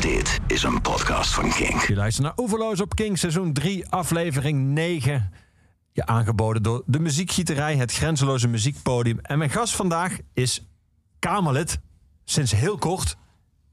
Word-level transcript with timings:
Dit 0.00 0.38
is 0.46 0.62
een 0.62 0.80
podcast 0.80 1.34
van 1.34 1.50
Kink. 1.50 1.80
Je 1.80 1.94
luistert 1.94 2.26
naar 2.26 2.38
Oeverloos 2.38 2.80
op 2.80 2.94
King, 2.94 3.18
seizoen 3.18 3.52
3, 3.52 3.88
aflevering 3.88 4.66
9. 4.66 5.32
Je 5.92 6.06
aangeboden 6.06 6.62
door 6.62 6.82
de 6.86 6.98
muziekgieterij, 6.98 7.76
het 7.76 7.92
grenzeloze 7.92 8.48
muziekpodium. 8.48 9.18
En 9.18 9.38
mijn 9.38 9.50
gast 9.50 9.76
vandaag 9.76 10.18
is 10.32 10.66
Kamerlid, 11.18 11.78
sinds 12.24 12.52
heel 12.52 12.78
kort, 12.78 13.16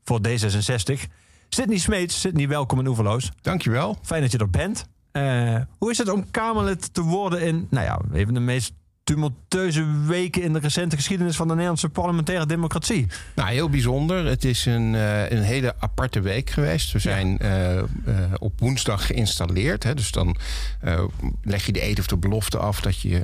voor 0.04 0.20
D66. 0.28 1.04
Sydney 1.49 1.78
Smeets. 1.78 2.20
Sydney, 2.20 2.48
welkom 2.48 2.79
in 2.79 2.88
Oeverloos. 2.88 3.32
Dankjewel. 3.41 3.98
Fijn 4.02 4.21
dat 4.21 4.32
je 4.32 4.38
er 4.38 4.50
bent. 4.50 4.86
Uh, 5.11 5.61
hoe 5.77 5.91
is 5.91 5.98
het 5.98 6.09
om 6.09 6.32
Kamerlid 6.32 6.93
te 6.93 7.02
worden 7.02 7.41
in, 7.41 7.68
nou 7.70 7.86
ja, 7.86 8.00
even 8.14 8.34
de 8.34 8.39
meest 8.39 8.73
tumultueuze 9.08 9.86
weken 10.05 10.42
in 10.42 10.54
de 10.54 10.60
recente 10.60 10.96
geschiedenis 10.96 11.36
van 11.36 11.48
de 11.48 11.54
Nederlandse 11.54 11.90
parlementaire 11.90 12.46
democratie. 12.46 13.08
Nou, 13.36 13.50
heel 13.50 13.70
bijzonder. 13.70 14.26
Het 14.26 14.46
is 14.46 14.66
een, 14.66 14.94
uh, 14.94 15.30
een 15.30 15.41
hele 15.41 15.76
aparte 15.80 16.20
week 16.20 16.50
geweest. 16.50 16.91
We 16.91 17.00
zijn 17.00 17.38
ja. 17.41 17.73
uh, 17.73 17.76
uh, 17.76 17.84
op 18.38 18.59
woensdag 18.59 19.05
geïnstalleerd. 19.05 19.84
Hè, 19.84 19.94
dus 19.94 20.12
dan 20.12 20.38
leg 21.41 21.66
je 21.66 21.72
de 21.72 21.84
eed 21.84 22.00
of 22.00 22.08
de 22.08 22.17
belofte 22.17 22.58
af 22.58 22.81
dat 22.81 23.02
je 23.02 23.22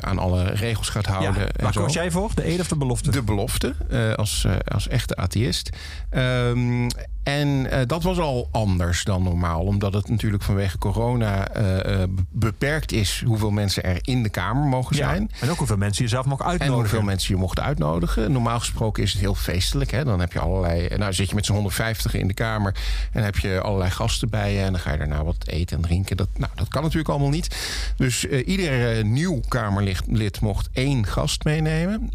aan 0.00 0.18
alle 0.18 0.44
regels 0.44 0.88
gaat 0.88 1.06
houden. 1.06 1.42
Ja. 1.42 1.48
Waar 1.62 1.72
koos 1.72 1.92
jij 1.92 2.10
voor? 2.10 2.30
De 2.34 2.46
eed 2.46 2.60
of 2.60 2.68
de 2.68 2.76
belofte? 2.76 3.10
De 3.10 3.22
belofte, 3.22 3.74
als, 4.16 4.46
als 4.64 4.88
echte 4.88 5.16
atheïst. 5.16 5.70
Um, 6.10 6.88
en 7.22 7.48
uh, 7.48 7.78
dat 7.86 8.02
was 8.02 8.18
al 8.18 8.48
anders 8.50 9.04
dan 9.04 9.22
normaal, 9.22 9.60
omdat 9.60 9.92
het 9.92 10.08
natuurlijk 10.08 10.42
vanwege 10.42 10.78
corona 10.78 11.56
uh, 11.56 11.76
uh, 11.76 12.02
beperkt 12.30 12.92
is 12.92 13.22
hoeveel 13.26 13.50
mensen 13.50 13.82
er 13.82 13.98
in 14.00 14.22
de 14.22 14.28
Kamer 14.28 14.68
mogen 14.68 14.96
zijn. 14.96 15.30
En 15.40 15.50
ook 15.50 15.58
hoeveel 15.58 15.76
mensen 15.76 16.04
je 16.04 16.10
zelf 16.10 16.26
mag 16.26 16.40
uitnodigen. 16.40 16.74
En 16.74 16.80
hoeveel 16.80 17.02
mensen 17.02 17.34
je 17.34 17.40
mocht 17.40 17.60
uitnodigen. 17.60 18.32
Normaal 18.32 18.58
gesproken 18.58 19.02
is 19.02 19.12
het 19.12 19.20
heel 19.20 19.34
feestelijk. 19.34 19.90
Hè? 19.90 20.04
Dan 20.04 20.20
heb 20.20 20.32
je 20.32 20.38
allerlei. 20.38 20.96
Nou, 20.96 21.12
zit 21.12 21.28
je 21.28 21.34
met 21.34 21.46
z'n 21.46 21.52
150 21.52 22.14
in 22.14 22.26
de 22.26 22.34
Kamer 22.34 22.74
en 23.12 23.24
heb 23.24 23.38
je 23.38 23.60
allerlei 23.60 23.90
gasten 23.90 24.30
bij 24.30 24.52
je. 24.52 24.60
En 24.60 24.72
dan 24.72 24.80
ga 24.80 24.92
je 24.92 24.98
daarna 24.98 25.24
wat 25.24 25.46
eten 25.46 25.76
en 25.76 25.82
drinken. 25.82 26.16
Dat, 26.16 26.28
nou, 26.36 26.52
dat 26.54 26.68
kan 26.68 26.82
natuurlijk 26.82 27.08
allemaal 27.08 27.30
niet. 27.30 27.56
Dus 27.96 28.24
ieder 28.24 29.04
nieuw 29.04 29.40
Kamerlid 29.48 30.40
mocht 30.40 30.68
één 30.72 31.06
gast 31.06 31.44
meenemen. 31.44 32.10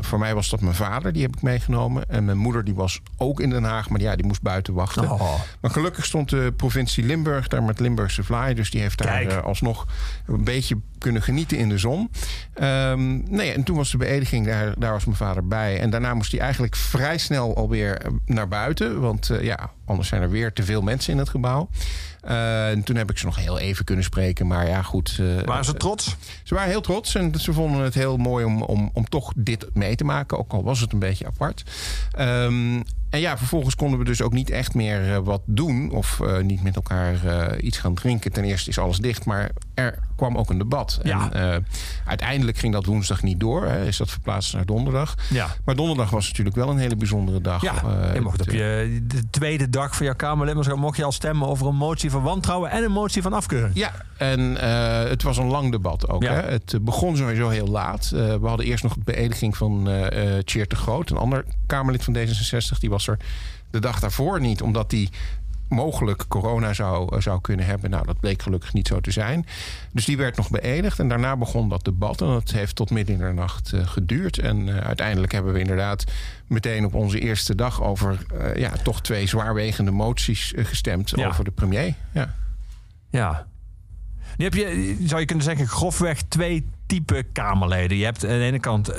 voor 0.00 0.18
mij 0.18 0.34
was 0.34 0.50
dat 0.50 0.60
mijn 0.60 0.74
vader, 0.74 1.12
die 1.12 1.22
heb 1.22 1.36
ik 1.36 1.42
meegenomen. 1.42 2.10
En 2.10 2.24
mijn 2.24 2.38
moeder, 2.38 2.64
die 2.64 2.74
was 2.74 3.00
ook 3.16 3.40
in 3.40 3.50
Den 3.50 3.64
Haag. 3.64 3.83
Maar 3.88 4.00
ja, 4.00 4.16
die 4.16 4.26
moest 4.26 4.42
buiten 4.42 4.74
wachten. 4.74 5.10
Oh. 5.10 5.40
Maar 5.60 5.70
gelukkig 5.70 6.04
stond 6.04 6.30
de 6.30 6.52
provincie 6.56 7.04
Limburg 7.04 7.48
daar 7.48 7.62
met 7.62 7.80
Limburgse 7.80 8.24
Vlaai. 8.24 8.54
Dus 8.54 8.70
die 8.70 8.80
heeft 8.80 8.98
daar 8.98 9.22
uh, 9.22 9.42
alsnog 9.42 9.86
een 10.26 10.44
beetje 10.44 10.76
kunnen 11.04 11.22
genieten 11.22 11.58
in 11.58 11.68
de 11.68 11.78
zon. 11.78 12.10
Um, 12.62 13.24
nee, 13.28 13.52
en 13.52 13.62
toen 13.62 13.76
was 13.76 13.90
de 13.90 13.96
beëdiging, 13.96 14.46
daar, 14.46 14.74
daar 14.78 14.92
was 14.92 15.04
mijn 15.04 15.16
vader 15.16 15.46
bij. 15.46 15.80
En 15.80 15.90
daarna 15.90 16.14
moest 16.14 16.30
hij 16.30 16.40
eigenlijk 16.40 16.76
vrij 16.76 17.18
snel 17.18 17.56
alweer 17.56 18.00
naar 18.26 18.48
buiten. 18.48 19.00
Want 19.00 19.28
uh, 19.30 19.42
ja, 19.42 19.70
anders 19.84 20.08
zijn 20.08 20.22
er 20.22 20.30
weer 20.30 20.52
te 20.52 20.62
veel 20.62 20.82
mensen 20.82 21.12
in 21.12 21.18
het 21.18 21.28
gebouw. 21.28 21.68
Uh, 22.24 22.70
en 22.70 22.82
toen 22.82 22.96
heb 22.96 23.10
ik 23.10 23.18
ze 23.18 23.24
nog 23.24 23.36
heel 23.36 23.58
even 23.58 23.84
kunnen 23.84 24.04
spreken. 24.04 24.46
Maar 24.46 24.68
ja, 24.68 24.82
goed. 24.82 25.18
Uh, 25.20 25.42
waren 25.42 25.64
ze 25.64 25.74
trots? 25.74 26.16
Ze 26.42 26.54
waren 26.54 26.70
heel 26.70 26.80
trots. 26.80 27.14
En 27.14 27.34
ze 27.40 27.52
vonden 27.52 27.82
het 27.82 27.94
heel 27.94 28.16
mooi 28.16 28.44
om, 28.44 28.62
om, 28.62 28.90
om 28.92 29.08
toch 29.08 29.32
dit 29.36 29.66
mee 29.72 29.96
te 29.96 30.04
maken. 30.04 30.38
Ook 30.38 30.52
al 30.52 30.64
was 30.64 30.80
het 30.80 30.92
een 30.92 30.98
beetje 30.98 31.26
apart. 31.26 31.64
Um, 32.18 32.82
en 33.10 33.20
ja, 33.20 33.38
vervolgens 33.38 33.74
konden 33.74 33.98
we 33.98 34.04
dus 34.04 34.22
ook 34.22 34.32
niet 34.32 34.50
echt 34.50 34.74
meer 34.74 35.08
uh, 35.08 35.18
wat 35.18 35.42
doen. 35.46 35.90
Of 35.90 36.20
niet 36.42 36.62
met 36.62 36.76
elkaar 36.76 37.14
iets 37.58 37.78
gaan 37.78 37.94
drinken. 37.94 38.32
Ten 38.32 38.44
eerste 38.44 38.70
is 38.70 38.78
alles 38.78 38.98
dicht. 38.98 39.24
Maar 39.24 39.50
er 39.74 39.98
kwam 40.16 40.36
ook 40.36 40.50
een 40.50 40.58
debat. 40.58 40.93
Ja. 41.02 41.32
En 41.32 41.66
uiteindelijk 42.04 42.58
ging 42.58 42.72
dat 42.72 42.84
woensdag 42.84 43.22
niet 43.22 43.40
door. 43.40 43.66
Hè, 43.66 43.86
is 43.86 43.96
dat 43.96 44.10
verplaatst 44.10 44.54
naar 44.54 44.64
donderdag. 44.64 45.14
Ja. 45.30 45.48
Maar 45.64 45.74
donderdag 45.76 46.10
was 46.10 46.26
natuurlijk 46.28 46.56
wel 46.56 46.70
een 46.70 46.78
hele 46.78 46.96
bijzondere 46.96 47.40
dag. 47.40 47.62
Ja, 47.62 47.74
je 48.14 48.20
mocht 48.20 48.40
op 48.40 48.50
je 48.50 49.00
de 49.04 49.30
tweede 49.30 49.70
dag 49.70 49.96
van 49.96 50.06
jouw 50.06 50.14
Kamerlid 50.14 50.76
mocht 50.76 50.96
je 50.96 51.04
al 51.04 51.12
stemmen 51.12 51.48
over 51.48 51.66
een 51.66 51.76
motie 51.76 52.10
van 52.10 52.22
wantrouwen 52.22 52.70
en 52.70 52.84
een 52.84 52.92
motie 52.92 53.22
van 53.22 53.32
afkeuring. 53.32 53.74
Ja, 53.74 53.92
en 54.16 54.40
het 55.08 55.22
was 55.22 55.36
een 55.36 55.46
lang 55.46 55.70
debat 55.70 56.08
ook. 56.08 56.22
Ja. 56.22 56.32
Hè. 56.32 56.40
Het 56.40 56.78
begon 56.80 57.16
sowieso 57.16 57.48
heel 57.48 57.66
laat. 57.66 58.08
we 58.10 58.38
hadden 58.42 58.66
eerst 58.66 58.82
nog 58.82 58.94
de 58.94 59.04
beëdiging 59.04 59.56
van 59.56 59.88
Tjeerd 60.44 60.70
de 60.70 60.76
Groot. 60.76 61.10
Een 61.10 61.16
ander 61.16 61.44
Kamerlid 61.66 62.04
van 62.04 62.16
D66. 62.16 62.78
Die 62.78 62.90
was 62.90 63.06
er 63.06 63.18
de 63.70 63.80
dag 63.80 64.00
daarvoor 64.00 64.40
niet, 64.40 64.62
omdat 64.62 64.90
die 64.90 65.10
mogelijk 65.74 66.24
corona 66.28 66.72
zou, 66.72 67.20
zou 67.22 67.40
kunnen 67.40 67.66
hebben. 67.66 67.90
Nou, 67.90 68.06
dat 68.06 68.20
bleek 68.20 68.42
gelukkig 68.42 68.72
niet 68.72 68.88
zo 68.88 69.00
te 69.00 69.10
zijn. 69.10 69.46
Dus 69.92 70.04
die 70.04 70.16
werd 70.16 70.36
nog 70.36 70.50
beëdigd 70.50 70.98
en 70.98 71.08
daarna 71.08 71.36
begon 71.36 71.68
dat 71.68 71.84
debat. 71.84 72.20
En 72.20 72.26
dat 72.26 72.50
heeft 72.50 72.76
tot 72.76 72.90
midden 72.90 73.14
in 73.14 73.20
de 73.26 73.32
nacht 73.32 73.72
uh, 73.74 73.86
geduurd. 73.86 74.38
En 74.38 74.66
uh, 74.66 74.76
uiteindelijk 74.76 75.32
hebben 75.32 75.52
we 75.52 75.58
inderdaad 75.60 76.04
meteen 76.46 76.84
op 76.84 76.94
onze 76.94 77.20
eerste 77.20 77.54
dag 77.54 77.82
over 77.82 78.26
ja, 78.56 78.70
toch 78.82 79.02
twee 79.02 79.26
zwaarwegende 79.26 79.90
moties 79.90 80.52
gestemd 80.56 81.10
Ja. 81.10 81.28
over 81.28 81.44
de 81.44 81.50
premier. 81.50 81.94
Ja. 82.12 82.34
Ja. 83.10 83.46
Heb 84.36 84.54
je, 84.54 84.96
zou 85.04 85.20
je 85.20 85.26
kunnen 85.26 85.44
zeggen, 85.44 85.68
grofweg 85.68 86.22
twee 86.22 86.66
type 86.86 87.24
Kamerleden. 87.32 87.96
Je 87.96 88.04
hebt 88.04 88.22
aan 88.24 88.30
de 88.30 88.38
ene 88.44 88.58
kant 88.60 88.90
uh, 88.90 88.96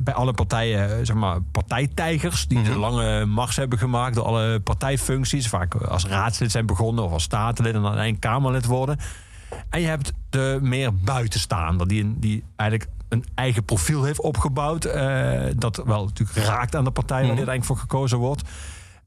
bij 0.00 0.14
alle 0.14 0.32
partijen, 0.32 1.06
zeg 1.06 1.16
maar, 1.16 1.40
partijtijgers... 1.52 2.48
die 2.48 2.58
Mhm. 2.58 2.72
de 2.72 2.78
lange 2.78 3.24
mars 3.24 3.56
hebben 3.56 3.78
gemaakt 3.78 4.14
door 4.14 4.24
alle 4.24 4.60
partijfuncties. 4.60 5.48
Vaak 5.48 5.74
als 5.74 6.06
raadslid 6.06 6.50
zijn 6.50 6.66
begonnen 6.66 7.04
of 7.04 7.12
als 7.12 7.22
statenlid 7.22 7.74
en 7.74 7.80
dan 7.80 7.90
uiteindelijk 7.90 8.26
Kamerlid 8.32 8.64
worden. 8.66 8.98
En 9.70 9.80
je 9.80 9.86
hebt 9.86 10.12
de 10.30 10.58
meer 10.62 10.94
buitenstaander, 10.94 11.88
die, 11.88 12.14
die 12.18 12.44
eigenlijk 12.56 12.90
een 13.08 13.24
eigen 13.34 13.64
profiel 13.64 14.04
heeft 14.04 14.20
opgebouwd. 14.20 14.86
Uh, 14.86 15.40
dat 15.56 15.82
wel 15.86 16.04
natuurlijk 16.04 16.38
raakt 16.46 16.76
aan 16.76 16.84
de 16.84 16.90
partij 16.90 17.16
waar 17.20 17.26
Mhm. 17.26 17.36
dit 17.36 17.48
eigenlijk 17.48 17.66
voor 17.80 17.88
gekozen 17.90 18.18
wordt. 18.18 18.42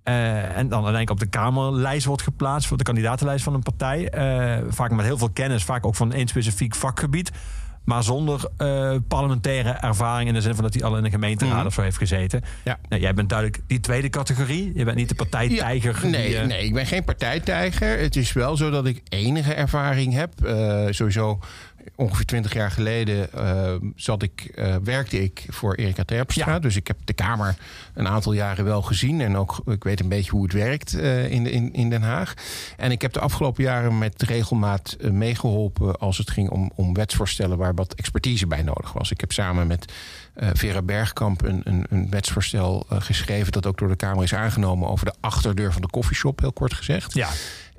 Uh, 0.03 0.37
en 0.57 0.69
dan 0.69 0.83
uiteindelijk 0.85 1.09
op 1.09 1.19
de 1.19 1.25
Kamerlijst 1.25 2.05
wordt 2.05 2.21
geplaatst, 2.21 2.67
voor 2.67 2.77
de 2.77 2.83
kandidatenlijst 2.83 3.43
van 3.43 3.53
een 3.53 3.63
partij. 3.63 4.13
Uh, 4.61 4.65
vaak 4.69 4.91
met 4.91 5.05
heel 5.05 5.17
veel 5.17 5.29
kennis, 5.29 5.63
vaak 5.63 5.85
ook 5.85 5.95
van 5.95 6.13
één 6.13 6.27
specifiek 6.27 6.75
vakgebied. 6.75 7.31
Maar 7.89 8.03
zonder 8.03 8.41
uh, 8.57 8.95
parlementaire 9.07 9.69
ervaring 9.71 10.27
in 10.27 10.33
de 10.33 10.41
zin 10.41 10.53
van 10.55 10.63
dat 10.63 10.73
hij 10.73 10.83
al 10.83 10.97
in 10.97 11.03
een 11.05 11.11
gemeenteraad 11.11 11.57
Mhm. 11.57 11.65
of 11.65 11.73
zo 11.73 11.81
heeft 11.81 11.97
gezeten. 11.97 12.41
Ja. 12.63 12.79
Nou, 12.89 13.01
jij 13.01 13.13
bent 13.13 13.29
duidelijk 13.29 13.61
die 13.67 13.79
tweede 13.79 14.09
categorie. 14.09 14.71
Je 14.75 14.83
bent 14.85 14.97
niet 14.97 15.09
de 15.09 15.15
partijtijger. 15.15 15.95
Ja, 16.01 16.07
nee, 16.09 16.27
die, 16.27 16.35
uh, 16.35 16.45
nee, 16.45 16.65
ik 16.65 16.73
ben 16.73 16.85
geen 16.85 17.03
partijtijger. 17.03 17.99
Het 17.99 18.15
is 18.15 18.33
wel 18.33 18.57
zo 18.57 18.69
dat 18.69 18.85
ik 18.85 19.01
enige 19.09 19.53
ervaring 19.53 20.13
heb. 20.13 20.33
Uh, 20.45 20.85
sowieso 20.89 21.39
ongeveer 21.95 22.25
twintig 22.25 22.53
jaar 22.53 22.71
geleden 22.71 23.29
uh, 23.35 23.73
zat 23.95 24.23
ik, 24.23 24.51
uh, 24.55 24.75
werkte 24.83 25.23
ik 25.23 25.45
voor 25.47 25.75
Erika 25.75 26.03
Terpstra. 26.03 26.51
Ja. 26.51 26.59
Dus 26.59 26.75
ik 26.75 26.87
heb 26.87 26.97
de 27.05 27.13
Kamer 27.13 27.55
een 27.93 28.07
aantal 28.07 28.33
jaren 28.33 28.65
wel 28.65 28.81
gezien. 28.81 29.21
En 29.21 29.37
ook, 29.37 29.61
ik 29.65 29.83
weet 29.83 29.99
een 29.99 30.09
beetje 30.09 30.31
hoe 30.31 30.43
het 30.43 30.53
werkt 30.53 30.93
uh, 30.93 31.31
in, 31.31 31.47
in, 31.47 31.73
in 31.73 31.89
Den 31.89 32.01
Haag. 32.01 32.33
En 32.77 32.91
ik 32.91 33.01
heb 33.01 33.13
de 33.13 33.19
afgelopen 33.19 33.63
jaren 33.63 33.97
met 33.97 34.21
regelmaat 34.21 34.97
meegeholpen... 35.11 35.99
als 35.99 36.17
het 36.17 36.29
ging 36.29 36.49
om, 36.49 36.71
om 36.75 36.93
wetsvoorstellen 36.93 37.57
waar 37.57 37.73
wat 37.73 37.93
expertise 37.93 38.47
bij 38.47 38.61
nodig 38.61 38.93
was. 38.93 39.11
Ik 39.11 39.19
heb 39.19 39.31
samen 39.31 39.67
met 39.67 39.93
Vera 40.53 40.81
Bergkamp 40.81 41.43
een, 41.43 41.61
een, 41.63 41.85
een 41.89 42.09
wetsvoorstel 42.09 42.85
geschreven... 42.89 43.51
dat 43.51 43.65
ook 43.65 43.77
door 43.77 43.87
de 43.87 43.95
Kamer 43.95 44.23
is 44.23 44.33
aangenomen 44.33 44.89
over 44.89 45.05
de 45.05 45.13
achterdeur 45.19 45.73
van 45.73 45.81
de 45.81 45.89
koffieshop, 45.89 46.39
heel 46.39 46.53
kort 46.53 46.73
gezegd. 46.73 47.13
Ja. 47.13 47.29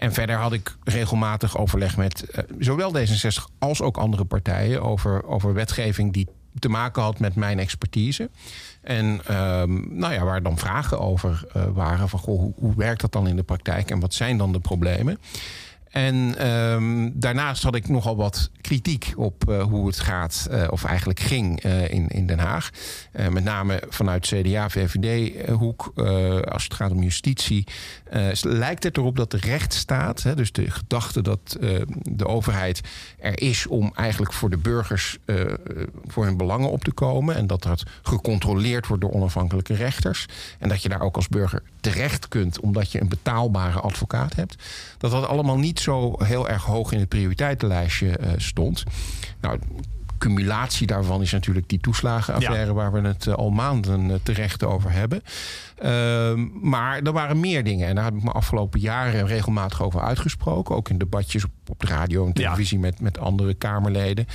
En 0.01 0.13
verder 0.13 0.37
had 0.37 0.53
ik 0.53 0.77
regelmatig 0.85 1.59
overleg 1.59 1.97
met 1.97 2.25
uh, 2.33 2.45
zowel 2.59 2.95
D66 2.97 3.59
als 3.59 3.83
ook 3.83 3.97
andere 3.97 4.25
partijen 4.25 4.83
over, 4.83 5.27
over 5.27 5.55
wetgeving 5.55 6.13
die 6.13 6.29
te 6.59 6.69
maken 6.69 7.03
had 7.03 7.19
met 7.19 7.35
mijn 7.35 7.59
expertise. 7.59 8.31
En 8.81 9.07
um, 9.07 9.99
nou 9.99 10.13
ja, 10.13 10.25
waar 10.25 10.43
dan 10.43 10.59
vragen 10.59 11.01
over 11.01 11.45
uh, 11.57 11.63
waren 11.73 12.09
van 12.09 12.19
goh, 12.19 12.39
hoe, 12.39 12.53
hoe 12.57 12.75
werkt 12.77 13.01
dat 13.01 13.13
dan 13.13 13.29
in 13.29 13.37
de 13.37 13.43
praktijk 13.43 13.91
en 13.91 14.01
wat 14.01 14.15
zijn 14.15 14.37
dan 14.39 14.53
de 14.53 14.61
problemen? 14.61 15.19
En 15.91 16.49
um, 16.49 17.13
daarnaast 17.15 17.63
had 17.63 17.75
ik 17.75 17.89
nogal 17.89 18.17
wat 18.17 18.51
kritiek 18.61 19.13
op 19.17 19.45
uh, 19.49 19.63
hoe 19.63 19.87
het 19.87 20.01
gaat, 20.01 20.49
uh, 20.51 20.67
of 20.71 20.85
eigenlijk 20.85 21.21
ging 21.21 21.65
uh, 21.65 21.91
in, 21.91 22.09
in 22.09 22.27
Den 22.27 22.39
Haag. 22.39 22.71
met 23.31 23.45
name 23.45 23.83
vanuit 23.89 24.27
CDA-VVD-hoek, 24.27 25.93
als 26.45 26.65
het 26.65 26.75
gaat 26.75 26.91
om 26.91 27.03
justitie. 27.03 27.67
lijkt 28.43 28.83
het 28.83 28.97
erop 28.97 29.17
dat 29.17 29.31
de 29.31 29.37
rechtsstaat, 29.37 30.23
hè, 30.23 30.35
dus 30.35 30.53
de 30.53 30.71
gedachte 30.71 31.23
dat 31.23 31.57
de 32.03 32.27
overheid 32.27 32.81
er 33.19 33.41
is 33.41 33.67
om 33.67 33.93
eigenlijk 33.95 34.33
voor 34.33 34.51
de 34.51 34.57
burgers 34.57 35.19
voor 36.07 36.25
hun 36.25 36.37
belangen 36.37 36.71
op 36.71 36.85
te 36.85 36.93
komen. 36.93 37.35
En 37.37 37.47
dat 37.47 37.63
dat 37.63 37.83
gecontroleerd 38.03 38.87
wordt 38.87 39.03
door 39.03 39.13
onafhankelijke 39.13 39.75
rechters. 39.75 40.27
En 40.59 40.69
dat 40.69 40.83
je 40.83 40.89
daar 40.89 41.01
ook 41.01 41.17
als 41.17 41.29
burger 41.29 41.63
terecht 41.81 42.29
kunt 42.29 42.61
omdat 42.61 42.93
je 42.93 43.01
een 43.01 43.09
betaalbare 43.09 43.81
advocaat 43.81 44.35
hebt. 44.35 44.57
Dat 45.01 45.11
dat 45.11 45.27
allemaal 45.27 45.59
niet 45.59 45.81
zo 45.81 46.15
heel 46.19 46.49
erg 46.49 46.65
hoog 46.65 46.93
in 46.93 46.99
het 46.99 47.09
prioriteitenlijstje 47.09 48.19
uh, 48.21 48.29
stond. 48.37 48.85
Nou, 49.41 49.59
cumulatie 50.19 50.87
daarvan 50.87 51.23
is 51.23 51.33
natuurlijk 51.33 51.69
die 51.69 51.81
toeslagenaffaire... 51.81 52.67
Ja. 52.67 52.73
waar 52.73 52.93
we 52.93 53.01
het 53.01 53.27
uh, 53.27 53.35
al 53.35 53.51
maanden 53.51 54.09
uh, 54.09 54.15
terecht 54.23 54.65
over 54.65 54.93
hebben. 54.93 55.23
Uh, 55.83 56.33
maar 56.63 57.01
er 57.03 57.13
waren 57.13 57.41
meer 57.41 57.65
dingen. 57.65 57.89
En 57.89 57.95
daar 57.95 58.05
heb 58.05 58.15
ik 58.15 58.23
me 58.23 58.31
afgelopen 58.31 58.81
jaren 58.81 59.27
regelmatig 59.27 59.83
over 59.83 60.01
uitgesproken. 60.01 60.75
Ook 60.75 60.89
in 60.89 60.99
debatjes 60.99 61.45
op, 61.45 61.51
op 61.69 61.81
de 61.81 61.87
radio 61.87 62.27
en 62.27 62.33
televisie 62.33 62.79
met, 62.79 63.01
met 63.01 63.19
andere 63.19 63.55
Kamerleden. 63.55 64.27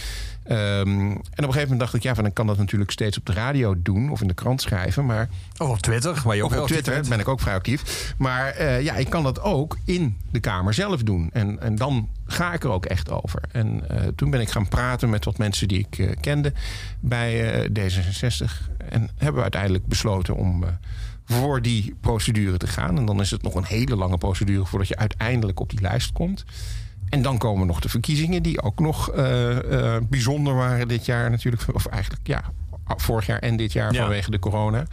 Ehm, 0.45 0.89
en 0.89 1.15
op 1.15 1.37
een 1.37 1.43
gegeven 1.43 1.61
moment 1.61 1.79
dacht 1.79 1.93
ik, 1.93 2.03
ja, 2.03 2.15
van, 2.15 2.23
dan 2.23 2.33
kan 2.33 2.47
dat 2.47 2.57
natuurlijk 2.57 2.91
steeds 2.91 3.17
op 3.17 3.25
de 3.25 3.33
radio 3.33 3.75
doen 3.77 4.09
of 4.09 4.21
in 4.21 4.27
de 4.27 4.33
krant 4.33 4.61
schrijven. 4.61 5.05
Maar, 5.05 5.29
of 5.57 5.69
op 5.69 5.79
Twitter, 5.79 6.21
waar 6.23 6.35
je 6.35 6.43
ook 6.43 6.55
op 6.55 6.67
Twitter 6.67 7.03
ben 7.09 7.19
ik 7.19 7.27
ook 7.27 7.39
vrij 7.39 7.53
actief. 7.53 8.13
Maar 8.17 8.59
uh, 8.59 8.81
ja, 8.81 8.95
ik 8.95 9.09
kan 9.09 9.23
dat 9.23 9.41
ook 9.41 9.77
in 9.85 10.17
de 10.31 10.39
Kamer 10.39 10.73
zelf 10.73 11.03
doen. 11.03 11.29
En, 11.33 11.59
en 11.61 11.75
dan 11.75 12.09
ga 12.25 12.53
ik 12.53 12.63
er 12.63 12.69
ook 12.69 12.85
echt 12.85 13.11
over. 13.11 13.41
En 13.51 13.83
uh, 13.91 13.97
toen 14.15 14.29
ben 14.29 14.41
ik 14.41 14.49
gaan 14.49 14.67
praten 14.67 15.09
met 15.09 15.25
wat 15.25 15.37
mensen 15.37 15.67
die 15.67 15.79
ik 15.79 15.97
uh, 15.97 16.11
kende 16.19 16.53
bij 16.99 17.63
D66. 17.67 18.45
En 18.89 19.09
hebben 19.15 19.35
we 19.35 19.41
uiteindelijk 19.41 19.85
besloten 19.85 20.35
om 20.35 20.63
voor 21.25 21.61
die 21.61 21.95
procedure 22.01 22.57
te 22.57 22.67
gaan. 22.67 22.97
En 22.97 23.05
dan 23.05 23.21
is 23.21 23.31
het 23.31 23.41
nog 23.41 23.55
een 23.55 23.65
hele 23.65 23.95
lange 23.95 24.17
procedure 24.17 24.65
voordat 24.65 24.87
je 24.87 24.95
uiteindelijk 24.95 25.59
op 25.59 25.69
die 25.69 25.81
lijst 25.81 26.11
komt. 26.11 26.45
En 27.09 27.21
dan 27.21 27.37
komen 27.37 27.67
nog 27.67 27.79
de 27.79 27.89
verkiezingen, 27.89 28.43
die 28.43 28.61
ook 28.61 28.79
nog 28.79 29.15
uh, 29.15 29.49
uh, 29.49 29.95
bijzonder 30.09 30.55
waren 30.55 30.87
dit 30.87 31.05
jaar 31.05 31.29
natuurlijk. 31.29 31.63
Of 31.73 31.85
eigenlijk 31.85 32.27
ja, 32.27 32.43
vorig 32.87 33.25
jaar 33.25 33.39
en 33.39 33.57
dit 33.57 33.73
jaar 33.73 33.93
ja. 33.93 34.01
vanwege 34.01 34.31
de 34.31 34.39
corona. 34.39 34.85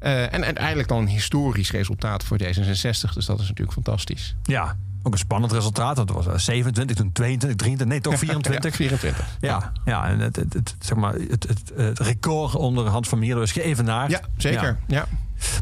Uh, 0.00 0.32
en 0.34 0.44
uiteindelijk 0.44 0.88
dan 0.88 0.98
een 0.98 1.08
historisch 1.08 1.70
resultaat 1.70 2.24
voor 2.24 2.38
D66. 2.42 3.12
Dus 3.14 3.26
dat 3.26 3.40
is 3.40 3.48
natuurlijk 3.48 3.72
fantastisch. 3.72 4.36
Ja, 4.42 4.76
ook 5.02 5.12
een 5.12 5.18
spannend 5.18 5.52
resultaat. 5.52 5.96
Dat 5.96 6.10
was 6.10 6.44
27, 6.44 6.96
toen 6.96 7.12
22, 7.12 7.58
23, 7.58 7.86
nee, 7.86 8.00
toch 8.00 8.18
24. 8.18 8.70
Ja, 8.70 8.76
24. 8.76 9.36
Ja, 9.40 9.72
ja 9.84 10.08
en 10.08 10.18
het, 10.18 10.36
het, 10.36 10.52
het, 10.52 10.76
zeg 10.78 10.96
maar, 10.96 11.14
het, 11.14 11.46
het, 11.48 11.72
het 11.76 11.98
record 11.98 12.54
onder 12.54 12.86
Hans 12.86 13.08
van 13.08 13.18
Mierlo 13.18 13.42
is 13.42 13.52
geëvenaard. 13.52 14.10
Ja, 14.10 14.20
zeker. 14.36 14.76
Ja. 14.86 15.06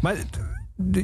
Maar 0.03 0.15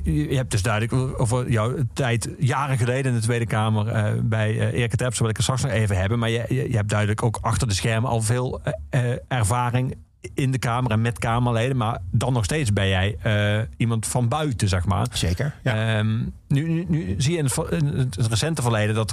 je 0.03 0.37
hebt 0.37 0.51
dus 0.51 0.63
duidelijk 0.63 1.21
over 1.21 1.51
jouw 1.51 1.75
tijd 1.93 2.29
jaren 2.39 2.79
geleden 2.79 3.13
in 3.13 3.19
de 3.19 3.25
Tweede 3.25 3.47
Kamer 3.47 3.87
uh, 3.87 4.21
bij 4.23 4.55
uh, 4.55 4.83
Erke 4.83 4.97
Terps, 4.97 5.19
wil 5.19 5.29
ik 5.29 5.37
er 5.37 5.43
straks 5.43 5.63
nog 5.63 5.71
even 5.71 5.97
hebben. 5.97 6.19
Maar 6.19 6.31
je, 6.31 6.45
je, 6.49 6.77
hebt 6.77 6.89
duidelijk 6.89 7.23
ook 7.23 7.39
achter 7.41 7.69
de 7.69 7.75
schermen 7.75 8.11
al 8.11 8.23
veel 8.23 8.61
uh, 8.91 9.13
ervaring 9.29 9.95
in 10.35 10.51
de 10.51 10.59
Kamer 10.59 10.91
en 10.91 11.01
met 11.01 11.19
Kamerleden. 11.19 11.77
Maar 11.77 11.99
dan 12.11 12.33
nog 12.33 12.45
steeds 12.45 12.73
ben 12.73 12.89
jij 12.89 13.17
iemand 13.77 14.07
van 14.07 14.29
buiten, 14.29 14.69
zeg 14.69 14.85
maar. 14.85 15.07
Zeker. 15.13 15.55
Ja. 15.63 15.99
Um, 15.99 16.33
nu, 16.49 16.69
nu, 16.69 16.85
nu, 16.89 17.15
zie 17.19 17.33
je 17.33 17.39
in 17.39 17.45
het, 17.45 17.71
in 17.71 17.87
het 17.97 18.17
recente 18.17 18.63
verleden 18.63 18.95
dat 18.95 19.13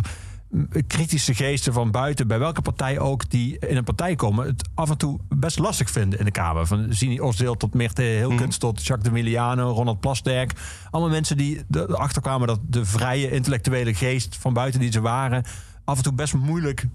kritische 0.88 1.34
geesten 1.34 1.74
van 1.74 1.92
buiten, 1.92 2.28
bij 2.28 2.40
welke 2.40 2.62
partij 2.62 3.00
ook, 3.00 3.30
die 3.30 3.60
in 3.60 3.78
een 3.78 3.84
partij 3.84 4.16
komen, 4.16 4.46
het 4.46 4.70
af 4.74 4.90
en 4.90 4.98
toe 4.98 5.20
best 5.30 5.60
lastig 5.60 5.90
vinden 5.90 6.20
in 6.20 6.26
de 6.26 6.32
Kamer. 6.32 6.68
Van 6.68 6.86
Zini 6.90 7.20
Osdeel 7.20 7.58
tot 7.58 7.74
Meerte 7.74 8.02
Hilkens, 8.02 8.56
mm. 8.56 8.60
tot 8.60 8.86
Jacques 8.86 9.08
de 9.08 9.12
Miliano, 9.12 9.72
Ronald 9.72 10.00
Plasterk. 10.00 10.52
Allemaal 10.90 11.12
mensen 11.12 11.38
die 11.38 11.66
erachter 11.72 12.22
kwamen 12.22 12.48
dat 12.48 12.60
de 12.64 12.86
vrije 12.86 13.32
intellectuele 13.32 13.94
geest 13.94 14.36
van 14.36 14.54
buiten 14.54 14.80
die 14.80 14.92
ze 14.92 15.02
waren, 15.02 15.44
af 15.84 15.98
en 15.98 16.04
toe 16.04 16.14
best 16.14 16.34
moeilijk 16.34 16.88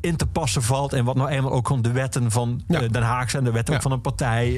in 0.00 0.16
te 0.16 0.26
passen 0.26 0.62
valt. 0.62 0.92
En 0.92 1.04
wat 1.04 1.16
nou 1.16 1.28
eenmaal 1.28 1.52
ook 1.52 1.66
gewoon 1.66 1.82
de 1.82 1.92
wetten 1.92 2.30
van 2.30 2.62
ja. 2.66 2.88
Den 2.88 3.02
Haag 3.02 3.30
zijn, 3.30 3.44
de 3.44 3.52
wetten 3.52 3.74
ja. 3.74 3.80
van 3.80 3.92
een 3.92 4.00
partij, 4.00 4.50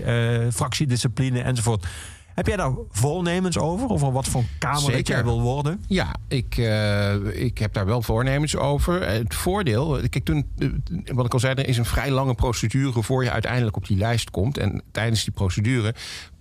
uh, 0.45 0.51
fractiediscipline 0.53 1.43
enzovoort. 1.43 1.87
Heb 2.35 2.47
jij 2.47 2.57
daar 2.57 2.73
voornemens 2.91 3.59
over? 3.59 3.89
Over 3.89 4.13
wat 4.13 4.29
voor 4.29 4.45
kamer 4.59 4.93
dat 4.93 5.07
jij 5.07 5.25
wil 5.25 5.43
worden? 5.43 5.85
Ja, 5.87 6.15
ik, 6.29 6.57
uh, 6.57 7.45
ik 7.45 7.59
heb 7.59 7.73
daar 7.73 7.87
wel 7.87 8.03
voornemens 8.03 8.57
over. 8.57 9.09
Het 9.09 9.35
voordeel, 9.35 10.01
kijk, 10.11 10.25
toen, 10.25 10.47
wat 11.13 11.27
ik 11.27 11.33
al 11.33 11.39
zei, 11.39 11.55
er 11.55 11.69
is 11.69 11.79
een 11.79 11.85
vrij 11.85 12.11
lange 12.11 12.35
procedure 12.35 13.03
voor 13.03 13.25
je 13.25 13.31
uiteindelijk 13.31 13.77
op 13.77 13.87
die 13.87 13.97
lijst 13.97 14.31
komt. 14.31 14.59
En 14.59 14.83
tijdens 14.91 15.25
die 15.25 15.33
procedure 15.33 15.95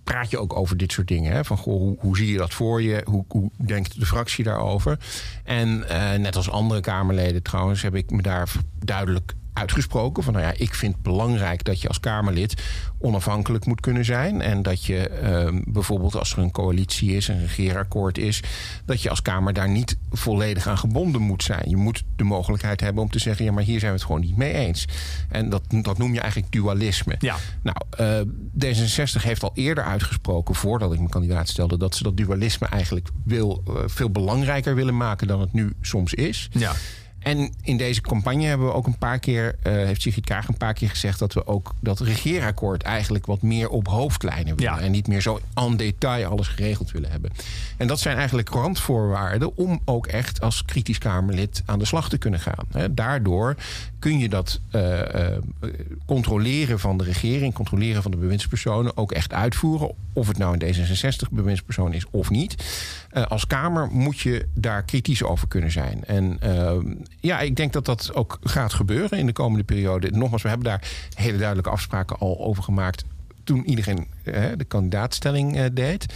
praat 0.04 0.30
je 0.30 0.38
ook 0.38 0.56
over 0.56 0.76
dit 0.76 0.92
soort 0.92 1.08
dingen. 1.08 1.32
Hè? 1.32 1.44
Van 1.44 1.56
goh, 1.56 1.78
hoe, 1.78 1.96
hoe, 1.98 2.16
zie 2.16 2.32
je 2.32 2.38
dat 2.38 2.54
voor 2.54 2.82
je? 2.82 3.00
Hoe, 3.04 3.24
hoe 3.28 3.50
denkt 3.56 4.00
de 4.00 4.06
fractie 4.06 4.44
daarover? 4.44 4.98
En 5.44 5.84
uh, 5.90 6.14
net 6.14 6.36
als 6.36 6.50
andere 6.50 6.80
Kamerleden 6.80 7.42
trouwens, 7.42 7.82
heb 7.82 7.94
ik 7.94 8.10
me 8.10 8.22
daar 8.22 8.52
duidelijk 8.84 9.34
uitgesproken. 9.54 10.22
Van 10.22 10.32
nou 10.32 10.44
ja, 10.44 10.52
ik 10.56 10.74
vind 10.74 10.92
het 10.92 11.02
belangrijk 11.02 11.64
dat 11.64 11.80
je 11.80 11.88
als 11.88 12.00
Kamerlid 12.00 12.62
onafhankelijk 12.98 13.66
moet 13.66 13.80
kunnen 13.80 14.04
zijn. 14.04 14.40
En 14.40 14.62
dat 14.62 14.84
je 14.84 15.20
uh, 15.22 15.60
bijvoorbeeld 15.66 16.16
als 16.16 16.32
er 16.32 16.38
een 16.38 16.50
coalitie 16.50 17.16
is, 17.16 17.28
een 17.28 17.40
regeerakkoord 17.40 18.18
is, 18.18 18.42
dat 18.84 19.02
je 19.02 19.10
als 19.10 19.22
Kamer 19.22 19.52
daar 19.52 19.68
niet 19.68 19.96
volledig 20.10 20.66
aan 20.66 20.78
gebonden 20.78 21.20
moet 21.20 21.42
zijn. 21.42 21.68
Je 21.68 21.76
moet 21.76 22.04
de 22.16 22.24
mogelijkheid 22.24 22.80
hebben 22.80 23.02
om 23.02 23.10
te 23.10 23.18
zeggen: 23.18 23.44
ja, 23.44 23.52
maar 23.52 23.62
hier 23.62 23.78
zijn 23.78 23.92
we 23.92 23.96
het 23.96 24.06
gewoon 24.06 24.20
niet 24.20 24.36
mee 24.36 24.52
eens. 24.52 24.86
En 25.28 25.48
dat, 25.50 25.62
dat 25.68 25.98
noem 25.98 26.12
je 26.12 26.20
eigenlijk 26.20 26.52
dualisme. 26.52 27.14
Ja. 27.18 27.36
Nou, 27.62 27.76
uh, 28.00 28.32
D66 28.64 29.22
heeft 29.22 29.42
al 29.42 29.50
eerder 29.54 29.84
uitgesproken, 29.84 30.54
voordat 30.54 30.92
ik 30.92 30.98
mijn 30.98 31.10
kandidaat 31.10 31.48
stelde, 31.48 31.76
dat 31.76 31.94
ze 31.94 32.02
dat 32.02 32.16
dualisme 32.16 32.66
eigenlijk 32.66 33.08
wil, 33.24 33.62
uh, 33.68 33.74
veel 33.86 34.10
belangrijker 34.10 34.74
willen 34.74 34.96
maken 34.96 35.26
dan 35.26 35.40
het 35.40 35.52
nu 35.52 35.72
soms 35.80 36.14
is. 36.14 36.48
Ja. 36.52 36.72
En 37.24 37.52
in 37.62 37.76
deze 37.76 38.00
campagne 38.00 38.46
hebben 38.46 38.66
we 38.66 38.72
ook 38.72 38.86
een 38.86 38.98
paar 38.98 39.18
keer, 39.18 39.56
uh, 39.62 39.72
heeft 39.72 40.02
Sigrid 40.02 40.24
Kaag 40.24 40.48
een 40.48 40.56
paar 40.56 40.74
keer 40.74 40.88
gezegd 40.88 41.18
dat 41.18 41.32
we 41.32 41.46
ook 41.46 41.74
dat 41.80 42.00
regeerakkoord 42.00 42.82
eigenlijk 42.82 43.26
wat 43.26 43.42
meer 43.42 43.68
op 43.68 43.88
hoofdlijnen 43.88 44.56
willen. 44.56 44.74
Ja. 44.74 44.80
En 44.80 44.90
niet 44.90 45.06
meer 45.06 45.20
zo 45.20 45.40
en 45.54 45.76
detail 45.76 46.30
alles 46.30 46.48
geregeld 46.48 46.90
willen 46.90 47.10
hebben. 47.10 47.30
En 47.76 47.86
dat 47.86 48.00
zijn 48.00 48.16
eigenlijk 48.16 48.48
randvoorwaarden 48.48 49.56
om 49.56 49.80
ook 49.84 50.06
echt 50.06 50.40
als 50.40 50.64
kritisch 50.64 50.98
Kamerlid 50.98 51.62
aan 51.66 51.78
de 51.78 51.84
slag 51.84 52.08
te 52.08 52.18
kunnen 52.18 52.40
gaan. 52.40 52.64
He, 52.72 52.94
daardoor 52.94 53.56
kun 54.04 54.18
je 54.18 54.28
dat 54.28 54.60
uh, 54.72 54.98
uh, 54.98 55.26
controleren 56.06 56.78
van 56.78 56.96
de 56.96 57.04
regering, 57.04 57.54
controleren 57.54 58.02
van 58.02 58.10
de 58.10 58.16
bewindspersonen 58.16 58.96
ook 58.96 59.12
echt 59.12 59.32
uitvoeren. 59.32 59.94
Of 60.12 60.28
het 60.28 60.38
nou 60.38 60.56
een 60.58 60.74
D66 60.74 61.30
bewindspersoon 61.30 61.92
is 61.92 62.06
of 62.10 62.30
niet. 62.30 62.64
Uh, 63.12 63.26
als 63.26 63.46
Kamer 63.46 63.88
moet 63.90 64.20
je 64.20 64.48
daar 64.54 64.82
kritisch 64.82 65.22
over 65.22 65.48
kunnen 65.48 65.70
zijn. 65.70 66.04
En 66.04 66.38
ja, 67.20 67.40
ik 67.40 67.56
denk 67.56 67.72
dat 67.72 67.84
dat 67.84 68.14
ook 68.14 68.38
gaat 68.42 68.72
gebeuren 68.72 69.18
in 69.18 69.26
de 69.26 69.32
komende 69.32 69.64
periode. 69.64 70.10
Nogmaals, 70.10 70.42
we 70.42 70.48
hebben 70.48 70.66
daar 70.66 70.88
hele 71.14 71.38
duidelijke 71.38 71.70
afspraken 71.70 72.18
al 72.18 72.40
over 72.40 72.62
gemaakt 72.62 73.04
toen 73.44 73.64
iedereen 73.64 74.06
de 74.56 74.64
kandidaatstelling 74.68 75.72
deed. 75.72 76.14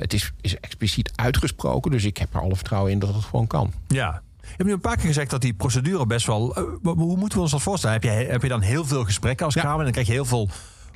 Het 0.00 0.12
is, 0.12 0.32
is 0.40 0.60
expliciet 0.60 1.12
uitgesproken, 1.14 1.90
dus 1.90 2.04
ik 2.04 2.16
heb 2.16 2.34
er 2.34 2.40
alle 2.40 2.56
vertrouwen 2.56 2.92
in 2.92 2.98
dat 2.98 3.14
het 3.14 3.24
gewoon 3.24 3.46
kan. 3.46 3.72
Ja, 3.88 4.22
hebt 4.56 4.64
nu 4.68 4.72
een 4.72 4.80
paar 4.80 4.96
keer 4.96 5.06
gezegd 5.06 5.30
dat 5.30 5.40
die 5.40 5.54
procedure 5.54 6.06
best 6.06 6.26
wel. 6.26 6.58
Uh, 6.58 6.64
hoe 6.82 7.16
moeten 7.16 7.38
we 7.38 7.42
ons 7.42 7.50
dat 7.50 7.62
voorstellen? 7.62 7.94
Heb 7.94 8.04
je, 8.04 8.26
heb 8.30 8.42
je 8.42 8.48
dan 8.48 8.60
heel 8.60 8.84
veel 8.84 9.04
gesprekken 9.04 9.44
als 9.46 9.54
Ja. 9.54 9.60
Kamer? 9.60 9.78
En 9.78 9.84
dan 9.84 9.92
krijg 9.92 10.06
je 10.06 10.12
heel 10.12 10.24
veel 10.24 10.48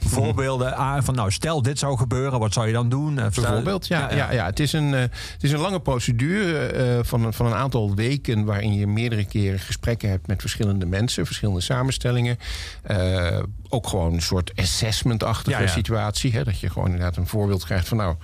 voorbeelden 0.06 0.76
aan 0.76 1.04
van 1.04 1.14
nou 1.14 1.30
stel 1.30 1.62
dit 1.62 1.78
zou 1.78 1.96
gebeuren, 1.96 2.38
wat 2.38 2.52
zou 2.52 2.66
je 2.66 2.72
dan 2.72 2.88
doen? 2.88 3.18
Eh, 3.18 3.24
Bijvoorbeeld, 3.34 3.86
ja, 3.86 4.12
ja, 4.14 4.32
ja. 4.32 4.46
Het, 4.46 4.60
is 4.60 4.72
een, 4.72 4.94
eh, 4.94 5.00
het 5.00 5.42
is 5.42 5.52
een 5.52 5.58
lange 5.60 5.80
procedure 5.80 6.58
eh, 6.66 6.98
van, 7.02 7.24
een- 7.24 7.32
van 7.32 7.46
een 7.46 7.54
aantal 7.54 7.94
weken... 7.94 8.44
waarin 8.44 8.74
je 8.74 8.86
meerdere 8.86 9.24
keren 9.24 9.58
gesprekken 9.58 10.08
hebt 10.10 10.26
met 10.26 10.40
verschillende 10.40 10.86
mensen... 10.86 11.26
verschillende 11.26 11.60
samenstellingen. 11.60 12.38
Eh, 12.82 13.38
ook 13.68 13.86
gewoon 13.88 14.12
een 14.12 14.22
soort 14.22 14.52
assessment-achtige 14.56 15.50
Ja, 15.58 15.60
ja. 15.66 15.72
situatie. 15.72 16.32
Hè, 16.32 16.44
dat 16.44 16.60
je 16.60 16.70
gewoon 16.70 16.88
inderdaad 16.90 17.16
een 17.16 17.26
voorbeeld 17.26 17.64
krijgt 17.64 17.88
van... 17.88 17.96
nou, 17.96 18.14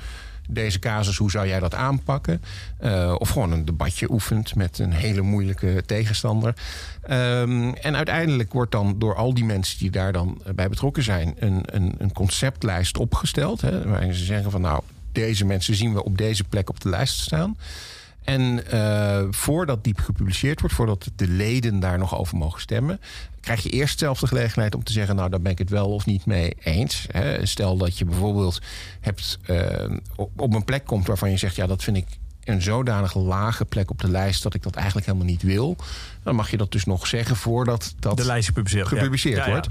deze 0.48 0.78
casus, 0.78 1.16
hoe 1.16 1.30
zou 1.30 1.46
jij 1.46 1.60
dat 1.60 1.74
aanpakken? 1.74 2.42
Eh, 2.78 3.14
of 3.18 3.28
gewoon 3.28 3.52
een 3.52 3.64
debatje 3.64 4.10
oefent 4.10 4.54
met 4.54 4.78
een 4.78 4.92
hele 4.92 5.20
moeilijke 5.20 5.82
tegenstander. 5.86 6.54
Ehm, 7.02 7.68
en 7.68 7.96
uiteindelijk 7.96 8.52
wordt 8.52 8.72
dan 8.72 8.98
door 8.98 9.14
al 9.14 9.34
die 9.34 9.44
mensen 9.44 9.78
die 9.78 9.90
daar 9.90 10.12
dan 10.12 10.42
eh, 10.44 10.52
bij 10.54 10.68
betrokken 10.68 11.02
zijn... 11.02 11.34
een, 11.38 11.62
een, 11.64 11.94
een 11.98 12.12
conceptlijst 12.12 12.98
opgesteld. 12.98 13.60
Hè, 13.60 13.88
waarin 13.88 14.14
ze 14.14 14.24
zeggen 14.24 14.50
van 14.50 14.60
nou, 14.60 14.82
deze 15.12 15.44
mensen 15.44 15.74
zien 15.74 15.94
we 15.94 16.04
op 16.04 16.18
deze 16.18 16.44
plek 16.44 16.68
op 16.68 16.80
de 16.80 16.88
lijst 16.88 17.20
staan. 17.20 17.56
En 18.26 18.70
eh, 18.70 19.24
voordat 19.30 19.84
die 19.84 19.94
gepubliceerd 20.00 20.60
wordt, 20.60 20.74
voordat 20.74 21.10
de 21.16 21.28
leden 21.28 21.80
daar 21.80 21.98
nog 21.98 22.18
over 22.18 22.36
mogen 22.36 22.60
stemmen, 22.60 23.00
krijg 23.40 23.62
je 23.62 23.70
eerst 23.70 23.98
zelf 23.98 24.20
de 24.20 24.26
gelegenheid 24.26 24.74
om 24.74 24.84
te 24.84 24.92
zeggen: 24.92 25.16
Nou, 25.16 25.30
daar 25.30 25.40
ben 25.40 25.52
ik 25.52 25.58
het 25.58 25.70
wel 25.70 25.94
of 25.94 26.06
niet 26.06 26.26
mee 26.26 26.56
eens. 26.62 27.06
Hè. 27.10 27.46
Stel 27.46 27.76
dat 27.76 27.98
je 27.98 28.04
bijvoorbeeld 28.04 28.60
hebt, 29.00 29.38
eh, 29.42 29.90
op 30.36 30.54
een 30.54 30.64
plek 30.64 30.84
komt 30.84 31.06
waarvan 31.06 31.30
je 31.30 31.36
zegt: 31.36 31.56
Ja, 31.56 31.66
dat 31.66 31.84
vind 31.84 31.96
ik 31.96 32.06
een 32.46 32.62
zodanig 32.62 33.14
lage 33.14 33.64
plek 33.64 33.90
op 33.90 34.00
de 34.00 34.08
lijst 34.10 34.42
dat 34.42 34.54
ik 34.54 34.62
dat 34.62 34.74
eigenlijk 34.74 35.06
helemaal 35.06 35.26
niet 35.26 35.42
wil. 35.42 35.76
Dan 36.22 36.34
mag 36.34 36.50
je 36.50 36.56
dat 36.56 36.72
dus 36.72 36.84
nog 36.84 37.06
zeggen 37.06 37.36
voordat 37.36 37.94
dat 37.98 38.16
de 38.16 38.24
lijst 38.24 38.46
gepubliceerd, 38.48 38.90
ja. 38.90 38.96
gepubliceerd 38.96 39.36
Ja, 39.36 39.44
ja. 39.44 39.50
wordt. 39.50 39.68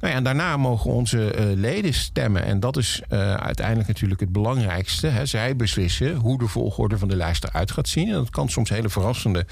Nou 0.00 0.12
ja, 0.12 0.18
en 0.18 0.24
daarna 0.24 0.56
mogen 0.56 0.90
onze 0.90 1.30
eh, 1.30 1.44
leden 1.54 1.94
stemmen. 1.94 2.44
En 2.44 2.60
dat 2.60 2.76
is 2.76 3.02
eh, 3.08 3.34
uiteindelijk 3.34 3.88
natuurlijk 3.88 4.20
het 4.20 4.32
belangrijkste. 4.32 5.06
Hè. 5.06 5.26
Zij 5.26 5.56
beslissen 5.56 6.14
hoe 6.14 6.38
de 6.38 6.46
volgorde 6.46 6.98
van 6.98 7.08
de 7.08 7.16
lijst 7.16 7.44
eruit 7.44 7.70
gaat 7.70 7.88
zien. 7.88 8.08
En 8.08 8.14
dat 8.14 8.30
kan 8.30 8.48
soms 8.48 8.68
hele 8.68 8.88
verrassende 8.88 9.46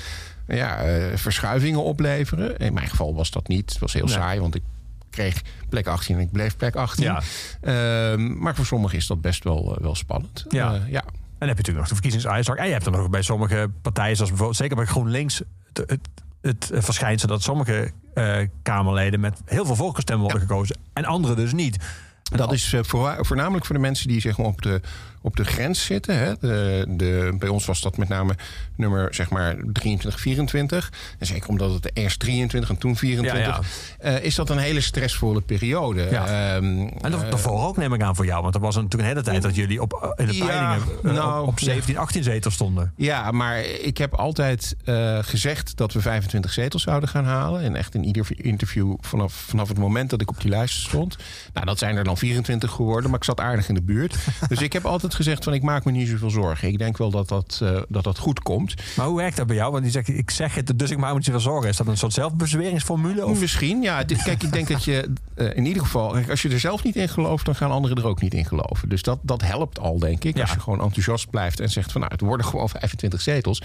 ja, 0.48 0.76
eh, 0.78 1.16
verschuivingen 1.16 1.82
opleveren. 1.82 2.56
In 2.56 2.72
mijn 2.74 2.88
geval 2.88 3.14
was 3.14 3.30
dat 3.30 3.48
niet. 3.48 3.70
Het 3.70 3.78
was 3.78 3.92
heel 3.92 4.04
Nee. 4.04 4.14
saai, 4.14 4.40
want 4.40 4.54
ik 4.54 4.62
kreeg 5.10 5.42
plek 5.68 5.86
18 5.86 6.14
en 6.16 6.20
ik 6.22 6.32
bleef 6.32 6.56
plek 6.56 6.76
18. 6.76 7.04
Ja. 7.04 7.22
Ehm, 7.60 8.38
maar 8.38 8.54
voor 8.54 8.66
sommigen 8.66 8.98
is 8.98 9.06
dat 9.06 9.20
best 9.20 9.44
wel, 9.44 9.76
wel 9.80 9.94
spannend. 9.94 10.44
Ja. 10.48 10.80
Ja. 10.88 11.04
En 11.44 11.50
dan 11.50 11.56
heb 11.56 11.66
je 11.66 11.72
natuurlijk 11.72 11.78
nog 11.78 11.88
de 11.88 12.02
verkiezingsuitslag. 12.02 12.56
En 12.56 12.66
je 12.66 12.72
hebt 12.72 12.84
dan 12.84 12.92
nog 12.92 13.10
bij 13.10 13.22
sommige 13.22 13.70
partijen, 13.82 14.16
zoals 14.16 14.30
bijvoorbeeld, 14.30 14.58
zeker 14.58 14.76
bij 14.76 14.84
GroenLinks, 14.84 15.42
het, 15.72 15.78
het, 15.90 16.08
het 16.40 16.84
verschijnsel 16.84 17.28
dat 17.28 17.42
sommige 17.42 17.92
eh, 18.14 18.36
Kamerleden 18.62 19.20
met 19.20 19.40
heel 19.44 19.64
veel 19.64 19.76
voorkeurstemmen 19.76 20.24
worden 20.24 20.40
gekozen 20.40 20.76
en 20.92 21.04
andere 21.04 21.34
dus 21.34 21.52
niet. 21.52 21.76
Dat 22.22 22.52
is 22.52 22.76
voor, 22.80 23.16
voornamelijk 23.20 23.66
voor 23.66 23.74
de 23.74 23.80
mensen 23.80 24.08
die 24.08 24.20
zeg 24.20 24.36
maar, 24.36 24.46
op, 24.46 24.62
de, 24.62 24.80
op 25.24 25.36
de 25.36 25.44
grens 25.44 25.84
zitten. 25.84 26.18
Hè. 26.18 26.34
De, 26.40 26.84
de, 26.88 27.34
bij 27.38 27.48
ons 27.48 27.64
was 27.64 27.80
dat 27.80 27.96
met 27.96 28.08
name 28.08 28.34
nummer 28.76 29.14
zeg 29.14 29.30
maar 29.30 29.56
23, 29.72 30.20
24. 30.20 30.92
En 31.18 31.26
zeker 31.26 31.48
omdat 31.48 31.72
het 31.72 31.90
eerst 31.96 32.18
23 32.18 32.70
en 32.70 32.78
toen 32.78 32.96
24. 32.96 33.46
Ja, 33.46 33.60
ja. 34.02 34.18
Uh, 34.18 34.24
is 34.24 34.34
dat 34.34 34.50
een 34.50 34.58
hele 34.58 34.80
stressvolle 34.80 35.40
periode. 35.40 36.08
Ja. 36.10 36.56
Um, 36.56 36.88
en 36.88 37.10
dat, 37.10 37.20
daarvoor 37.30 37.66
ook 37.66 37.76
neem 37.76 37.94
ik 37.94 38.02
aan 38.02 38.16
voor 38.16 38.26
jou. 38.26 38.42
Want 38.42 38.54
er 38.54 38.60
was 38.60 38.74
natuurlijk 38.74 39.02
een 39.02 39.08
hele 39.08 39.22
tijd 39.22 39.42
dat 39.42 39.54
jullie 39.54 39.82
op, 39.82 40.14
in 40.16 40.26
de 40.26 40.38
peilingen 40.38 40.82
nou, 41.02 41.42
op, 41.42 41.48
op, 41.48 41.60
17, 41.60 41.98
18 41.98 42.22
zetels 42.22 42.54
stonden. 42.54 42.92
Ja, 42.96 43.30
maar 43.30 43.60
ik 43.64 43.98
heb 43.98 44.14
altijd 44.14 44.76
uh, 44.84 45.18
gezegd 45.22 45.76
dat 45.76 45.92
we 45.92 46.00
25 46.00 46.52
zetels 46.52 46.82
zouden 46.82 47.08
gaan 47.08 47.24
halen. 47.24 47.62
En 47.62 47.76
echt 47.76 47.94
in 47.94 48.04
ieder 48.04 48.26
interview 48.36 48.94
vanaf, 49.00 49.32
vanaf 49.32 49.68
het 49.68 49.78
moment 49.78 50.10
dat 50.10 50.20
ik 50.20 50.30
op 50.30 50.40
die 50.40 50.50
lijst 50.50 50.80
stond. 50.80 51.16
Nou, 51.52 51.66
dat 51.66 51.78
zijn 51.78 51.96
er 51.96 52.04
dan 52.04 52.16
24 52.16 52.70
geworden, 52.70 53.10
maar 53.10 53.18
ik 53.18 53.24
zat 53.24 53.40
aardig 53.40 53.68
in 53.68 53.74
de 53.74 53.82
buurt. 53.82 54.16
dus 54.48 54.62
ik 54.62 54.72
heb 54.72 54.84
altijd 54.84 55.13
gezegd 55.14 55.44
van 55.44 55.54
ik 55.54 55.62
maak 55.62 55.84
me 55.84 55.92
niet 55.92 56.08
zoveel 56.08 56.30
zorgen. 56.30 56.68
Ik 56.68 56.78
denk 56.78 56.98
wel 56.98 57.10
dat 57.10 57.28
dat, 57.28 57.60
uh, 57.62 57.80
dat, 57.88 58.04
dat 58.04 58.18
goed 58.18 58.40
komt. 58.40 58.74
Maar 58.96 59.06
hoe 59.06 59.16
werkt 59.16 59.36
dat 59.36 59.46
bij 59.46 59.56
jou? 59.56 59.70
Want 59.70 59.82
die 59.82 59.92
zegt 59.92 60.08
ik 60.08 60.30
zeg 60.30 60.54
het, 60.54 60.78
dus 60.78 60.90
ik 60.90 60.98
maak 60.98 61.10
me 61.10 61.16
niet 61.16 61.24
zoveel 61.24 61.40
zorgen. 61.40 61.68
Is 61.68 61.76
dat 61.76 61.86
een 61.86 61.96
soort 61.96 62.12
zelfbezweringsformule? 62.12 63.26
Of? 63.26 63.40
Misschien, 63.40 63.82
ja. 63.82 64.02
Kijk, 64.02 64.42
ik 64.42 64.52
denk 64.52 64.68
dat 64.68 64.84
je 64.84 65.12
uh, 65.36 65.56
in 65.56 65.66
ieder 65.66 65.82
geval, 65.82 66.16
als 66.16 66.42
je 66.42 66.48
er 66.48 66.60
zelf 66.60 66.82
niet 66.84 66.96
in 66.96 67.08
gelooft, 67.08 67.44
dan 67.44 67.54
gaan 67.54 67.70
anderen 67.70 67.96
er 67.96 68.06
ook 68.06 68.20
niet 68.20 68.34
in 68.34 68.44
geloven. 68.44 68.88
Dus 68.88 69.02
dat, 69.02 69.18
dat 69.22 69.42
helpt 69.42 69.78
al, 69.78 69.98
denk 69.98 70.24
ik. 70.24 70.36
Ja. 70.36 70.42
Als 70.42 70.52
je 70.52 70.60
gewoon 70.60 70.80
enthousiast 70.80 71.30
blijft 71.30 71.60
en 71.60 71.70
zegt 71.70 71.92
van 71.92 72.00
nou, 72.00 72.12
het 72.12 72.22
worden 72.22 72.46
gewoon 72.46 72.68
25 72.68 73.20
zetels. 73.20 73.62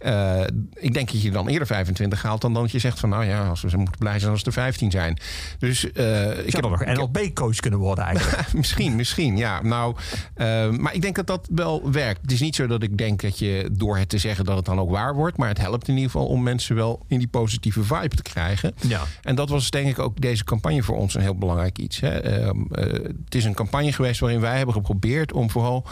Uh, 0.00 0.40
ik 0.74 0.94
denk 0.94 1.12
dat 1.12 1.22
je 1.22 1.30
dan 1.30 1.48
eerder 1.48 1.66
25 1.66 2.22
haalt 2.22 2.40
dan 2.40 2.54
dat 2.54 2.70
je 2.70 2.78
zegt 2.78 3.00
van 3.00 3.08
nou 3.08 3.24
ja, 3.24 3.48
als 3.48 3.60
we 3.60 3.76
moeten 3.76 3.98
blij 3.98 4.18
zijn 4.18 4.32
als 4.32 4.42
er 4.42 4.52
15 4.52 4.90
zijn. 4.90 5.18
Dus 5.58 5.84
ik 6.44 6.52
heb 6.52 6.60
nog 6.60 6.84
NLP-coach 6.84 7.56
kunnen 7.56 7.78
worden 7.78 8.04
eigenlijk. 8.04 8.52
misschien, 8.60 8.96
misschien, 8.96 9.36
ja. 9.36 9.62
Nou, 9.62 9.96
uh, 10.36 10.68
maar 10.90 10.98
ik 10.98 11.04
denk 11.14 11.26
dat 11.26 11.26
dat 11.26 11.48
wel 11.54 11.90
werkt. 11.90 12.22
Het 12.22 12.32
is 12.32 12.40
niet 12.40 12.54
zo 12.54 12.66
dat 12.66 12.82
ik 12.82 12.98
denk 12.98 13.20
dat 13.20 13.38
je 13.38 13.68
door 13.72 13.96
het 13.96 14.08
te 14.08 14.18
zeggen 14.18 14.44
dat 14.44 14.56
het 14.56 14.64
dan 14.64 14.80
ook 14.80 14.90
waar 14.90 15.14
wordt. 15.14 15.36
Maar 15.36 15.48
het 15.48 15.58
helpt 15.58 15.88
in 15.88 15.94
ieder 15.94 16.10
geval 16.10 16.26
om 16.26 16.42
mensen 16.42 16.74
wel 16.74 17.04
in 17.06 17.18
die 17.18 17.28
positieve 17.28 17.82
vibe 17.82 18.16
te 18.16 18.22
krijgen. 18.22 18.74
Ja. 18.80 19.02
En 19.22 19.34
dat 19.34 19.48
was 19.48 19.70
denk 19.70 19.88
ik 19.88 19.98
ook 19.98 20.20
deze 20.20 20.44
campagne 20.44 20.82
voor 20.82 20.96
ons 20.96 21.14
een 21.14 21.20
heel 21.20 21.38
belangrijk 21.38 21.78
iets. 21.78 22.00
Hè. 22.00 22.42
Uh, 22.42 22.50
het 23.24 23.34
is 23.34 23.44
een 23.44 23.54
campagne 23.54 23.92
geweest 23.92 24.20
waarin 24.20 24.40
wij 24.40 24.56
hebben 24.56 24.74
geprobeerd 24.74 25.32
om 25.32 25.50
vooral 25.50 25.86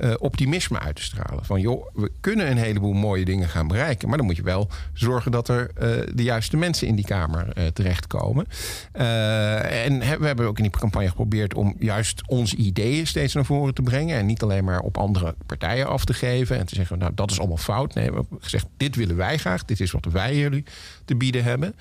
uh, 0.00 0.14
optimisme 0.18 0.78
uit 0.78 0.96
te 0.96 1.02
stralen. 1.02 1.44
Van 1.44 1.60
joh, 1.60 1.86
we 1.94 2.10
kunnen 2.20 2.50
een 2.50 2.56
heleboel 2.56 2.92
mooie 2.92 3.24
dingen 3.24 3.48
gaan 3.48 3.68
bereiken. 3.68 4.08
Maar 4.08 4.16
dan 4.16 4.26
moet 4.26 4.36
je 4.36 4.42
wel 4.42 4.68
zorgen 4.92 5.30
dat 5.30 5.48
er 5.48 5.70
uh, 5.74 5.88
de 6.14 6.22
juiste 6.22 6.56
mensen 6.56 6.86
in 6.86 6.94
die 6.94 7.04
Kamer 7.04 7.58
uh, 7.58 7.66
terechtkomen. 7.66 8.46
en 8.92 9.98
we 9.98 10.26
hebben 10.26 10.46
ook 10.46 10.56
in 10.56 10.62
die 10.62 10.72
campagne 10.72 11.08
geprobeerd 11.08 11.54
om 11.54 11.74
juist 11.78 12.22
onze 12.26 12.56
ideeën 12.56 13.06
steeds 13.06 13.34
naar 13.34 13.44
voren 13.44 13.74
te 13.74 13.82
brengen. 13.82 14.16
En 14.18 14.26
niet 14.26 14.42
alleen 14.42 14.64
maar 14.64 14.80
op 14.80 14.98
andere 14.98 15.34
partijen 15.46 15.86
af 15.86 16.04
te 16.04 16.14
geven. 16.14 16.58
En 16.58 16.66
te 16.66 16.74
zeggen, 16.74 16.98
nou 16.98 17.12
dat 17.14 17.30
is 17.30 17.38
allemaal 17.38 17.56
fout. 17.56 17.94
Nee, 17.94 18.10
we 18.10 18.14
hebben 18.14 18.38
gezegd, 18.40 18.66
dit 18.76 18.96
willen 18.96 19.16
wij 19.16 19.38
graag. 19.38 19.64
Dit 19.64 19.80
is 19.80 19.90
wat 19.90 20.04
wij 20.04 20.36
jullie 20.36 20.64
te 21.04 21.14
bieden 21.16 21.44
hebben. 21.44 21.74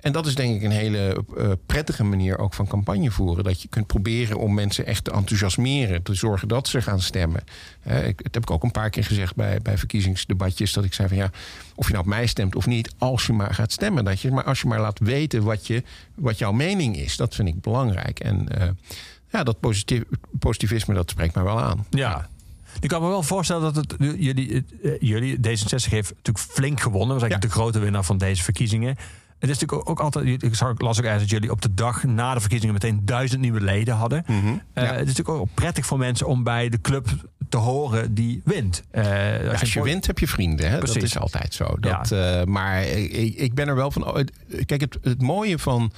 En 0.00 0.12
dat 0.12 0.26
is 0.26 0.34
denk 0.34 0.54
ik 0.56 0.62
een 0.62 0.70
hele 0.70 1.24
uh, 1.36 1.52
prettige 1.66 2.04
manier 2.04 2.38
ook 2.38 2.54
van 2.54 2.66
campagne 2.66 3.10
voeren. 3.10 3.44
Dat 3.44 3.62
je 3.62 3.68
kunt 3.68 3.86
proberen 3.86 4.38
om 4.38 4.54
mensen 4.54 4.86
echt 4.86 5.04
te 5.04 5.10
enthousiasmeren. 5.10 6.02
Te 6.02 6.14
zorgen 6.14 6.48
dat 6.48 6.68
ze 6.68 6.82
gaan 6.82 7.00
stemmen. 7.00 7.42
Ik, 7.84 8.22
dat 8.22 8.34
heb 8.34 8.42
ik 8.42 8.50
ook 8.50 8.62
een 8.62 8.70
paar 8.70 8.90
keer 8.90 9.04
gezegd 9.04 9.34
bij, 9.34 9.58
bij 9.62 9.78
verkiezingsdebatjes. 9.78 10.72
Dat 10.72 10.84
ik 10.84 10.94
zei 10.94 11.08
van 11.08 11.16
ja, 11.16 11.30
of 11.74 11.86
je 11.86 11.92
nou 11.92 12.04
op 12.04 12.10
mij 12.10 12.26
stemt 12.26 12.56
of 12.56 12.66
niet. 12.66 12.94
Als 12.98 13.26
je 13.26 13.32
maar 13.32 13.54
gaat 13.54 13.72
stemmen. 13.72 14.04
Dat 14.04 14.20
je, 14.20 14.30
maar 14.30 14.44
als 14.44 14.60
je 14.60 14.68
maar 14.68 14.80
laat 14.80 14.98
weten 14.98 15.42
wat, 15.42 15.66
je, 15.66 15.82
wat 16.14 16.38
jouw 16.38 16.52
mening 16.52 16.96
is. 16.96 17.16
Dat 17.16 17.34
vind 17.34 17.48
ik 17.48 17.60
belangrijk. 17.60 18.20
En 18.20 18.48
uh, 18.58 18.68
ja, 19.28 19.42
dat 19.42 19.60
positief, 19.60 20.02
positivisme 20.38 20.94
dat 20.94 21.10
spreekt 21.10 21.34
mij 21.34 21.44
wel 21.44 21.60
aan. 21.60 21.86
Ja, 21.90 22.28
ik 22.80 22.88
kan 22.88 23.02
me 23.02 23.08
wel 23.08 23.22
voorstellen 23.22 23.62
dat 23.62 23.76
het, 23.76 23.94
jullie, 23.98 24.64
jullie, 25.00 25.36
D66 25.36 25.90
heeft 25.90 26.10
natuurlijk 26.14 26.38
flink 26.38 26.80
gewonnen. 26.80 27.16
Eigenlijk 27.16 27.42
ja. 27.42 27.48
de 27.48 27.54
grote 27.54 27.78
winnaar 27.78 28.04
van 28.04 28.18
deze 28.18 28.42
verkiezingen. 28.42 28.96
Het 29.40 29.50
is 29.50 29.58
natuurlijk 29.58 29.90
ook 29.90 30.00
altijd. 30.00 30.42
Ik 30.42 30.60
las 30.60 30.98
ook 30.98 31.04
ergens 31.04 31.22
dat 31.22 31.30
jullie 31.30 31.50
op 31.50 31.62
de 31.62 31.74
dag 31.74 32.04
na 32.04 32.34
de 32.34 32.40
verkiezingen 32.40 32.74
meteen 32.74 33.00
duizend 33.04 33.40
nieuwe 33.40 33.60
leden 33.60 33.94
hadden. 33.94 34.24
Mm 34.26 34.40
-hmm. 34.40 34.62
uh, 34.74 34.84
ja. 34.84 34.92
Het 34.92 35.08
is 35.08 35.16
natuurlijk 35.16 35.38
ook 35.38 35.54
prettig 35.54 35.86
voor 35.86 35.98
mensen 35.98 36.26
om 36.26 36.42
bij 36.42 36.68
de 36.68 36.80
club 36.80 37.08
te 37.48 37.56
horen 37.56 38.14
die 38.14 38.42
wint. 38.44 38.82
Uh, 38.92 39.02
als, 39.02 39.12
ja, 39.12 39.50
als 39.50 39.72
je, 39.72 39.78
je 39.78 39.84
wint, 39.84 40.06
heb 40.06 40.18
je 40.18 40.28
vrienden. 40.28 40.70
Hè? 40.70 40.80
Dat 40.80 40.96
is 40.96 41.18
altijd 41.18 41.54
zo. 41.54 41.76
Dat, 41.80 42.08
ja. 42.08 42.40
uh, 42.40 42.46
maar 42.46 42.82
ik, 42.82 43.34
ik, 43.34 43.54
ben 43.54 43.68
er 43.68 43.74
wel 43.74 43.90
van. 43.90 44.28
Kijk, 44.66 44.80
het, 44.80 44.98
het 45.02 45.22
mooie 45.22 45.58
van. 45.58 45.92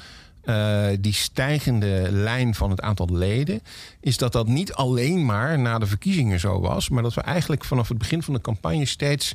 Uh, 0.45 0.87
die 1.01 1.13
stijgende 1.13 2.09
lijn 2.11 2.55
van 2.55 2.71
het 2.71 2.81
aantal 2.81 3.09
leden, 3.11 3.61
is 4.01 4.17
dat 4.17 4.33
dat 4.33 4.47
niet 4.47 4.73
alleen 4.73 5.25
maar 5.25 5.59
na 5.59 5.79
de 5.79 5.87
verkiezingen 5.87 6.41
zo 6.41 6.61
was, 6.61 6.89
maar 6.89 7.03
dat 7.03 7.15
we 7.15 7.21
eigenlijk 7.21 7.65
vanaf 7.65 7.89
het 7.89 7.99
begin 7.99 8.23
van 8.23 8.35
de 8.35 8.41
campagne 8.41 8.87
steeds 8.87 9.35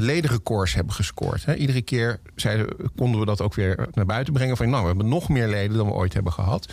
ledenrecords 0.00 0.74
hebben 0.74 0.94
gescoord. 0.94 1.44
Hè. 1.44 1.54
Iedere 1.54 1.82
keer 1.82 2.20
zeiden, 2.34 2.68
konden 2.96 3.20
we 3.20 3.26
dat 3.26 3.40
ook 3.40 3.54
weer 3.54 3.88
naar 3.92 4.06
buiten 4.06 4.32
brengen. 4.32 4.56
Van 4.56 4.68
nou, 4.68 4.80
we 4.80 4.88
hebben 4.88 5.08
nog 5.08 5.28
meer 5.28 5.48
leden 5.48 5.76
dan 5.76 5.86
we 5.86 5.92
ooit 5.92 6.14
hebben 6.14 6.32
gehad. 6.32 6.72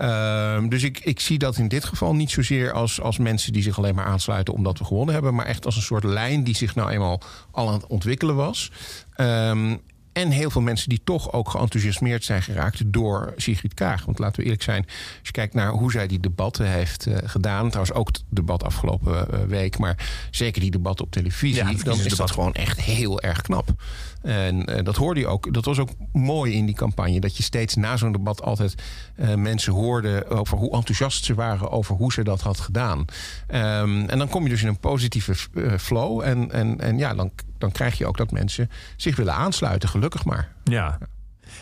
Uh, 0.00 0.68
dus 0.68 0.82
ik, 0.82 0.98
ik 0.98 1.20
zie 1.20 1.38
dat 1.38 1.56
in 1.56 1.68
dit 1.68 1.84
geval 1.84 2.14
niet 2.14 2.30
zozeer 2.30 2.72
als, 2.72 3.00
als 3.00 3.18
mensen 3.18 3.52
die 3.52 3.62
zich 3.62 3.78
alleen 3.78 3.94
maar 3.94 4.04
aansluiten 4.04 4.54
omdat 4.54 4.78
we 4.78 4.84
gewonnen 4.84 5.14
hebben. 5.14 5.34
Maar 5.34 5.46
echt 5.46 5.66
als 5.66 5.76
een 5.76 5.82
soort 5.82 6.04
lijn 6.04 6.44
die 6.44 6.56
zich 6.56 6.74
nou 6.74 6.90
eenmaal 6.90 7.20
al 7.50 7.68
aan 7.68 7.74
het 7.74 7.86
ontwikkelen 7.86 8.34
was. 8.34 8.72
Um, 9.16 9.80
en 10.12 10.30
heel 10.30 10.50
veel 10.50 10.60
mensen 10.60 10.88
die 10.88 11.00
toch 11.04 11.32
ook 11.32 11.50
geenthousiasmeerd 11.50 12.24
zijn 12.24 12.42
geraakt 12.42 12.92
door 12.92 13.32
Sigrid 13.36 13.74
Kaag. 13.74 14.04
Want 14.04 14.18
laten 14.18 14.36
we 14.36 14.42
eerlijk 14.42 14.62
zijn, 14.62 14.84
als 14.84 14.96
je 15.22 15.32
kijkt 15.32 15.54
naar 15.54 15.70
hoe 15.70 15.90
zij 15.90 16.06
die 16.06 16.20
debatten 16.20 16.66
heeft 16.66 17.06
uh, 17.06 17.16
gedaan. 17.24 17.68
Trouwens 17.68 17.96
ook 17.96 18.06
het 18.06 18.24
debat 18.28 18.64
afgelopen 18.64 19.26
uh, 19.32 19.40
week. 19.40 19.78
Maar 19.78 20.26
zeker 20.30 20.60
die 20.60 20.70
debatten 20.70 21.04
op 21.04 21.10
televisie. 21.10 21.64
Ja, 21.64 21.72
dan 21.84 22.00
is 22.00 22.16
dat 22.16 22.30
gewoon 22.30 22.52
echt 22.52 22.80
heel 22.80 23.20
erg 23.20 23.42
knap. 23.42 23.70
En 24.22 24.70
uh, 24.70 24.84
dat 24.84 24.96
hoorde 24.96 25.20
je 25.20 25.26
ook. 25.26 25.54
Dat 25.54 25.64
was 25.64 25.78
ook 25.78 25.90
mooi 26.12 26.52
in 26.52 26.66
die 26.66 26.74
campagne. 26.74 27.20
Dat 27.20 27.36
je 27.36 27.42
steeds 27.42 27.74
na 27.74 27.96
zo'n 27.96 28.12
debat 28.12 28.42
altijd 28.42 28.74
mensen 29.36 29.72
hoorde 29.72 30.26
over 30.28 30.58
hoe 30.58 30.72
enthousiast 30.72 31.24
ze 31.24 31.34
waren 31.34 31.70
over 31.70 31.94
hoe 31.94 32.12
ze 32.12 32.24
dat 32.24 32.40
had 32.40 32.60
gedaan. 32.60 32.98
Um, 32.98 34.08
en 34.08 34.18
dan 34.18 34.28
kom 34.28 34.42
je 34.42 34.48
dus 34.48 34.62
in 34.62 34.68
een 34.68 34.78
positieve 34.78 35.34
flow. 35.78 36.20
En, 36.20 36.52
en, 36.52 36.80
en 36.80 36.98
ja, 36.98 37.14
dan 37.14 37.30
dan 37.62 37.72
krijg 37.72 37.98
je 37.98 38.06
ook 38.06 38.16
dat 38.16 38.30
mensen 38.30 38.70
zich 38.96 39.16
willen 39.16 39.34
aansluiten. 39.34 39.88
Gelukkig 39.88 40.24
maar. 40.24 40.52
Ja. 40.64 40.98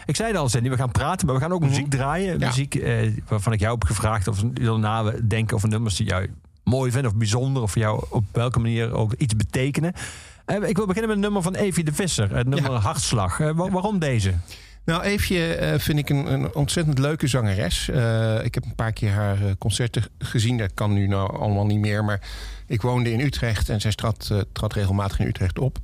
Ik 0.06 0.16
zei 0.16 0.36
al, 0.36 0.48
Sandy, 0.48 0.68
we 0.68 0.76
gaan 0.76 0.90
praten, 0.90 1.26
maar 1.26 1.34
we 1.34 1.40
gaan 1.40 1.52
ook 1.52 1.60
muziek 1.60 1.84
mm 1.84 1.90
-hmm. 1.90 1.98
draaien. 1.98 2.38
Ja. 2.38 2.46
Muziek 2.46 2.74
eh, 2.74 3.12
waarvan 3.28 3.52
ik 3.52 3.60
jou 3.60 3.72
heb 3.72 3.84
gevraagd 3.84 4.28
of 4.28 4.42
je 4.54 4.70
nadenken 4.70 5.56
over 5.56 5.68
nummers 5.68 5.96
die 5.96 6.06
jou 6.06 6.30
mooi 6.64 6.90
vindt 6.90 7.06
of 7.06 7.14
bijzonder. 7.14 7.62
Of 7.62 7.72
voor 7.72 7.82
jou 7.82 8.04
op 8.10 8.24
welke 8.32 8.58
manier 8.58 8.92
ook 8.92 9.12
iets 9.12 9.36
betekenen. 9.36 9.92
Uh, 10.46 10.68
ik 10.68 10.76
wil 10.76 10.86
beginnen 10.86 11.08
met 11.08 11.16
een 11.16 11.32
nummer 11.32 11.42
van 11.42 11.54
Evie 11.54 11.84
de 11.84 11.92
Visser. 11.92 12.36
Het 12.36 12.48
nummer 12.48 12.72
ja. 12.72 12.78
Hartslag. 12.78 13.38
Waar, 13.38 13.54
waarom 13.54 13.98
deze? 13.98 14.34
Nou, 14.84 15.02
Eefje 15.02 15.58
uh, 15.60 15.78
vind 15.78 15.98
ik 15.98 16.08
een, 16.08 16.32
een, 16.32 16.54
ontzettend 16.54 16.98
leuke 16.98 17.26
zangeres. 17.26 17.88
Uh, 17.88 18.44
ik 18.44 18.54
heb 18.54 18.64
een 18.64 18.74
paar 18.74 18.92
keer 18.92 19.10
haar 19.10 19.38
concerten 19.58 20.04
gezien. 20.18 20.58
Dat 20.58 20.74
kan 20.74 20.92
nu 20.92 21.06
nou 21.06 21.38
allemaal 21.38 21.66
niet 21.66 21.78
meer. 21.78 22.04
Maar 22.04 22.20
ik 22.66 22.82
woonde 22.82 23.12
in 23.12 23.20
Utrecht 23.20 23.68
en 23.68 23.80
zij 23.80 23.92
trad, 23.92 24.28
uh, 24.32 24.40
trad 24.52 24.72
regelmatig 24.72 25.18
in 25.18 25.26
Utrecht 25.26 25.58
op. 25.58 25.78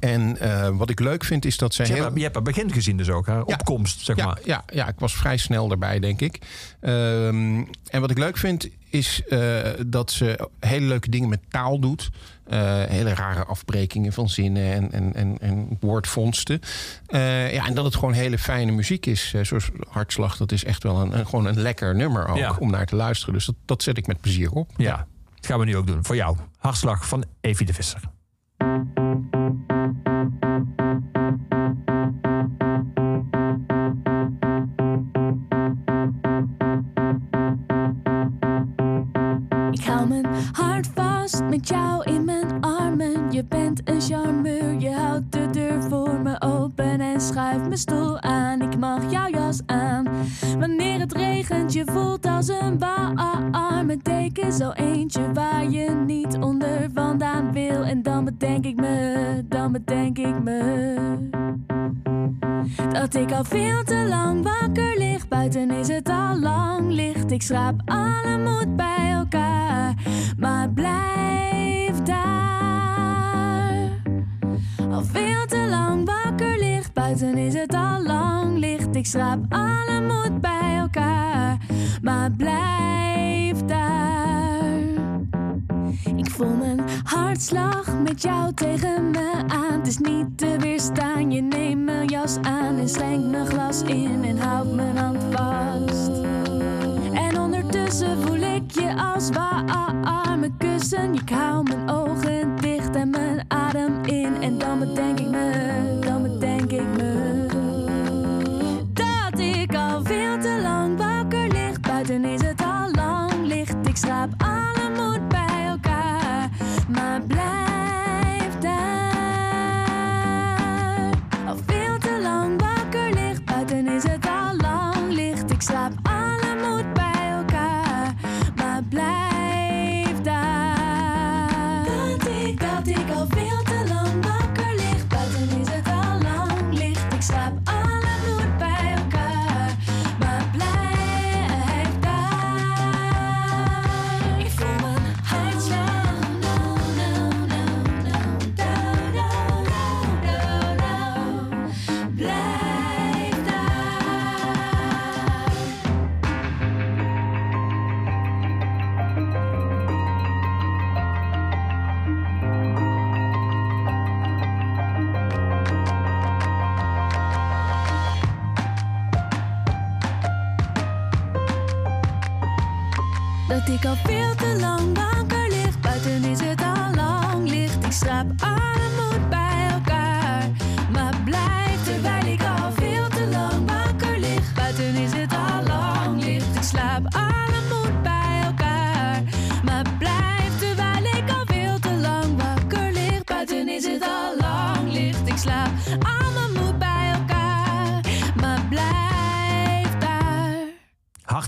En 0.00 0.36
uh, 0.42 0.68
wat 0.68 0.90
ik 0.90 1.00
leuk 1.00 1.24
vind 1.24 1.44
is 1.44 1.56
dat 1.56 1.74
zij. 1.74 1.86
Je, 1.86 1.92
heel... 1.92 2.02
hebt, 2.02 2.16
je 2.16 2.22
hebt 2.22 2.34
haar 2.34 2.44
begin 2.44 2.72
gezien, 2.72 2.96
dus 2.96 3.10
ook, 3.10 3.26
haar 3.26 3.36
ja, 3.36 3.42
opkomst, 3.42 4.04
zeg 4.04 4.16
ja, 4.16 4.26
maar. 4.26 4.38
Ja, 4.44 4.64
ja, 4.72 4.88
ik 4.88 4.98
was 4.98 5.14
vrij 5.14 5.36
snel 5.36 5.70
erbij, 5.70 5.98
denk 5.98 6.20
ik. 6.20 6.38
Um, 6.80 7.68
en 7.90 8.00
wat 8.00 8.10
ik 8.10 8.18
leuk 8.18 8.36
vind 8.36 8.68
is 8.90 9.22
uh, 9.28 9.58
dat 9.86 10.10
ze 10.10 10.48
hele 10.60 10.86
leuke 10.86 11.10
dingen 11.10 11.28
met 11.28 11.40
taal 11.48 11.78
doet. 11.78 12.10
Uh, 12.52 12.82
hele 12.84 13.14
rare 13.14 13.44
afbrekingen 13.44 14.12
van 14.12 14.28
zinnen 14.28 14.72
en, 14.72 14.92
en, 14.92 15.14
en, 15.14 15.36
en 15.40 15.76
woordvondsten. 15.80 16.60
ja, 17.08 17.66
en 17.66 17.74
dat 17.74 17.84
het 17.84 17.94
gewoon 17.94 18.12
hele 18.12 18.38
fijne 18.38 18.72
muziek 18.72 19.06
is. 19.06 19.34
zoals 19.42 19.70
Hartslag, 19.88 20.36
dat 20.36 20.52
is 20.52 20.64
echt 20.64 20.82
wel 20.82 21.00
een, 21.00 21.18
een 21.18 21.26
gewoon 21.26 21.46
een 21.46 21.60
lekker 21.60 21.94
nummer 21.94 22.28
ook 22.28 22.36
ja. 22.36 22.56
om 22.58 22.70
naar 22.70 22.86
te 22.86 22.96
luisteren. 22.96 23.34
Dus 23.34 23.46
dat, 23.46 23.54
dat 23.64 23.82
zet 23.82 23.98
ik 23.98 24.06
met 24.06 24.20
plezier 24.20 24.50
op. 24.50 24.70
Ja, 24.76 25.06
dat 25.34 25.46
gaan 25.46 25.58
we 25.58 25.64
nu 25.64 25.76
ook 25.76 25.86
doen. 25.86 26.04
Voor 26.04 26.16
jou. 26.16 26.36
Hartslag 26.58 27.06
van 27.06 27.24
Evie 27.40 27.66
de 27.66 27.74
Visser. 27.74 28.00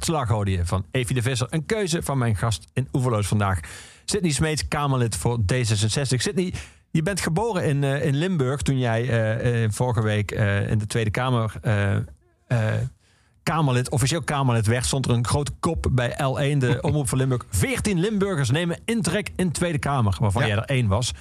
Hartslag 0.08 0.36
hoorde 0.36 0.50
je 0.50 0.66
van 0.66 0.84
Evie 0.90 1.14
de 1.14 1.22
Visser. 1.22 1.46
Een 1.50 1.66
keuze 1.66 2.02
van 2.02 2.18
mijn 2.18 2.36
gast 2.36 2.64
in 2.72 2.88
Oeverloos 2.92 3.26
vandaag. 3.26 3.60
Sydney 4.04 4.30
Smeets, 4.30 4.68
Kamerlid 4.68 5.16
voor 5.16 5.38
D66. 5.40 6.16
Sydney, 6.16 6.54
je 6.90 7.02
bent 7.02 7.20
geboren 7.20 7.64
in, 7.64 7.84
eh, 7.84 8.04
in 8.04 8.16
Limburg 8.16 8.62
toen 8.62 8.78
jij 8.78 9.08
eh, 9.08 9.64
eh, 9.64 9.70
vorige 9.70 10.02
week 10.02 10.30
in 10.68 10.78
de 10.78 10.87
Tweede 10.87 11.11
Kamer... 11.11 11.52
Kamerlid, 13.42 13.90
officieel 13.90 14.22
Kamerlid 14.22 14.66
werd, 14.66 14.87
stond 14.87 15.06
er 15.06 15.12
een 15.12 15.26
grote 15.26 15.52
kop 15.61 15.87
bij 15.90 16.11
L1, 16.11 16.59
de 16.59 16.78
Omroep 16.83 17.09
van 17.09 17.18
Limburg. 17.18 17.44
14 17.50 18.00
Limburgers 18.00 18.50
nemen 18.50 18.78
intrek 18.85 19.30
in 19.37 19.52
Tweede 19.52 19.78
Kamer, 19.78 20.16
waarvan 20.20 20.42
Ja. 20.42 20.48
jij 20.48 20.56
er 20.56 20.64
één 20.64 20.87
was. 20.87 21.12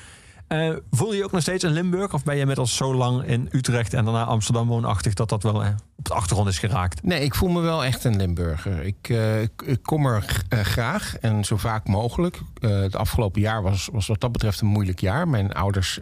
Eh, 0.47 0.75
voel 0.91 1.11
je 1.11 1.17
je 1.17 1.23
ook 1.23 1.31
nog 1.31 1.41
steeds 1.41 1.63
een 1.63 1.71
Limburg? 1.71 2.13
Of 2.13 2.23
ben 2.23 2.37
je 2.37 2.45
met 2.45 2.57
al 2.57 2.67
zo 2.67 2.95
lang 2.95 3.23
in 3.23 3.49
Utrecht 3.51 3.93
en 3.93 4.05
daarna 4.05 4.23
Amsterdam 4.23 4.67
woonachtig 4.67 5.13
dat 5.13 5.29
dat 5.29 5.43
wel 5.43 5.63
eh, 5.63 5.69
op 5.95 6.05
de 6.05 6.13
achtergrond 6.13 6.49
is 6.49 6.59
geraakt? 6.59 7.03
Nee, 7.03 7.23
ik 7.23 7.35
voel 7.35 7.49
me 7.49 7.61
wel 7.61 7.83
echt 7.83 8.03
een 8.03 8.15
Limburger. 8.15 8.83
Ik, 8.83 9.09
eh, 9.09 9.41
ik, 9.41 9.79
kom 9.81 10.05
er 10.05 10.45
graag 10.49 11.17
en 11.17 11.45
zo 11.45 11.57
vaak 11.57 11.87
mogelijk. 11.87 12.39
Het 12.59 12.95
afgelopen 12.95 13.41
jaar 13.41 13.61
was, 13.61 13.89
was 13.91 14.07
wat 14.07 14.21
dat 14.21 14.31
betreft 14.31 14.61
een 14.61 14.67
moeilijk 14.67 14.99
jaar. 14.99 15.27
Mijn 15.27 15.53
ouders 15.53 15.99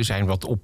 zijn 0.00 0.26
wat 0.26 0.44
op, 0.44 0.60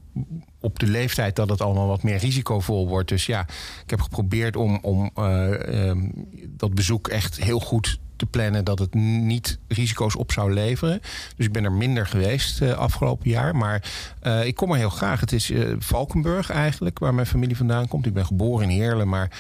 op 0.60 0.78
de 0.78 0.86
leeftijd 0.86 1.36
dat 1.36 1.48
het 1.48 1.60
allemaal 1.60 1.86
wat 1.86 2.02
meer 2.02 2.18
risicovol 2.18 2.88
wordt. 2.88 3.08
Dus 3.08 3.26
ja, 3.26 3.40
ik 3.84 3.90
heb 3.90 4.00
geprobeerd 4.00 4.56
om, 4.56 4.78
om 4.82 5.10
eh, 5.14 5.88
ehm, 5.88 6.08
dat 6.48 6.74
bezoek 6.74 7.08
echt 7.08 7.42
heel 7.42 7.60
goed 7.60 7.98
te 8.18 8.26
plannen 8.26 8.64
dat 8.64 8.78
het 8.78 8.94
niet 8.94 9.58
risico's 9.68 10.16
op 10.16 10.32
zou 10.32 10.52
leveren. 10.52 11.00
Dus 11.36 11.46
ik 11.46 11.52
ben 11.52 11.64
er 11.64 11.72
minder 11.72 12.06
geweest 12.06 12.62
eh, 12.62 12.72
afgelopen 12.72 13.30
jaar. 13.30 13.56
Maar 13.56 13.82
eh, 14.20 14.46
ik 14.46 14.54
kom 14.54 14.70
er 14.70 14.76
heel 14.76 14.90
graag. 14.90 15.20
Het 15.20 15.32
is 15.32 15.50
eh, 15.50 15.66
Valkenburg 15.78 16.50
eigenlijk, 16.50 16.98
waar 16.98 17.14
mijn 17.14 17.26
familie 17.26 17.56
vandaan 17.56 17.88
komt. 17.88 18.06
Ik 18.06 18.14
ben 18.14 18.26
geboren 18.26 18.70
in 18.70 18.76
Heerlen, 18.76 19.08
maar 19.08 19.30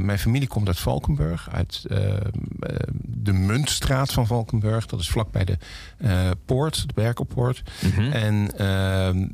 mijn 0.00 0.18
familie 0.18 0.48
komt 0.48 0.66
uit 0.66 0.78
Valkenburg. 0.78 1.48
Uit 1.52 1.84
de 3.02 3.32
Muntstraat 3.32 4.12
van 4.12 4.26
Valkenburg. 4.26 4.86
Dat 4.86 5.00
is 5.00 5.08
vlakbij 5.08 5.44
de 5.44 5.56
poort, 6.44 6.86
de 6.86 6.94
Berkelpoort. 6.94 7.62
En 8.12 8.50
ehm, 8.56 9.26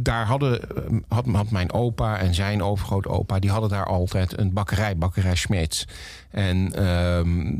daar 0.00 0.26
hadden, 0.26 0.76
eh, 0.76 0.98
had, 1.08 1.26
had 1.26 1.50
mijn 1.50 1.72
opa 1.72 2.18
en 2.18 2.34
zijn 2.34 2.62
overgrootopa... 2.62 3.38
die 3.38 3.50
hadden 3.50 3.70
daar 3.70 3.86
altijd 3.86 4.38
een 4.38 4.52
bakkerij, 4.52 4.96
bakkerij 4.96 5.36
Smeets. 5.36 5.86
En 6.30 6.72
ehm, 6.74 7.54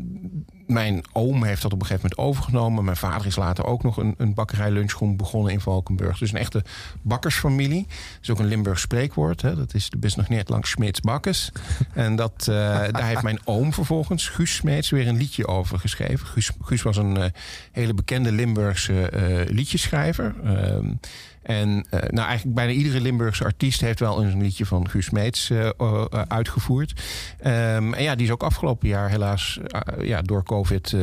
mijn 0.67 1.03
oom 1.11 1.43
heeft 1.43 1.61
dat 1.61 1.73
op 1.73 1.81
een 1.81 1.85
gegeven 1.85 2.09
moment 2.09 2.29
overgenomen. 2.29 2.83
Mijn 2.83 2.97
vader 2.97 3.25
is 3.27 3.35
later 3.35 3.65
ook 3.65 3.83
nog 3.83 3.97
een, 3.97 4.15
een 4.17 4.33
bakkerij 4.33 4.71
lunchroom 4.71 5.17
begonnen 5.17 5.51
in 5.51 5.59
Valkenburg. 5.59 6.17
Dus 6.17 6.31
een 6.31 6.39
echte 6.39 6.63
bakkersfamilie. 7.01 7.85
Dat 7.87 8.19
is 8.21 8.29
ook 8.29 8.39
een 8.39 8.45
Limburgs 8.45 8.81
spreekwoord. 8.81 9.41
Hè? 9.41 9.55
Dat 9.55 9.73
is 9.73 9.89
de 9.89 9.97
best 9.97 10.17
nog 10.17 10.29
net 10.29 10.49
langs 10.49 10.69
Smeets 10.69 10.99
bakkers. 10.99 11.51
en 11.93 12.15
dat, 12.15 12.33
eh, 12.39 12.45
daar 12.91 13.07
heeft 13.07 13.23
mijn 13.23 13.39
oom 13.43 13.73
vervolgens, 13.73 14.27
Guus 14.27 14.55
Smeets, 14.55 14.89
weer 14.89 15.07
een 15.07 15.17
liedje 15.17 15.47
over 15.47 15.79
geschreven. 15.79 16.27
Guus, 16.27 16.51
Guus 16.61 16.81
was 16.81 16.97
een 16.97 17.17
eh, 17.17 17.29
hele 17.71 17.93
bekende 17.93 18.31
Limburgse 18.31 19.09
eh, 19.09 19.53
liedjeschrijver. 19.53 20.35
En 21.43 21.85
eh, 21.89 21.99
nou, 21.99 22.27
eigenlijk 22.27 22.55
bijna 22.55 22.71
iedere 22.71 23.01
Limburgse 23.01 23.43
artiest 23.43 23.81
heeft 23.81 23.99
wel 23.99 24.23
een 24.23 24.41
liedje 24.41 24.65
van 24.65 24.89
Guus 24.89 25.09
Meets 25.09 25.49
eh, 25.49 25.69
eh, 25.77 26.05
uitgevoerd. 26.27 27.01
Ehm, 27.39 27.93
en 27.93 28.03
ja, 28.03 28.15
die 28.15 28.25
is 28.25 28.31
ook 28.31 28.43
afgelopen 28.43 28.87
jaar 28.87 29.09
helaas 29.09 29.59
ja, 30.01 30.21
door 30.21 30.43
COVID 30.43 30.95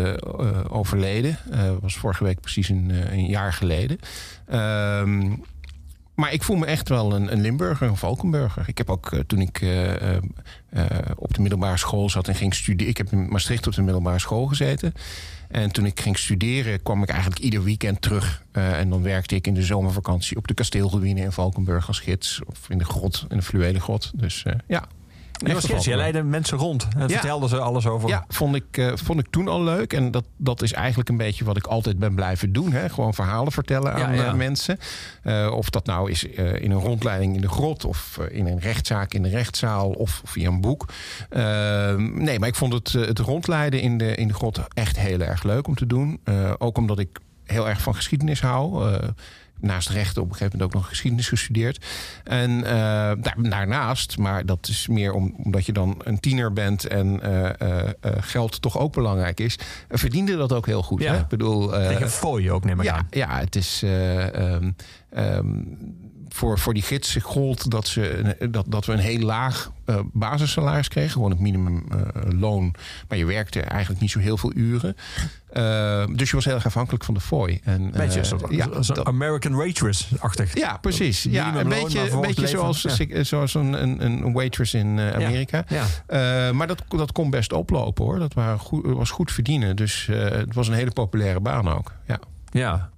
overleden. 0.69 1.39
Was 1.81 1.97
vorige 1.97 2.25
week 2.25 2.41
precies 2.41 2.69
een, 2.69 2.93
een 3.11 3.27
jaar 3.27 3.53
geleden. 3.53 3.99
Ehm, 4.47 5.37
maar 6.15 6.33
ik 6.33 6.43
voel 6.43 6.57
me 6.57 6.67
echt 6.67 6.89
wel 6.89 7.15
een, 7.15 7.33
een 7.33 7.41
Limburger, 7.41 7.89
een 7.89 7.97
Valkenburger. 7.97 8.65
Ik 8.67 8.79
heb 8.79 8.91
ook 8.91 9.11
toen 9.27 9.41
ik 9.41 9.65
op 11.17 11.35
de 11.35 11.41
middelbare 11.41 11.77
school 11.77 12.11
zat 12.11 12.29
en 12.29 12.35
ging 12.35 12.55
studeren. 12.55 12.91
Ik 12.91 12.97
heb 12.97 13.13
in 13.13 13.29
Maastricht 13.29 13.67
op 13.67 13.75
de 13.75 13.83
middelbare 13.83 14.19
school 14.19 14.47
gezeten. 14.47 14.93
En 15.51 15.71
toen 15.71 15.87
ik 15.87 16.01
ging 16.01 16.19
studeren, 16.19 16.83
kwam 16.83 17.03
ik 17.03 17.09
eigenlijk 17.09 17.41
ieder 17.41 17.63
weekend 17.63 18.03
terug. 18.03 18.45
Eh, 18.53 18.79
en 18.79 18.91
dan 18.91 19.03
werkte 19.03 19.35
ik 19.35 19.47
in 19.47 19.55
de 19.55 19.63
zomervakantie 19.63 20.37
op 20.37 20.49
de 20.49 20.55
kasteelruïne 20.55 21.21
in 21.21 21.33
Valkenburg 21.33 21.87
als 21.87 22.01
gids. 22.01 22.41
Of 22.47 22.71
in 22.71 22.79
de 22.79 22.85
grot, 22.85 23.27
in 23.29 23.37
de 23.37 23.43
fluwelen 23.43 23.81
grot. 23.81 24.13
Dus 24.15 24.43
eh, 24.45 24.55
ja. 24.67 24.89
Was 25.47 25.65
gids, 25.65 25.85
je 25.85 25.97
leidde 25.97 26.23
mensen 26.23 26.59
rond 26.59 26.89
en 26.97 27.01
Ja. 27.01 27.09
vertelde 27.09 27.49
ze 27.49 27.59
alles 27.59 27.87
over. 27.87 28.09
Ja, 28.09 28.25
vond 28.29 28.55
ik, 28.55 28.65
eh, 28.77 28.93
vond 28.95 29.21
ik 29.21 29.27
toen 29.31 29.49
al 29.49 29.63
leuk. 29.63 29.93
En 29.93 30.11
dat, 30.11 30.25
dat 30.37 30.63
is 30.63 30.73
eigenlijk 30.73 31.09
een 31.09 31.17
beetje 31.17 31.45
wat 31.45 31.57
ik 31.57 31.67
altijd 31.67 31.99
ben 31.99 32.15
blijven 32.15 32.53
doen. 32.53 32.73
Hè? 32.73 32.89
Gewoon 32.89 33.15
verhalen 33.15 33.53
vertellen 33.53 33.93
aan 33.95 34.15
Ja, 34.15 34.25
eh, 34.27 34.35
mensen. 34.35 34.79
Eh, 35.23 35.53
of 35.57 35.71
dat 35.71 35.87
nou 35.87 36.11
is 36.11 36.31
eh, 36.35 36.63
in 36.63 36.71
een 36.71 36.81
rondleiding 36.81 37.35
in 37.35 37.41
de 37.41 37.49
grot... 37.49 37.85
of 37.85 38.19
eh, 38.21 38.37
in 38.39 38.47
een 38.47 38.59
rechtszaak 38.61 39.15
in 39.15 39.23
de 39.23 39.29
rechtszaal 39.29 39.91
of 39.91 40.23
via 40.25 40.49
een 40.49 40.61
boek. 40.61 40.85
Eh, 41.29 41.95
nee, 41.97 42.39
maar 42.39 42.49
ik 42.49 42.55
vond 42.55 42.73
het, 42.73 42.95
eh, 42.95 43.07
het 43.07 43.19
rondleiden 43.19 43.81
in 43.81 43.99
de, 43.99 44.15
in 44.15 44.29
de 44.29 44.35
grot 44.35 44.61
echt 44.75 44.99
heel 44.99 45.21
erg 45.21 45.43
leuk 45.43 45.67
om 45.67 45.75
te 45.75 45.87
doen. 45.87 46.21
Eh, 46.25 46.53
ook 46.59 46.77
omdat 46.79 46.99
ik 46.99 47.19
heel 47.45 47.69
erg 47.69 47.81
van 47.81 47.95
geschiedenis 47.95 48.41
hou. 48.41 48.93
Eh, 48.93 49.09
naast 49.61 49.89
rechten 49.89 50.23
op 50.23 50.29
een 50.29 50.35
gegeven 50.35 50.59
moment 50.59 50.75
ook 50.77 50.81
nog 50.81 50.89
geschiedenis 50.89 51.29
gestudeerd. 51.29 51.87
En 52.25 52.51
uh, 52.51 52.65
daar, 52.65 53.37
daarnaast, 53.39 54.19
maar 54.19 54.47
dat 54.47 54.69
is 54.69 54.89
meer 54.89 55.13
om, 55.13 55.35
omdat 55.37 55.67
je 55.67 55.73
dan 55.73 56.01
een 56.05 56.21
tiener 56.21 56.53
bent 56.53 56.87
en 56.87 57.21
uh, 57.25 57.49
geld 58.21 58.63
toch 58.63 58.79
ook 58.79 58.93
belangrijk 58.93 59.41
is, 59.41 59.59
verdiende 59.89 60.37
dat 60.37 60.53
ook 60.53 60.67
heel 60.67 60.83
goed. 60.83 61.03
Ja. 61.03 61.13
Hè? 61.13 61.19
Ik 61.21 61.29
bedoel, 61.29 61.69
Tegen 61.69 62.11
fooi 62.11 62.51
ook, 62.51 62.65
neem 62.65 62.79
ik 62.81 62.87
ja, 62.87 62.95
aan. 62.95 63.07
ja, 63.11 63.39
het 63.39 63.57
is. 63.57 63.83
Um, 63.85 64.77
um, 65.17 66.10
voor, 66.35 66.59
voor 66.59 66.75
die 66.75 66.83
gidsen 66.83 67.21
gold 67.21 67.71
dat, 67.71 67.89
ze, 67.89 68.37
dat, 68.51 68.65
dat 68.69 68.87
we 68.87 68.93
een 68.93 68.99
heel 68.99 69.19
laag 69.19 69.73
uh, 69.87 70.01
basissalaris 70.13 70.89
kregen. 70.89 71.11
Gewoon 71.11 71.31
het 71.31 71.41
minimumloon. 71.41 72.65
Uh, 72.65 72.83
maar 73.09 73.19
je 73.19 73.25
werkte 73.25 73.61
eigenlijk 73.61 74.01
niet 74.01 74.11
zo 74.11 74.19
heel 74.19 74.37
veel 74.37 74.53
uren. 74.55 74.97
Uh, 75.53 76.05
dus 76.15 76.31
je 76.31 76.37
was 76.37 76.45
heel 76.45 76.55
erg 76.55 76.67
afhankelijk 76.67 77.05
van 77.05 77.15
de 77.15 77.21
fooi. 77.21 77.61
En, 77.65 77.91
beetje 77.91 78.25
zo, 78.25 78.39
ja, 78.49 78.83
zo 78.83 78.93
American 79.03 79.55
waitress-achtig. 79.55 80.59
Ja, 80.59 80.77
precies. 80.77 81.23
Ja, 81.23 81.57
een 81.57 81.69
beetje, 81.69 82.11
een 82.11 82.21
beetje 82.21 82.47
zoals, 82.47 82.83
ja. 82.83 83.23
zoals 83.23 83.55
een, 83.55 83.83
een, 83.83 84.03
een 84.03 84.33
waitress 84.33 84.75
in 84.75 85.01
Amerika. 85.01 85.65
Ja, 85.69 85.85
ja. 86.09 86.53
maar 86.53 86.67
dat, 86.67 86.85
dat 86.89 87.13
kon 87.13 87.31
best 87.31 87.53
oplopen 87.53 88.05
hoor. 88.05 88.19
Dat 88.19 88.35
waren 88.35 88.59
goed, 88.59 88.87
was 88.87 89.11
goed 89.11 89.33
verdienen. 89.33 89.77
Dus 89.77 90.09
het 90.13 90.55
was 90.55 90.69
een 90.69 90.75
hele 90.75 90.91
populaire 90.91 91.41
baan 91.41 91.69
ook. 91.69 91.93
Ja. 92.07 92.19
Ja, 92.53 92.91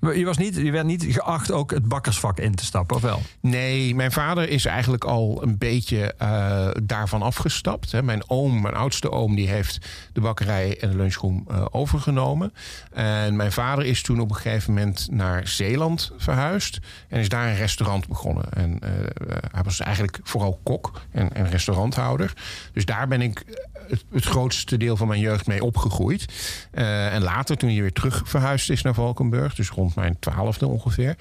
je, 0.00 0.24
was 0.24 0.36
niet, 0.36 0.56
je 0.56 0.70
werd 0.70 0.86
niet 0.86 1.06
geacht 1.08 1.52
ook 1.52 1.70
het 1.70 1.88
bakkersvak 1.88 2.38
in 2.38 2.54
te 2.54 2.64
stappen, 2.64 2.96
of 2.96 3.02
wel? 3.02 3.22
Nee, 3.40 3.94
mijn 3.94 4.12
vader 4.12 4.48
is 4.48 4.64
eigenlijk 4.64 5.04
al 5.04 5.42
een 5.42 5.58
beetje 5.58 6.14
uh, 6.22 6.68
daarvan 6.82 7.22
afgestapt. 7.22 7.92
Hè. 7.92 8.02
Mijn 8.02 8.30
oom, 8.30 8.60
mijn 8.60 8.74
oudste 8.74 9.10
oom, 9.10 9.34
die 9.34 9.48
heeft 9.48 9.86
de 10.12 10.20
bakkerij 10.20 10.78
en 10.80 10.90
de 10.90 10.96
lunchroom 10.96 11.46
uh, 11.50 11.64
overgenomen. 11.70 12.52
En 12.92 13.36
mijn 13.36 13.52
vader 13.52 13.84
is 13.84 14.02
toen 14.02 14.20
op 14.20 14.30
een 14.30 14.36
gegeven 14.36 14.74
moment 14.74 15.08
naar 15.10 15.48
Zeeland 15.48 16.12
verhuisd. 16.16 16.78
En 17.08 17.20
is 17.20 17.28
daar 17.28 17.48
een 17.48 17.56
restaurant 17.56 18.08
begonnen. 18.08 18.52
En 18.52 18.70
uh, 18.70 18.90
hij 19.52 19.62
was 19.62 19.80
eigenlijk 19.80 20.20
vooral 20.22 20.60
kok 20.62 21.02
en, 21.10 21.34
en 21.34 21.50
restauranthouder. 21.50 22.32
Dus 22.72 22.84
daar 22.84 23.08
ben 23.08 23.20
ik 23.20 23.44
het, 23.88 24.04
het, 24.12 24.24
grootste 24.24 24.76
deel 24.76 24.96
van 24.96 25.08
mijn 25.08 25.20
jeugd 25.20 25.46
mee 25.46 25.64
opgegroeid. 25.64 26.24
Uh, 26.74 27.14
en 27.14 27.22
later, 27.22 27.56
toen 27.56 27.68
hij 27.68 27.80
weer 27.80 27.92
terug 27.92 28.22
verhuisd 28.24 28.70
is 28.70 28.82
naar 28.82 28.94
Valkenburg, 28.94 29.54
dus 29.54 29.68
rond 29.68 29.94
mijn 29.94 30.18
twaalfde 30.18 30.66
ongeveer, 30.66 31.16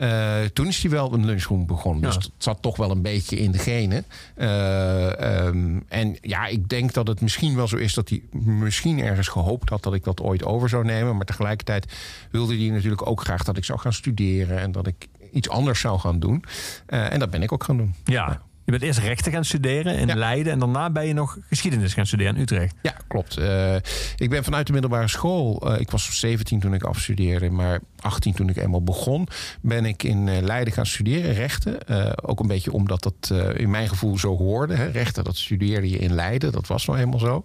uh, 0.00 0.36
toen 0.52 0.66
is 0.66 0.82
hij 0.82 0.90
wel 0.90 1.12
een 1.12 1.24
lunchroom 1.24 1.66
begonnen. 1.66 2.08
Ja. 2.08 2.16
Dus 2.16 2.24
het 2.24 2.32
zat 2.38 2.62
toch 2.62 2.76
wel 2.76 2.90
een 2.90 3.02
beetje 3.02 3.36
in 3.36 3.50
de 3.50 3.58
genen. 3.58 4.04
Uh, 4.36 5.44
um, 5.46 5.84
en 5.88 6.16
ja, 6.20 6.46
ik 6.46 6.68
denk 6.68 6.92
dat 6.92 7.06
het 7.06 7.20
misschien 7.20 7.56
wel 7.56 7.68
zo 7.68 7.76
is 7.76 7.94
dat 7.94 8.08
hij 8.08 8.22
misschien 8.32 9.00
ergens 9.00 9.28
gehoopt 9.28 9.68
had 9.68 9.82
dat 9.82 9.94
ik 9.94 10.04
dat 10.04 10.20
ooit 10.20 10.44
over 10.44 10.68
zou 10.68 10.84
nemen. 10.84 11.16
Maar 11.16 11.26
tegelijkertijd 11.26 11.92
wilde 12.30 12.56
hij 12.56 12.68
natuurlijk 12.68 13.06
ook 13.06 13.20
graag 13.20 13.44
dat 13.44 13.56
ik 13.56 13.64
zou 13.64 13.78
gaan 13.78 13.92
studeren 13.92 14.58
en 14.58 14.72
dat 14.72 14.86
ik 14.86 15.08
iets 15.32 15.48
anders 15.48 15.80
zou 15.80 15.98
gaan 15.98 16.18
doen. 16.18 16.44
en 16.86 17.18
dat 17.18 17.30
ben 17.30 17.42
ik 17.42 17.52
ook 17.52 17.64
gaan 17.64 17.76
doen. 17.76 17.94
Ja. 18.04 18.40
Je 18.64 18.78
bent 18.78 18.82
eerst 18.82 18.98
rechten 18.98 19.32
gaan 19.32 19.44
studeren 19.44 19.96
in 19.96 20.06
ja. 20.06 20.14
Leiden 20.14 20.52
en 20.52 20.58
daarna 20.58 20.90
ben 20.90 21.06
je 21.06 21.12
nog 21.12 21.38
geschiedenis 21.48 21.94
gaan 21.94 22.06
studeren 22.06 22.34
in 22.34 22.40
Utrecht. 22.40 22.74
Ja, 22.82 22.94
klopt. 23.08 23.38
Uh, 23.38 23.74
ik 24.16 24.30
ben 24.30 24.44
vanuit 24.44 24.66
de 24.66 24.72
middelbare 24.72 25.08
school, 25.08 25.72
uh, 25.72 25.80
ik 25.80 25.90
was 25.90 26.18
17 26.18 26.60
toen 26.60 26.74
ik 26.74 26.82
afstudeerde, 26.82 27.50
maar 27.50 27.80
18 28.00 28.34
toen 28.34 28.48
ik 28.48 28.56
eenmaal 28.56 28.82
begon, 28.82 29.28
ben 29.60 29.84
ik 29.84 30.02
in 30.02 30.26
uh, 30.26 30.38
Leiden 30.40 30.72
gaan 30.72 30.86
studeren, 30.86 31.34
rechten. 31.34 31.88
ook 32.22 32.40
een 32.40 32.46
beetje 32.46 32.72
omdat 32.72 33.02
dat 33.02 33.32
in 33.56 33.70
mijn 33.70 33.88
gevoel 33.88 34.18
zo 34.18 34.36
hoorde. 34.36 34.74
Hè. 34.74 34.86
Rechten, 34.86 35.24
dat 35.24 35.36
studeerde 35.36 35.90
je 35.90 35.98
in 35.98 36.14
Leiden, 36.14 36.52
dat 36.52 36.66
was 36.66 36.86
nou 36.86 36.98
eenmaal 36.98 37.18
zo. 37.18 37.42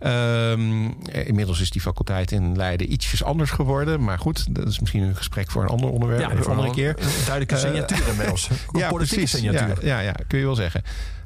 Um, 0.00 0.96
inmiddels 1.12 1.60
is 1.60 1.70
die 1.70 1.80
faculteit 1.80 2.32
in 2.32 2.56
Leiden 2.56 2.92
ietsjes 2.92 3.24
anders 3.24 3.50
geworden, 3.50 4.04
maar 4.04 4.18
goed, 4.18 4.54
dat 4.54 4.66
is 4.66 4.80
misschien 4.80 5.02
een 5.02 5.16
gesprek 5.16 5.50
voor 5.50 5.62
een 5.62 5.68
ander 5.68 5.90
onderwerp, 5.90 6.20
ja, 6.20 6.30
een 6.30 6.44
andere 6.44 6.70
keer. 6.70 6.96
Duidelijke 7.26 7.56
signatuur 7.56 8.08
inmiddels. 8.08 8.48
ja, 8.72 8.92
precies. 8.92 9.30
Signatuur. 9.30 9.86
Ja, 9.86 10.00
ja, 10.00 10.00
ja, 10.00 10.14
kun 10.26 10.38
je 10.38 10.44
wel 10.44 10.54
zeggen. 10.54 10.61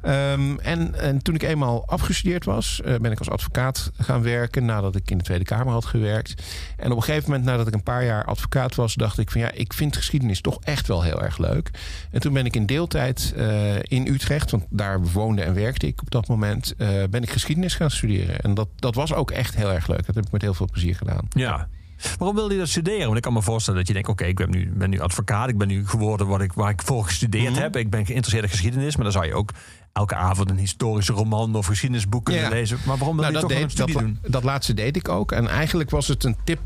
Um, 0.07 0.59
en, 0.59 0.95
en, 0.99 1.21
toen 1.21 1.35
ik 1.35 1.43
eenmaal 1.43 1.87
afgestudeerd 1.87 2.45
was, 2.45 2.81
uh, 2.85 2.95
ben 2.95 3.11
ik 3.11 3.19
als 3.19 3.29
advocaat 3.29 3.91
gaan 3.97 4.21
werken 4.21 4.65
nadat 4.65 4.95
ik 4.95 5.11
in 5.11 5.17
de 5.17 5.23
Tweede 5.23 5.43
Kamer 5.43 5.73
had 5.73 5.85
gewerkt. 5.85 6.43
En 6.77 6.91
op 6.91 6.97
een 6.97 7.03
gegeven 7.03 7.29
moment, 7.29 7.47
nadat 7.47 7.67
ik 7.67 7.73
een 7.73 7.83
paar 7.83 8.05
jaar 8.05 8.25
advocaat 8.25 8.75
was, 8.75 8.93
dacht 8.93 9.17
ik 9.17 9.31
van 9.31 9.41
ja, 9.41 9.51
ik 9.51 9.73
vind 9.73 9.95
geschiedenis 9.95 10.41
toch 10.41 10.59
echt 10.63 10.87
wel 10.87 11.03
heel 11.03 11.21
erg 11.21 11.37
leuk. 11.37 11.69
En 12.11 12.19
toen 12.19 12.33
ben 12.33 12.45
ik 12.45 12.55
in 12.55 12.65
deeltijd 12.65 13.33
uh, 13.37 13.75
in 13.81 14.07
Utrecht, 14.07 14.51
want 14.51 14.65
daar 14.69 15.01
woonde 15.01 15.41
en 15.41 15.53
werkte 15.53 15.87
ik 15.87 16.01
op 16.01 16.11
dat 16.11 16.27
moment, 16.27 16.73
uh, 16.77 17.03
ben 17.09 17.23
ik 17.23 17.29
geschiedenis 17.29 17.75
gaan 17.75 17.91
studeren. 17.91 18.39
En 18.39 18.53
dat, 18.53 18.67
dat 18.75 18.95
was 18.95 19.13
ook 19.13 19.31
echt 19.31 19.55
heel 19.55 19.73
erg 19.73 19.87
leuk. 19.87 20.05
Dat 20.05 20.15
heb 20.15 20.25
ik 20.25 20.31
met 20.31 20.41
heel 20.41 20.53
veel 20.53 20.69
plezier 20.71 20.95
gedaan. 20.95 21.27
Ja. 21.29 21.67
Waarom 22.17 22.35
wilde 22.35 22.53
je 22.53 22.59
dat 22.59 22.69
studeren? 22.69 23.05
Want 23.05 23.15
ik 23.17 23.21
kan 23.21 23.33
me 23.33 23.41
voorstellen 23.41 23.79
dat 23.79 23.87
je 23.87 23.93
denkt: 23.93 24.09
oké, 24.09 24.19
okay, 24.23 24.31
ik 24.33 24.37
ben 24.37 24.49
nu, 24.49 24.71
ben 24.73 24.89
nu 24.89 24.99
advocaat, 24.99 25.49
ik 25.49 25.57
ben 25.57 25.67
nu 25.67 25.87
geworden 25.87 26.27
wat 26.27 26.41
ik, 26.41 26.53
waar 26.53 26.69
ik 26.69 26.81
voor 26.81 27.03
gestudeerd 27.05 27.51
Mhm. 27.53 27.61
heb. 27.61 27.75
Ik 27.75 27.89
ben 27.89 28.05
geïnteresseerd 28.05 28.43
in 28.43 28.49
geschiedenis, 28.49 28.95
maar 28.95 29.03
dan 29.03 29.13
zou 29.13 29.25
je 29.25 29.33
ook 29.33 29.51
elke 29.93 30.15
avond 30.15 30.49
een 30.49 30.57
historische 30.57 31.13
roman 31.13 31.55
of 31.55 31.65
geschiedenisboek 31.65 32.25
kunnen 32.25 32.43
Ja. 32.43 32.49
lezen. 32.49 32.77
Maar 32.85 32.97
waarom 32.97 33.15
wil 33.17 33.25
Nou, 33.25 33.35
je 33.35 33.39
dat, 33.41 33.49
toch 33.49 33.57
een 33.59 33.63
deed, 33.67 33.71
studie 33.71 33.93
dat, 33.93 34.03
doen? 34.03 34.19
dat 34.31 34.43
laatste 34.43 34.73
deed 34.73 34.95
ik 34.95 35.09
ook. 35.09 35.31
En 35.31 35.47
eigenlijk 35.47 35.89
was 35.89 36.07
het 36.07 36.23
een 36.23 36.35
tip, 36.43 36.59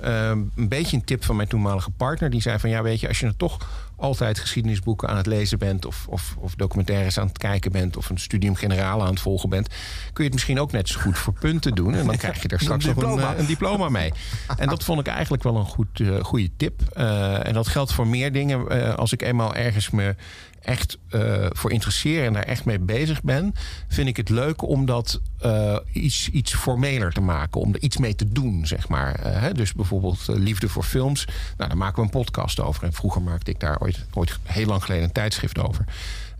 eh, 0.00 0.28
een 0.28 0.68
beetje 0.68 0.96
een 0.96 1.04
tip 1.04 1.24
van 1.24 1.36
mijn 1.36 1.48
toenmalige 1.48 1.90
partner. 1.90 2.30
Die 2.30 2.40
zei 2.40 2.58
van 2.58 2.70
ja, 2.70 2.82
weet 2.82 3.00
je, 3.00 3.08
als 3.08 3.20
je 3.20 3.26
er 3.26 3.36
toch 3.36 3.68
altijd 4.00 4.38
geschiedenisboeken 4.38 5.08
aan 5.08 5.16
het 5.16 5.26
lezen 5.26 5.58
bent... 5.58 5.84
Of, 5.84 6.06
of, 6.08 6.36
of 6.38 6.54
documentaires 6.54 7.18
aan 7.18 7.26
het 7.26 7.38
kijken 7.38 7.72
bent... 7.72 7.96
of 7.96 8.10
een 8.10 8.18
studium 8.18 8.54
generaal 8.54 9.02
aan 9.02 9.10
het 9.10 9.20
volgen 9.20 9.48
bent... 9.48 9.68
kun 9.68 9.78
je 10.14 10.22
het 10.22 10.32
misschien 10.32 10.60
ook 10.60 10.72
net 10.72 10.88
zo 10.88 11.00
goed 11.00 11.18
voor 11.18 11.32
punten 11.32 11.74
doen. 11.74 11.94
En 11.94 12.06
dan 12.06 12.16
krijg 12.24 12.42
je 12.42 12.48
er 12.48 12.60
straks 12.60 12.84
nog 12.84 12.96
een, 12.96 13.00
diploma. 13.00 13.32
eh, 13.32 13.38
een 13.38 13.46
diploma 13.46 13.88
mee. 13.88 14.12
En 14.56 14.68
dat 14.68 14.84
vond 14.84 15.00
ik 15.00 15.06
eigenlijk 15.06 15.42
wel 15.42 15.56
een 15.56 15.66
goed, 15.66 15.98
uh, 15.98 16.24
goede 16.24 16.50
tip. 16.56 16.82
Uh, 16.96 17.46
en 17.46 17.54
dat 17.54 17.68
geldt 17.68 17.92
voor 17.92 18.06
meer 18.06 18.32
dingen. 18.32 18.96
Als 18.96 19.12
ik 19.12 19.22
eenmaal 19.22 19.54
ergens 19.54 19.90
me 19.90 20.14
echt 20.60 20.98
uh, 21.10 21.46
voor 21.50 21.72
interesseer 21.72 22.24
en 22.26 22.32
daar 22.32 22.42
echt 22.42 22.64
mee 22.64 22.78
bezig 22.78 23.22
ben, 23.22 23.54
vind 23.88 24.08
ik 24.08 24.16
het 24.16 24.28
leuk 24.28 24.62
om 24.62 24.86
dat 24.86 25.20
uh, 25.44 25.76
iets, 25.92 26.28
iets 26.28 26.54
formeler 26.54 27.12
te 27.12 27.20
maken. 27.20 27.60
Om 27.60 27.74
er 27.74 27.82
iets 27.82 27.96
mee 27.96 28.14
te 28.14 28.28
doen, 28.28 28.66
zeg 28.66 28.88
maar. 28.88 29.20
Uh, 29.26 29.40
hè? 29.40 29.52
Dus 29.52 29.72
bijvoorbeeld 29.72 30.26
Liefde 30.26 30.68
voor 30.68 30.82
Films. 30.82 31.24
Nou, 31.56 31.68
daar 31.68 31.76
maken 31.78 31.96
we 31.96 32.02
een 32.02 32.10
podcast 32.10 32.60
over. 32.60 32.84
En 32.84 32.92
vroeger 32.92 33.22
maakte 33.22 33.50
ik 33.50 33.60
daar 33.60 33.80
ooit, 33.80 34.04
ooit 34.12 34.38
heel 34.42 34.66
lang 34.66 34.84
geleden 34.84 35.04
een 35.04 35.12
tijdschrift 35.12 35.58
over. 35.58 35.84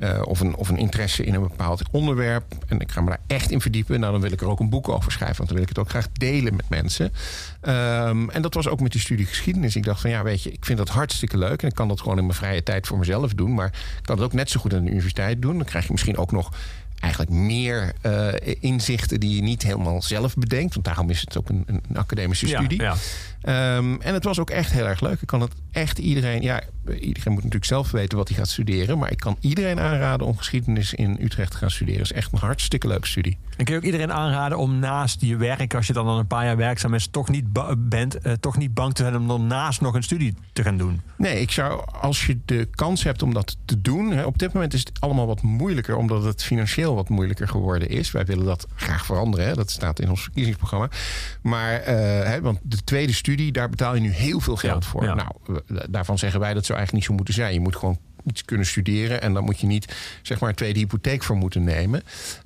Uh, 0.03 0.23
of, 0.25 0.41
een, 0.41 0.55
of 0.57 0.69
een 0.69 0.77
interesse 0.77 1.25
in 1.25 1.35
een 1.35 1.41
bepaald 1.41 1.83
onderwerp. 1.91 2.45
En 2.67 2.81
ik 2.81 2.91
ga 2.91 3.01
me 3.01 3.09
daar 3.09 3.21
echt 3.27 3.51
in 3.51 3.61
verdiepen. 3.61 4.01
Nou, 4.01 4.13
dan 4.13 4.21
wil 4.21 4.33
ik 4.33 4.41
er 4.41 4.49
ook 4.49 4.61
een 4.61 4.71
boek 4.71 4.89
over 4.89 5.13
schrijven. 5.13 5.37
Want 5.37 5.49
dan 5.49 5.57
wil 5.57 5.67
ik 5.67 5.69
het 5.69 5.79
ook 5.79 5.89
graag 5.89 6.09
delen 6.13 6.57
met 6.57 6.69
mensen. 6.69 7.05
Um, 7.05 8.31
en 8.31 8.43
dat 8.43 8.55
was 8.55 8.69
ook 8.69 8.81
met 8.81 8.93
die 8.93 9.01
studie 9.01 9.27
geschiedenis. 9.27 9.77
Ik 9.77 9.85
dacht 9.85 10.01
van 10.01 10.11
ja, 10.11 10.23
weet 10.23 10.43
je, 10.43 10.53
ik 10.53 10.65
vind 10.65 10.79
dat 10.79 10.89
hartstikke 10.89 11.39
leuk. 11.39 11.63
En 11.63 11.69
ik 11.69 11.75
kan 11.75 11.89
dat 11.89 12.01
gewoon 12.01 12.19
in 12.19 12.27
mijn 12.27 12.39
vrije 12.39 12.63
tijd 12.63 12.87
voor 12.87 12.99
mezelf 12.99 13.35
doen. 13.35 13.55
Maar 13.55 13.67
ik 13.67 14.03
kan 14.03 14.17
het 14.17 14.25
ook 14.25 14.33
net 14.33 14.51
zo 14.51 14.61
goed 14.61 14.75
aan 14.75 14.85
de 14.85 14.91
universiteit 14.91 15.43
doen. 15.43 15.57
Dan 15.57 15.67
krijg 15.67 15.85
je 15.85 15.93
misschien 15.93 16.17
ook 16.17 16.33
nog 16.33 16.53
eigenlijk 17.01 17.33
meer 17.33 17.93
uh, 18.07 18.29
inzichten 18.61 19.21
die 19.21 19.37
je 19.37 19.43
niet 19.43 19.63
helemaal 19.63 20.03
zelf 20.03 20.35
bedenkt. 20.35 20.75
Want 20.75 20.87
daarom 20.87 21.11
is 21.11 21.21
het 21.21 21.39
ook 21.39 21.49
een, 21.49 21.65
een 21.67 21.83
academische 21.95 22.47
studie. 22.47 22.83
Ja, 22.83 22.95
ja. 23.43 23.77
Um, 23.77 24.01
en 24.01 24.15
het 24.15 24.25
was 24.25 24.39
ook 24.39 24.51
echt 24.51 24.73
heel 24.73 24.87
erg 24.87 25.01
leuk. 25.01 25.21
Ik 25.21 25.27
kan 25.27 25.41
het 25.41 25.53
echt 25.73 25.99
iedereen... 25.99 26.43
Ja, 26.43 26.63
iedereen 26.87 27.33
moet 27.33 27.37
natuurlijk 27.37 27.65
zelf 27.65 27.91
weten 27.91 28.19
wat 28.19 28.29
hij 28.29 28.37
gaat 28.37 28.49
studeren. 28.49 28.99
Maar 28.99 29.11
ik 29.11 29.19
kan 29.19 29.37
iedereen 29.41 29.81
aanraden 29.81 30.27
om 30.27 30.37
geschiedenis 30.37 30.95
in 30.95 31.19
Utrecht 31.21 31.51
te 31.51 31.57
gaan 31.57 31.71
studeren. 31.71 32.01
Is 32.01 32.13
echt 32.13 32.33
een 32.33 32.39
hartstikke 32.39 32.87
leuke 32.87 33.07
studie. 33.07 33.39
En 33.57 33.65
kun 33.65 33.75
je 33.75 33.81
ook 33.81 33.87
iedereen 33.87 34.13
aanraden 34.13 34.59
om 34.59 34.79
naast 34.79 35.21
je 35.21 35.37
werk... 35.37 35.75
als 35.75 35.87
je 35.87 35.93
dan 35.93 36.07
al 36.07 36.19
een 36.19 36.27
paar 36.27 36.45
jaar 36.45 36.57
werkzaam 36.57 36.95
is, 36.95 37.07
toch 37.07 37.29
niet 37.29 37.45
bent... 37.79 38.27
Uh, 38.27 38.33
toch 38.33 38.57
niet 38.57 38.75
bang 38.75 38.95
te 38.95 39.03
zijn 39.03 39.17
om 39.17 39.29
daarnaast 39.29 39.81
nog 39.81 39.95
een 39.95 40.03
studie 40.03 40.35
te 40.53 40.63
gaan 40.63 40.77
doen? 40.77 41.01
Nee, 41.17 41.41
ik 41.41 41.51
zou, 41.51 41.85
als 42.01 42.27
je 42.27 42.39
de 42.45 42.69
kans 42.71 43.03
hebt 43.03 43.23
om 43.23 43.35
dat 43.35 43.57
te 43.65 43.81
doen... 43.81 44.11
Hè, 44.11 44.25
op 44.25 44.39
dit 44.39 44.53
moment 44.53 44.75
is 44.75 44.81
het 44.81 44.93
allemaal 45.01 45.27
wat 45.27 45.43
moeilijker... 45.43 45.97
omdat 45.97 46.25
het 46.25 46.43
financieel 46.43 46.95
wat 46.95 47.09
moeilijker 47.09 47.49
geworden 47.49 47.89
is. 47.89 48.11
Wij 48.11 48.25
willen 48.25 48.45
dat 48.45 48.67
graag 48.75 49.05
veranderen. 49.05 49.47
Hè. 49.47 49.55
Dat 49.55 49.71
staat 49.71 50.01
in 50.01 50.11
ons 50.11 50.23
verkiezingsprogramma. 50.23 50.89
Maar, 51.43 51.81
uh, 51.81 51.87
hè, 52.25 52.41
want 52.41 52.59
de 52.63 52.85
tweede 52.85 53.13
studie, 53.13 53.53
daar 53.53 53.69
betaal 53.69 53.95
je 53.95 54.01
nu 54.01 54.11
heel 54.11 54.41
veel 54.41 54.57
geld 54.57 54.85
ja, 54.85 54.91
voor. 54.91 55.05
Ja. 55.05 55.15
Nou, 55.15 55.60
daarvan 55.89 56.19
zeggen 56.19 56.41
wij 56.41 56.55
dat 56.55 56.67
zou 56.67 56.79
eigenlijk 56.79 56.93
niet 56.93 57.17
zo 57.17 57.23
moeten 57.25 57.35
zijn. 57.35 57.53
Je 57.55 57.61
moet 57.61 57.77
gewoon 57.77 57.99
iets 58.25 58.45
kunnen 58.45 58.67
studeren. 58.67 59.23
En 59.23 59.35
dan 59.35 59.45
moet 59.45 59.61
je 59.61 59.67
niet 59.67 59.95
zeg 60.23 60.41
maar 60.41 60.49
een 60.49 60.55
tweede 60.55 60.79
hypotheek 60.79 61.23
voor 61.23 61.37
moeten 61.37 61.65
nemen. 61.65 62.03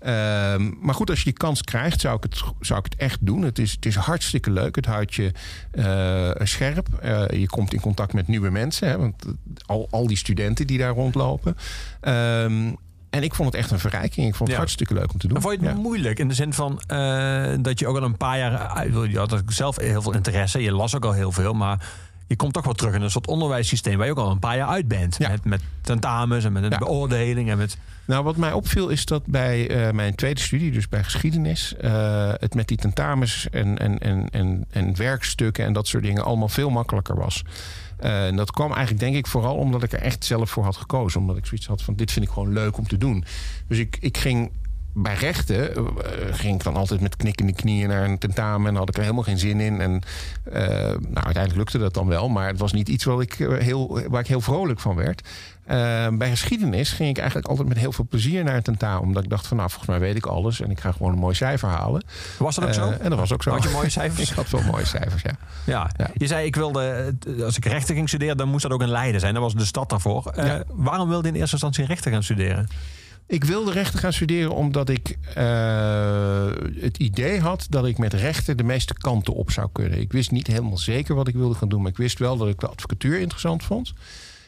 Um, 0.06 0.78
maar 0.80 0.94
goed, 0.94 1.10
als 1.10 1.18
je 1.18 1.24
die 1.24 1.32
kans 1.32 1.62
krijgt, 1.62 2.00
zou 2.00 2.16
ik 2.16 2.22
het, 2.22 2.42
zou 2.60 2.78
ik 2.78 2.84
het 2.84 2.96
echt 2.96 3.18
doen. 3.20 3.42
Het 3.42 3.58
is, 3.58 3.72
het 3.72 3.86
is 3.86 3.94
hartstikke 3.94 4.50
leuk. 4.50 4.76
Het 4.76 4.86
houdt 4.86 5.14
je 5.14 5.32
uh, 5.72 6.46
scherp. 6.46 6.88
Uh, 7.04 7.28
je 7.28 7.46
komt 7.46 7.72
in 7.72 7.80
contact 7.80 8.12
met 8.12 8.28
nieuwe 8.28 8.50
mensen. 8.50 8.88
Hè, 8.88 8.98
want 8.98 9.24
al, 9.66 9.88
al 9.90 10.06
die 10.06 10.16
studenten 10.16 10.66
die 10.66 10.78
daar 10.78 10.92
rondlopen. 10.94 11.56
Um, 12.00 12.76
en 13.10 13.22
ik 13.22 13.34
vond 13.34 13.52
het 13.52 13.60
echt 13.60 13.70
een 13.70 13.78
verrijking. 13.78 14.26
Ik 14.26 14.34
vond 14.34 14.48
het 14.48 14.50
ja. 14.50 14.56
hartstikke 14.56 14.94
leuk 14.94 15.12
om 15.12 15.18
te 15.18 15.26
doen. 15.26 15.36
En 15.36 15.42
vond 15.42 15.60
je 15.60 15.66
het 15.66 15.76
ja. 15.76 15.82
moeilijk 15.82 16.18
in 16.18 16.28
de 16.28 16.34
zin 16.34 16.52
van 16.52 16.82
uh, 16.88 17.54
dat 17.60 17.78
je 17.78 17.86
ook 17.86 17.96
al 17.96 18.02
een 18.02 18.16
paar 18.16 18.38
jaar... 18.38 18.88
Je 19.10 19.18
had 19.18 19.42
zelf 19.46 19.76
heel 19.76 20.02
veel 20.02 20.14
interesse. 20.14 20.62
Je 20.62 20.72
las 20.72 20.94
ook 20.94 21.04
al 21.04 21.12
heel 21.12 21.32
veel, 21.32 21.52
maar 21.52 21.88
je 22.26 22.36
komt 22.36 22.52
toch 22.52 22.64
wel 22.64 22.72
terug 22.74 22.94
in 22.94 23.02
een 23.02 23.10
soort 23.10 23.26
onderwijssysteem 23.26 23.96
waar 23.96 24.06
je 24.06 24.12
ook 24.12 24.18
al 24.18 24.30
een 24.30 24.38
paar 24.38 24.56
jaar 24.56 24.68
uit 24.68 24.88
bent. 24.88 25.16
Ja. 25.18 25.28
Met, 25.28 25.44
met 25.44 25.60
tentamens 25.82 26.44
en 26.44 26.52
met 26.52 26.62
een 26.62 26.70
Ja. 26.70 26.78
beoordeling 26.78 27.50
en 27.50 27.58
met. 27.58 27.76
Nou, 28.06 28.24
wat 28.24 28.36
mij 28.36 28.52
opviel 28.52 28.88
is 28.88 29.04
dat 29.04 29.26
bij 29.26 29.68
eh, 29.68 29.92
mijn 29.92 30.14
tweede 30.14 30.40
studie, 30.40 30.70
dus 30.70 30.88
bij 30.88 31.04
geschiedenis, 31.04 31.76
eh, 31.76 32.32
het 32.38 32.54
met 32.54 32.68
die 32.68 32.76
tentamens 32.76 33.48
en, 33.50 33.78
en, 33.78 33.98
en, 33.98 34.28
en, 34.30 34.64
en 34.70 34.96
werkstukken 34.96 35.64
en 35.64 35.72
dat 35.72 35.86
soort 35.86 36.02
dingen 36.02 36.24
allemaal 36.24 36.48
veel 36.48 36.70
makkelijker 36.70 37.16
was. 37.16 37.42
Eh, 37.96 38.26
en 38.26 38.36
dat 38.36 38.50
kwam 38.50 38.72
eigenlijk 38.72 39.00
denk 39.00 39.16
ik 39.16 39.26
vooral 39.26 39.56
omdat 39.56 39.82
ik 39.82 39.92
er 39.92 40.00
echt 40.00 40.24
zelf 40.24 40.50
voor 40.50 40.64
had 40.64 40.76
gekozen. 40.76 41.20
Omdat 41.20 41.36
ik 41.36 41.46
zoiets 41.46 41.66
had 41.66 41.82
van 41.82 41.94
dit 41.94 42.12
vind 42.12 42.24
ik 42.24 42.30
gewoon 42.32 42.52
leuk 42.52 42.78
om 42.78 42.86
te 42.86 42.98
doen. 42.98 43.24
Dus 43.68 43.78
ik, 43.78 43.96
ik 44.00 44.18
ging 44.18 44.50
bij 44.94 45.14
rechten 45.14 45.74
eh, 45.76 45.82
ging 46.30 46.54
ik 46.54 46.62
dan 46.62 46.76
altijd 46.76 47.00
met 47.00 47.16
knikkende 47.16 47.52
knieën 47.52 47.88
naar 47.88 48.04
een 48.04 48.18
tentamen 48.18 48.68
en 48.68 48.76
had 48.76 48.88
ik 48.88 48.94
er 48.94 49.02
helemaal 49.02 49.22
geen 49.22 49.38
zin 49.38 49.60
in. 49.60 49.80
En 49.80 50.02
eh, 50.44 50.62
nou, 50.88 51.24
uiteindelijk 51.24 51.56
lukte 51.56 51.78
dat 51.78 51.94
dan 51.94 52.06
wel, 52.06 52.28
maar 52.28 52.46
het 52.46 52.58
was 52.58 52.72
niet 52.72 52.88
iets 52.88 53.04
wat 53.04 53.20
ik, 53.20 53.40
eh, 53.40 53.58
heel, 53.58 54.00
waar 54.08 54.20
ik 54.20 54.26
heel 54.26 54.40
vrolijk 54.40 54.80
van 54.80 54.96
werd. 54.96 55.28
Bij 56.12 56.30
geschiedenis 56.30 56.92
ging 56.92 57.08
ik 57.08 57.18
eigenlijk 57.18 57.48
altijd 57.48 57.68
met 57.68 57.78
heel 57.78 57.92
veel 57.92 58.06
plezier 58.08 58.44
naar 58.44 58.56
een 58.56 58.62
tentamen. 58.62 59.02
Omdat 59.02 59.24
ik 59.24 59.30
dacht 59.30 59.46
van 59.46 59.56
nou, 59.56 59.68
volgens 59.68 59.90
mij 59.90 60.00
weet 60.00 60.16
ik 60.16 60.26
alles 60.26 60.60
en 60.60 60.70
ik 60.70 60.80
ga 60.80 60.92
gewoon 60.92 61.12
een 61.12 61.18
mooi 61.18 61.34
cijfer 61.34 61.68
halen. 61.68 62.04
Was 62.38 62.54
dat 62.54 62.64
ook 62.64 62.74
zo? 62.74 62.90
En 62.90 63.10
dat 63.10 63.18
was 63.18 63.32
ook 63.32 63.42
zo. 63.42 63.50
Had 63.50 63.62
je 63.62 63.68
mooie 63.68 63.90
cijfers? 63.90 64.30
ik 64.30 64.36
had 64.36 64.50
wel 64.50 64.62
mooie 64.62 64.86
cijfers, 64.86 65.22
ja. 65.22 65.36
Ja. 65.64 65.90
Ja. 65.96 66.10
Je 66.14 66.26
zei, 66.26 66.46
ik 66.46 66.56
wilde, 66.56 67.14
als 67.44 67.56
ik 67.56 67.64
rechten 67.64 67.94
ging 67.94 68.08
studeren, 68.08 68.36
dan 68.36 68.48
moest 68.48 68.62
dat 68.62 68.72
ook 68.72 68.82
in 68.82 68.88
Leiden 68.88 69.20
zijn. 69.20 69.34
Dat 69.34 69.42
was 69.42 69.54
de 69.54 69.64
stad 69.64 69.90
daarvoor. 69.90 70.32
Ja. 70.36 70.62
Waarom 70.68 71.08
wilde 71.08 71.28
je 71.28 71.34
in 71.34 71.40
eerste 71.40 71.54
instantie 71.54 71.84
rechten 71.84 72.12
gaan 72.12 72.22
studeren? 72.22 72.68
Ik 73.26 73.44
wilde 73.44 73.72
rechten 73.72 73.98
gaan 73.98 74.12
studeren 74.12 74.54
omdat 74.54 74.88
ik 74.88 75.16
eh, 75.34 76.46
het 76.80 76.96
idee 76.98 77.40
had 77.40 77.66
dat 77.70 77.86
ik 77.86 77.98
met 77.98 78.12
rechten 78.12 78.56
de 78.56 78.64
meeste 78.64 78.94
kanten 78.94 79.34
op 79.34 79.50
zou 79.50 79.68
kunnen. 79.72 80.00
Ik 80.00 80.12
wist 80.12 80.30
niet 80.30 80.46
helemaal 80.46 80.78
zeker 80.78 81.14
wat 81.14 81.28
ik 81.28 81.34
wilde 81.34 81.54
gaan 81.54 81.68
doen, 81.68 81.82
maar 81.82 81.90
ik 81.90 81.96
wist 81.96 82.18
wel 82.18 82.36
dat 82.36 82.48
ik 82.48 82.60
de 82.60 82.68
advocatuur 82.68 83.20
interessant 83.20 83.62
vond. 83.62 83.92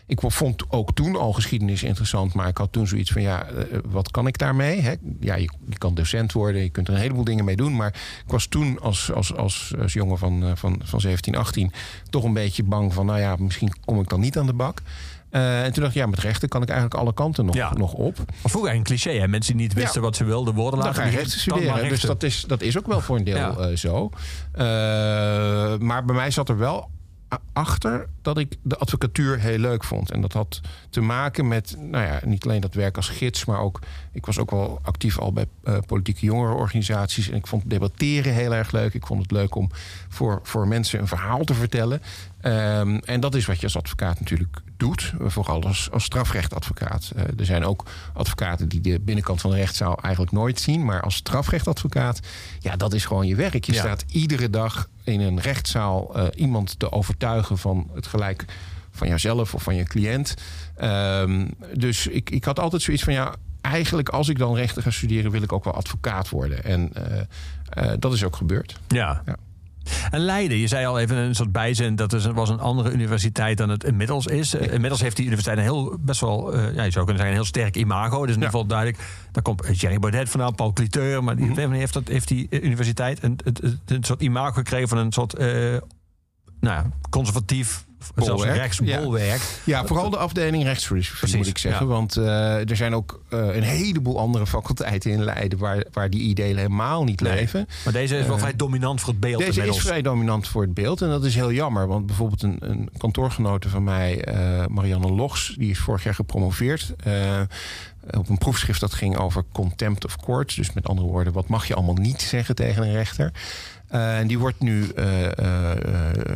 Ik 0.07 0.21
vond 0.21 0.65
ook 0.69 0.95
toen 0.95 1.17
al 1.17 1.33
geschiedenis 1.33 1.83
interessant, 1.83 2.35
maar 2.35 2.49
ik 2.49 2.57
had 2.57 2.73
toen 2.73 2.87
zoiets 2.87 3.11
van: 3.11 3.23
ja, 3.23 3.45
eh, 3.45 3.79
wat 3.85 4.11
kan 4.11 4.27
ik 4.27 4.39
daarmee? 4.39 4.99
Ja, 5.21 5.35
je, 5.35 5.51
je 5.69 5.79
kan 5.79 5.95
docent 5.95 6.33
worden, 6.33 6.63
je 6.63 6.69
kunt 6.69 6.89
er 6.89 6.95
een 6.95 7.01
heleboel 7.01 7.25
dingen 7.25 7.45
mee 7.45 7.57
doen. 7.57 7.77
Maar 7.77 7.95
ik 8.25 8.31
was 8.33 8.47
toen 8.47 8.81
als, 8.81 9.13
als, 9.13 9.35
als, 9.35 9.75
als 9.79 9.93
jongen 9.93 10.19
van, 10.19 10.45
eh, 10.45 10.51
van, 10.55 10.81
van 10.85 11.01
17, 11.01 11.37
18 11.37 11.73
toch 12.11 12.25
een 12.25 12.33
beetje 12.33 12.63
bang 12.63 12.95
van: 12.95 13.07
nou 13.07 13.19
ja, 13.19 13.37
misschien 13.39 13.73
kom 13.85 14.01
ik 14.01 14.09
dan 14.09 14.21
niet 14.21 14.39
aan 14.39 14.47
de 14.47 14.53
bak. 14.53 14.83
Eh, 15.37 15.65
en 15.65 15.73
toen 15.73 15.83
dacht 15.83 15.95
ik, 15.95 16.01
ja, 16.01 16.07
met 16.07 16.19
rechten 16.19 16.49
kan 16.49 16.63
ik 16.63 16.69
eigenlijk 16.69 17.01
alle 17.01 17.15
kanten 17.15 17.45
nog, 17.45 17.55
Ja. 17.55 17.73
nog 17.73 17.93
op. 17.93 18.19
Of 18.43 18.51
vroeger 18.51 18.75
een 18.75 18.83
cliché, 18.83 19.11
hè? 19.11 19.29
mensen 19.29 19.57
die 19.57 19.63
niet 19.67 19.75
wisten 19.75 20.01
Ja. 20.01 20.07
wat 20.07 20.17
ze 20.17 20.25
wilden 20.25 20.55
worden 20.55 20.79
Dan 20.81 20.89
laten. 20.89 21.01
ga 21.03 21.09
je 21.09 21.15
die- 21.15 21.19
rechten 21.25 21.51
maar 21.51 21.59
studeren. 21.61 21.89
Dus 21.89 22.01
dat 22.01 22.23
is, 22.23 22.45
dat 22.47 22.63
is 22.63 22.79
ook 22.79 22.87
wel 22.87 23.01
voor 23.01 23.17
een 23.17 23.25
deel 23.25 23.37
Ja. 23.37 23.57
eh, 23.57 23.77
zo. 23.77 24.11
Eh, 24.53 24.63
maar 25.79 26.05
bij 26.05 26.15
mij 26.17 26.31
zat 26.31 26.49
er 26.49 26.59
wel 26.59 26.91
achter 27.53 28.07
dat 28.23 28.39
ik 28.39 28.57
de 28.63 28.77
advocatuur 28.77 29.39
heel 29.39 29.59
leuk 29.59 29.85
vond. 29.85 30.11
En 30.11 30.21
dat 30.21 30.33
had 30.33 30.61
te 30.91 31.01
maken 31.01 31.49
met, 31.49 31.77
nou 31.79 32.05
ja, 32.05 32.21
niet 32.25 32.45
alleen 32.45 32.61
dat 32.61 32.75
werk 32.75 32.97
als 32.97 33.09
gids, 33.09 33.45
maar 33.45 33.59
ook, 33.61 33.79
ik 34.13 34.27
was 34.27 34.39
ook 34.39 34.51
wel 34.51 34.79
actief 34.83 35.19
al 35.19 35.33
bij 35.33 35.47
politieke 35.87 36.27
jongerenorganisaties. 36.27 37.29
En 37.31 37.37
ik 37.37 37.47
vond 37.47 37.71
debatteren 37.71 38.33
heel 38.33 38.55
erg 38.55 38.73
leuk. 38.73 38.95
Ik 38.95 39.07
vond 39.07 39.23
het 39.23 39.31
leuk 39.31 39.55
om 39.55 39.71
voor, 40.09 40.41
voor 40.43 40.69
mensen 40.69 41.01
een 41.01 41.09
verhaal 41.09 41.45
te 41.45 41.55
vertellen. 41.55 42.03
Ehm, 42.41 42.97
en 43.05 43.21
dat 43.21 43.35
is 43.35 43.47
wat 43.47 43.57
je 43.57 43.63
als 43.67 43.77
advocaat 43.77 44.19
natuurlijk 44.21 44.57
doet. 44.77 45.13
Vooral 45.21 45.63
als, 45.65 45.91
als 45.93 46.05
strafrechtadvocaat. 46.05 47.13
Eh, 47.17 47.23
er 47.39 47.45
zijn 47.45 47.65
ook 47.65 47.85
advocaten 48.13 48.69
die 48.69 48.81
de 48.81 49.01
binnenkant 49.01 49.41
van 49.41 49.51
de 49.51 49.57
rechtszaal 49.57 49.99
eigenlijk 50.03 50.33
nooit 50.33 50.61
zien. 50.61 50.85
Maar 50.85 51.01
als 51.01 51.15
strafrechtadvocaat, 51.15 52.21
ja, 52.61 52.77
dat 52.77 52.93
is 52.95 53.05
gewoon 53.05 53.27
je 53.27 53.35
werk. 53.35 53.65
Je 53.65 53.73
Ja. 53.73 53.79
staat 53.79 54.05
iedere 54.09 54.51
dag 54.51 54.89
in 55.05 55.21
een 55.21 55.41
rechtszaal 55.41 56.15
eh, 56.17 56.25
iemand 56.35 56.79
te 56.79 56.93
overtuigen 56.93 57.59
van 57.59 57.91
het 57.95 58.07
gelijk 58.07 58.45
van 58.91 59.09
jouzelf 59.09 59.55
of 59.55 59.63
van 59.63 59.75
je 59.75 59.85
cliënt. 59.85 60.35
Ehm, 60.77 61.47
dus 61.75 62.07
ik, 62.07 62.31
ik 62.31 62.45
had 62.45 62.59
altijd 62.59 62.83
zoiets 62.83 63.03
van 63.03 63.13
ja. 63.13 63.35
Eigenlijk, 63.61 64.09
als 64.09 64.29
ik 64.29 64.39
dan 64.39 64.55
rechten 64.55 64.83
ga 64.83 64.91
studeren, 64.91 65.31
wil 65.31 65.43
ik 65.43 65.53
ook 65.53 65.65
wel 65.65 65.75
advocaat 65.75 66.29
worden. 66.29 66.65
En 66.65 66.91
eh, 66.93 67.93
dat 67.99 68.13
is 68.13 68.25
ook 68.25 68.37
gebeurd. 68.37 68.77
Ja. 68.89 69.23
Ja. 69.27 69.37
En 70.11 70.21
Leiden, 70.21 70.59
je 70.59 70.67
zei 70.67 70.87
al 70.87 70.99
even 70.99 71.17
een 71.17 71.35
soort 71.35 71.53
bijzin, 71.53 71.97
dat 71.97 72.13
is, 72.13 72.27
was 72.27 72.49
een 72.49 72.61
andere 72.61 72.91
universiteit 72.93 73.59
dan 73.59 73.69
het 73.69 73.85
inmiddels 73.85 74.27
is. 74.27 74.55
Eh, 74.55 74.73
Inmiddels 74.73 75.01
heeft 75.01 75.17
die 75.17 75.25
universiteit 75.25 75.59
een 75.59 75.63
heel, 75.63 75.97
best 76.01 76.21
wel, 76.21 76.53
eh, 76.53 76.75
ja, 76.75 76.83
je 76.83 76.91
zou 76.91 77.05
kunnen 77.05 77.07
zeggen, 77.07 77.27
een 77.27 77.33
heel 77.33 77.45
sterk 77.45 77.77
imago. 77.77 78.21
Dus 78.21 78.35
in 78.35 78.43
ieder 78.43 78.51
geval 78.51 78.67
duidelijk, 78.67 78.99
daar 79.33 79.43
komt 79.43 79.81
Jerry 79.81 79.99
Baudet 79.99 80.29
vandaan, 80.29 80.55
Paul 80.55 80.73
Cliteur, 80.73 81.25
maar 81.25 81.37
die, 81.37 81.61
heeft, 81.61 81.93
dat, 81.93 82.09
heeft 82.09 82.29
die 82.29 82.47
eh, 82.51 82.63
universiteit 82.63 83.23
een, 83.23 83.39
een, 83.87 84.05
soort 84.05 84.23
imago 84.23 84.53
gekregen 84.53 84.89
van 84.89 84.99
een 84.99 85.13
soort, 85.13 85.39
nou 85.39 85.81
ja, 86.61 86.87
conservatief, 87.11 87.87
zelfs 88.15 88.29
Bolwerk, 88.43 88.57
rechtsbolwerk. 88.57 89.41
Ja, 89.65 89.87
vooral 89.87 90.11
de 90.11 90.17
afdeling 90.17 90.63
rechtsfilosofie 90.65 91.37
moet 91.37 91.47
ik 91.47 91.59
zeggen. 91.59 91.87
ja. 91.87 91.93
Want 91.93 92.17
eh, 92.17 92.71
er 92.71 92.77
zijn 92.77 92.95
ook 92.95 93.21
eh, 93.29 93.55
een 93.57 93.63
heleboel 93.63 94.19
andere 94.19 94.47
faculteiten 94.57 95.11
in 95.11 95.25
Leiden... 95.25 95.59
waar, 95.59 95.85
waar 95.93 96.11
die 96.11 96.21
ideeën 96.21 96.57
helemaal 96.57 97.05
niet 97.05 97.21
Nee. 97.21 97.33
leven. 97.35 97.69
Maar 97.85 97.93
deze 97.93 98.17
is 98.17 98.27
wel 98.27 98.35
Eh, 98.35 98.41
vrij 98.41 98.57
dominant 98.57 99.01
voor 99.01 99.11
het 99.11 99.21
beeld 99.21 99.39
Deze 99.39 99.51
inmiddels. 99.51 99.77
is 99.79 99.85
vrij 99.85 100.03
dominant 100.03 100.49
voor 100.49 100.63
het 100.63 100.75
beeld 100.75 101.03
en 101.03 101.09
dat 101.09 101.25
is 101.25 101.35
heel 101.35 101.53
jammer. 101.53 101.87
Want 101.87 102.07
bijvoorbeeld 102.07 102.43
een, 102.43 102.57
een 102.61 102.89
kantoorgenote 102.99 103.69
van 103.69 103.85
mij, 103.85 104.25
Marianne 104.71 105.11
Logs... 105.13 105.55
die 105.59 105.71
is 105.71 105.79
vorig 105.79 106.05
jaar 106.05 106.15
gepromoveerd... 106.15 106.95
eh, 108.11 108.21
op 108.21 108.29
een 108.29 108.39
proefschrift 108.39 108.81
dat 108.81 108.95
ging 108.95 109.17
over 109.17 109.45
contempt 109.53 110.05
of 110.05 110.17
court. 110.17 110.57
Dus 110.57 110.73
met 110.73 110.89
andere 110.89 111.09
woorden, 111.09 111.33
wat 111.33 111.49
mag 111.49 111.67
je 111.67 111.75
allemaal 111.75 111.95
niet 111.95 112.23
zeggen 112.23 112.55
tegen 112.55 112.83
een 112.83 112.93
rechter... 112.93 113.33
Eh, 113.89 114.19
en 114.19 114.27
die 114.27 114.39
wordt 114.39 114.61
nu 114.61 114.89
eh, 114.89 115.73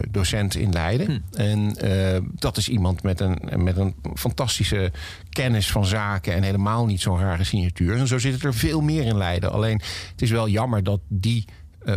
docent 0.08 0.54
in 0.54 0.72
Leiden. 0.72 1.24
En 1.32 1.76
eh, 1.76 2.20
dat 2.32 2.56
is 2.56 2.68
iemand 2.68 3.02
met 3.02 3.20
een, 3.20 3.38
met 3.56 3.76
een 3.76 3.94
fantastische 4.14 4.92
kennis 5.30 5.70
van 5.70 5.84
zaken 5.84 6.34
en 6.34 6.42
helemaal 6.42 6.86
niet 6.86 7.00
zo'n 7.00 7.18
rare 7.18 7.44
signatuur. 7.44 7.96
En 7.96 8.06
zo 8.06 8.18
zit 8.18 8.32
het 8.32 8.44
er 8.44 8.54
veel 8.54 8.80
meer 8.80 9.04
in 9.04 9.16
Leiden. 9.16 9.52
Alleen 9.52 9.80
het 10.10 10.22
is 10.22 10.30
wel 10.30 10.48
jammer 10.48 10.82
dat 10.84 11.00
die 11.08 11.44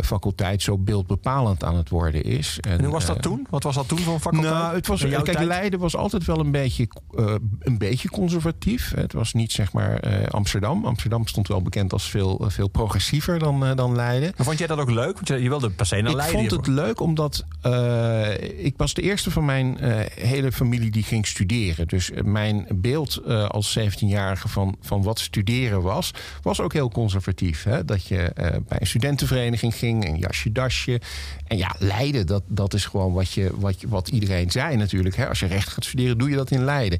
faculteit 0.02 0.62
zo 0.62 0.78
beeldbepalend 0.78 1.64
aan 1.64 1.76
het 1.76 1.88
worden 1.88 2.22
is. 2.22 2.58
En 2.60 2.82
hoe 2.84 2.92
was 2.92 3.06
dat 3.06 3.16
eh, 3.16 3.22
toen? 3.22 3.46
Wat 3.50 3.62
was 3.62 3.74
dat 3.74 3.88
toen 3.88 3.98
voor 3.98 4.14
een 4.14 4.20
faculteit? 4.20 4.52
nou, 4.54 4.74
het 4.74 4.86
was, 4.86 5.00
kijk, 5.00 5.24
tijd? 5.24 5.44
Leiden 5.44 5.78
was 5.80 5.96
altijd 5.96 6.24
wel 6.24 6.38
een 6.40 6.50
beetje, 6.50 6.88
eh, 7.16 7.34
een 7.60 7.78
beetje 7.78 8.08
conservatief. 8.10 8.92
Het 8.94 9.12
was 9.12 9.32
niet 9.32 9.52
zeg 9.52 9.72
maar 9.72 9.96
eh, 10.00 10.26
Amsterdam. 10.28 10.84
Amsterdam 10.84 11.26
stond 11.26 11.48
wel 11.48 11.62
bekend 11.62 11.92
als 11.92 12.10
veel, 12.10 12.40
eh, 12.40 12.50
veel 12.50 12.68
progressiever 12.68 13.38
dan, 13.38 13.64
eh, 13.66 13.76
dan 13.76 13.94
Leiden. 13.96 14.32
Maar 14.36 14.46
vond 14.46 14.58
jij 14.58 14.66
dat 14.66 14.78
ook 14.78 14.90
leuk? 14.90 15.14
Want 15.14 15.28
je, 15.28 15.42
je 15.42 15.48
wilde 15.48 15.70
per 15.70 15.86
se 15.86 15.94
naar 16.00 16.10
Ik 16.10 16.16
Leiden. 16.16 16.38
vond 16.38 16.50
het 16.50 16.66
leuk 16.66 17.00
omdat 17.00 17.44
eh, 17.62 18.64
ik 18.64 18.74
was 18.76 18.94
de 18.94 19.02
eerste 19.02 19.30
van 19.30 19.44
mijn 19.44 19.78
eh, 19.78 20.24
hele 20.26 20.52
familie 20.52 20.90
die 20.90 21.02
ging 21.02 21.26
studeren. 21.26 21.88
Dus 21.88 22.10
eh, 22.10 22.22
mijn 22.22 22.66
beeld 22.74 23.16
eh, 23.16 23.48
als 23.48 23.78
17-jarige 23.78 24.48
van, 24.48 24.76
van 24.80 25.02
wat 25.02 25.18
studeren 25.18 25.82
was, 25.82 26.10
was 26.42 26.60
ook 26.60 26.72
heel 26.72 26.90
conservatief. 26.90 27.62
Hè? 27.62 27.84
Dat 27.84 28.06
je 28.06 28.16
eh, 28.22 28.56
bij 28.68 28.80
een 28.80 28.86
studentenvereniging 28.86 29.73
ging, 29.74 30.04
een 30.08 30.16
jasje, 30.18 30.52
dasje. 30.52 31.00
En 31.46 31.56
ja, 31.56 31.74
Leiden, 31.78 32.26
dat, 32.26 32.42
dat 32.46 32.74
is 32.74 32.86
gewoon 32.86 33.12
wat, 33.12 33.32
je, 33.32 33.50
wat, 33.54 33.80
je- 33.80 33.88
wat 33.88 34.08
iedereen 34.08 34.50
zei 34.50 34.76
natuurlijk. 34.76 35.16
Hè? 35.16 35.28
Als 35.28 35.40
je 35.40 35.46
recht 35.46 35.68
gaat 35.68 35.84
studeren, 35.84 36.18
doe 36.18 36.30
je 36.30 36.36
dat 36.36 36.50
in 36.50 36.64
Leiden. 36.64 36.98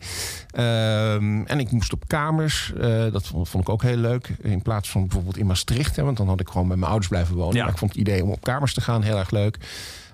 Ehm, 0.51 1.43
en 1.45 1.59
ik 1.61 1.71
moest 1.71 1.93
op 1.93 2.09
kamers. 2.09 2.73
eh, 2.81 3.13
dat 3.13 3.27
vond, 3.27 3.49
vond 3.49 3.63
ik 3.63 3.69
ook 3.69 3.83
heel 3.83 3.97
leuk. 3.97 4.29
In 4.43 4.63
plaats 4.63 4.91
van 4.91 5.01
bijvoorbeeld 5.03 5.37
in 5.37 5.47
Maastricht. 5.47 5.97
Hè, 5.97 6.03
want 6.03 6.17
dan 6.17 6.29
had 6.29 6.41
ik 6.41 6.49
gewoon 6.49 6.69
bij 6.69 6.77
mijn 6.77 6.89
ouders 6.91 7.09
blijven 7.11 7.35
wonen. 7.37 7.57
Ja. 7.57 7.63
Maar 7.63 7.73
ik 7.73 7.79
vond 7.79 7.91
het 7.93 8.01
idee 8.01 8.23
om 8.23 8.31
op 8.31 8.43
kamers 8.43 8.75
te 8.75 8.81
gaan 8.81 9.03
heel 9.03 9.19
erg 9.19 9.31
leuk. 9.31 9.59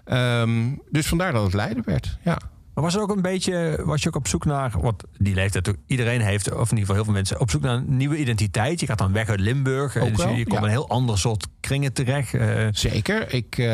Ehm, 0.04 0.68
dus 0.90 1.06
vandaar 1.06 1.32
dat 1.32 1.42
het 1.44 1.54
Leiden 1.54 1.82
werd. 1.86 2.18
Ja. 2.24 2.38
Maar 2.80 2.90
was 2.90 2.98
er 2.98 3.04
ook 3.08 3.16
een 3.16 3.22
beetje, 3.22 3.80
was 3.84 4.02
je 4.02 4.08
ook 4.08 4.16
op 4.16 4.28
zoek 4.28 4.44
naar, 4.44 4.72
wat 4.80 5.04
die 5.18 5.34
leeftijd 5.34 5.68
ook 5.68 5.76
iedereen 5.86 6.20
heeft, 6.20 6.46
of 6.52 6.70
in 6.70 6.76
ieder 6.76 6.78
geval 6.78 6.94
heel 6.94 7.04
veel 7.04 7.12
mensen, 7.12 7.40
op 7.40 7.50
zoek 7.50 7.62
naar 7.62 7.74
een 7.74 7.96
nieuwe 7.96 8.16
identiteit? 8.16 8.80
Je 8.80 8.86
gaat 8.86 8.98
dan 8.98 9.12
weg 9.12 9.28
uit 9.28 9.40
Limburg, 9.40 9.96
eh, 9.96 10.02
Ook 10.02 10.16
dus 10.16 10.24
je, 10.24 10.30
komt 10.44 10.52
ja. 10.52 10.62
een 10.62 10.68
heel 10.68 10.88
ander 10.88 11.18
soort 11.18 11.46
kringen 11.60 11.92
terecht. 11.92 12.34
eh. 12.34 12.66
Zeker. 12.70 13.34
Ik, 13.34 13.58
eh, 13.58 13.66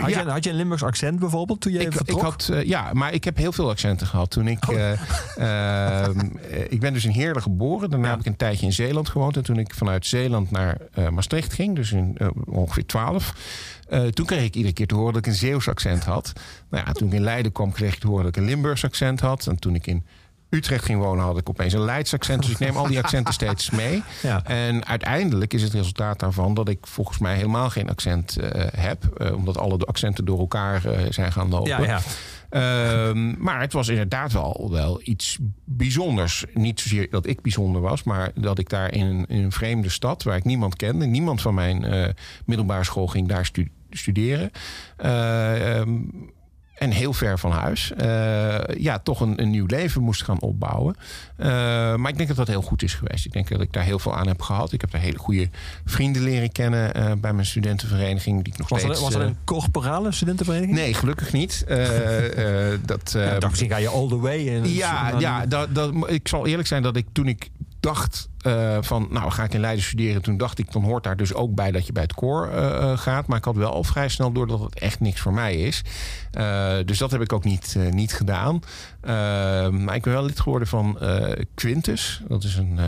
had, 0.00 0.10
ja. 0.10 0.20
je, 0.22 0.30
had 0.30 0.44
je 0.44 0.50
een 0.50 0.56
Limburgs 0.56 0.82
accent 0.82 1.18
bijvoorbeeld 1.18 1.60
toen 1.60 1.72
je 1.72 1.78
Ik, 1.78 1.86
ik 1.86 1.92
vertrok? 1.92 2.20
had, 2.22 2.50
ja, 2.64 2.92
maar 2.92 3.12
ik 3.12 3.24
heb 3.24 3.36
heel 3.36 3.52
veel 3.52 3.68
accenten 3.70 4.06
gehad. 4.06 4.30
Toen 4.30 4.48
ik, 4.48 4.68
Oh. 4.68 4.74
eh, 4.76 4.92
ehm, 6.06 6.18
eh, 6.50 6.60
ik 6.68 6.80
ben 6.80 6.92
dus 6.92 7.04
in 7.04 7.10
Heerlen 7.10 7.42
geboren. 7.42 7.90
Daarna 7.90 8.06
Ja. 8.06 8.10
heb 8.10 8.20
ik 8.20 8.26
een 8.26 8.36
tijdje 8.36 8.66
in 8.66 8.72
Zeeland 8.72 9.08
gewoond. 9.08 9.36
En 9.36 9.42
toen 9.42 9.58
ik 9.58 9.74
vanuit 9.74 10.06
Zeeland 10.06 10.50
naar 10.50 10.78
Maastricht 11.10 11.52
ging, 11.52 11.76
dus 11.76 11.92
in 11.92 12.18
ongeveer 12.44 12.86
12. 12.86 13.34
Eh, 13.88 14.06
toen 14.06 14.26
kreeg 14.26 14.44
ik 14.44 14.54
iedere 14.54 14.74
keer 14.74 14.86
te 14.86 14.94
horen 14.94 15.12
dat 15.12 15.26
ik 15.26 15.32
een 15.32 15.38
Zeeuws 15.38 15.68
accent 15.68 16.04
had. 16.04 16.32
Nou 16.70 16.84
ja, 16.86 16.92
toen 16.92 17.08
ik 17.08 17.14
in 17.14 17.22
Leiden 17.22 17.52
kwam, 17.52 17.72
kreeg 17.72 17.94
ik 17.94 18.00
te 18.00 18.06
horen 18.06 18.24
dat 18.24 18.36
ik 18.36 18.42
een 18.42 18.48
Limburgs 18.48 18.84
accent 18.84 19.20
had. 19.20 19.46
En 19.46 19.58
toen 19.58 19.74
ik 19.74 19.86
in 19.86 20.04
Utrecht 20.50 20.84
ging 20.84 20.98
wonen, 21.00 21.24
had 21.24 21.38
ik 21.38 21.48
opeens 21.48 21.72
een 21.72 21.84
Leids 21.84 22.14
accent. 22.14 22.42
Dus 22.42 22.50
ik 22.50 22.58
neem 22.58 22.76
al 22.76 22.86
die 22.86 22.98
accenten 22.98 23.34
steeds 23.34 23.70
mee. 23.70 24.02
Ja. 24.22 24.44
En 24.44 24.86
uiteindelijk 24.86 25.54
is 25.54 25.62
het 25.62 25.72
resultaat 25.72 26.18
daarvan 26.20 26.54
dat 26.54 26.68
ik 26.68 26.86
volgens 26.86 27.18
mij 27.18 27.36
helemaal 27.36 27.70
geen 27.70 27.90
accent 27.90 28.36
eh, 28.36 28.64
heb. 28.80 29.04
eh, 29.04 29.34
omdat 29.34 29.58
alle 29.58 29.78
de 29.78 29.84
accenten 29.84 30.24
door 30.24 30.38
elkaar 30.38 30.82
zijn 31.10 31.32
gaan 31.32 31.48
lopen. 31.48 31.68
ja, 31.68 31.80
ja. 31.82 32.00
Ehm, 32.54 33.42
maar 33.42 33.60
het 33.60 33.72
was 33.72 33.88
inderdaad 33.88 34.32
wel, 34.32 34.68
wel 34.70 35.00
iets 35.04 35.38
bijzonders. 35.64 36.44
Niet 36.52 36.80
zozeer 36.80 37.10
dat 37.10 37.26
ik 37.26 37.42
bijzonder 37.42 37.80
was, 37.80 38.02
maar 38.02 38.30
dat 38.34 38.58
ik 38.58 38.68
daar 38.68 38.92
in 38.92 39.24
een, 39.28 39.52
vreemde 39.52 39.88
stad 39.88 40.22
waar 40.22 40.36
ik 40.36 40.44
niemand 40.44 40.76
kende, 40.76 41.06
niemand 41.06 41.40
van 41.42 41.54
mijn 41.54 41.84
eh, 41.84 42.08
middelbare 42.46 42.84
school 42.84 43.06
ging 43.06 43.28
daar 43.28 43.44
stu- 43.44 43.70
studeren. 43.90 44.50
Eh, 44.96 45.78
ehm, 45.78 45.98
en 46.74 46.90
heel 46.90 47.12
ver 47.12 47.38
van 47.38 47.50
huis. 47.50 47.92
eh, 47.92 48.58
ja, 48.78 48.98
toch 48.98 49.20
een, 49.20 49.42
een 49.42 49.50
nieuw 49.50 49.66
leven 49.66 50.02
moest 50.02 50.22
gaan 50.24 50.40
opbouwen. 50.40 50.96
Eh, 51.36 51.48
maar 51.94 52.08
ik 52.10 52.16
denk 52.16 52.28
dat 52.28 52.36
dat 52.36 52.48
heel 52.48 52.62
goed 52.62 52.82
is 52.82 52.94
geweest. 52.94 53.26
Ik 53.26 53.32
denk 53.32 53.48
dat 53.48 53.60
ik 53.60 53.72
daar 53.72 53.84
heel 53.84 53.98
veel 53.98 54.16
aan 54.16 54.26
heb 54.26 54.42
gehad. 54.42 54.72
Ik 54.72 54.80
heb 54.80 54.90
daar 54.90 55.00
hele 55.00 55.18
goede 55.18 55.48
vrienden 55.84 56.22
leren 56.22 56.52
kennen 56.52 56.94
eh, 56.94 57.12
bij 57.18 57.32
mijn 57.32 57.46
studentenvereniging. 57.46 58.44
Die 58.44 58.52
ik 58.52 58.58
nog 58.58 58.68
Was 58.68 58.80
steeds, 58.80 58.98
er, 58.98 59.04
was 59.04 59.14
er 59.14 59.20
een 59.20 59.36
corporale 59.44 60.12
studentenvereniging? 60.12 60.76
Nee, 60.76 60.94
gelukkig 60.94 61.32
niet. 61.32 61.64
Dat, 62.84 63.12
Ja, 63.12 63.24
ik 63.24 63.40
dacht, 63.40 63.48
misschien 63.48 63.70
ga 63.70 63.76
je 63.76 63.88
all 63.88 64.08
the 64.08 64.18
way. 64.18 64.48
En 64.48 64.68
ja, 64.68 65.18
ja 65.18 65.46
dat, 65.46 65.74
dat, 65.74 65.92
ik 66.06 66.28
zal 66.28 66.46
eerlijk 66.46 66.68
zijn 66.68 66.82
dat 66.82 66.96
ik 66.96 67.06
toen 67.12 67.26
ik 67.26 67.50
dacht 67.80 68.28
eh, 68.44 68.78
van, 68.80 69.06
nou 69.10 69.30
ga 69.30 69.44
ik 69.44 69.54
in 69.54 69.60
Leiden 69.60 69.84
studeren. 69.84 70.22
Toen 70.22 70.36
dacht 70.36 70.58
ik, 70.58 70.72
dan 70.72 70.82
hoort 70.82 71.04
daar 71.04 71.16
dus 71.16 71.34
ook 71.34 71.54
bij 71.54 71.70
dat 71.70 71.86
je 71.86 71.92
bij 71.92 72.02
het 72.02 72.14
koor 72.14 72.48
eh, 72.48 72.66
eh, 72.66 72.98
gaat. 72.98 73.26
Maar 73.26 73.38
ik 73.38 73.44
had 73.44 73.56
wel 73.56 73.72
al 73.72 73.84
vrij 73.84 74.08
snel 74.08 74.32
door 74.32 74.46
dat 74.46 74.60
het 74.60 74.78
echt 74.78 75.00
niks 75.00 75.20
voor 75.20 75.32
mij 75.32 75.56
is. 75.56 75.82
Dus 76.84 76.98
dat 76.98 77.10
heb 77.10 77.20
ik 77.20 77.32
ook 77.32 77.44
niet, 77.44 77.76
niet 77.90 78.12
gedaan. 78.12 78.60
Maar 79.70 79.94
ik 79.94 80.02
ben 80.02 80.12
wel 80.12 80.24
lid 80.24 80.40
geworden 80.40 80.68
van 80.68 80.98
Quintus. 81.54 82.22
Dat 82.28 82.44
is 82.44 82.56
een, 82.56 82.78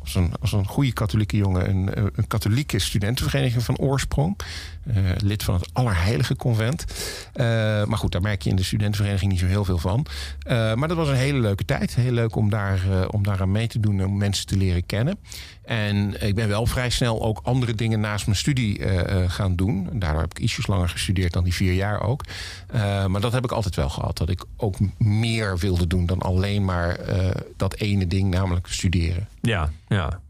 als, 0.00 0.14
een, 0.14 0.32
als 0.40 0.52
een 0.52 0.66
goede 0.66 0.92
katholieke 0.92 1.36
jongen 1.36 1.68
een, 1.68 1.90
een 2.14 2.26
katholieke 2.26 2.78
studentenvereniging 2.78 3.62
van 3.62 3.76
oorsprong. 3.76 4.36
Lid 5.18 5.42
van 5.42 5.54
het 5.54 5.68
Allerheilige 5.72 6.36
Convent. 6.36 6.84
Maar 7.86 7.98
goed, 7.98 8.12
daar 8.12 8.22
merk 8.22 8.42
je 8.42 8.50
in 8.50 8.56
de 8.56 8.62
studentenvereniging 8.62 9.30
niet 9.30 9.40
zo 9.40 9.46
heel 9.46 9.64
veel 9.64 9.78
van. 9.78 10.06
Maar 10.48 10.88
dat 10.88 10.96
was 10.96 11.08
een 11.08 11.14
hele 11.14 11.38
leuke 11.38 11.64
tijd. 11.64 11.94
Heel 11.94 12.12
leuk 12.12 12.36
om 12.36 12.50
daar, 12.50 12.80
om 13.10 13.22
daar 13.22 13.40
aan 13.40 13.52
mee 13.52 13.68
te 13.68 13.80
doen 13.80 13.98
en 13.98 14.06
om 14.06 14.18
mensen 14.18 14.46
te 14.46 14.56
leren 14.56 14.86
kennen. 14.86 14.97
En 15.64 16.26
ik 16.26 16.34
ben 16.34 16.48
wel 16.48 16.66
vrij 16.66 16.90
snel 16.90 17.22
ook 17.22 17.40
andere 17.42 17.74
dingen 17.74 18.00
naast 18.00 18.26
mijn 18.26 18.38
studie 18.38 18.78
eh, 18.78 19.22
eh, 19.22 19.30
gaan 19.30 19.56
doen. 19.56 19.88
En 19.90 19.98
daardoor 19.98 20.20
heb 20.20 20.30
ik 20.30 20.38
ietsjes 20.38 20.66
langer 20.66 20.88
gestudeerd 20.88 21.32
dan 21.32 21.44
die 21.44 21.54
vier 21.54 21.72
jaar 21.72 22.02
ook. 22.02 22.24
Eh, 22.66 23.06
maar 23.06 23.20
dat 23.20 23.32
heb 23.32 23.44
ik 23.44 23.52
altijd 23.52 23.76
wel 23.76 23.88
gehad. 23.88 24.18
Dat 24.18 24.28
ik 24.28 24.44
ook 24.56 24.76
meer 24.98 25.58
wilde 25.58 25.86
doen 25.86 26.06
dan 26.06 26.20
alleen 26.20 26.64
maar 26.64 26.98
dat 27.56 27.74
ene 27.74 28.06
ding, 28.06 28.30
namelijk 28.30 28.66
studeren. 28.66 29.28
Ja, 29.40 29.70
ja. 29.88 30.20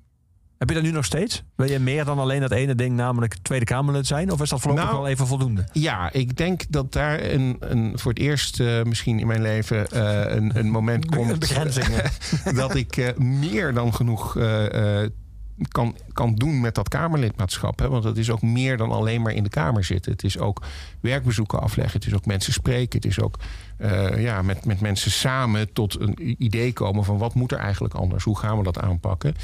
Heb 0.59 0.69
je 0.69 0.75
dat 0.75 0.85
nu 0.85 0.91
nog 0.91 1.05
steeds? 1.05 1.43
Wil 1.57 1.71
je 1.71 1.79
meer 1.79 2.05
dan 2.05 2.19
alleen 2.19 2.41
dat 2.41 2.51
ene 2.51 2.75
ding, 2.75 2.97
namelijk 2.97 3.37
Tweede 3.43 3.65
Kamerlid 3.65 4.07
zijn? 4.07 4.31
Of 4.33 4.41
is 4.41 4.49
dat 4.49 4.61
voorlopig 4.61 4.85
Nou, 4.85 4.97
wel 4.97 5.09
even 5.09 5.27
voldoende? 5.27 5.65
Ja, 5.73 6.13
ik 6.13 6.37
denk 6.37 6.63
dat 6.69 6.93
daar 6.93 7.23
een, 7.23 7.57
een, 7.61 7.99
voor 7.99 8.13
het 8.13 8.21
eerst 8.21 8.61
eh, 8.61 8.83
misschien 8.83 9.19
in 9.19 9.27
mijn 9.27 9.43
leven 9.43 9.91
eh, 9.91 10.37
een, 10.37 10.59
een 10.59 10.71
moment 10.71 11.07
komt. 11.17 11.39
Begrenzing. 11.39 11.87
dat 12.55 12.75
ik 12.75 12.97
eh, 12.97 13.17
meer 13.17 13.75
dan 13.75 13.95
genoeg 13.95 14.37
kan, 15.69 15.97
kan 16.13 16.35
doen 16.35 16.61
met 16.61 16.75
dat 16.75 16.89
Kamerlidmaatschap. 16.89 17.79
Hè? 17.79 17.89
Want 17.89 18.05
het 18.05 18.17
is 18.17 18.31
ook 18.31 18.43
meer 18.43 18.77
dan 18.77 18.91
alleen 18.91 19.23
maar 19.23 19.33
in 19.33 19.43
de 19.43 19.49
Kamer 19.49 19.85
zitten. 19.85 20.13
Het 20.13 20.25
is 20.25 20.39
ook 20.39 20.63
werkbezoeken 21.01 21.61
afleggen. 21.61 21.99
Het 21.99 22.07
is 22.07 22.15
ook 22.15 22.27
mensen 22.27 22.53
spreken. 22.53 23.01
Het 23.01 23.05
is 23.05 23.21
ook 23.21 23.39
eh, 23.79 24.23
ja, 24.23 24.43
met, 24.43 24.65
met 24.65 24.81
mensen 24.81 25.11
samen 25.11 25.73
tot 25.73 26.01
een 26.01 26.37
idee 26.45 26.73
komen 26.73 27.05
van 27.05 27.19
wat 27.19 27.35
moet 27.35 27.53
er 27.53 27.59
eigenlijk 27.59 27.95
anders? 27.95 28.25
Hoe 28.25 28.39
gaan 28.39 28.59
we 28.59 28.65
dat 28.65 28.79
aanpakken? 28.79 29.35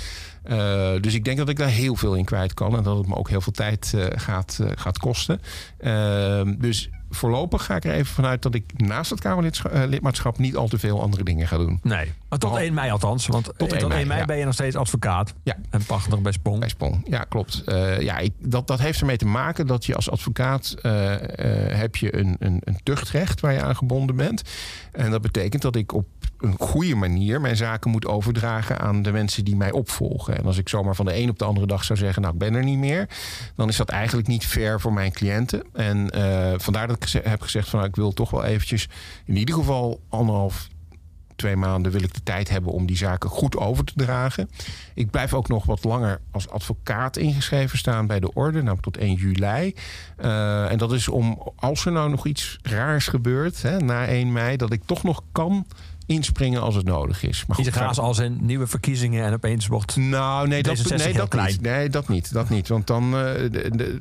Eh, 0.42 0.92
dus 1.00 1.14
ik 1.14 1.24
denk 1.24 1.38
dat 1.38 1.48
ik 1.48 1.56
daar 1.56 1.68
heel 1.68 1.96
veel 1.96 2.14
in 2.14 2.24
kwijt 2.24 2.54
kan. 2.54 2.76
En 2.76 2.82
dat 2.82 2.96
het 2.96 3.06
me 3.06 3.14
ook 3.14 3.28
heel 3.28 3.40
veel 3.40 3.52
tijd 3.52 3.92
eh, 3.94 4.06
gaat, 4.14 4.60
gaat 4.74 4.98
kosten. 4.98 5.40
Ehm, 5.78 6.54
dus 6.58 6.90
voorlopig 7.10 7.64
ga 7.64 7.76
ik 7.76 7.84
er 7.84 7.92
even 7.92 8.14
vanuit 8.14 8.42
dat 8.42 8.54
ik 8.54 8.64
naast 8.76 9.10
het 9.10 9.20
Kamerlidmaatschap 9.20 10.38
niet 10.38 10.56
al 10.56 10.68
te 10.68 10.78
veel 10.78 11.02
andere 11.02 11.24
dingen 11.24 11.48
ga 11.48 11.56
doen. 11.56 11.80
Nee. 11.82 12.12
Maar 12.34 12.42
tot 12.42 12.52
Behalve- 12.52 12.72
1 12.72 12.74
mei 12.74 12.90
althans. 12.90 13.26
Want 13.26 13.52
tot 13.56 13.72
1 13.72 13.80
1 13.80 13.88
mei, 13.88 14.04
mei, 14.04 14.20
ja. 14.20 14.26
ben 14.26 14.36
je 14.36 14.44
nog 14.44 14.54
steeds 14.54 14.76
advocaat. 14.76 15.34
Ja. 15.42 15.56
En 15.70 15.84
partner 15.84 16.22
bij 16.22 16.32
Sprong. 16.32 16.58
Bij 16.58 16.68
Sprong, 16.68 17.02
ja, 17.04 17.18
klopt. 17.18 17.62
Eh, 17.64 18.00
ja, 18.00 18.18
ik, 18.18 18.32
dat, 18.38 18.66
dat 18.66 18.78
heeft 18.78 19.00
ermee 19.00 19.16
te 19.16 19.26
maken 19.26 19.66
dat 19.66 19.84
je 19.84 19.94
als 19.94 20.10
advocaat 20.10 20.74
eh, 20.82 21.14
eh, 21.14 21.78
heb 21.78 21.96
je 21.96 22.16
een, 22.16 22.36
een, 22.38 22.60
een 22.64 22.78
tuchtrecht 22.82 23.40
waar 23.40 23.52
je 23.52 23.62
aan 23.62 23.76
gebonden 23.76 24.16
bent. 24.16 24.42
En 24.92 25.10
dat 25.10 25.22
betekent 25.22 25.62
dat 25.62 25.76
ik 25.76 25.92
op 25.92 26.06
een 26.38 26.56
goede 26.58 26.94
manier 26.94 27.40
mijn 27.40 27.56
zaken 27.56 27.90
moet 27.90 28.06
overdragen 28.06 28.78
aan 28.78 29.02
de 29.02 29.12
mensen 29.12 29.44
die 29.44 29.56
mij 29.56 29.72
opvolgen. 29.72 30.36
En 30.36 30.44
als 30.44 30.58
ik 30.58 30.68
zomaar 30.68 30.94
van 30.94 31.04
de 31.04 31.16
een 31.16 31.30
op 31.30 31.38
de 31.38 31.44
andere 31.44 31.66
dag 31.66 31.84
zou 31.84 31.98
zeggen, 31.98 32.22
nou 32.22 32.34
ik 32.34 32.40
ben 32.40 32.54
er 32.54 32.64
niet 32.64 32.78
meer, 32.78 33.08
dan 33.56 33.68
is 33.68 33.76
dat 33.76 33.88
eigenlijk 33.88 34.28
niet 34.28 34.46
fair 34.46 34.80
voor 34.80 34.92
mijn 34.92 35.12
cliënten. 35.12 35.62
En 35.72 36.10
vandaar 36.60 36.86
dat 36.86 37.04
ik 37.04 37.24
heb 37.24 37.40
gezegd 37.42 37.68
van 37.68 37.78
nou, 37.78 37.90
ik 37.90 37.96
wil 37.96 38.12
toch 38.12 38.30
wel 38.30 38.44
eventjes 38.44 38.88
in 39.24 39.36
ieder 39.36 39.54
geval 39.54 40.00
anderhalf 40.08 40.68
twee 41.36 41.56
maanden 41.56 41.92
wil 41.92 42.02
ik 42.02 42.14
de 42.14 42.22
tijd 42.22 42.48
hebben 42.50 42.72
om 42.72 42.86
die 42.86 42.96
zaken 42.96 43.30
goed 43.30 43.56
over 43.56 43.84
te 43.84 43.92
dragen. 43.96 44.50
Ik 44.94 45.10
blijf 45.10 45.34
ook 45.34 45.48
nog 45.48 45.64
wat 45.64 45.84
langer 45.84 46.20
als 46.30 46.48
advocaat 46.48 47.16
ingeschreven 47.16 47.78
staan 47.78 48.06
bij 48.06 48.20
de 48.20 48.32
orde, 48.32 48.58
namelijk 48.58 48.82
tot 48.82 48.96
1 48.96 49.14
juli. 49.14 49.74
Eh, 50.16 50.70
en 50.70 50.78
dat 50.78 50.92
is 50.92 51.08
om, 51.08 51.52
als 51.56 51.86
er 51.86 51.92
nou 51.92 52.10
nog 52.10 52.26
iets 52.26 52.58
raars 52.62 53.06
gebeurt 53.06 53.62
hè, 53.62 53.78
na 53.78 54.06
1 54.06 54.32
mei, 54.32 54.56
dat 54.56 54.72
ik 54.72 54.82
toch 54.86 55.02
nog 55.02 55.22
kan 55.32 55.66
inspringen 56.06 56.60
als 56.62 56.74
het 56.74 56.84
nodig 56.84 57.22
is. 57.22 57.44
Maar 57.46 57.58
Iets 57.58 57.68
goed, 57.68 57.78
raars 57.78 57.98
als 57.98 58.18
in 58.18 58.38
nieuwe 58.40 58.66
verkiezingen 58.66 59.24
en 59.24 59.32
opeens 59.32 59.66
wordt... 59.66 59.96
nou, 59.96 60.48
nee, 60.48 60.62
dat, 60.62 60.78
D66 60.78 60.82
nee, 60.96 60.98
heel 61.12 61.28
dat 61.28 61.46
niet. 61.46 61.60
Nee, 61.60 61.88
dat 61.88 62.08
niet. 62.08 62.32
Dat 62.32 62.48
niet. 62.48 62.68
Want 62.68 62.86
dan. 62.86 63.04
eh, 63.04 63.50
de- 63.50 64.00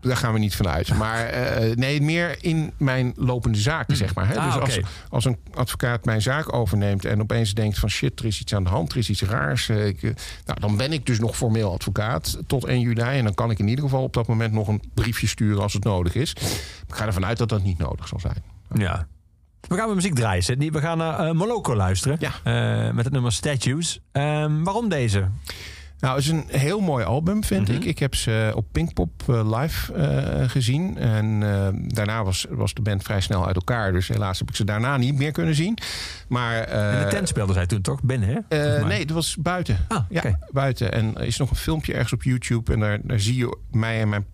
daar 0.00 0.16
gaan 0.16 0.32
we 0.32 0.38
niet 0.38 0.56
vanuit. 0.56 0.94
Maar 0.94 1.24
eh, 1.26 1.76
nee, 1.76 2.00
meer 2.02 2.36
in 2.40 2.72
mijn 2.76 3.12
lopende 3.16 3.58
zaken, 3.58 3.96
zeg 3.96 4.14
maar. 4.14 4.28
Hè? 4.28 4.38
Ah, 4.38 4.54
dus 4.54 4.60
als, 4.62 4.80
als 5.08 5.24
een 5.24 5.36
advocaat 5.54 6.04
mijn 6.04 6.22
zaak 6.22 6.52
overneemt 6.52 7.04
en 7.04 7.20
opeens 7.20 7.54
denkt 7.54 7.78
van 7.78 7.88
shit, 7.90 8.20
er 8.20 8.26
is 8.26 8.40
iets 8.40 8.54
aan 8.54 8.64
de 8.64 8.70
hand, 8.70 8.92
er 8.92 8.98
is 8.98 9.10
iets 9.10 9.22
raars. 9.22 9.68
eh, 9.68 9.86
ik, 9.86 10.02
eh, 10.02 10.10
nou, 10.46 10.60
dan 10.60 10.76
ben 10.76 10.92
ik 10.92 11.06
dus 11.06 11.18
nog 11.18 11.36
formeel 11.36 11.72
advocaat 11.72 12.38
tot 12.46 12.64
1 12.64 12.80
juli. 12.80 13.00
En 13.00 13.24
dan 13.24 13.34
kan 13.34 13.50
ik 13.50 13.58
in 13.58 13.68
ieder 13.68 13.84
geval 13.84 14.02
op 14.02 14.12
dat 14.12 14.26
moment 14.26 14.52
nog 14.52 14.68
een 14.68 14.82
briefje 14.94 15.26
sturen 15.26 15.62
als 15.62 15.72
het 15.72 15.84
nodig 15.84 16.14
is. 16.14 16.30
Ik 16.86 16.94
ga 16.94 17.06
ervan 17.06 17.26
uit 17.26 17.38
dat 17.38 17.48
dat 17.48 17.62
niet 17.62 17.78
nodig 17.78 18.08
zal 18.08 18.20
zijn. 18.20 18.42
Ja. 18.74 19.06
We 19.68 19.76
gaan 19.76 19.86
weer 19.86 19.94
muziek 19.94 20.14
draaien, 20.14 20.42
Sidney. 20.42 20.70
We 20.70 20.80
gaan 20.80 20.98
naar 20.98 21.36
Moloko 21.36 21.76
luisteren. 21.76 22.16
Ja. 22.20 22.92
Met 22.92 23.04
het 23.04 23.12
nummer 23.12 23.32
Statues. 23.32 24.00
Ehm, 24.12 24.62
waarom 24.62 24.88
deze? 24.88 25.28
Nou, 26.00 26.14
het 26.16 26.24
is 26.24 26.30
een 26.30 26.44
heel 26.48 26.80
mooi 26.80 27.04
album, 27.04 27.44
vind 27.44 27.68
Mhm. 27.68 27.76
ik. 27.76 27.84
Ik 27.84 27.98
heb 27.98 28.14
ze 28.14 28.52
op 28.54 28.66
Pinkpop 28.72 29.10
eh, 29.28 29.58
live 29.60 29.92
eh, 29.94 30.48
gezien. 30.48 30.98
En 30.98 31.42
eh, 31.42 31.68
daarna 31.94 32.24
was, 32.24 32.46
was 32.50 32.74
de 32.74 32.82
band 32.82 33.02
vrij 33.02 33.20
snel 33.20 33.46
uit 33.46 33.56
elkaar. 33.56 33.92
Dus 33.92 34.08
helaas 34.08 34.38
heb 34.38 34.48
ik 34.48 34.56
ze 34.56 34.64
daarna 34.64 34.96
niet 34.96 35.14
meer 35.16 35.32
kunnen 35.32 35.54
zien. 35.54 35.78
Maar, 36.28 36.60
eh, 36.62 36.98
En 36.98 37.04
de 37.04 37.10
tent 37.10 37.28
speelde 37.28 37.52
zij 37.52 37.66
toen 37.66 37.80
toch? 37.80 38.02
Binnen, 38.02 38.44
hè? 38.48 38.76
eh, 38.78 38.86
nee, 38.86 39.06
dat 39.06 39.14
was 39.16 39.36
buiten. 39.36 39.78
Ah, 39.88 39.98
Ja, 40.08 40.18
oké. 40.18 40.38
buiten. 40.50 40.92
En 40.92 41.14
er 41.16 41.24
is 41.26 41.36
nog 41.36 41.50
een 41.50 41.56
filmpje 41.56 41.92
ergens 41.92 42.12
op 42.12 42.22
YouTube. 42.22 42.72
En 42.72 42.80
daar, 42.80 42.98
daar 43.02 43.20
zie 43.20 43.36
je 43.36 43.56
mij 43.70 44.00
en 44.00 44.08
mijn 44.08 44.26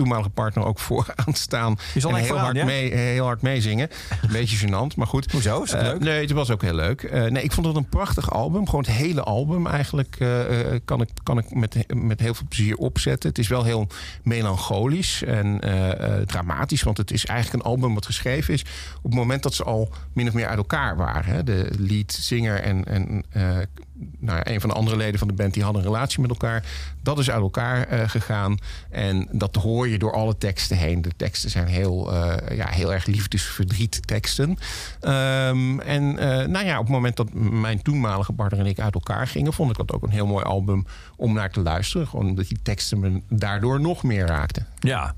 toenmalige 0.00 0.30
partner 0.30 0.64
ook 0.64 0.78
vooraan 0.78 1.34
staan. 1.46 1.78
Je 1.94 2.00
zal 2.00 2.10
en 2.10 2.16
heel, 2.16 2.26
vooraan, 2.26 2.44
hard 2.44 2.56
ja? 2.56 2.64
mee, 2.64 2.94
heel 2.94 3.24
hard 3.24 3.42
meezingen. 3.42 3.88
Een 4.22 4.32
beetje 4.32 4.66
gênant, 4.66 4.96
maar 4.96 5.06
goed. 5.06 5.32
Hoezo? 5.32 5.62
Is 5.62 5.70
dat 5.70 5.80
Eh, 5.80 5.86
leuk? 5.88 6.00
Nee, 6.00 6.20
het 6.20 6.30
was 6.30 6.50
ook 6.50 6.62
heel 6.62 6.74
leuk. 6.74 7.02
Eh, 7.02 7.24
nee, 7.24 7.42
ik 7.42 7.52
vond 7.52 7.66
het 7.66 7.76
een 7.76 7.88
prachtig 7.88 8.30
album. 8.32 8.64
Gewoon 8.66 8.84
het 8.84 8.90
hele 8.94 9.22
album 9.22 9.66
eigenlijk 9.66 10.16
eh, 10.18 10.60
eh, 10.74 10.80
kan 10.84 11.00
ik, 11.00 11.08
kan 11.22 11.38
ik 11.38 11.54
met, 11.54 11.76
met 11.94 12.20
heel 12.20 12.34
veel 12.34 12.46
plezier 12.48 12.76
opzetten. 12.76 13.28
Het 13.28 13.38
is 13.38 13.48
wel 13.48 13.64
heel 13.64 13.86
melancholisch 14.22 15.22
en 15.22 15.60
eh, 15.60 16.18
eh, 16.18 16.26
dramatisch. 16.26 16.82
Want 16.82 16.96
het 16.96 17.10
is 17.10 17.26
eigenlijk 17.26 17.64
een 17.64 17.70
album 17.70 17.94
wat 17.94 18.06
geschreven 18.06 18.54
is 18.54 18.64
op 18.96 19.10
het 19.10 19.14
moment 19.14 19.42
dat 19.42 19.54
ze 19.54 19.64
al 19.64 19.92
min 20.12 20.28
of 20.28 20.34
meer 20.34 20.46
uit 20.46 20.58
elkaar 20.58 20.96
waren. 20.96 21.24
Hè. 21.34 21.44
De 21.44 21.70
leadzanger 21.78 22.60
en, 22.60 22.84
en 22.84 23.24
eh, 23.30 23.58
nou 24.18 24.40
een 24.42 24.60
van 24.60 24.68
de 24.68 24.74
andere 24.74 24.96
leden 24.96 25.18
van 25.18 25.28
de 25.28 25.34
band 25.34 25.54
die 25.54 25.62
hadden 25.62 25.82
een 25.82 25.88
relatie 25.88 26.20
met 26.20 26.30
elkaar. 26.30 26.64
Dat 27.02 27.18
is 27.18 27.30
uit 27.30 27.42
elkaar 27.42 27.86
eh, 27.86 28.08
gegaan. 28.08 28.56
En 28.90 29.28
dat 29.32 29.54
hoor 29.54 29.88
je 29.88 29.98
door 29.98 30.12
alle 30.12 30.38
teksten 30.38 30.76
heen. 30.76 31.02
De 31.02 31.10
teksten 31.16 31.50
zijn 31.50 31.66
heel, 31.66 32.12
eh, 32.12 32.56
ja, 32.56 32.68
heel 32.68 32.92
erg 32.92 33.06
liefdesverdriet 33.06 34.06
teksten. 34.06 34.58
Ehm, 35.00 35.80
en 35.80 36.18
eh, 36.18 36.46
nou 36.46 36.66
ja, 36.66 36.78
op 36.78 36.84
het 36.84 36.94
moment 36.94 37.16
dat 37.16 37.32
mijn 37.34 37.82
toenmalige 37.82 38.32
partner 38.32 38.60
en 38.60 38.66
ik 38.66 38.80
uit 38.80 38.94
elkaar 38.94 39.26
gingen, 39.26 39.52
vond 39.52 39.70
ik 39.70 39.76
dat 39.76 39.92
ook 39.92 40.02
een 40.02 40.10
heel 40.10 40.26
mooi 40.26 40.44
album 40.44 40.86
om 41.16 41.32
naar 41.32 41.50
te 41.50 41.60
luisteren. 41.60 42.06
Gewoon 42.06 42.26
omdat 42.26 42.48
die 42.48 42.62
teksten 42.62 43.00
me 43.00 43.22
daardoor 43.28 43.80
nog 43.80 44.02
meer 44.02 44.26
raakten. 44.26 44.66
Ja. 44.80 45.14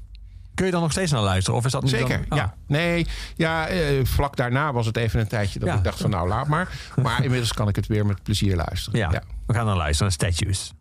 Kun 0.55 0.67
je 0.67 0.73
dan 0.73 0.81
nog 0.81 0.91
steeds 0.91 1.11
naar 1.13 1.23
luisteren? 1.23 1.59
Of 1.59 1.65
is 1.65 1.73
dat 1.73 1.83
nu 1.83 1.89
Zeker, 1.89 2.25
dan... 2.29 2.29
Ah. 2.29 2.37
ja. 2.39 2.55
Nee, 2.67 3.07
ja, 3.37 3.67
eh, 3.69 4.05
vlak 4.05 4.37
daarna 4.37 4.73
was 4.73 4.87
het 4.87 4.97
even 4.97 5.21
een 5.21 5.29
tijdje 5.29 5.59
dat 5.59 5.69
Ja. 5.69 5.75
ik 5.75 5.85
dacht 5.85 6.01
van 6.01 6.11
nou 6.11 6.29
laat 6.29 6.49
maar. 6.49 6.69
Maar 7.03 7.23
inmiddels 7.25 7.53
kan 7.53 7.69
ik 7.69 7.77
het 7.77 7.87
weer 7.87 8.07
met 8.07 8.23
plezier 8.23 8.57
luisteren. 8.57 8.99
Ja. 8.99 9.23
we 9.47 9.55
gaan 9.55 9.67
dan 9.67 9.77
luisteren 9.77 10.13
naar 10.19 10.31
Statues. 10.31 10.73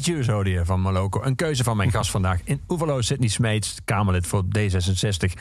Statues 0.00 0.26
hoorde 0.26 0.50
je 0.50 0.64
van 0.64 0.80
Maloko. 0.80 1.22
Een 1.22 1.34
keuze 1.34 1.64
van 1.64 1.76
mijn 1.76 1.90
gast 1.96 2.10
vandaag 2.10 2.40
in 2.44 2.60
Oevelo, 2.68 3.00
Sydney 3.00 3.28
Smeets, 3.28 3.78
Kamerlid 3.84 4.26
voor 4.26 4.44
D66. 4.44 5.32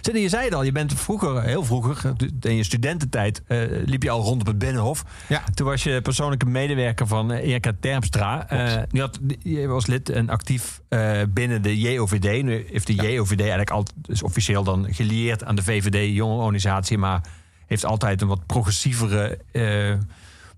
Sydney, 0.00 0.22
je 0.22 0.28
zei 0.28 0.44
het 0.44 0.54
al, 0.54 0.62
je 0.62 0.72
bent 0.72 0.94
vroeger, 0.94 1.42
heel 1.42 1.64
vroeger, 1.64 2.12
in 2.40 2.56
je 2.56 2.62
studententijd, 2.62 3.42
eh, 3.46 3.60
liep 3.84 4.02
je 4.02 4.10
al 4.10 4.22
rond 4.22 4.40
op 4.40 4.46
het 4.46 4.58
Binnenhof. 4.58 5.04
Ja. 5.26 5.42
Toen 5.54 5.66
was 5.66 5.82
je 5.82 6.02
persoonlijke 6.02 6.46
medewerker 6.46 7.06
van 7.06 7.32
eh, 7.32 7.48
Erika 7.48 7.72
Terpstra. 7.80 8.46
Je, 8.90 9.00
had, 9.00 9.18
je 9.38 9.66
was 9.66 9.86
lid 9.86 10.08
en 10.08 10.28
actief 10.28 10.80
binnen 11.28 11.62
de 11.62 11.78
JOVD. 11.78 12.42
Nu 12.42 12.66
heeft 12.70 12.86
de 12.86 12.94
JOVD 12.94 13.40
eigenlijk 13.40 13.70
altijd, 13.70 13.96
is 14.06 14.22
officieel 14.22 14.64
dan 14.64 14.86
gelieerd 14.90 15.44
aan 15.44 15.56
de 15.56 15.62
VVD, 15.62 16.14
jonge 16.14 16.36
organisatie, 16.36 16.98
maar 16.98 17.20
heeft 17.66 17.84
altijd 17.84 18.22
een 18.22 18.28
wat 18.28 18.46
progressievere 18.46 19.38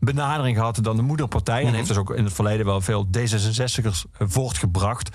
benadering 0.00 0.56
gehad 0.56 0.78
dan 0.82 0.96
de 0.96 1.02
moederpartij. 1.02 1.64
En 1.64 1.74
heeft 1.74 1.88
dus 1.88 1.96
ook 1.96 2.10
in 2.10 2.24
het 2.24 2.32
verleden 2.32 2.66
wel 2.66 2.80
veel 2.80 3.06
D66'ers 3.18 3.84
eh, 3.84 4.26
voortgebracht. 4.28 5.08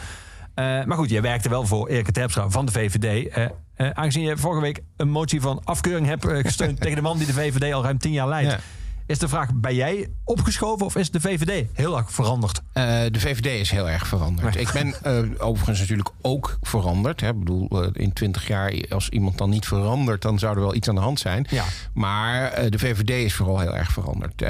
Eh, 0.54 0.66
maar 0.84 0.98
goed, 0.98 1.10
jij 1.10 1.22
werkte 1.22 1.50
wel 1.50 1.66
voor 1.66 1.88
Erika 1.88 2.12
Terpstra 2.12 2.50
van 2.50 2.66
de 2.66 2.72
VVD. 2.72 3.28
Eh, 3.76 3.90
aangezien 3.90 4.24
je 4.24 4.38
vorige 4.38 4.62
week 4.62 4.82
een 4.98 5.10
motie 5.10 5.42
van 5.42 5.62
afkeuring 5.64 6.08
hebt 6.08 6.26
gesteund 6.28 6.80
tegen 6.82 6.96
de 6.96 7.02
man 7.02 7.18
die 7.18 7.28
de 7.28 7.34
VVD 7.34 7.74
al 7.74 7.84
ruim 7.84 7.98
tien 7.98 8.12
jaar 8.12 8.28
leidt. 8.28 8.52
Ja. 8.52 8.60
Is 9.08 9.20
de 9.20 9.28
vraag, 9.28 9.54
ben 9.54 9.76
jij 9.76 10.08
opgeschoven 10.24 10.86
of 10.86 10.96
is 10.96 11.12
de 11.12 11.22
VVD 11.22 11.68
heel 11.74 11.98
erg 11.98 12.12
veranderd? 12.12 12.62
Eh, 12.74 12.84
de 13.12 13.20
VVD 13.20 13.46
is 13.46 13.72
heel 13.72 13.90
erg 13.90 14.08
veranderd. 14.08 14.56
Ik 14.56 14.72
ben 14.72 14.94
eh, 15.04 15.24
overigens 15.38 15.80
natuurlijk 15.80 16.10
ook 16.22 16.58
veranderd. 16.62 17.22
Hè. 17.22 17.30
Ik 17.30 17.40
bedoel, 17.40 17.70
eh, 17.70 17.90
in 17.94 18.14
twintig 18.14 18.48
jaar, 18.48 18.86
als 18.90 19.10
iemand 19.10 19.38
dan 19.38 19.50
niet 19.50 19.66
verandert, 19.66 20.22
dan 20.22 20.40
zou 20.40 20.56
er 20.56 20.62
wel 20.62 20.76
iets 20.76 20.90
aan 20.90 20.96
de 20.96 21.02
hand 21.02 21.20
zijn. 21.20 21.48
Ja. 21.50 21.64
Maar 21.94 22.70
de 22.70 22.80
VVD 22.80 23.10
is 23.10 23.34
vooral 23.34 23.60
heel 23.60 23.76
erg 23.76 23.92
veranderd. 23.92 24.44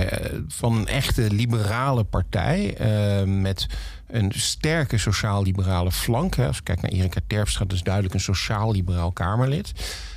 Van 0.48 0.76
een 0.76 0.88
echte 0.88 1.32
liberale 1.32 2.04
partij 2.04 2.78
met 3.26 3.68
een 4.08 4.32
sterke 4.36 4.98
sociaal-liberale 4.98 5.92
flank. 5.92 6.36
Hè. 6.36 6.48
Als 6.48 6.58
je 6.58 6.64
kijkt 6.64 6.82
naar 6.82 6.92
Erika 6.92 7.20
Terpstra, 7.28 7.66
dat 7.66 7.76
is 7.76 7.84
duidelijk 7.84 8.14
een 8.14 8.20
sociaal-liberaal 8.20 9.12
Kamerlid. 9.12 9.74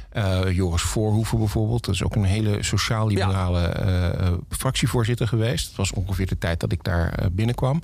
Eh, 0.09 0.51
Joris 0.51 0.83
Voorhoeven 0.83 1.39
bijvoorbeeld, 1.39 1.85
dat 1.85 1.95
is 1.95 2.03
ook 2.03 2.15
een 2.17 2.25
hele 2.25 2.63
sociaal-liberale 2.63 3.61
eh, 3.61 4.33
fractievoorzitter 4.49 5.29
geweest. 5.29 5.67
Dat 5.67 5.77
was 5.77 5.93
ongeveer 5.93 6.27
de 6.27 6.39
tijd 6.39 6.61
dat 6.61 6.73
ik 6.73 6.85
daar 6.85 7.13
eh, 7.13 7.27
binnenkwam. 7.33 7.83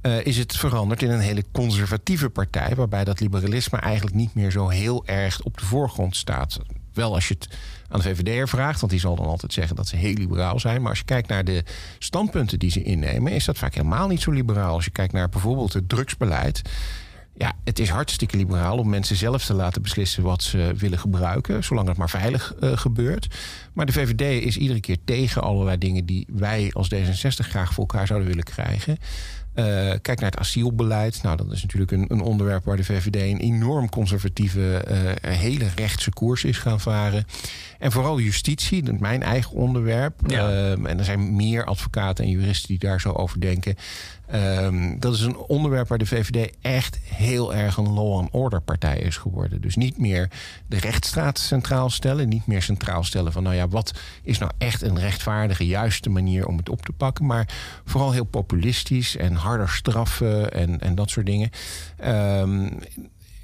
Eh, 0.00 0.26
is 0.26 0.38
het 0.38 0.56
veranderd 0.56 1.02
in 1.02 1.10
een 1.10 1.20
hele 1.20 1.44
conservatieve 1.52 2.30
partij, 2.30 2.74
waarbij 2.74 3.04
dat 3.04 3.20
liberalisme 3.20 3.78
eigenlijk 3.78 4.16
niet 4.16 4.34
meer 4.34 4.50
zo 4.50 4.68
heel 4.68 5.06
erg 5.06 5.42
op 5.42 5.58
de 5.58 5.64
voorgrond 5.64 6.16
staat. 6.16 6.58
Wel 6.92 7.14
als 7.14 7.28
je 7.28 7.34
het 7.38 7.48
aan 7.88 8.00
de 8.00 8.04
VVD'er 8.04 8.48
vraagt, 8.48 8.80
want 8.80 8.92
die 8.92 9.00
zal 9.00 9.16
dan 9.16 9.26
altijd 9.26 9.52
zeggen 9.52 9.76
dat 9.76 9.88
ze 9.88 9.96
heel 9.96 10.14
liberaal 10.14 10.60
zijn. 10.60 10.80
Maar 10.80 10.90
als 10.90 10.98
je 10.98 11.04
kijkt 11.04 11.28
naar 11.28 11.44
de 11.44 11.64
standpunten 11.98 12.58
die 12.58 12.70
ze 12.70 12.82
innemen, 12.82 13.32
is 13.32 13.44
dat 13.44 13.58
vaak 13.58 13.74
helemaal 13.74 14.08
niet 14.08 14.20
zo 14.20 14.30
liberaal. 14.30 14.74
Als 14.74 14.84
je 14.84 14.90
kijkt 14.90 15.12
naar 15.12 15.28
bijvoorbeeld 15.28 15.72
het 15.72 15.88
drugsbeleid. 15.88 16.62
Ja, 17.42 17.52
het 17.64 17.78
is 17.78 17.88
hartstikke 17.88 18.36
liberaal 18.36 18.78
om 18.78 18.88
mensen 18.88 19.16
zelf 19.16 19.44
te 19.44 19.54
laten 19.54 19.82
beslissen 19.82 20.22
wat 20.22 20.42
ze 20.42 20.72
willen 20.76 20.98
gebruiken, 20.98 21.64
zolang 21.64 21.88
het 21.88 21.96
maar 21.96 22.10
veilig 22.10 22.54
eh, 22.60 22.76
gebeurt. 22.76 23.26
Maar 23.72 23.86
de 23.86 23.92
VVD 23.92 24.44
is 24.44 24.56
iedere 24.56 24.80
keer 24.80 24.96
tegen 25.04 25.42
allerlei 25.42 25.78
dingen 25.78 26.06
die 26.06 26.26
wij 26.32 26.70
als 26.72 26.94
D66 26.94 27.48
graag 27.48 27.72
voor 27.72 27.86
elkaar 27.86 28.06
zouden 28.06 28.28
willen 28.28 28.44
krijgen. 28.44 28.98
Eh, 29.54 29.64
kijk 30.02 30.20
naar 30.20 30.30
het 30.30 30.38
asielbeleid. 30.38 31.22
Nou, 31.22 31.36
dat 31.36 31.52
is 31.52 31.62
natuurlijk 31.62 31.90
een, 31.90 32.04
een 32.08 32.20
onderwerp 32.20 32.64
waar 32.64 32.76
de 32.76 32.84
VVD 32.84 33.16
een 33.16 33.40
enorm 33.40 33.88
conservatieve, 33.88 34.76
eh, 34.76 35.32
hele 35.36 35.68
rechtse 35.76 36.10
koers 36.10 36.44
is 36.44 36.58
gaan 36.58 36.80
varen. 36.80 37.26
En 37.78 37.92
vooral 37.92 38.20
justitie, 38.20 38.92
mijn 38.92 39.22
eigen 39.22 39.52
onderwerp. 39.52 40.20
Ja. 40.26 40.50
Ehm, 40.50 40.86
en 40.86 40.98
er 40.98 41.04
zijn 41.04 41.36
meer 41.36 41.64
advocaten 41.64 42.24
en 42.24 42.30
juristen 42.30 42.68
die 42.68 42.78
daar 42.78 43.00
zo 43.00 43.12
over 43.12 43.40
denken. 43.40 43.76
Ehm, 44.32 44.98
dat 44.98 45.14
is 45.14 45.20
een 45.20 45.36
onderwerp 45.36 45.88
waar 45.88 45.98
de 45.98 46.06
VVD 46.06 46.52
echt 46.60 46.98
heel 47.04 47.54
erg 47.54 47.76
een 47.76 47.92
law 47.92 48.18
and 48.18 48.28
order 48.30 48.60
partij 48.60 48.98
is 48.98 49.16
geworden. 49.16 49.60
Dus 49.60 49.76
niet 49.76 49.98
meer 49.98 50.30
de 50.66 50.78
rechtsstaat 50.78 51.38
centraal 51.38 51.90
stellen. 51.90 52.28
Niet 52.28 52.46
meer 52.46 52.62
centraal 52.62 53.04
stellen 53.04 53.32
van 53.32 53.42
nou 53.42 53.54
ja, 53.54 53.68
wat 53.68 53.92
is 54.22 54.38
nou 54.38 54.50
echt 54.58 54.82
een 54.82 54.98
rechtvaardige, 54.98 55.66
juiste 55.66 56.10
manier 56.10 56.46
om 56.46 56.56
het 56.56 56.68
op 56.68 56.82
te 56.82 56.92
pakken. 56.92 57.26
Maar 57.26 57.48
vooral 57.84 58.12
heel 58.12 58.24
populistisch 58.24 59.16
en 59.16 59.34
harder 59.34 59.68
straffen 59.68 60.52
en, 60.52 60.80
en 60.80 60.94
dat 60.94 61.10
soort 61.10 61.26
dingen. 61.26 61.50
Ehm, 61.96 62.68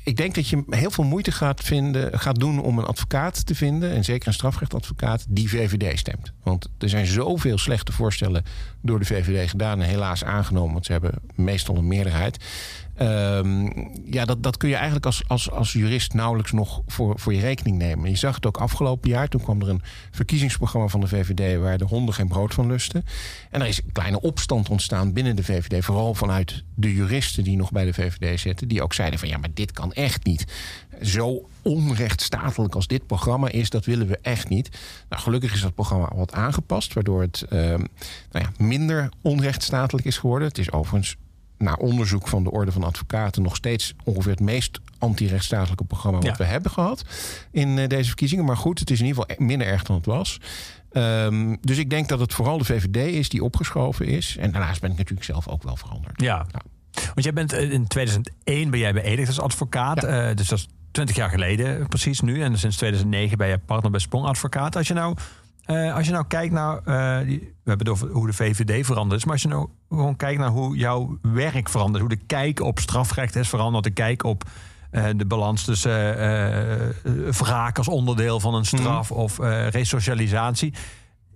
ik 0.08 0.16
denk 0.16 0.34
dat 0.34 0.48
je 0.48 0.64
heel 0.70 0.90
veel 0.90 1.04
moeite 1.04 1.32
gaat, 1.32 1.62
vinden, 1.64 2.18
gaat 2.18 2.38
doen 2.38 2.62
om 2.62 2.78
een 2.78 2.84
advocaat 2.84 3.46
te 3.46 3.54
vinden. 3.54 3.90
En 3.90 4.04
zeker 4.04 4.28
een 4.28 4.34
strafrechtadvocaat 4.34 5.26
die 5.28 5.48
VVD 5.48 5.98
stemt. 5.98 6.32
Want 6.42 6.68
er 6.78 6.88
zijn 6.88 7.06
zoveel 7.06 7.58
slechte 7.58 7.92
voorstellen 7.92 8.44
door 8.82 8.98
de 8.98 9.04
VVD 9.04 9.50
gedaan. 9.50 9.80
En 9.80 9.88
helaas 9.88 10.24
aangenomen, 10.24 10.72
want 10.72 10.86
ze 10.86 10.92
hebben 10.92 11.12
meestal 11.34 11.76
een 11.76 11.86
meerderheid. 11.86 12.44
Ehm, 12.98 13.68
ja, 14.04 14.24
dat, 14.24 14.42
dat 14.42 14.56
kun 14.56 14.68
je 14.68 14.74
eigenlijk 14.74 15.06
als, 15.06 15.22
als, 15.26 15.50
als 15.50 15.72
jurist 15.72 16.14
nauwelijks 16.14 16.52
nog 16.52 16.82
voor, 16.86 17.18
voor 17.18 17.34
je 17.34 17.40
rekening 17.40 17.78
nemen. 17.78 18.10
Je 18.10 18.16
zag 18.16 18.34
het 18.34 18.46
ook 18.46 18.56
afgelopen 18.56 19.10
jaar. 19.10 19.28
Toen 19.28 19.40
kwam 19.40 19.60
er 19.60 19.68
een 19.68 19.82
verkiezingsprogramma 20.10 20.88
van 20.88 21.00
de 21.00 21.08
VVD... 21.08 21.60
waar 21.60 21.78
de 21.78 21.84
honden 21.84 22.14
geen 22.14 22.28
brood 22.28 22.54
van 22.54 22.66
lusten. 22.66 23.04
En 23.50 23.60
er 23.60 23.66
is 23.66 23.78
een 23.78 23.92
kleine 23.92 24.20
opstand 24.20 24.68
ontstaan 24.68 25.12
binnen 25.12 25.36
de 25.36 25.44
VVD. 25.44 25.84
Vooral 25.84 26.14
vanuit 26.14 26.62
de 26.74 26.94
juristen 26.94 27.44
die 27.44 27.56
nog 27.56 27.72
bij 27.72 27.84
de 27.84 27.92
VVD 27.92 28.40
zitten. 28.40 28.68
Die 28.68 28.82
ook 28.82 28.94
zeiden 28.94 29.18
van 29.18 29.28
ja, 29.28 29.38
maar 29.38 29.54
dit 29.54 29.72
kan 29.72 29.92
echt 29.92 30.24
niet. 30.24 30.44
Zo 31.02 31.48
onrechtstatelijk 31.62 32.74
als 32.74 32.86
dit 32.86 33.06
programma 33.06 33.48
is, 33.48 33.70
dat 33.70 33.84
willen 33.84 34.06
we 34.06 34.18
echt 34.22 34.48
niet. 34.48 34.78
Nou, 35.08 35.22
gelukkig 35.22 35.54
is 35.54 35.60
dat 35.60 35.74
programma 35.74 36.10
wat 36.14 36.32
aangepast... 36.32 36.92
waardoor 36.92 37.20
het 37.20 37.42
ehm, 37.48 37.84
nou 38.30 38.44
ja, 38.44 38.50
minder 38.56 39.08
onrechtstatelijk 39.22 40.06
is 40.06 40.18
geworden. 40.18 40.48
Het 40.48 40.58
is 40.58 40.72
overigens 40.72 41.16
naar 41.58 41.76
onderzoek 41.76 42.28
van 42.28 42.44
de 42.44 42.50
Orde 42.50 42.72
van 42.72 42.84
Advocaten 42.84 43.42
nog 43.42 43.56
steeds 43.56 43.94
ongeveer 44.04 44.30
het 44.30 44.40
meest 44.40 44.80
anti-rechtsstatelijke 44.98 45.84
programma 45.84 46.18
wat 46.18 46.26
Ja. 46.26 46.36
we 46.36 46.44
hebben 46.44 46.70
gehad 46.70 47.04
in 47.50 47.78
eh, 47.78 47.88
deze 47.88 48.06
verkiezingen. 48.06 48.44
Maar 48.44 48.56
goed, 48.56 48.78
het 48.78 48.90
is 48.90 49.00
in 49.00 49.06
ieder 49.06 49.22
geval 49.22 49.46
minder 49.46 49.66
erg 49.66 49.82
dan 49.82 49.96
het 49.96 50.06
was. 50.06 50.40
Ehm, 50.92 51.56
dus 51.60 51.78
ik 51.78 51.90
denk 51.90 52.08
dat 52.08 52.20
het 52.20 52.34
vooral 52.34 52.58
de 52.58 52.64
VVD 52.64 52.96
is 53.14 53.28
die 53.28 53.44
opgeschoven 53.44 54.06
is. 54.06 54.36
En 54.36 54.52
daarnaast 54.52 54.80
ben 54.80 54.90
ik 54.90 54.96
natuurlijk 54.96 55.26
zelf 55.26 55.48
ook 55.48 55.62
wel 55.62 55.76
veranderd. 55.76 56.20
Ja. 56.20 56.46
Want 56.92 57.22
jij 57.22 57.32
bent 57.32 57.52
eh, 57.52 57.70
in 57.70 57.86
2001 57.86 58.70
ben 58.70 58.80
jij 58.80 58.92
beëdigd 58.92 59.28
als 59.28 59.40
advocaat. 59.40 60.02
Ja. 60.02 60.28
Eh, 60.28 60.36
dus 60.36 60.48
dat 60.48 60.58
is 60.58 60.66
20 60.90 61.16
jaar 61.16 61.30
geleden 61.30 61.88
precies 61.88 62.20
nu. 62.20 62.42
En 62.42 62.58
sinds 62.58 62.76
2009 62.76 63.38
ben 63.38 63.48
je 63.48 63.58
partner 63.58 63.90
bij 63.90 64.00
Sprong 64.00 64.26
Advocaat. 64.26 64.76
Als 64.76 64.88
je 64.88 64.94
nou, 64.94 65.16
eh, 65.68 65.94
als 65.94 66.06
je 66.06 66.12
nou 66.12 66.24
kijkt 66.28 66.52
naar... 66.52 66.78
eh, 66.84 67.26
die- 67.26 67.38
we 67.38 67.74
hebben 67.74 67.86
het 67.86 67.88
over 67.88 68.08
hoe 68.08 68.26
de 68.26 68.32
VVD 68.32 68.86
veranderd 68.86 69.18
is. 69.20 69.24
Maar 69.24 69.32
als 69.34 69.42
je 69.42 69.48
nou 69.48 69.68
gewoon 69.88 70.16
kijkt 70.16 70.40
naar 70.40 70.48
hoe 70.50 70.76
jouw 70.76 71.18
werk 71.22 71.68
verandert. 71.68 72.00
Hoe 72.00 72.16
de 72.16 72.24
kijk 72.26 72.60
op 72.60 72.78
strafrecht 72.78 73.36
is 73.36 73.48
veranderd. 73.48 73.84
De 73.84 73.90
kijk 73.90 74.24
op 74.24 74.44
eh, 74.90 75.04
de 75.16 75.26
balans 75.26 75.64
tussen 75.64 76.16
wraak 77.38 77.78
als 77.78 77.88
onderdeel 77.88 78.40
van 78.40 78.54
een 78.54 78.64
straf... 78.64 79.10
of 79.10 79.38
resocialisatie. 79.70 80.72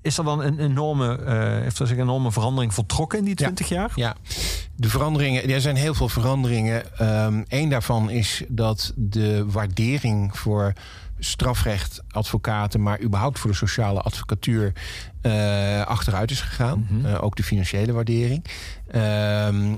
Is 0.02 0.18
er 0.18 0.24
dan 0.24 0.42
een 0.42 0.58
enorme, 0.58 1.16
eh, 1.18 1.38
heeft 1.62 1.78
er 1.78 1.86
zich 1.86 1.96
een 1.96 2.02
enorme 2.02 2.32
verandering 2.32 2.74
voltrokken 2.74 3.18
in 3.18 3.24
die 3.24 3.34
20 3.34 3.68
jaar? 3.68 3.90
Ja, 3.94 4.14
de 4.76 4.88
veranderingen, 4.88 5.48
er 5.50 5.60
zijn 5.60 5.76
heel 5.76 5.94
veel 5.94 6.08
veranderingen. 6.08 6.82
Eén 7.48 7.68
daarvan 7.68 8.10
is 8.10 8.42
dat 8.48 8.92
de 8.96 9.44
waardering 9.50 10.38
voor 10.38 10.72
strafrecht, 11.24 12.02
advocaten, 12.10 12.82
maar 12.82 13.00
überhaupt 13.00 13.38
voor 13.38 13.50
de 13.50 13.56
sociale 13.56 14.00
advocatuur 14.00 14.72
eh, 15.20 15.86
achteruit 15.86 16.30
is 16.30 16.40
gegaan. 16.40 16.88
Eh, 17.04 17.24
ook 17.24 17.36
de 17.36 17.42
financiële 17.42 17.92
waardering. 17.92 18.44
Ehm, 18.90 19.74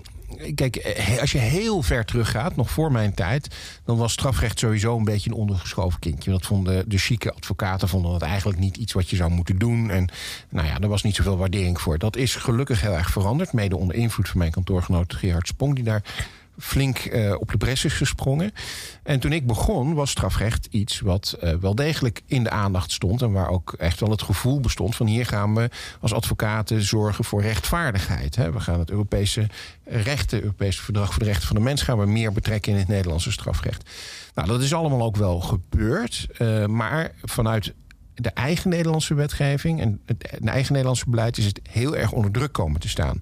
Kijk, 0.54 0.76
eh, 0.76 1.20
als 1.20 1.32
je 1.32 1.38
heel 1.38 1.82
ver 1.82 2.04
teruggaat, 2.04 2.56
nog 2.56 2.70
voor 2.70 2.92
mijn 2.92 3.14
tijd, 3.14 3.56
dan 3.84 3.96
was 3.96 4.12
strafrecht 4.12 4.58
sowieso 4.58 4.96
een 4.96 5.04
beetje 5.04 5.30
een 5.30 5.36
ondergeschoven 5.36 5.98
kindje. 5.98 6.30
Dat 6.30 6.46
vonden 6.46 6.88
de 6.88 6.98
chique 6.98 7.32
advocaten 7.32 7.88
vonden 7.88 8.12
dat 8.12 8.22
eigenlijk 8.22 8.58
niet 8.58 8.76
iets 8.76 8.92
wat 8.92 9.10
je 9.10 9.16
zou 9.16 9.30
moeten 9.30 9.58
doen. 9.58 9.90
En 9.90 10.08
nou 10.48 10.66
ja, 10.66 10.78
er 10.80 10.88
was 10.88 11.02
niet 11.02 11.14
zoveel 11.14 11.36
waardering 11.36 11.80
voor. 11.80 11.98
Dat 11.98 12.16
is 12.16 12.34
gelukkig 12.34 12.80
heel 12.80 12.92
erg 12.92 13.10
veranderd, 13.10 13.52
mede 13.52 13.76
onder 13.76 13.96
invloed 13.96 14.28
van 14.28 14.38
mijn 14.38 14.50
kantoorgenoot 14.50 15.14
Gerard 15.14 15.46
Spong, 15.46 15.74
die 15.74 15.84
daar 15.84 16.02
flink 16.58 16.98
eh, 16.98 17.34
op 17.38 17.50
de 17.50 17.56
bres 17.56 17.84
is 17.84 17.92
gesprongen. 17.92 18.52
En 19.02 19.20
toen 19.20 19.32
ik 19.32 19.46
begon, 19.46 19.94
was 19.94 20.10
strafrecht 20.10 20.68
iets 20.70 21.00
wat 21.00 21.36
eh, 21.40 21.54
wel 21.54 21.74
degelijk 21.74 22.22
in 22.26 22.42
de 22.42 22.50
aandacht 22.50 22.92
stond. 22.92 23.22
En 23.22 23.32
waar 23.32 23.48
ook 23.48 23.74
echt 23.78 24.00
wel 24.00 24.10
het 24.10 24.22
gevoel 24.22 24.60
bestond 24.60 24.96
van 24.96 25.06
hier 25.06 25.26
gaan 25.26 25.54
we 25.54 25.70
als 26.00 26.12
advocaten 26.12 26.82
zorgen 26.82 27.24
voor 27.24 27.42
rechtvaardigheid. 27.42 28.36
Hè. 28.36 28.52
We 28.52 28.60
gaan 28.60 28.78
het 28.78 28.90
Europese 28.90 29.46
recht, 29.84 30.30
het 30.30 30.40
Europese 30.40 30.82
verdrag 30.82 31.10
voor 31.10 31.22
de 31.22 31.28
rechten 31.28 31.46
van 31.46 31.56
de 31.56 31.62
mens, 31.62 31.82
gaan 31.82 31.98
we 31.98 32.06
meer 32.06 32.32
betrekken 32.32 32.72
in 32.72 32.78
het 32.78 32.88
Nederlandse 32.88 33.32
strafrecht. 33.32 33.90
Nou, 34.34 34.48
dat 34.48 34.62
is 34.62 34.74
allemaal 34.74 35.02
ook 35.02 35.16
wel 35.16 35.40
gebeurd. 35.40 36.26
eh, 36.38 36.66
maar 36.66 37.12
vanuit 37.22 37.74
de 38.14 38.30
eigen 38.30 38.70
Nederlandse 38.70 39.14
wetgeving 39.14 39.80
en 39.80 40.00
het 40.06 40.44
eigen 40.44 40.72
Nederlandse 40.72 41.10
beleid 41.10 41.38
is 41.38 41.44
het 41.44 41.60
heel 41.70 41.96
erg 41.96 42.12
onder 42.12 42.30
druk 42.30 42.52
komen 42.52 42.80
te 42.80 42.88
staan. 42.88 43.18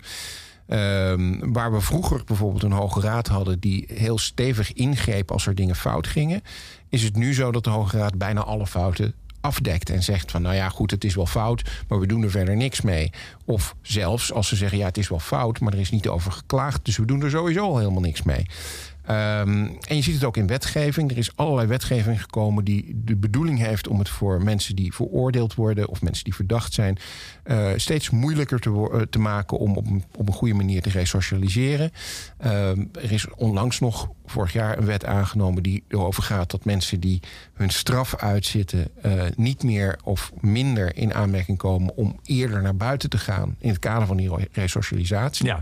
Ehm, 0.73 1.53
waar 1.53 1.73
we 1.73 1.81
vroeger 1.81 2.25
bijvoorbeeld 2.25 2.62
een 2.62 2.73
hoge 2.73 3.01
raad 3.01 3.27
hadden 3.27 3.61
die 3.61 3.85
heel 3.95 4.18
stevig 4.18 4.73
ingreep 4.73 5.31
als 5.31 5.47
er 5.47 5.55
dingen 5.55 5.77
fout 5.77 6.07
gingen, 6.07 6.43
is 6.89 7.03
het 7.03 7.16
nu 7.16 7.35
zo 7.35 7.53
dat 7.53 7.64
de 7.64 7.70
hoge 7.70 7.99
raad 7.99 8.18
bijna 8.18 8.43
alle 8.43 8.66
fouten 8.66 9.14
afdekt 9.41 9.91
en 9.91 10.03
zegt 10.03 10.31
van 10.31 10.43
nou 10.43 10.55
ja 10.55 10.68
goed 10.68 10.91
het 10.91 11.05
is 11.05 11.14
wel 11.14 11.27
fout, 11.27 11.70
maar 11.89 12.01
we 12.01 12.07
doen 12.07 12.23
er 12.23 12.31
verder 12.31 12.57
niks 12.57 12.81
mee. 12.81 13.11
Of 13.45 13.75
zelfs 13.83 14.33
als 14.33 14.49
ze 14.49 14.57
zeggen 14.57 14.79
ja 14.79 14.87
het 14.87 14.99
is 14.99 15.09
wel 15.09 15.18
fout, 15.18 15.61
maar 15.61 15.73
er 15.73 15.79
is 15.79 15.91
niet 15.91 16.09
over 16.09 16.33
geklaagd, 16.33 16.85
dus 16.85 16.97
we 16.97 17.05
doen 17.05 17.23
er 17.23 17.31
sowieso 17.31 17.64
al 17.64 17.79
helemaal 17.79 18.01
niks 18.01 18.23
mee. 18.23 18.47
Ehm, 19.07 19.66
en 19.88 19.96
je 19.96 20.03
ziet 20.03 20.14
het 20.14 20.24
ook 20.24 20.36
in 20.36 20.46
wetgeving. 20.46 21.11
Er 21.11 21.18
is 21.18 21.36
allerlei 21.36 21.68
wetgeving 21.68 22.20
gekomen 22.20 22.64
die 22.64 23.03
de 23.05 23.16
bedoeling 23.16 23.59
heeft 23.59 23.88
om 23.88 23.98
het 23.98 24.09
voor 24.09 24.42
mensen 24.42 24.76
die 24.76 24.94
veroordeeld 24.94 25.55
worden 25.55 25.88
of 25.88 26.03
mensen 26.03 26.24
die 26.24 26.34
verdacht 26.34 26.72
zijn, 26.72 26.98
eh, 27.42 27.68
steeds 27.76 28.11
moeilijker 28.11 28.61
te, 28.61 28.90
eh, 28.92 29.00
te 29.00 29.18
maken 29.18 29.59
om 29.59 29.76
op 29.76 29.86
een, 29.86 30.05
op 30.16 30.26
een 30.28 30.34
goede 30.34 30.55
manier 30.55 30.82
te 30.82 30.90
resocialiseren. 30.90 31.92
Ehm, 32.38 32.84
er 32.92 33.12
is 33.12 33.30
onlangs 33.30 33.80
nog 33.80 34.09
vorig 34.26 34.53
jaar 34.53 34.78
een 34.78 34.84
wet 34.84 35.05
aangenomen 35.05 35.62
die 35.62 35.84
erover 35.88 36.22
gaat 36.22 36.50
dat 36.50 36.64
mensen 36.64 37.00
die 37.00 37.20
hun 37.55 37.70
straf 37.70 38.16
uitzitten 38.16 38.88
eh, 39.03 39.22
niet 39.36 39.62
meer 39.62 39.98
of 40.05 40.32
minder 40.40 40.96
in 40.96 41.14
aanmerking 41.14 41.59
komen 41.59 41.96
om 41.96 42.18
eerder 42.22 42.62
naar 42.62 42.76
buiten 42.76 43.11
te 43.11 43.18
gaan 43.18 43.57
in 43.59 43.68
het 43.68 43.78
kader 43.78 44.07
van 44.07 44.16
die 44.16 44.34
re- 44.36 44.48
resocialisatie. 44.53 45.46
Ja. 45.46 45.61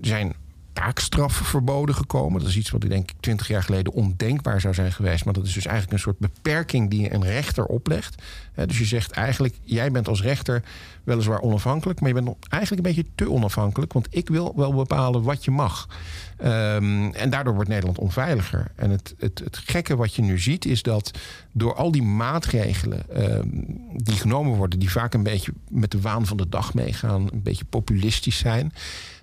Zijn 0.00 0.34
taakstraffen 0.76 1.46
verboden 1.46 1.94
gekomen. 1.94 2.40
Dat 2.40 2.48
is 2.48 2.56
iets 2.56 2.70
wat 2.70 2.84
ik 2.84 2.90
denk 2.90 3.10
ik 3.10 3.16
twintig 3.20 3.48
jaar 3.48 3.62
geleden 3.62 3.92
ondenkbaar 3.92 4.60
zou 4.60 4.74
zijn 4.74 4.92
geweest. 4.92 5.24
Maar 5.24 5.34
dat 5.34 5.46
is 5.46 5.52
dus 5.52 5.66
eigenlijk 5.66 5.96
een 5.96 6.02
soort 6.02 6.18
beperking 6.18 6.90
die 6.90 7.14
een 7.14 7.24
rechter 7.24 7.64
oplegt. 7.64 8.22
Dus 8.66 8.78
je 8.78 8.84
zegt 8.84 9.10
eigenlijk, 9.10 9.54
jij 9.62 9.90
bent 9.90 10.08
als 10.08 10.22
rechter 10.22 10.62
weliswaar 11.04 11.40
onafhankelijk... 11.40 12.00
maar 12.00 12.08
je 12.08 12.22
bent 12.22 12.36
eigenlijk 12.48 12.86
een 12.86 12.94
beetje 12.94 13.10
te 13.14 13.30
onafhankelijk... 13.30 13.92
want 13.92 14.06
ik 14.10 14.28
wil 14.28 14.52
wel 14.56 14.74
bepalen 14.74 15.22
wat 15.22 15.44
je 15.44 15.50
mag. 15.50 15.88
Ehm, 16.36 17.08
en 17.08 17.30
daardoor 17.30 17.54
wordt 17.54 17.68
Nederland 17.68 17.98
onveiliger. 17.98 18.72
En 18.74 18.90
het, 18.90 19.14
het, 19.18 19.38
het 19.38 19.58
gekke 19.58 19.96
wat 19.96 20.14
je 20.14 20.22
nu 20.22 20.38
ziet 20.38 20.64
is 20.64 20.82
dat 20.82 21.10
door 21.52 21.74
al 21.74 21.90
die 21.90 22.02
maatregelen 22.02 23.10
ehm, 23.10 23.48
die 23.92 24.16
genomen 24.16 24.56
worden... 24.56 24.78
die 24.78 24.90
vaak 24.90 25.14
een 25.14 25.22
beetje 25.22 25.52
met 25.70 25.90
de 25.90 26.00
waan 26.00 26.26
van 26.26 26.36
de 26.36 26.48
dag 26.48 26.74
meegaan... 26.74 27.28
een 27.32 27.42
beetje 27.42 27.64
populistisch 27.64 28.38
zijn... 28.38 28.72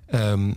ehm, 0.05 0.51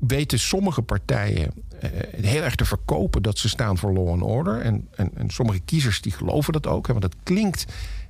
weten 0.00 0.38
sommige 0.38 0.82
partijen 0.82 1.52
eh, 1.80 1.90
heel 2.16 2.42
erg 2.42 2.54
te 2.54 2.64
verkopen 2.64 3.22
dat 3.22 3.38
ze 3.38 3.48
staan 3.48 3.78
voor 3.78 3.92
law 3.92 4.08
and 4.08 4.22
order. 4.22 4.60
En, 4.60 4.88
en, 4.94 5.10
en 5.14 5.30
sommige 5.30 5.60
kiezers 5.60 6.00
die 6.00 6.12
geloven 6.12 6.52
dat 6.52 6.66
ook. 6.66 6.86
Hè, 6.86 6.92
want 6.92 7.04
het 7.04 7.16
klinkt 7.22 7.64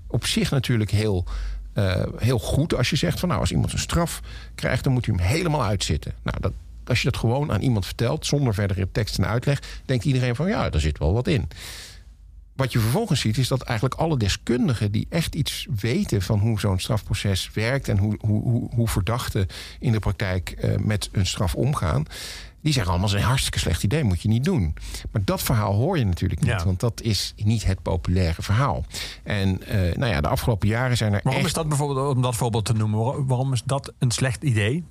op 0.06 0.26
zich 0.26 0.50
natuurlijk 0.50 0.90
heel, 0.90 1.24
eh, 1.72 2.02
heel 2.16 2.38
goed 2.38 2.74
als 2.74 2.90
je 2.90 2.96
zegt 2.96 3.20
van 3.20 3.28
nou, 3.28 3.40
als 3.40 3.50
iemand 3.50 3.72
een 3.72 3.78
straf 3.78 4.20
krijgt, 4.54 4.84
dan 4.84 4.92
moet 4.92 5.06
hij 5.06 5.14
hem 5.14 5.24
helemaal 5.26 5.64
uitzitten. 5.64 6.14
Nou, 6.22 6.40
dat, 6.40 6.52
als 6.84 7.02
je 7.02 7.10
dat 7.10 7.20
gewoon 7.20 7.52
aan 7.52 7.60
iemand 7.60 7.86
vertelt, 7.86 8.26
zonder 8.26 8.54
verdere 8.54 8.88
tekst 8.92 9.18
en 9.18 9.26
uitleg, 9.26 9.62
denkt 9.84 10.04
iedereen 10.04 10.36
van 10.36 10.48
ja, 10.48 10.70
daar 10.70 10.80
zit 10.80 10.98
wel 10.98 11.12
wat 11.12 11.26
in. 11.26 11.48
Wat 12.60 12.72
je 12.72 12.78
vervolgens 12.78 13.20
ziet, 13.20 13.38
is 13.38 13.48
dat 13.48 13.62
eigenlijk 13.62 14.00
alle 14.00 14.16
deskundigen 14.16 14.92
die 14.92 15.06
echt 15.08 15.34
iets 15.34 15.66
weten 15.80 16.22
van 16.22 16.38
hoe 16.38 16.60
zo'n 16.60 16.78
strafproces 16.78 17.50
werkt 17.54 17.88
en 17.88 17.98
hoe, 17.98 18.16
hoe, 18.20 18.42
hoe, 18.42 18.68
hoe 18.74 18.88
verdachten 18.88 19.46
in 19.78 19.92
de 19.92 19.98
praktijk 19.98 20.50
eh, 20.50 20.76
met 20.76 21.08
een 21.12 21.26
straf 21.26 21.54
omgaan, 21.54 22.04
die 22.62 22.72
zeggen 22.72 22.92
allemaal: 22.92 23.14
een 23.14 23.22
hartstikke 23.22 23.58
slecht 23.58 23.82
idee, 23.82 24.04
moet 24.04 24.22
je 24.22 24.28
niet 24.28 24.44
doen. 24.44 24.74
Maar 25.12 25.24
dat 25.24 25.42
verhaal 25.42 25.74
hoor 25.74 25.98
je 25.98 26.04
natuurlijk 26.04 26.40
niet, 26.40 26.50
Ja. 26.50 26.64
want 26.64 26.80
dat 26.80 27.00
is 27.02 27.32
niet 27.36 27.64
het 27.64 27.82
populaire 27.82 28.42
verhaal. 28.42 28.84
En 29.22 29.66
eh, 29.66 29.96
nou 29.96 30.12
ja, 30.12 30.20
de 30.20 30.28
afgelopen 30.28 30.68
jaren 30.68 30.96
zijn 30.96 31.12
er. 31.12 31.20
Waarom 31.22 31.40
echt, 31.40 31.46
is 31.50 31.54
dat 31.54 31.68
bijvoorbeeld, 31.68 32.14
om 32.16 32.22
dat 32.22 32.36
voorbeeld 32.36 32.64
te 32.64 32.72
noemen, 32.72 32.98
waar- 33.04 33.26
waarom 33.26 33.52
is 33.52 33.62
dat 33.64 33.92
een 33.98 34.10
slecht 34.10 34.42
idee? 34.42 34.84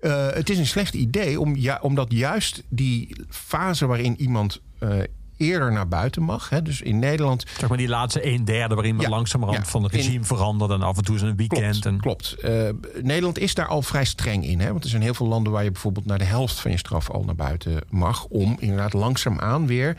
Eh, 0.00 0.26
het 0.30 0.50
is 0.50 0.58
een 0.58 0.66
slecht 0.66 0.94
idee, 0.94 1.40
om, 1.40 1.56
ja, 1.56 1.78
omdat 1.82 2.12
juist 2.12 2.62
die 2.68 3.16
fase 3.28 3.86
waarin 3.86 4.20
iemand 4.20 4.60
eh, 4.78 4.98
eerder 5.42 5.72
naar 5.72 5.88
buiten 5.88 6.22
mag. 6.22 6.48
Hè, 6.48 6.62
dus 6.62 6.80
in 6.82 6.98
Nederland 6.98 7.44
Zeg 7.58 7.68
maar 7.68 7.78
die 7.78 7.88
laatste 7.88 8.26
een 8.26 8.44
derde 8.44 8.74
waarin 8.74 8.96
men 8.96 9.04
Ja, 9.04 9.10
langzamerhand 9.10 9.64
ja. 9.64 9.70
van 9.70 9.82
het 9.82 9.92
regime 9.92 10.14
In- 10.14 10.24
verandert 10.24 10.70
en 10.70 10.82
af 10.82 10.96
en 10.96 11.04
toe 11.04 11.16
is 11.16 11.22
een 11.22 11.36
weekend. 11.36 11.60
Klopt, 11.80 11.86
en, 11.86 12.00
klopt. 12.00 12.32
Eh, 12.32 12.68
Nederland 13.02 13.38
is 13.38 13.54
daar 13.54 13.66
al 13.66 13.82
vrij 13.82 14.04
streng 14.04 14.46
in. 14.46 14.60
Hè? 14.60 14.70
Want 14.70 14.84
er 14.84 14.90
zijn 14.90 15.02
heel 15.02 15.14
veel 15.14 15.26
landen 15.26 15.52
waar 15.52 15.64
je 15.64 15.70
bijvoorbeeld 15.70 16.06
naar 16.06 16.18
de 16.18 16.24
helft 16.24 16.60
van 16.60 16.70
je 16.70 16.76
straf 16.78 17.10
al 17.10 17.22
naar 17.24 17.34
buiten 17.34 17.80
mag. 17.90 18.24
Om 18.24 18.56
inderdaad 18.58 18.92
langzaamaan 18.92 19.66
weer 19.66 19.96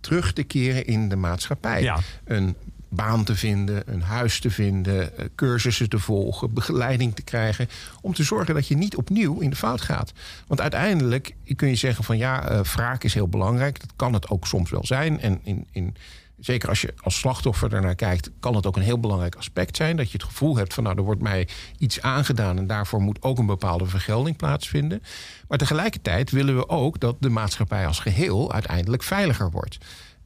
terug 0.00 0.32
te 0.32 0.42
keren 0.42 0.86
in 0.86 1.08
de 1.08 1.16
maatschappij. 1.16 1.82
Ja. 1.82 1.98
Een 2.24 2.56
baan 2.90 3.24
te 3.24 3.36
vinden, 3.36 3.82
een 3.86 4.02
huis 4.02 4.40
te 4.40 4.50
vinden, 4.50 5.18
eh, 5.18 5.24
cursussen 5.34 5.88
te 5.88 5.98
volgen, 5.98 6.54
begeleiding 6.54 7.14
te 7.14 7.22
krijgen. 7.22 7.68
Om 8.00 8.14
te 8.14 8.24
zorgen 8.24 8.54
dat 8.54 8.68
je 8.68 8.76
niet 8.76 8.96
opnieuw 8.96 9.40
in 9.40 9.50
de 9.50 9.56
fout 9.56 9.80
gaat. 9.80 10.12
Want 10.46 10.60
uiteindelijk 10.60 11.34
kun 11.56 11.68
je 11.68 11.74
zeggen 11.74 12.04
van 12.04 12.16
ja, 12.16 12.48
eh 12.48 12.60
wraak 12.60 13.04
is 13.04 13.14
heel 13.14 13.28
belangrijk. 13.28 13.80
Dat 13.80 13.92
kan 13.96 14.12
het 14.12 14.28
ook 14.28 14.46
soms 14.46 14.70
wel 14.70 14.86
zijn. 14.86 15.20
En 15.20 15.40
in, 15.42 15.66
in, 15.70 15.96
zeker 16.40 16.68
als 16.68 16.80
je 16.80 16.94
als 17.00 17.18
slachtoffer 17.18 17.74
ernaar 17.74 17.94
kijkt, 17.94 18.30
kan 18.40 18.54
het 18.54 18.66
ook 18.66 18.76
een 18.76 18.82
heel 18.82 19.00
belangrijk 19.00 19.34
aspect 19.34 19.76
zijn. 19.76 19.96
Dat 19.96 20.10
je 20.10 20.18
het 20.18 20.26
gevoel 20.26 20.56
hebt 20.56 20.74
van 20.74 20.84
nou, 20.84 20.96
er 20.96 21.02
wordt 21.02 21.22
mij 21.22 21.48
iets 21.78 22.02
aangedaan 22.02 22.58
en 22.58 22.66
daarvoor 22.66 23.00
moet 23.00 23.22
ook 23.22 23.38
een 23.38 23.46
bepaalde 23.46 23.86
vergelding 23.86 24.36
plaatsvinden. 24.36 25.02
Maar 25.48 25.58
tegelijkertijd 25.58 26.30
willen 26.30 26.56
we 26.56 26.68
ook 26.68 27.00
dat 27.00 27.16
de 27.20 27.28
maatschappij 27.28 27.86
als 27.86 27.98
geheel 27.98 28.52
uiteindelijk 28.52 29.02
veiliger 29.02 29.50
wordt. 29.50 29.78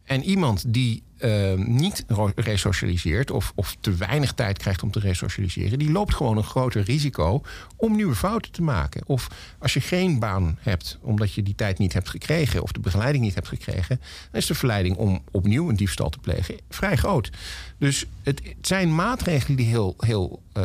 En 0.04 0.22
iemand 0.22 0.64
die 0.66 1.02
eh, 1.16 1.54
niet 1.54 2.04
resocialiseert 2.34 3.30
of, 3.30 3.52
of 3.54 3.76
te 3.80 3.94
weinig 3.94 4.32
tijd 4.32 4.58
krijgt 4.58 4.82
om 4.82 4.90
te 4.90 4.98
resocialiseren, 4.98 5.78
die 5.78 5.90
loopt 5.90 6.14
gewoon 6.14 6.36
een 6.36 6.42
groter 6.42 6.82
risico 6.82 7.42
om 7.76 7.96
nieuwe 7.96 8.14
fouten 8.14 8.52
te 8.52 8.62
maken. 8.62 9.02
Of 9.06 9.28
als 9.58 9.74
je 9.74 9.80
geen 9.80 10.18
baan 10.18 10.58
hebt 10.60 10.98
omdat 11.00 11.32
je 11.32 11.42
die 11.42 11.54
tijd 11.54 11.78
niet 11.78 11.92
hebt 11.92 12.08
gekregen 12.08 12.62
of 12.62 12.72
de 12.72 12.80
begeleiding 12.80 13.24
niet 13.24 13.34
hebt 13.34 13.48
gekregen, 13.48 14.00
dan 14.30 14.40
is 14.40 14.46
de 14.46 14.54
verleiding 14.54 14.96
om 14.96 15.22
opnieuw 15.30 15.68
een 15.68 15.76
diefstal 15.76 16.10
te 16.10 16.18
plegen 16.18 16.54
vrij 16.68 16.96
groot. 16.96 17.30
Dus 17.78 18.06
het, 18.22 18.40
het 18.44 18.66
zijn 18.66 18.94
maatregelen 18.94 19.56
die 19.56 19.66
heel, 19.66 19.94
heel 19.98 20.42
eh, 20.52 20.64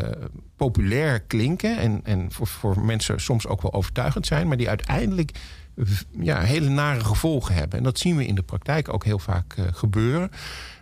populair 0.56 1.20
klinken 1.20 1.78
en, 1.78 2.02
en 2.04 2.32
voor, 2.32 2.48
voor 2.48 2.80
mensen 2.82 3.22
soms 3.22 3.48
ook 3.48 3.62
wel 3.62 3.74
overtuigend 3.74 4.26
zijn, 4.26 4.48
maar 4.48 4.58
die 4.58 4.70
uiteindelijk 4.70 5.32
ja, 6.20 6.40
hele 6.42 6.70
nare 6.70 7.00
gevolgen 7.04 7.56
hebben. 7.56 7.78
En 7.78 7.84
dat 7.84 8.00
zien 8.00 8.16
we 8.16 8.26
in 8.26 8.36
de 8.36 8.42
praktijk 8.44 8.94
ook 8.94 9.04
heel 9.04 9.20
vaak 9.20 9.54
eh, 9.54 9.66
gebeuren. 9.72 10.32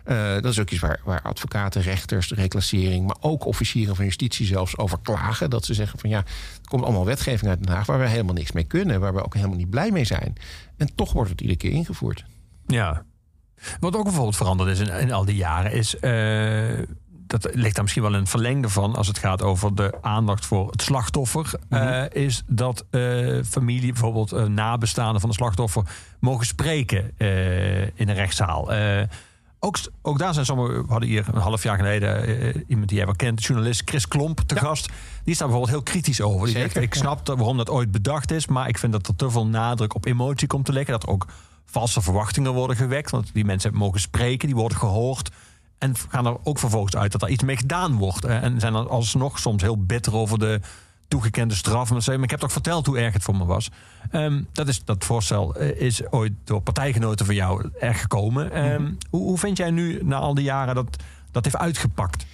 Eh, 0.04 0.32
dat 0.32 0.44
is 0.44 0.58
ook 0.58 0.70
iets 0.70 0.80
waar, 0.80 1.00
waar 1.04 1.22
advocaten, 1.22 1.82
rechters, 1.82 2.28
de 2.28 2.34
reclassering, 2.34 3.06
maar 3.06 3.16
ook 3.20 3.44
officieren 3.44 3.96
van 3.96 4.04
justitie 4.04 4.46
zelfs 4.46 4.78
over 4.78 4.98
klagen. 5.02 5.50
Dat 5.50 5.64
ze 5.64 5.74
zeggen 5.74 5.98
van 5.98 6.10
ja, 6.10 6.18
er 6.18 6.68
komt 6.68 6.84
allemaal 6.84 7.04
wetgeving 7.04 7.50
uit 7.50 7.64
Den 7.64 7.74
Haag 7.74 7.86
waar 7.86 7.98
we 7.98 8.08
helemaal 8.08 8.34
niks 8.34 8.52
mee 8.52 8.64
kunnen, 8.64 9.00
waar 9.00 9.14
we 9.14 9.24
ook 9.24 9.34
helemaal 9.34 9.56
niet 9.56 9.70
blij 9.70 9.90
mee 9.90 10.04
zijn. 10.04 10.34
En 10.76 10.94
toch 10.94 11.12
wordt 11.12 11.30
het 11.30 11.40
iedere 11.40 11.58
keer 11.58 11.70
ingevoerd. 11.70 12.24
Ja. 12.66 13.04
Wat 13.80 13.96
ook 13.96 14.04
bijvoorbeeld 14.04 14.36
veranderd 14.36 14.70
is 14.70 14.88
in, 14.88 15.12
al 15.12 15.24
die 15.24 15.36
jaren 15.36 15.72
is. 15.72 15.98
eh, 15.98 16.78
dat 17.28 17.48
ligt 17.52 17.74
daar 17.74 17.82
misschien 17.82 18.02
wel 18.02 18.12
in 18.14 18.18
het 18.20 18.28
verlengde 18.28 18.68
van 18.68 18.94
als 18.94 19.06
het 19.06 19.18
gaat 19.18 19.42
over 19.42 19.74
de 19.74 19.94
aandacht 20.00 20.46
voor 20.46 20.70
het 20.70 20.82
slachtoffer. 20.82 21.52
eh, 21.68 22.22
is 22.22 22.42
dat 22.46 22.84
eh, 22.90 23.38
familie, 23.44 23.92
bijvoorbeeld 23.92 24.32
eh, 24.32 24.44
nabestaanden 24.44 25.20
van 25.20 25.28
de 25.28 25.34
slachtoffer, 25.36 25.82
mogen 26.20 26.46
spreken 26.46 27.12
in 27.94 28.08
een 28.08 28.14
rechtszaal. 28.14 28.70
Ook, 29.60 29.78
ook 30.02 30.18
daar 30.18 30.34
zijn 30.34 30.44
sommige. 30.44 30.72
We 30.72 30.88
hadden 30.88 31.08
hier 31.08 31.26
een 31.32 31.40
half 31.40 31.62
jaar 31.62 31.76
geleden 31.76 32.64
iemand 32.68 32.88
die 32.88 32.96
jij 32.96 33.06
wel 33.06 33.16
kent, 33.16 33.44
journalist 33.44 33.82
Chris 33.84 34.08
Klomp, 34.08 34.40
te 34.40 34.56
gast. 34.56 34.86
Die 34.86 35.32
is 35.32 35.38
daar 35.38 35.48
bijvoorbeeld 35.48 35.76
heel 35.76 35.92
kritisch 35.92 36.20
over. 36.20 36.46
Die 36.46 36.56
Zeker, 36.56 36.70
zegt: 36.70 36.84
Ik 36.84 36.94
snap 36.94 37.26
waarom 37.26 37.56
dat 37.56 37.70
ooit 37.70 37.90
bedacht 37.90 38.30
is, 38.30 38.46
maar 38.46 38.68
ik 38.68 38.78
vind 38.78 38.92
dat 38.92 39.06
er 39.06 39.16
te 39.16 39.30
veel 39.30 39.46
nadruk 39.46 39.94
op 39.94 40.04
emotie 40.04 40.46
komt 40.46 40.64
te 40.64 40.72
liggen. 40.72 40.92
Dat 40.92 41.02
er 41.02 41.08
ook 41.08 41.26
valse 41.64 42.02
verwachtingen 42.02 42.52
worden 42.52 42.76
gewekt. 42.76 43.10
Want 43.10 43.30
die 43.32 43.44
mensen 43.44 43.74
mogen 43.74 44.00
spreken, 44.00 44.46
die 44.46 44.56
worden 44.56 44.78
gehoord. 44.78 45.30
En 45.78 45.94
gaan 46.08 46.26
er 46.26 46.36
ook 46.44 46.58
vervolgens 46.58 46.96
uit 46.96 47.12
dat 47.12 47.22
er 47.22 47.28
iets 47.28 47.42
mee 47.42 47.56
gedaan 47.56 47.96
wordt. 47.96 48.24
En 48.24 48.60
zijn 48.60 48.72
dan 48.72 48.88
alsnog 48.88 49.38
soms 49.38 49.62
heel 49.62 49.84
bitter 49.84 50.14
over 50.14 50.38
de 50.38 50.60
toegekende 51.08 51.54
straf. 51.54 51.90
Maar 51.90 52.22
ik 52.22 52.30
heb 52.30 52.40
toch 52.40 52.52
verteld 52.52 52.86
hoe 52.86 52.98
erg 52.98 53.12
het 53.12 53.22
voor 53.22 53.36
me 53.36 53.44
was. 53.44 53.70
Ehm, 54.10 54.42
dat, 54.52 54.68
is, 54.68 54.84
dat 54.84 55.04
voorstel 55.04 55.54
eh, 55.54 55.80
is 55.80 56.10
ooit 56.10 56.32
door 56.44 56.60
partijgenoten 56.60 57.26
van 57.26 57.34
jou 57.34 57.70
erg 57.80 58.00
gekomen. 58.00 58.52
Ehm, 58.52 58.92
hoe, 59.10 59.22
hoe 59.22 59.38
vind 59.38 59.56
jij 59.56 59.70
nu 59.70 60.00
na 60.02 60.16
al 60.16 60.34
die 60.34 60.44
jaren 60.44 60.74
dat 60.74 60.96
dat 61.30 61.44
heeft 61.44 61.56
uitgepakt? 61.56 62.26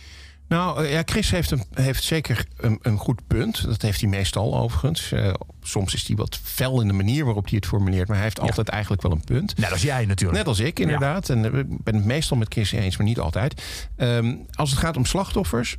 Nou 0.49 0.85
eh, 0.85 0.93
ja, 0.93 1.03
Chris 1.05 1.31
heeft, 1.31 1.51
een, 1.51 1.63
heeft 1.75 2.03
zeker 2.03 2.47
een, 2.57 2.79
een 2.83 2.99
goed 2.99 3.27
punt. 3.27 3.65
Dat 3.65 3.83
heeft 3.83 4.01
hij 4.01 4.11
meestal 4.11 4.57
overigens. 4.59 5.13
Eh, 5.13 5.35
soms 5.63 5.95
is 5.95 6.07
hij 6.07 6.17
wat 6.17 6.41
fel 6.43 6.81
in 6.81 6.87
de 6.87 6.93
manier 6.93 7.25
waarop 7.25 7.45
hij 7.45 7.57
het 7.57 7.67
formuleert, 7.67 8.07
maar 8.07 8.17
hij 8.17 8.25
heeft 8.25 8.41
altijd 8.41 8.69
eigenlijk 8.69 9.03
wel 9.03 9.13
een 9.13 9.25
punt. 9.25 9.57
Net 9.59 9.73
als 9.73 9.83
jij 9.83 10.07
natuurlijk. 10.07 10.39
Net 10.39 10.47
als 10.47 10.61
ik, 10.61 10.79
inderdaad. 10.79 11.29
En 11.29 11.53
eh, 11.53 11.59
ik 11.59 11.85
ben 11.85 11.95
het 11.95 12.05
meestal 12.05 12.37
met 12.37 12.53
Chris 12.53 12.73
eens, 12.73 12.97
maar 12.97 13.07
niet 13.07 13.19
altijd. 13.19 13.63
Ehm, 13.97 14.35
als 14.53 14.71
het 14.71 14.79
gaat 14.79 14.97
om 14.97 15.05
slachtoffers. 15.05 15.77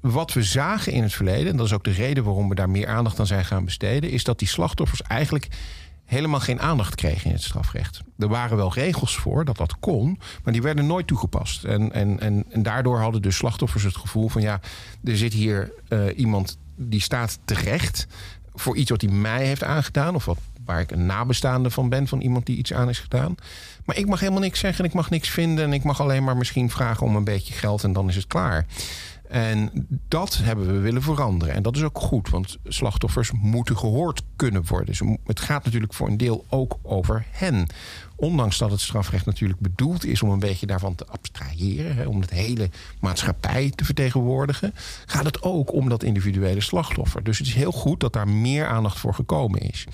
Wat 0.00 0.32
we 0.32 0.42
zagen 0.42 0.92
in 0.92 1.02
het 1.02 1.12
verleden, 1.12 1.50
en 1.50 1.56
dat 1.56 1.66
is 1.66 1.72
ook 1.72 1.84
de 1.84 1.90
reden 1.90 2.24
waarom 2.24 2.48
we 2.48 2.54
daar 2.54 2.70
meer 2.70 2.88
aandacht 2.88 3.20
aan 3.20 3.26
zijn 3.26 3.44
gaan 3.44 3.64
besteden, 3.64 4.10
is 4.10 4.24
dat 4.24 4.38
die 4.38 4.48
slachtoffers 4.48 5.02
eigenlijk 5.02 5.48
helemaal 6.10 6.40
geen 6.40 6.60
aandacht 6.60 6.94
kregen 6.94 7.26
in 7.26 7.32
het 7.32 7.42
strafrecht. 7.42 8.00
Er 8.18 8.28
waren 8.28 8.56
wel 8.56 8.72
regels 8.72 9.16
voor 9.16 9.44
dat 9.44 9.56
dat 9.56 9.76
kon, 9.80 10.18
maar 10.44 10.52
die 10.52 10.62
werden 10.62 10.86
nooit 10.86 11.06
toegepast. 11.06 11.64
En, 11.64 11.92
en, 11.92 12.20
en, 12.20 12.44
en 12.48 12.62
daardoor 12.62 12.98
hadden 12.98 13.22
de 13.22 13.30
slachtoffers 13.30 13.82
het 13.82 13.96
gevoel 13.96 14.28
van 14.28 14.42
ja, 14.42 14.60
er 15.04 15.16
zit 15.16 15.32
hier 15.32 15.72
eh, 15.88 16.18
iemand 16.18 16.58
die 16.76 17.00
staat 17.00 17.38
terecht 17.44 18.06
voor 18.54 18.76
iets 18.76 18.90
wat 18.90 19.00
hij 19.00 19.10
mij 19.10 19.46
heeft 19.46 19.62
aangedaan. 19.62 20.14
Of 20.14 20.24
wat, 20.24 20.38
waar 20.64 20.80
ik 20.80 20.90
een 20.90 21.06
nabestaande 21.06 21.70
van 21.70 21.88
ben, 21.88 22.08
van 22.08 22.20
iemand 22.20 22.46
die 22.46 22.56
iets 22.56 22.72
aan 22.72 22.88
is 22.88 22.98
gedaan. 22.98 23.34
Maar 23.84 23.96
ik 23.96 24.06
mag 24.06 24.20
helemaal 24.20 24.40
niks 24.40 24.60
zeggen, 24.60 24.84
ik 24.84 24.92
mag 24.92 25.10
niks 25.10 25.28
vinden. 25.28 25.64
En 25.64 25.72
ik 25.72 25.82
mag 25.82 26.00
alleen 26.00 26.24
maar 26.24 26.36
misschien 26.36 26.70
vragen 26.70 27.06
om 27.06 27.16
een 27.16 27.24
beetje 27.24 27.54
geld 27.54 27.84
en 27.84 27.92
dan 27.92 28.08
is 28.08 28.16
het 28.16 28.26
klaar. 28.26 28.66
En 29.30 29.86
dat 30.08 30.36
hebben 30.36 30.66
we 30.66 30.78
willen 30.78 31.02
veranderen. 31.02 31.54
En 31.54 31.62
dat 31.62 31.76
is 31.76 31.82
ook 31.82 31.98
goed, 31.98 32.28
want 32.28 32.58
slachtoffers 32.64 33.30
moeten 33.32 33.76
gehoord 33.76 34.22
kunnen 34.36 34.64
worden. 34.66 35.18
Het 35.24 35.40
gaat 35.40 35.64
natuurlijk 35.64 35.94
voor 35.94 36.08
een 36.08 36.16
deel 36.16 36.44
ook 36.48 36.78
over 36.82 37.26
hen. 37.30 37.66
Ondanks 38.16 38.58
dat 38.58 38.70
het 38.70 38.80
strafrecht 38.80 39.26
natuurlijk 39.26 39.60
bedoeld 39.60 40.04
is 40.04 40.22
om 40.22 40.30
een 40.30 40.38
beetje 40.38 40.66
daarvan 40.66 40.94
te 40.94 41.06
abstraheren, 41.06 42.06
om 42.06 42.20
het 42.20 42.30
hele 42.30 42.70
maatschappij 43.00 43.72
te 43.74 43.84
vertegenwoordigen, 43.84 44.74
gaat 45.06 45.24
het 45.24 45.42
ook 45.42 45.72
om 45.72 45.88
dat 45.88 46.02
individuele 46.02 46.60
slachtoffer. 46.60 47.22
Dus 47.22 47.38
het 47.38 47.46
is 47.46 47.54
heel 47.54 47.72
goed 47.72 48.00
dat 48.00 48.12
daar 48.12 48.28
meer 48.28 48.66
aandacht 48.66 48.98
voor 48.98 49.14
gekomen 49.14 49.60
is. 49.60 49.86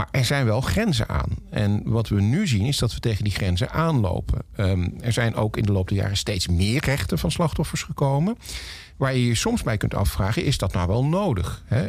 Maar 0.00 0.08
er 0.10 0.24
zijn 0.24 0.44
wel 0.44 0.60
grenzen 0.60 1.08
aan. 1.08 1.28
En 1.50 1.82
wat 1.84 2.08
we 2.08 2.20
nu 2.20 2.46
zien 2.46 2.66
is 2.66 2.78
dat 2.78 2.94
we 2.94 3.00
tegen 3.00 3.24
die 3.24 3.32
grenzen 3.32 3.70
aanlopen. 3.70 4.42
Ehm, 4.56 4.88
er 5.00 5.12
zijn 5.12 5.34
ook 5.34 5.56
in 5.56 5.62
de 5.62 5.72
loop 5.72 5.88
der 5.88 5.96
jaren 5.96 6.16
steeds 6.16 6.48
meer 6.48 6.84
rechten 6.84 7.18
van 7.18 7.30
slachtoffers 7.30 7.82
gekomen. 7.82 8.36
Waar 8.96 9.14
je 9.14 9.26
je 9.26 9.34
soms 9.34 9.62
bij 9.62 9.76
kunt 9.76 9.94
afvragen: 9.94 10.44
is 10.44 10.58
dat 10.58 10.72
nou 10.72 10.88
wel 10.88 11.04
nodig? 11.04 11.62
Hè? 11.66 11.88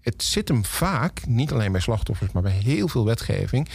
Het 0.00 0.22
zit 0.22 0.48
hem 0.48 0.64
vaak, 0.64 1.26
niet 1.26 1.52
alleen 1.52 1.72
bij 1.72 1.80
slachtoffers, 1.80 2.32
maar 2.32 2.42
bij 2.42 2.52
heel 2.52 2.88
veel 2.88 3.04
wetgeving. 3.04 3.68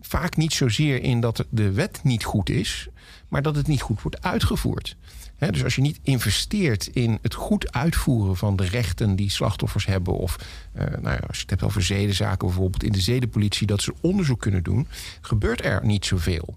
Vaak 0.00 0.36
niet 0.36 0.52
zozeer 0.52 1.02
in 1.02 1.20
dat 1.20 1.44
de 1.50 1.72
wet 1.72 2.00
niet 2.02 2.24
goed 2.24 2.50
is, 2.50 2.88
maar 3.28 3.42
dat 3.42 3.56
het 3.56 3.66
niet 3.66 3.82
goed 3.82 4.02
wordt 4.02 4.22
uitgevoerd. 4.22 4.96
Dus 5.38 5.64
als 5.64 5.74
je 5.74 5.80
niet 5.80 5.98
investeert 6.02 6.86
in 6.86 7.18
het 7.22 7.34
goed 7.34 7.72
uitvoeren 7.72 8.36
van 8.36 8.56
de 8.56 8.64
rechten 8.64 9.16
die 9.16 9.30
slachtoffers 9.30 9.86
hebben, 9.86 10.14
of 10.14 10.36
eh, 10.72 10.84
nou 10.86 11.02
ja, 11.02 11.22
als 11.26 11.36
je 11.36 11.42
het 11.42 11.50
hebt 11.50 11.62
over 11.62 11.82
zedenzaken, 11.82 12.46
bijvoorbeeld 12.46 12.82
in 12.82 12.92
de 12.92 13.00
zedenpolitie, 13.00 13.66
dat 13.66 13.82
ze 13.82 13.94
onderzoek 14.00 14.40
kunnen 14.40 14.62
doen, 14.62 14.86
gebeurt 15.20 15.64
er 15.64 15.84
niet 15.84 16.04
zoveel. 16.04 16.56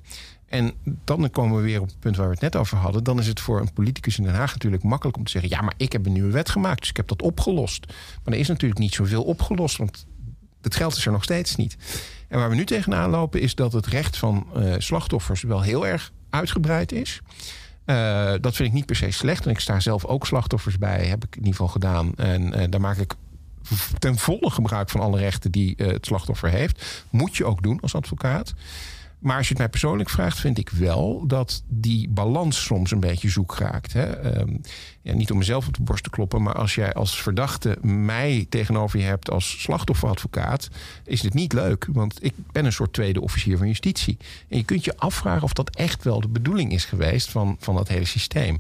En 0.51 0.71
dan 1.03 1.29
komen 1.29 1.57
we 1.57 1.63
weer 1.63 1.81
op 1.81 1.87
het 1.87 1.99
punt 1.99 2.15
waar 2.15 2.25
we 2.25 2.33
het 2.33 2.41
net 2.41 2.55
over 2.55 2.77
hadden. 2.77 3.03
Dan 3.03 3.19
is 3.19 3.27
het 3.27 3.39
voor 3.39 3.59
een 3.59 3.73
politicus 3.73 4.17
in 4.17 4.23
Den 4.23 4.33
Haag 4.33 4.51
natuurlijk 4.51 4.83
makkelijk 4.83 5.17
om 5.17 5.23
te 5.23 5.31
zeggen: 5.31 5.49
ja, 5.49 5.61
maar 5.61 5.73
ik 5.77 5.91
heb 5.91 6.05
een 6.05 6.13
nieuwe 6.13 6.31
wet 6.31 6.49
gemaakt, 6.49 6.79
dus 6.79 6.89
ik 6.89 6.97
heb 6.97 7.07
dat 7.07 7.21
opgelost. 7.21 7.85
Maar 8.23 8.33
er 8.33 8.39
is 8.39 8.47
natuurlijk 8.47 8.79
niet 8.79 8.93
zoveel 8.93 9.23
opgelost, 9.23 9.77
want 9.77 10.05
het 10.61 10.75
geld 10.75 10.95
is 10.95 11.05
er 11.05 11.11
nog 11.11 11.23
steeds 11.23 11.55
niet. 11.55 11.77
En 12.27 12.39
waar 12.39 12.49
we 12.49 12.55
nu 12.55 12.65
tegenaan 12.65 13.09
lopen 13.09 13.41
is 13.41 13.55
dat 13.55 13.73
het 13.73 13.85
recht 13.85 14.17
van 14.17 14.47
eh, 14.55 14.73
slachtoffers 14.77 15.41
wel 15.41 15.61
heel 15.61 15.87
erg 15.87 16.11
uitgebreid 16.31 16.91
is. 16.91 17.21
Eh, 17.85 18.33
dat 18.41 18.55
vind 18.55 18.67
ik 18.67 18.73
niet 18.73 18.85
per 18.85 18.95
se 18.95 19.11
slecht. 19.11 19.45
En 19.45 19.51
ik 19.51 19.59
sta 19.59 19.79
zelf 19.79 20.05
ook 20.05 20.25
slachtoffers 20.25 20.77
bij, 20.77 21.05
heb 21.05 21.23
ik 21.23 21.35
in 21.35 21.37
ieder 21.37 21.51
geval 21.51 21.67
gedaan. 21.67 22.15
En 22.15 22.53
eh, 22.53 22.65
daar 22.69 22.81
maak 22.81 22.97
ik 22.97 23.13
ten 23.99 24.17
volle 24.17 24.49
gebruik 24.49 24.89
van 24.89 25.01
alle 25.01 25.19
rechten 25.19 25.51
die 25.51 25.75
eh, 25.75 25.87
het 25.87 26.05
slachtoffer 26.05 26.49
heeft. 26.49 27.05
Moet 27.09 27.37
je 27.37 27.45
ook 27.45 27.63
doen 27.63 27.79
als 27.81 27.95
advocaat. 27.95 28.53
Maar 29.19 29.37
als 29.37 29.45
je 29.45 29.49
het 29.49 29.61
mij 29.61 29.69
persoonlijk 29.69 30.09
vraagt, 30.09 30.39
vind 30.39 30.57
ik 30.57 30.69
wel 30.69 31.27
dat 31.27 31.63
die 31.67 32.09
balans 32.09 32.63
soms 32.63 32.91
een 32.91 32.99
beetje 32.99 33.29
zoek 33.29 33.55
raakt. 33.55 33.93
Hè? 33.93 34.03
Ehm, 34.03 34.57
ja, 35.01 35.13
niet 35.13 35.31
om 35.31 35.37
mezelf 35.37 35.67
op 35.67 35.73
de 35.73 35.83
borst 35.83 36.03
te 36.03 36.09
kloppen, 36.09 36.41
maar 36.41 36.53
als 36.53 36.75
jij 36.75 36.93
als 36.93 37.21
verdachte 37.21 37.77
mij 37.81 38.45
tegenover 38.49 38.99
je 38.99 39.05
hebt 39.05 39.31
als 39.31 39.61
slachtofferadvocaat, 39.61 40.69
is 41.05 41.21
het 41.21 41.33
niet 41.33 41.53
leuk. 41.53 41.87
Want 41.91 42.23
ik 42.23 42.33
ben 42.51 42.65
een 42.65 42.73
soort 42.73 42.93
tweede 42.93 43.21
officier 43.21 43.57
van 43.57 43.67
justitie. 43.67 44.17
En 44.49 44.57
je 44.57 44.63
kunt 44.63 44.85
je 44.85 44.97
afvragen 44.97 45.43
of 45.43 45.53
dat 45.53 45.75
echt 45.75 46.03
wel 46.03 46.21
de 46.21 46.27
bedoeling 46.27 46.71
is 46.71 46.85
geweest 46.85 47.29
van, 47.29 47.55
van 47.59 47.75
dat 47.75 47.87
hele 47.87 48.05
systeem. 48.05 48.59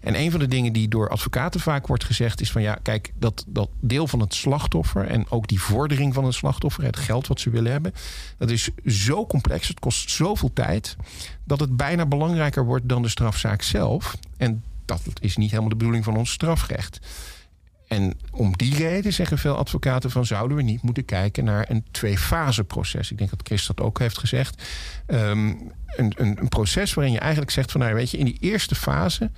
En 0.00 0.18
een 0.18 0.30
van 0.30 0.40
de 0.40 0.48
dingen 0.48 0.72
die 0.72 0.88
door 0.88 1.08
advocaten 1.08 1.60
vaak 1.60 1.86
wordt 1.86 2.04
gezegd 2.04 2.40
is 2.40 2.52
van 2.52 2.62
ja, 2.62 2.78
kijk, 2.82 3.12
dat, 3.18 3.44
dat 3.46 3.68
deel 3.80 4.06
van 4.06 4.20
het 4.20 4.34
slachtoffer 4.34 5.06
en 5.06 5.30
ook 5.30 5.48
die 5.48 5.60
vordering 5.60 6.14
van 6.14 6.24
het 6.24 6.34
slachtoffer, 6.34 6.84
het 6.84 6.96
geld 6.96 7.26
wat 7.26 7.40
ze 7.40 7.50
willen 7.50 7.72
hebben, 7.72 7.94
dat 8.38 8.50
is 8.50 8.70
zo 8.86 9.26
complex, 9.26 9.68
het 9.68 9.80
kost 9.80 10.10
zoveel 10.10 10.52
tijd, 10.52 10.96
dat 11.44 11.60
het 11.60 11.76
bijna 11.76 12.06
belangrijker 12.06 12.64
wordt 12.64 12.88
dan 12.88 13.02
de 13.02 13.08
strafzaak 13.08 13.62
zelf. 13.62 14.16
En 14.36 14.62
dat 14.84 15.02
is 15.20 15.36
niet 15.36 15.50
helemaal 15.50 15.70
de 15.70 15.76
bedoeling 15.76 16.04
van 16.04 16.16
ons 16.16 16.32
strafrecht. 16.32 17.00
En 17.88 18.18
om 18.30 18.56
die 18.56 18.76
reden 18.76 19.12
zeggen 19.12 19.38
veel 19.38 19.56
advocaten 19.56 20.10
van 20.10 20.26
zouden 20.26 20.56
we 20.56 20.62
niet 20.62 20.82
moeten 20.82 21.04
kijken 21.04 21.44
naar 21.44 21.70
een 21.70 21.84
twee-fase 21.90 22.64
proces. 22.64 23.10
Ik 23.10 23.18
denk 23.18 23.30
dat 23.30 23.40
Chris 23.42 23.66
dat 23.66 23.80
ook 23.80 23.98
heeft 23.98 24.18
gezegd. 24.18 24.62
Ehm, 25.06 25.46
een, 25.96 26.12
een, 26.16 26.40
een 26.40 26.48
proces 26.48 26.94
waarin 26.94 27.12
je 27.12 27.18
eigenlijk 27.18 27.50
zegt 27.50 27.70
van 27.70 27.80
nou 27.80 27.94
weet 27.94 28.10
je, 28.10 28.18
in 28.18 28.24
die 28.24 28.38
eerste 28.40 28.74
fase 28.74 29.30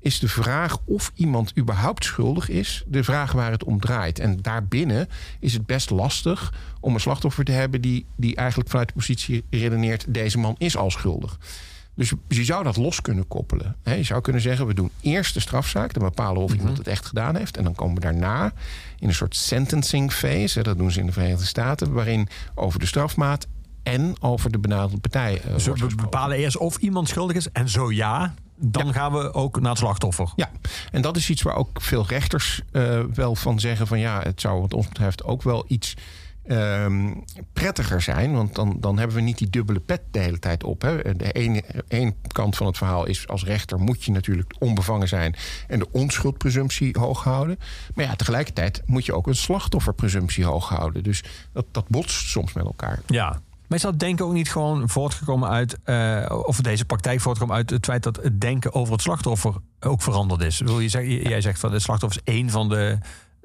is 0.00 0.18
de 0.18 0.28
vraag 0.28 0.78
of 0.84 1.12
iemand 1.14 1.58
überhaupt 1.58 2.04
schuldig 2.04 2.48
is, 2.48 2.84
de 2.86 3.04
vraag 3.04 3.32
waar 3.32 3.50
het 3.50 3.64
om 3.64 3.80
draait. 3.80 4.18
En 4.18 4.42
daarbinnen 4.42 5.08
is 5.40 5.52
het 5.52 5.66
best 5.66 5.90
lastig 5.90 6.52
om 6.80 6.94
een 6.94 7.00
slachtoffer 7.00 7.44
te 7.44 7.52
hebben 7.52 7.80
die, 7.80 8.06
die 8.16 8.36
eigenlijk 8.36 8.70
vanuit 8.70 8.88
de 8.88 8.94
positie 8.94 9.44
redeneert: 9.50 10.14
deze 10.14 10.38
man 10.38 10.54
is 10.58 10.76
al 10.76 10.90
schuldig. 10.90 11.38
Dus 11.94 12.12
je 12.28 12.44
zou 12.44 12.64
dat 12.64 12.76
los 12.76 13.00
kunnen 13.00 13.28
koppelen. 13.28 13.76
Je 13.84 14.02
zou 14.02 14.20
kunnen 14.20 14.42
zeggen, 14.42 14.66
we 14.66 14.74
doen 14.74 14.90
eerst 15.00 15.34
de 15.34 15.40
strafzaak. 15.40 15.92
Dan 15.92 16.02
bepalen 16.02 16.42
of 16.42 16.54
iemand 16.54 16.78
het 16.78 16.86
echt 16.86 17.06
gedaan 17.06 17.36
heeft. 17.36 17.56
En 17.56 17.64
dan 17.64 17.74
komen 17.74 17.94
we 17.94 18.00
daarna 18.00 18.52
in 18.98 19.08
een 19.08 19.14
soort 19.14 19.36
sentencing 19.36 20.12
phase. 20.12 20.62
Dat 20.62 20.78
doen 20.78 20.90
ze 20.90 21.00
in 21.00 21.06
de 21.06 21.12
Verenigde 21.12 21.46
Staten. 21.46 21.92
Waarin 21.92 22.28
over 22.54 22.78
de 22.78 22.86
strafmaat 22.86 23.46
en 23.82 24.14
over 24.20 24.50
de 24.50 24.58
benadeelde 24.58 25.00
partij 25.00 25.40
Dus 25.52 25.66
wordt 25.66 25.80
we 25.80 25.94
bepalen 25.94 26.36
eerst 26.36 26.56
of 26.56 26.76
iemand 26.76 27.08
schuldig 27.08 27.36
is. 27.36 27.48
En 27.52 27.68
zo 27.68 27.92
ja, 27.92 28.34
dan 28.56 28.92
gaan 28.92 29.12
we 29.12 29.32
ook 29.32 29.60
naar 29.60 29.70
het 29.70 29.78
slachtoffer. 29.78 30.32
Ja, 30.36 30.50
en 30.90 31.02
dat 31.02 31.16
is 31.16 31.30
iets 31.30 31.42
waar 31.42 31.56
ook 31.56 31.80
veel 31.80 32.06
rechters 32.06 32.62
eh, 32.72 33.00
wel 33.14 33.34
van 33.34 33.60
zeggen 33.60 33.86
van 33.86 33.98
ja, 33.98 34.20
het 34.22 34.40
zou 34.40 34.60
wat 34.60 34.74
ons 34.74 34.88
betreft 34.88 35.24
ook 35.24 35.42
wel 35.42 35.64
iets 35.68 35.94
ehm, 36.46 37.12
prettiger 37.52 38.00
zijn. 38.00 38.32
Want 38.32 38.54
dan, 38.54 38.76
dan 38.80 38.98
hebben 38.98 39.16
we 39.16 39.22
niet 39.22 39.38
die 39.38 39.50
dubbele 39.50 39.80
pet 39.80 40.00
de 40.10 40.18
hele 40.18 40.38
tijd 40.38 40.64
op. 40.64 40.82
Hè. 40.82 41.16
De 41.16 41.32
ene, 41.32 41.64
ene 41.88 42.14
kant 42.32 42.56
van 42.56 42.66
het 42.66 42.76
verhaal 42.76 43.06
is 43.06 43.28
als 43.28 43.44
rechter 43.44 43.78
moet 43.78 44.04
je 44.04 44.10
natuurlijk 44.10 44.54
onbevangen 44.58 45.08
zijn 45.08 45.34
en 45.68 45.78
de 45.78 45.88
onschuldpresumptie 45.90 46.98
hoog 46.98 47.24
houden. 47.24 47.58
Maar 47.94 48.04
ja, 48.04 48.16
tegelijkertijd 48.16 48.82
moet 48.86 49.06
je 49.06 49.14
ook 49.14 49.26
een 49.26 49.34
slachtofferpresumptie 49.34 50.44
hoog 50.44 50.68
houden. 50.68 51.02
Dus 51.02 51.24
dat, 51.52 51.66
dat 51.70 51.88
botst 51.88 52.28
soms 52.28 52.52
met 52.52 52.64
elkaar. 52.64 53.00
Ja. 53.06 53.40
Maar 53.68 53.78
is 53.78 53.84
dat 53.84 53.98
denken 53.98 54.24
ook 54.24 54.32
niet 54.32 54.50
gewoon 54.50 54.88
voortgekomen 54.88 55.48
uit, 55.48 55.78
eh, 55.84 56.42
of 56.46 56.60
deze 56.60 56.84
praktijk 56.84 57.20
voortgekomen 57.20 57.56
uit 57.56 57.70
het 57.70 57.84
feit 57.84 58.02
dat 58.02 58.16
het 58.16 58.40
denken 58.40 58.74
over 58.74 58.92
het 58.92 59.02
slachtoffer 59.02 59.54
ook 59.80 60.02
veranderd 60.02 60.42
is? 60.42 60.60
Wil 60.60 60.80
je 60.80 60.88
zeggen, 60.88 61.28
jij 61.28 61.40
zegt 61.40 61.58
van 61.60 61.72
het 61.72 61.82
slachtoffer 61.82 62.20
is 62.24 62.34
één 62.34 62.50
van 62.50 62.68
de 62.68 62.98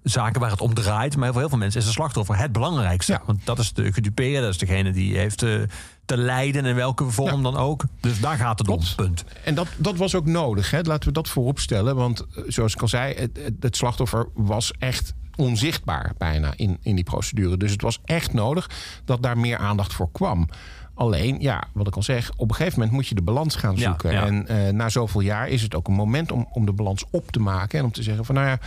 zaken 0.04 0.41
waar 0.41 0.52
het 0.52 0.62
om 0.62 0.74
draait, 0.74 1.18
maar 1.18 1.32
voor 1.32 1.39
heel 1.39 1.50
veel 1.50 1.58
mensen 1.58 1.80
is 1.80 1.86
het 1.86 1.93
slachtoffer 1.95 2.38
het 2.38 2.52
belangrijkste. 2.52 3.12
Ja. 3.12 3.22
Want 3.26 3.45
dat 3.45 3.60
is 3.60 3.74
de 3.74 3.93
gedupeerde, 3.93 4.41
dat 4.41 4.50
is 4.50 4.58
degene 4.58 4.91
die 4.91 5.18
heeft 5.18 5.43
eh, 5.43 5.62
te 6.06 6.18
lijden 6.18 6.66
in 6.66 6.76
welke 6.76 7.10
vorm 7.10 7.36
Ja. 7.36 7.41
dan 7.52 7.58
ook. 7.58 7.84
Dus 8.00 8.20
daar 8.20 8.38
gaat 8.38 8.58
het 8.60 8.68
Klopt. 8.68 8.95
om, 8.97 9.06
punt. 9.06 9.24
En 9.43 9.56
dat, 9.56 9.68
dat 9.78 9.95
was 9.97 10.16
ook 10.16 10.26
nodig. 10.26 10.72
Hè? 10.72 10.82
Laten 10.82 11.08
we 11.08 11.14
dat 11.14 11.30
voorop 11.30 11.60
stellen. 11.60 11.95
Want 11.95 12.20
eh, 12.36 12.43
zoals 12.47 12.74
ik 12.74 12.82
al 12.82 12.88
zei, 12.88 13.14
het, 13.16 13.39
het- 13.60 13.76
slachtoffer 13.78 14.28
was 14.34 14.72
echt 14.80 15.14
onzichtbaar 15.36 16.14
bijna 16.18 16.54
in, 16.56 16.78
in 16.82 16.95
die 16.95 17.04
procedure. 17.04 17.58
Dus 17.58 17.72
het 17.72 17.82
was 17.82 18.00
echt 18.06 18.34
nodig 18.34 18.70
dat 19.06 19.24
daar 19.24 19.38
meer 19.38 19.58
aandacht 19.58 19.93
voor 19.93 20.12
kwam. 20.12 20.50
Alleen, 20.93 21.39
ja, 21.41 21.64
wat 21.74 21.88
ik 21.88 21.95
al 21.95 22.04
zeg, 22.04 22.32
op 22.36 22.50
een 22.50 22.56
gegeven 22.56 22.78
moment 22.80 22.95
moet 22.97 23.08
je 23.08 23.16
de 23.16 23.22
balans 23.22 23.56
gaan 23.56 23.78
zoeken. 23.78 24.12
ja. 24.12 24.26
En 24.26 24.47
eh, 24.47 24.74
na 24.74 24.89
zoveel 24.89 25.22
jaar 25.22 25.47
is 25.47 25.62
het 25.62 25.76
ook 25.76 25.88
een 25.88 25.93
moment 25.93 26.32
om, 26.32 26.47
om 26.52 26.66
de 26.66 26.74
balans 26.74 27.04
op 27.12 27.32
te 27.32 27.39
maken. 27.39 27.80
En 27.80 27.86
om 27.86 27.91
te 27.91 28.04
zeggen 28.04 28.26
van, 28.26 28.36
nou 28.36 28.47
ja, 28.47 28.60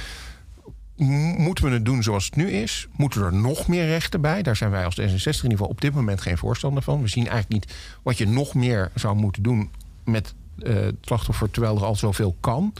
moeten 1.38 1.64
we 1.64 1.70
het 1.70 1.84
doen 1.84 2.02
zoals 2.02 2.24
het 2.24 2.36
nu 2.36 2.50
is? 2.50 2.88
Moeten 2.96 3.22
er 3.22 3.34
nog 3.34 3.68
meer 3.68 3.86
rechten 3.86 4.20
bij? 4.20 4.42
Daar 4.42 4.56
zijn 4.56 4.70
wij 4.70 4.84
als 4.84 5.00
D66 5.00 5.04
in 5.04 5.32
ieder 5.32 5.50
geval 5.50 5.66
op 5.66 5.80
dit 5.80 5.94
moment 5.94 6.20
geen 6.20 6.38
voorstander 6.38 6.82
van. 6.82 7.02
We 7.02 7.08
zien 7.08 7.28
eigenlijk 7.28 7.52
niet 7.52 7.74
wat 8.02 8.18
je 8.18 8.26
nog 8.26 8.54
meer 8.54 8.90
zou 8.94 9.16
moeten 9.16 9.42
doen 9.42 9.70
met 10.04 10.34
eh, 10.58 10.74
het 10.74 10.94
slachtoffer, 11.00 11.50
terwijl 11.50 11.76
er 11.76 11.84
al 11.84 11.96
zoveel 11.96 12.36
kan. 12.40 12.72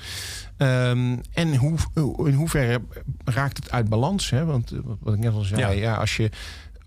Ehm, 0.56 1.16
en 1.32 1.56
hoe, 1.56 1.78
in 2.24 2.34
hoeverre 2.34 2.80
raakt 3.24 3.56
het 3.56 3.70
uit 3.70 3.88
balans? 3.88 4.30
Hè? 4.30 4.44
Want 4.44 4.72
eh, 4.72 4.78
wat 5.00 5.14
ik 5.14 5.20
net 5.20 5.32
al 5.32 5.42
zei, 5.42 5.60
Ja. 5.60 5.68
ja. 5.68 5.94
als, 5.94 6.16
je, 6.16 6.30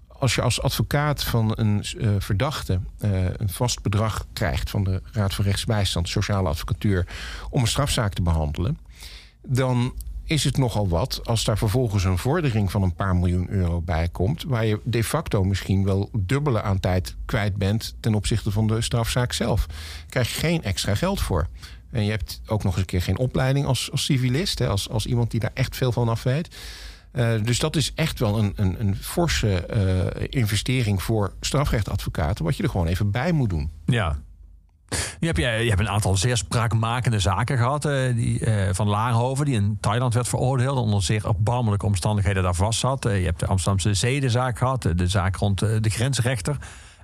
als 0.08 0.36
je 0.36 0.42
als 0.42 0.62
advocaat 0.62 1.24
van 1.24 1.52
een 1.56 1.84
eh, 2.00 2.10
verdachte 2.20 2.80
een 3.38 3.50
vast 3.50 3.82
bedrag 3.82 4.26
krijgt 4.34 4.70
van 4.70 4.84
de 4.84 5.02
Raad 5.12 5.34
van 5.34 5.46
Rechtsbijstand, 5.46 6.10
sociale 6.10 6.50
advocatuur, 6.50 7.08
om 7.50 7.62
een 7.62 7.68
strafzaak 7.68 8.14
te 8.14 8.22
behandelen, 8.22 8.78
dan 9.42 9.94
is 10.26 10.44
het 10.44 10.58
nogal 10.58 10.88
wat 10.88 11.22
als 11.24 11.44
daar 11.44 11.58
vervolgens 11.58 12.04
een 12.04 12.18
vordering 12.18 12.72
van 12.72 12.84
een 12.84 12.96
paar 12.96 13.16
miljoen 13.16 13.50
euro 13.50 13.82
bij 13.82 14.10
komt, 14.10 14.44
waar 14.44 14.66
je 14.66 14.80
de 14.84 15.04
facto 15.04 15.44
misschien 15.44 15.84
wel 15.84 16.10
dubbele 16.18 16.62
aan 16.62 16.80
tijd 16.80 17.16
kwijt 17.26 17.56
bent 17.56 17.96
ten 18.00 18.16
opzichte 18.16 18.52
van 18.52 18.68
de 18.68 18.82
strafzaak 18.82 19.34
zelf. 19.34 19.66
Krijg 20.10 20.30
je 20.30 20.40
geen 20.40 20.64
extra 20.64 20.96
geld 20.96 21.22
voor. 21.22 21.48
En 21.92 22.04
je 22.04 22.12
hebt 22.12 22.42
ook 22.48 22.64
nog 22.64 22.72
eens 22.72 22.82
een 22.82 22.88
keer 22.88 23.02
geen 23.02 23.18
opleiding 23.18 23.66
als, 23.66 23.92
als 23.92 24.06
civilist, 24.06 24.60
hè, 24.60 24.68
als, 24.68 24.90
als 24.90 25.06
iemand 25.06 25.32
die 25.32 25.40
daar 25.40 25.52
echt 25.54 25.76
veel 25.76 25.92
van 25.92 26.10
af 26.10 26.24
weet. 26.24 26.56
Eh, 27.12 27.44
dus 27.44 27.60
dat 27.60 27.76
is 27.76 27.92
echt 27.94 28.20
wel 28.20 28.38
een, 28.38 28.54
een, 28.56 28.80
een 28.80 28.96
forse 28.96 29.66
eh, 29.66 30.26
investering 30.30 31.04
voor 31.04 31.34
strafrechtadvocaten, 31.40 32.46
wat 32.46 32.58
je 32.58 32.64
er 32.64 32.70
gewoon 32.70 32.88
even 32.88 33.12
bij 33.12 33.32
moet 33.32 33.50
doen. 33.50 33.72
Ja. 33.86 34.20
Nu 35.20 35.28
heb 35.28 35.38
je, 35.38 35.46
je 35.46 35.70
hebt 35.70 35.80
een 35.80 35.90
aantal 35.90 36.18
zeer 36.18 36.38
spraakmakende 36.38 37.20
zaken 37.20 37.58
gehad. 37.58 37.86
eh, 37.86 38.16
die, 38.16 38.40
eh, 38.40 38.74
van 38.74 38.88
Laarhoven, 38.88 39.46
die 39.46 39.56
in 39.56 39.78
Thailand 39.80 40.14
werd 40.14 40.28
veroordeeld. 40.28 40.78
onder 40.78 41.04
zeer 41.04 41.26
erbarmelijke 41.26 41.86
omstandigheden 41.86 42.44
daar 42.44 42.56
vast 42.56 42.80
zat. 42.80 43.06
Eh, 43.06 43.20
je 43.20 43.26
hebt 43.26 43.40
de 43.40 43.46
Amsterdamse 43.46 43.94
zedenzaak 43.94 44.58
gehad. 44.58 44.86
eh, 44.86 44.92
de 44.96 45.08
zaak 45.08 45.36
rond 45.36 45.60
de 45.60 45.90
grensrechter. 45.90 46.58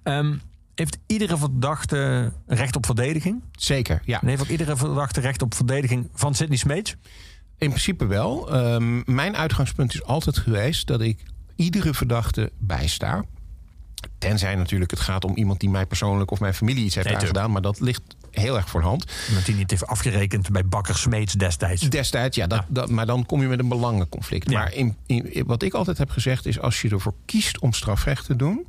Ehm, 0.03 0.33
heeft 0.75 0.97
iedere 1.07 1.37
verdachte 1.37 2.31
recht 2.47 2.75
op 2.75 2.85
verdediging? 2.85 3.43
Zeker, 3.51 4.01
ja. 4.05 4.21
En 4.21 4.27
heeft 4.27 4.41
ook 4.41 4.47
iedere 4.47 4.77
verdachte 4.77 5.19
recht 5.19 5.41
op 5.41 5.53
verdediging 5.53 6.09
van 6.13 6.35
Sidney 6.35 6.57
Smeets? 6.57 6.95
In 7.57 7.69
principe 7.69 8.05
wel. 8.05 8.53
Ehm, 8.53 9.13
mijn 9.13 9.35
uitgangspunt 9.35 9.93
is 9.93 10.03
altijd 10.03 10.37
geweest 10.37 10.87
dat 10.87 11.01
ik 11.01 11.23
iedere 11.55 11.93
verdachte 11.93 12.51
bijsta. 12.57 13.23
Tenzij 14.17 14.55
natuurlijk 14.55 14.91
het 14.91 14.99
gaat 14.99 15.25
om 15.25 15.35
iemand 15.35 15.59
die 15.59 15.69
mij 15.69 15.85
persoonlijk 15.85 16.31
of 16.31 16.39
mijn 16.39 16.53
familie 16.53 16.85
iets 16.85 16.95
heeft 16.95 17.07
Nee, 17.07 17.15
aangedaan. 17.17 17.51
Maar 17.51 17.61
dat 17.61 17.79
ligt 17.79 18.01
heel 18.31 18.55
erg 18.55 18.69
voor 18.69 18.81
de 18.81 18.87
hand. 18.87 19.05
Iemand 19.27 19.45
die 19.45 19.55
niet 19.55 19.69
heeft 19.69 19.87
afgerekend 19.87 20.49
bij 20.51 20.65
Bakker 20.65 20.95
Smeets 20.97 21.33
destijds. 21.33 21.89
Destijds, 21.89 22.35
ja, 22.37 22.47
dat, 22.47 22.63
Dat, 22.67 22.89
maar 22.89 23.05
dan 23.05 23.25
kom 23.25 23.41
je 23.41 23.47
met 23.47 23.59
een 23.59 23.67
belangenconflict. 23.67 24.49
Ja. 24.49 24.59
Maar 24.59 24.73
in, 24.73 24.95
in- 25.05 25.43
wat 25.45 25.63
ik 25.63 25.73
altijd 25.73 25.97
heb 25.97 26.09
gezegd 26.09 26.45
is... 26.45 26.59
als 26.59 26.81
je 26.81 26.89
ervoor 26.89 27.13
kiest 27.25 27.59
om 27.59 27.73
strafrecht 27.73 28.25
te 28.25 28.35
doen... 28.35 28.65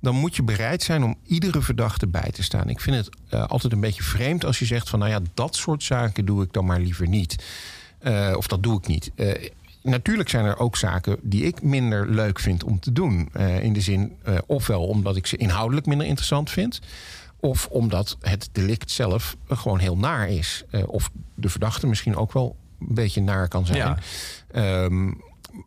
dan 0.00 0.14
moet 0.14 0.36
je 0.36 0.42
bereid 0.42 0.82
zijn 0.82 1.02
om 1.02 1.16
iedere 1.26 1.62
verdachte 1.62 2.06
bij 2.06 2.30
te 2.32 2.42
staan. 2.42 2.68
Ik 2.68 2.80
vind 2.80 2.96
het 2.96 3.08
eh, 3.28 3.46
altijd 3.46 3.72
een 3.72 3.80
beetje 3.80 4.02
vreemd 4.02 4.44
als 4.44 4.58
je 4.58 4.64
zegt 4.64 4.88
van... 4.88 4.98
nou 4.98 5.10
ja, 5.10 5.20
dat 5.34 5.56
soort 5.56 5.82
zaken 5.82 6.24
doe 6.24 6.42
ik 6.42 6.52
dan 6.52 6.64
maar 6.64 6.80
liever 6.80 7.08
niet. 7.08 7.44
Eh, 7.98 8.32
of 8.36 8.46
dat 8.46 8.62
doe 8.62 8.78
ik 8.78 8.86
niet. 8.86 9.10
Eh, 9.14 9.48
natuurlijk 9.88 10.28
zijn 10.28 10.44
er 10.44 10.58
ook 10.58 10.76
zaken 10.76 11.16
die 11.22 11.44
ik 11.44 11.62
minder 11.62 12.10
leuk 12.10 12.38
vind 12.38 12.64
om 12.64 12.80
te 12.80 12.92
doen. 12.92 13.28
Eh, 13.32 13.62
in 13.62 13.72
de 13.72 13.80
zin, 13.80 14.16
eh, 14.22 14.38
ofwel 14.46 14.86
omdat 14.86 15.16
ik 15.16 15.26
ze 15.26 15.36
inhoudelijk 15.36 15.86
minder 15.86 16.06
interessant 16.06 16.50
vind... 16.50 16.80
Of 17.40 17.66
omdat 17.66 18.16
het 18.20 18.48
delict 18.52 18.90
zelf 18.90 19.36
gewoon 19.48 19.78
heel 19.78 19.96
naar 19.96 20.28
is. 20.28 20.64
Eh, 20.70 20.82
of 20.86 21.10
de 21.34 21.48
verdachte 21.48 21.86
misschien 21.86 22.16
ook 22.16 22.32
wel 22.32 22.56
een 22.80 22.94
beetje 22.94 23.20
naar 23.20 23.48
kan 23.48 23.66
zijn. 23.66 23.78
Ja. 23.78 23.98
Ehm, 24.50 25.12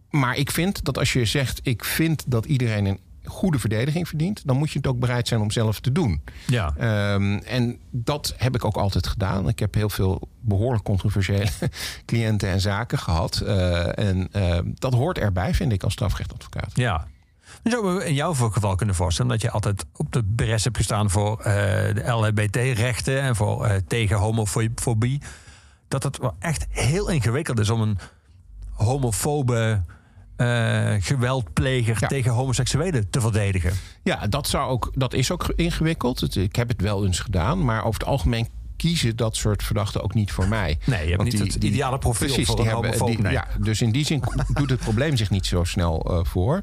maar 0.10 0.38
ik 0.38 0.52
vind 0.52 0.86
dat 0.86 0.98
als 0.98 1.14
je 1.14 1.26
zegt... 1.26 1.60
ik 1.64 1.86
vind 1.86 2.24
dat 2.28 2.46
iedereen 2.46 2.86
een 2.86 3.00
goede 3.32 3.60
verdediging 3.60 4.08
verdient... 4.08 4.42
dan 4.48 4.58
moet 4.58 4.72
je 4.72 4.78
het 4.78 4.88
ook 4.88 5.00
bereid 5.00 5.28
zijn 5.28 5.42
om 5.42 5.52
zelf 5.52 5.80
te 5.80 5.92
doen. 5.92 6.22
Ja. 6.48 6.74
Ehm, 6.78 7.38
en 7.38 7.80
dat 7.90 8.34
heb 8.38 8.56
ik 8.56 8.66
ook 8.66 8.78
altijd 8.78 9.08
gedaan. 9.08 9.48
Ik 9.48 9.60
heb 9.60 9.74
heel 9.74 9.90
veel 9.90 10.30
behoorlijk 10.40 10.84
controversiële 10.84 11.50
cliënten 12.06 12.50
en 12.50 12.62
zaken 12.62 13.00
gehad. 13.00 13.40
Eh, 13.40 14.00
en 14.00 14.28
eh, 14.32 14.60
dat 14.66 14.94
hoort 14.94 15.18
erbij, 15.18 15.54
vind 15.54 15.72
ik, 15.72 15.84
als 15.84 15.94
strafrechtadvocaat. 15.94 16.72
Ja. 16.74 17.08
Dan 17.64 17.72
zouden 17.72 17.96
we 17.96 18.08
in 18.08 18.14
jouw 18.14 18.34
geval 18.34 18.76
kunnen 18.76 18.96
voorstellen 18.96 19.32
dat 19.32 19.42
je 19.42 19.52
altijd 19.52 19.86
op 19.96 20.12
de 20.12 20.24
bres 20.24 20.64
hebt 20.64 20.78
gestaan 20.78 21.10
voor 21.10 21.40
eh, 21.40 21.44
de 21.96 22.04
LHBT-rechten 22.06 23.22
en 23.22 23.36
voor 23.36 23.66
eh, 23.66 23.76
tegen 23.88 24.18
homofobie. 24.18 25.22
Dat 25.88 26.04
het 26.04 26.18
wel 26.18 26.36
echt 26.40 26.68
heel 26.70 27.10
ingewikkeld 27.10 27.60
is 27.60 27.70
om 27.70 27.82
een 27.82 27.98
homofobe 28.72 29.82
eh, 30.42 30.96
geweldpleger 31.04 31.98
Ja. 32.00 32.08
tegen 32.08 32.32
homoseksuelen 32.32 33.10
te 33.10 33.22
verdedigen. 33.22 33.74
Ja, 34.04 34.28
dat, 34.28 34.48
zou 34.48 34.70
ook, 34.70 34.92
dat 34.96 35.14
is 35.14 35.32
ook 35.32 35.54
ingewikkeld. 35.56 36.36
Ik 36.36 36.56
heb 36.56 36.68
het 36.68 36.82
wel 36.82 37.06
eens 37.06 37.20
gedaan, 37.20 37.66
maar 37.66 37.84
over 37.86 38.00
het 38.00 38.10
algemeen 38.10 38.48
kiezen 38.78 39.16
dat 39.16 39.36
soort 39.36 39.64
verdachten 39.64 40.04
ook 40.04 40.14
niet 40.14 40.32
voor 40.32 40.48
mij. 40.48 40.78
Nee, 40.86 41.00
je 41.02 41.06
hebt 41.06 41.18
Want 41.18 41.40
niet 41.44 41.54
het 41.54 41.64
ideale 41.64 41.98
profiel 41.98 42.28
voor 42.28 42.38
die 42.56 42.66
een 42.66 42.72
hebben- 42.72 42.76
homofoob, 42.84 43.08
die- 43.08 43.22
nee. 43.22 43.32
Ja, 43.32 43.48
dus 43.60 43.82
in 43.82 43.92
die 43.92 44.06
zin 44.06 44.24
doet 44.54 44.70
het 44.70 44.80
probleem 44.80 45.18
zich 45.18 45.30
niet 45.30 45.46
zo 45.46 45.64
snel 45.64 46.04
eh, 46.06 46.20
voor. 46.26 46.62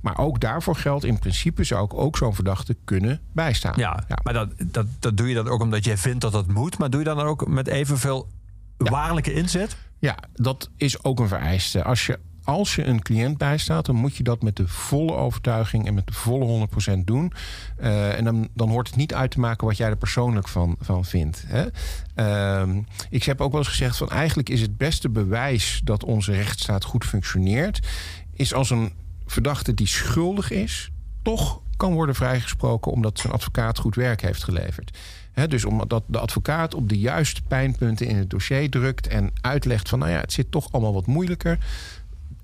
Maar 0.00 0.18
ook 0.18 0.40
daarvoor 0.40 0.76
geldt, 0.76 1.04
in 1.04 1.18
principe 1.18 1.64
zou 1.64 1.84
ik 1.84 1.94
ook 1.94 2.16
zo'n 2.16 2.34
verdachte 2.34 2.76
kunnen 2.84 3.20
bijstaan. 3.32 3.74
Ja, 3.76 4.04
maar 4.22 4.32
dat, 4.32 4.48
dat, 4.64 4.86
dat 4.98 5.16
doe 5.16 5.28
je 5.28 5.34
dan 5.34 5.48
ook 5.48 5.60
omdat 5.62 5.84
jij 5.84 5.96
vindt 5.96 6.20
dat 6.20 6.32
dat 6.32 6.46
moet. 6.46 6.78
Maar 6.78 6.90
doe 6.90 7.00
je 7.00 7.06
dan 7.06 7.20
ook 7.20 7.46
met 7.46 7.66
evenveel 7.68 8.28
waarlijke 8.76 9.32
inzet? 9.32 9.76
Ja, 9.98 10.16
dat 10.34 10.70
is 10.76 11.04
ook 11.04 11.20
een 11.20 11.28
vereiste. 11.28 11.82
Als 11.84 12.06
je, 12.06 12.18
als 12.46 12.74
je 12.74 12.84
een 12.84 13.02
cliënt 13.02 13.38
bijstaat, 13.38 13.86
dan 13.86 13.94
moet 13.94 14.16
je 14.16 14.22
dat 14.22 14.42
met 14.42 14.56
de 14.56 14.68
volle 14.68 15.14
overtuiging 15.14 15.86
en 15.86 15.94
met 15.94 16.06
de 16.06 16.12
volle 16.12 16.44
100% 16.44 16.98
doen. 17.04 17.32
Eh, 17.76 18.18
en 18.18 18.24
dan, 18.24 18.48
dan 18.54 18.68
hoort 18.68 18.86
het 18.86 18.96
niet 18.96 19.14
uit 19.14 19.30
te 19.30 19.40
maken 19.40 19.66
wat 19.66 19.76
jij 19.76 19.88
er 19.88 19.96
persoonlijk 19.96 20.48
van, 20.48 20.76
van 20.80 21.04
vindt. 21.04 21.44
Hè? 21.46 21.66
Ehm, 22.14 22.80
ik 23.10 23.22
heb 23.22 23.40
ook 23.40 23.50
wel 23.50 23.60
eens 23.60 23.68
gezegd 23.68 23.96
van 23.96 24.08
eigenlijk 24.08 24.48
is 24.48 24.60
het 24.60 24.76
beste 24.76 25.08
bewijs 25.08 25.80
dat 25.84 26.04
onze 26.04 26.32
rechtsstaat 26.32 26.84
goed 26.84 27.04
functioneert, 27.04 27.88
is 28.32 28.54
als 28.54 28.70
een 28.70 28.92
verdachte 29.26 29.74
die 29.74 29.86
schuldig 29.86 30.50
is, 30.50 30.90
toch 31.22 31.60
kan 31.76 31.92
worden 31.92 32.14
vrijgesproken 32.14 32.92
omdat 32.92 33.18
zijn 33.18 33.32
advocaat 33.32 33.78
goed 33.78 33.94
werk 33.94 34.20
heeft 34.22 34.44
geleverd. 34.44 34.98
Dus 35.48 35.64
omdat 35.64 36.02
de 36.06 36.18
advocaat 36.18 36.74
op 36.74 36.88
de 36.88 36.98
juiste 36.98 37.42
pijnpunten 37.42 38.06
in 38.06 38.16
het 38.16 38.30
dossier 38.30 38.70
drukt 38.70 39.06
en 39.06 39.30
uitlegt 39.40 39.88
van, 39.88 39.98
nou 39.98 40.10
ja, 40.10 40.20
het 40.20 40.32
zit 40.32 40.50
toch 40.50 40.72
allemaal 40.72 40.92
wat 40.92 41.06
moeilijker. 41.06 41.58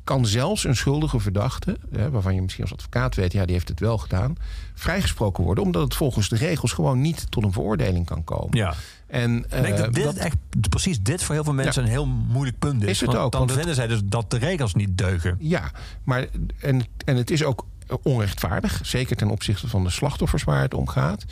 Kan 0.05 0.27
zelfs 0.27 0.65
een 0.65 0.77
schuldige 0.77 1.21
verdachte, 1.21 1.77
hè, 1.93 2.11
waarvan 2.11 2.35
je 2.35 2.43
misschien 2.43 2.63
als 2.65 2.73
advocaat 2.73 3.15
weet, 3.15 3.33
ja, 3.33 3.45
die 3.45 3.55
heeft 3.55 3.69
het 3.69 3.81
wel 3.81 3.99
gedaan, 3.99 4.35
vrijgesproken 4.75 5.45
worden, 5.45 5.65
omdat 5.65 5.83
het 5.83 5.95
volgens 5.95 6.29
de 6.29 6.37
regels 6.37 6.73
gewoon 6.73 7.01
niet 7.01 7.31
tot 7.31 7.45
een 7.45 7.53
veroordeling 7.53 8.07
kan 8.07 8.25
komen. 8.25 8.57
Ja. 8.59 8.75
En 9.07 9.37
Ik 9.37 9.51
denk 9.51 9.65
eh, 9.67 9.77
dat 9.77 9.95
dit 9.95 10.05
dat- 10.05 10.15
echt 10.17 10.37
precies 10.69 11.03
dit 11.03 11.23
voor 11.23 11.35
heel 11.35 11.45
veel 11.45 11.53
mensen 11.53 11.83
Ja. 11.83 11.89
een 11.89 11.95
heel 11.95 12.07
moeilijk 12.07 12.59
punt 12.59 12.83
is. 12.83 12.89
Is 12.89 13.01
het 13.01 13.13
Want 13.13 13.21
ook, 13.23 13.33
Dan 13.33 13.51
vinden 13.57 13.75
zij 13.75 13.87
dus 13.87 14.01
dat 14.05 14.31
de 14.31 14.39
regels 14.39 14.75
niet 14.75 14.99
deugen. 14.99 15.37
Ja, 15.41 15.71
maar 16.05 16.27
en, 16.61 16.83
en 17.05 17.17
het 17.17 17.31
is 17.31 17.45
ook 17.45 17.67
onrechtvaardig. 18.03 18.81
Zeker 18.83 19.17
ten 19.17 19.31
opzichte 19.31 19.69
van 19.69 19.85
de 19.85 19.91
slachtoffers 19.91 20.45
waar 20.45 20.61
het 20.61 20.75
om 20.75 20.89
gaat. 20.89 21.25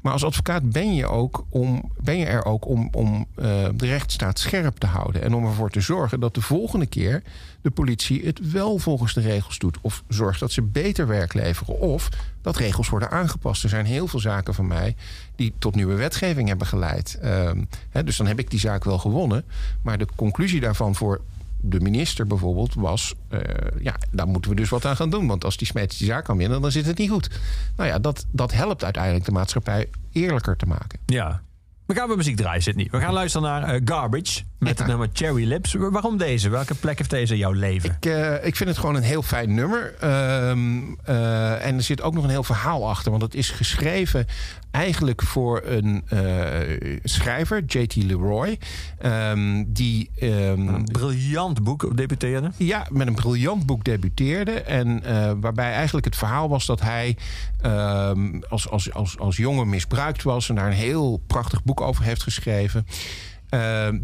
Maar 0.00 0.12
als 0.12 0.24
advocaat 0.24 0.70
ben 0.70 0.94
je, 0.94 1.06
ook 1.06 1.44
om, 1.48 1.92
ben 2.00 2.18
je 2.18 2.24
er 2.24 2.44
ook 2.44 2.66
om, 2.66 2.88
om 2.92 3.26
eh, 3.34 3.44
de 3.74 3.86
rechtsstaat 3.86 4.38
scherp 4.38 4.78
te 4.78 4.86
houden. 4.86 5.22
En 5.22 5.34
om 5.34 5.46
ervoor 5.46 5.70
te 5.70 5.80
zorgen 5.80 6.20
dat 6.20 6.34
de 6.34 6.40
volgende 6.40 6.86
keer 6.86 7.22
de 7.62 7.70
politie 7.70 8.24
het 8.24 8.50
wel 8.50 8.78
volgens 8.78 9.14
de 9.14 9.20
regels 9.20 9.58
doet. 9.58 9.78
Of 9.80 10.02
zorgt 10.08 10.40
dat 10.40 10.52
ze 10.52 10.62
beter 10.62 11.06
werk 11.06 11.34
leveren. 11.34 11.80
Of 11.80 12.08
dat 12.42 12.56
regels 12.56 12.88
worden 12.88 13.10
aangepast. 13.10 13.62
Er 13.62 13.68
zijn 13.68 13.86
heel 13.86 14.06
veel 14.06 14.20
zaken 14.20 14.54
van 14.54 14.66
mij 14.66 14.96
die 15.36 15.52
tot 15.58 15.74
nieuwe 15.74 15.94
wetgeving 15.94 16.48
hebben 16.48 16.66
geleid. 16.66 17.18
Ehm, 17.22 17.64
hè, 17.90 18.04
dus 18.04 18.16
dan 18.16 18.26
heb 18.26 18.38
ik 18.38 18.50
die 18.50 18.60
zaak 18.60 18.84
wel 18.84 18.98
gewonnen. 18.98 19.44
Maar 19.82 19.98
de 19.98 20.08
conclusie 20.16 20.60
daarvan 20.60 20.94
voor 20.94 21.20
de 21.60 21.80
minister 21.80 22.26
bijvoorbeeld 22.26 22.74
was... 22.74 23.14
eh, 23.28 23.40
ja, 23.80 23.94
daar 24.10 24.28
moeten 24.28 24.50
we 24.50 24.56
dus 24.56 24.68
wat 24.68 24.84
aan 24.84 24.96
gaan 24.96 25.10
doen. 25.10 25.26
Want 25.26 25.44
als 25.44 25.56
die 25.56 25.66
Smeets 25.66 25.98
die 25.98 26.06
zaak 26.06 26.24
kan 26.24 26.36
winnen, 26.36 26.60
dan 26.60 26.70
zit 26.72 26.86
het 26.86 26.98
niet 26.98 27.10
goed. 27.10 27.30
Nou 27.76 27.88
ja, 27.88 27.98
dat, 27.98 28.26
dat 28.30 28.52
helpt 28.52 28.84
uiteindelijk 28.84 29.24
de 29.24 29.32
maatschappij 29.32 29.88
eerlijker 30.12 30.56
te 30.56 30.66
maken. 30.66 30.98
Ja. 31.06 31.42
We 31.86 31.94
gaan 31.94 32.08
weer 32.08 32.16
muziek 32.16 32.36
draaien, 32.36 32.62
Sydney. 32.62 32.88
We 32.90 33.00
gaan 33.00 33.12
luisteren 33.12 33.48
naar 33.48 33.62
eh, 33.62 33.80
Garbage 33.84 34.42
met 34.58 34.78
het 34.78 34.86
nummer 34.86 35.08
Cherry 35.12 35.48
Lips. 35.48 35.74
Waarom 35.74 36.16
deze? 36.16 36.48
Welke 36.48 36.74
plek 36.74 36.98
heeft 36.98 37.10
deze 37.10 37.32
in 37.32 37.38
jouw 37.38 37.52
leven? 37.52 37.90
Ik, 37.90 38.06
eh, 38.06 38.46
ik 38.46 38.56
vind 38.56 38.68
het 38.68 38.78
gewoon 38.78 38.94
een 38.94 39.02
heel 39.02 39.22
fijn 39.22 39.54
nummer. 39.54 39.94
Ehm, 40.00 40.80
eh, 41.04 41.66
en 41.66 41.74
er 41.76 41.82
zit 41.82 42.02
ook 42.02 42.14
nog 42.14 42.24
een 42.24 42.30
heel 42.30 42.42
verhaal 42.42 42.88
achter. 42.88 43.10
Want 43.10 43.22
het 43.22 43.34
is 43.34 43.50
geschreven 43.50 44.26
eigenlijk 44.70 45.22
voor 45.22 45.62
een 45.64 46.02
eh, 46.08 46.98
schrijver, 47.02 47.64
J.T. 47.64 47.96
Leroy. 47.96 48.58
ehm, 48.98 49.64
die 49.66 50.10
ehm, 50.18 50.68
Een 50.68 50.84
briljant 50.84 51.62
boek 51.62 51.96
debuteerde. 51.96 52.50
Ja, 52.56 52.86
met 52.90 53.06
een 53.06 53.14
briljant 53.14 53.66
boek 53.66 53.84
debuteerde. 53.84 54.52
En 54.52 55.02
waarbij 55.40 55.72
eigenlijk 55.72 56.04
het 56.04 56.16
verhaal 56.16 56.48
was 56.48 56.66
dat 56.66 56.80
hij 56.80 57.16
als, 58.48 58.70
als, 58.70 58.92
als, 58.92 59.18
als 59.18 59.36
jongen 59.36 59.68
misbruikt 59.68 60.22
was. 60.22 60.48
En 60.48 60.54
daar 60.54 60.66
een 60.66 60.72
heel 60.72 61.22
prachtig 61.26 61.64
boek 61.64 61.80
over 61.80 62.04
heeft 62.04 62.22
geschreven. 62.22 62.86
Ehm, 63.48 63.98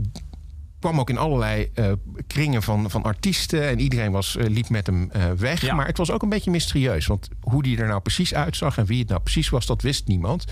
kwam 0.84 1.00
ook 1.00 1.10
in 1.10 1.18
allerlei 1.18 1.70
eh, 1.74 1.92
kringen 2.26 2.62
van, 2.62 2.90
van 2.90 3.02
artiesten. 3.02 3.68
En 3.68 3.80
iedereen 3.80 4.12
was, 4.12 4.36
eh, 4.36 4.46
liep 4.48 4.68
met 4.68 4.86
hem 4.86 5.10
eh, 5.10 5.30
weg. 5.30 5.60
Ja. 5.60 5.74
Maar 5.74 5.86
het 5.86 5.98
was 5.98 6.10
ook 6.10 6.22
een 6.22 6.28
beetje 6.28 6.50
mysterieus. 6.50 7.06
Want 7.06 7.28
hoe 7.40 7.62
die 7.62 7.78
er 7.78 7.86
nou 7.86 8.00
precies 8.00 8.34
uitzag 8.34 8.78
en 8.78 8.84
wie 8.84 8.98
het 8.98 9.08
nou 9.08 9.20
precies 9.20 9.48
was, 9.48 9.66
dat 9.66 9.82
wist 9.82 10.06
niemand. 10.06 10.44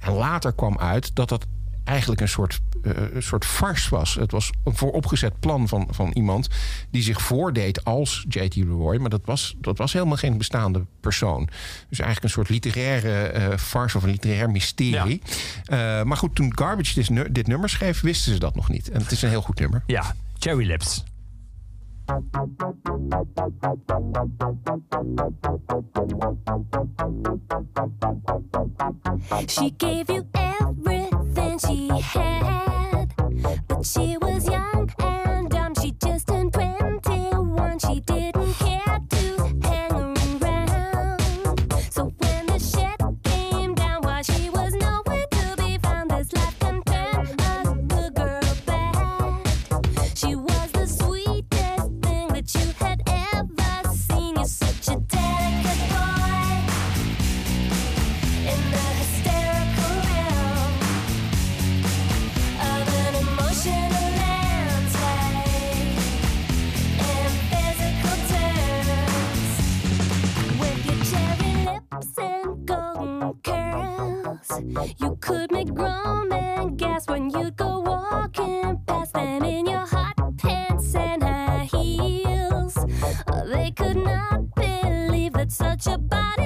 En 0.00 0.12
later 0.12 0.52
kwam 0.52 0.78
uit 0.78 1.14
dat 1.14 1.28
dat 1.28 1.46
eigenlijk 1.84 2.20
een 2.20 2.28
soort, 2.28 2.60
eh, 2.82 2.92
een 3.12 3.22
soort 3.22 3.44
farce 3.44 3.90
was. 3.90 4.14
Het 4.14 4.30
was 4.30 4.50
een 4.64 4.76
vooropgezet 4.76 5.40
plan 5.40 5.68
van, 5.68 5.88
van 5.90 6.10
iemand 6.12 6.48
die 6.90 7.02
zich 7.02 7.22
voordeed 7.22 7.84
als 7.84 8.24
J.T. 8.28 8.56
Leroy. 8.56 8.96
Maar 8.96 9.10
dat 9.10 9.24
was, 9.24 9.54
dat 9.58 9.78
was 9.78 9.92
helemaal 9.92 10.16
geen 10.16 10.38
bestaande 10.38 10.84
persoon. 11.00 11.48
Dus 11.88 11.98
eigenlijk 11.98 12.22
een 12.22 12.30
soort 12.30 12.48
literaire 12.48 13.26
eh 13.26 13.56
farce 13.56 13.96
of 13.96 14.02
een 14.02 14.10
literair 14.10 14.50
mysterie. 14.50 15.22
Eh, 15.64 16.02
maar 16.02 16.16
goed, 16.16 16.34
toen 16.34 16.58
Garbage 16.58 16.94
dit, 16.94 17.34
dit 17.34 17.46
nummer 17.46 17.68
schreef, 17.68 18.00
wisten 18.00 18.32
ze 18.32 18.38
dat 18.38 18.54
nog 18.54 18.68
niet. 18.68 18.90
En 18.90 19.00
het 19.00 19.10
is 19.10 19.22
een 19.22 19.28
heel 19.28 19.42
goed 19.42 19.58
nummer. 19.58 19.82
Ja, 19.86 20.14
Cherry 20.38 20.66
Lips. 20.66 21.04
She 29.48 29.70
gave 29.78 30.08
you 30.08 30.22
she 31.58 31.88
had, 31.88 33.14
but 33.68 33.84
she 33.84 34.16
was 34.18 34.48
young 34.48 34.71
You 74.72 75.18
could 75.20 75.52
make 75.52 75.74
grown 75.74 76.30
men 76.30 76.76
gasp 76.76 77.10
when 77.10 77.28
you'd 77.28 77.56
go 77.56 77.80
walking 77.80 78.80
past 78.86 79.12
them 79.12 79.44
in 79.44 79.66
your 79.66 79.84
hot 79.84 80.14
pants 80.38 80.94
and 80.94 81.22
high 81.22 81.68
heels. 81.70 82.74
They 83.52 83.70
could 83.72 83.98
not 83.98 84.54
believe 84.54 85.34
that 85.34 85.52
such 85.52 85.86
a 85.88 85.98
body 85.98 86.41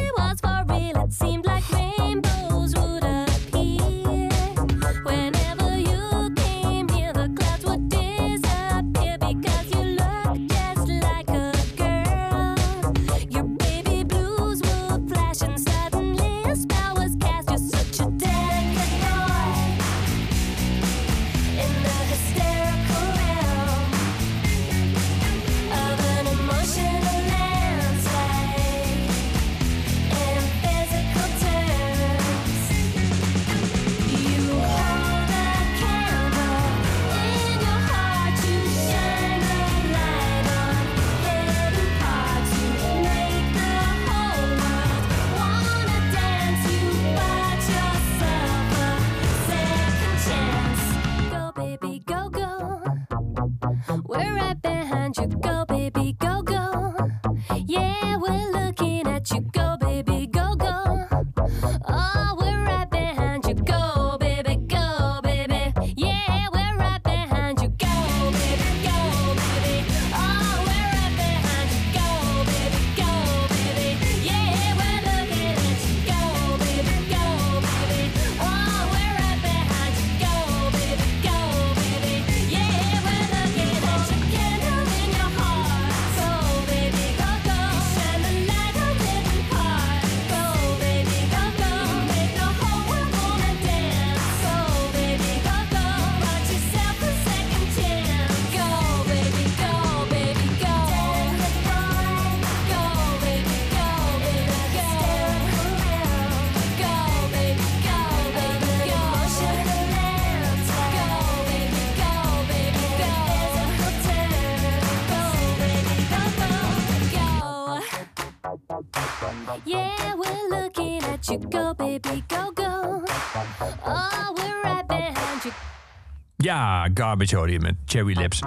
Ja, 126.56 126.88
Garbage 126.94 127.36
Hoor 127.36 127.48
hier 127.48 127.60
met 127.60 127.74
Cherry 127.84 128.18
Lips. 128.18 128.42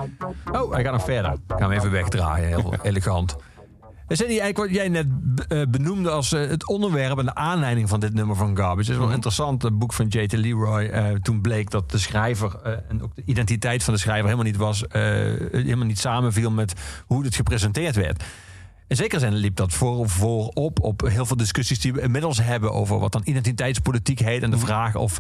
Oh, 0.52 0.72
hij 0.72 0.84
gaat 0.84 0.92
nog 0.92 1.04
verder. 1.04 1.32
Ik 1.32 1.40
ga 1.48 1.58
hem 1.58 1.72
even 1.72 1.92
wegdraaien, 1.92 2.48
heel 2.48 2.74
elegant. 2.82 3.36
Is 4.08 4.18
dit 4.18 4.28
niet 4.28 4.40
eigenlijk 4.40 4.58
wat 4.58 4.70
jij 4.82 4.90
net 4.90 5.08
eh, 5.48 5.62
benoemde 5.70 6.10
als 6.10 6.34
eh, 6.34 6.48
het 6.48 6.68
onderwerp 6.68 7.20
en 7.20 7.26
de 7.26 7.36
aanleiding 7.36 7.90
van 7.90 8.00
dit 8.00 8.14
nummer 8.14 8.36
van 8.36 8.58
Garbage? 8.58 8.80
Het 8.80 8.90
is 8.90 8.98
wel 8.98 9.08
een 9.08 9.14
interessant 9.14 9.62
het 9.62 9.80
boek 9.80 9.94
van 9.94 10.08
J.T. 10.08 10.32
Leroy. 10.32 10.84
eh, 10.86 11.06
toen 11.12 11.42
bleek 11.42 11.70
dat 11.70 11.92
de 11.92 11.98
schrijver 11.98 12.60
eh, 12.64 12.74
en 12.88 13.04
ook 13.04 13.16
de 13.16 13.24
identiteit 13.26 13.84
van 13.84 13.94
de 13.94 14.00
schrijver 14.00 14.24
helemaal 14.24 14.46
niet 14.46 14.58
was, 14.58 14.88
eh, 14.88 15.02
helemaal 15.52 15.86
niet 15.86 16.00
samenviel 16.00 16.52
met 16.52 16.74
hoe 17.06 17.24
het 17.24 17.36
gepresenteerd 17.36 17.96
werd. 17.96 18.24
In 18.88 18.96
zekere 18.96 19.20
zin 19.20 19.34
liep 19.34 19.56
dat 19.56 19.74
voor, 19.74 20.10
voorop 20.10 20.80
op 20.80 21.02
heel 21.02 21.26
veel 21.26 21.38
discussies 21.38 21.80
die 21.80 21.94
we 21.94 22.02
inmiddels 22.02 22.42
hebben 22.42 22.74
over 22.74 23.00
wat 23.00 23.12
dan 23.12 23.22
identiteitspolitiek 23.26 24.20
heet 24.20 24.44
en 24.44 24.52
de 24.52 24.58
vraag 24.58 24.96
of. 24.96 25.20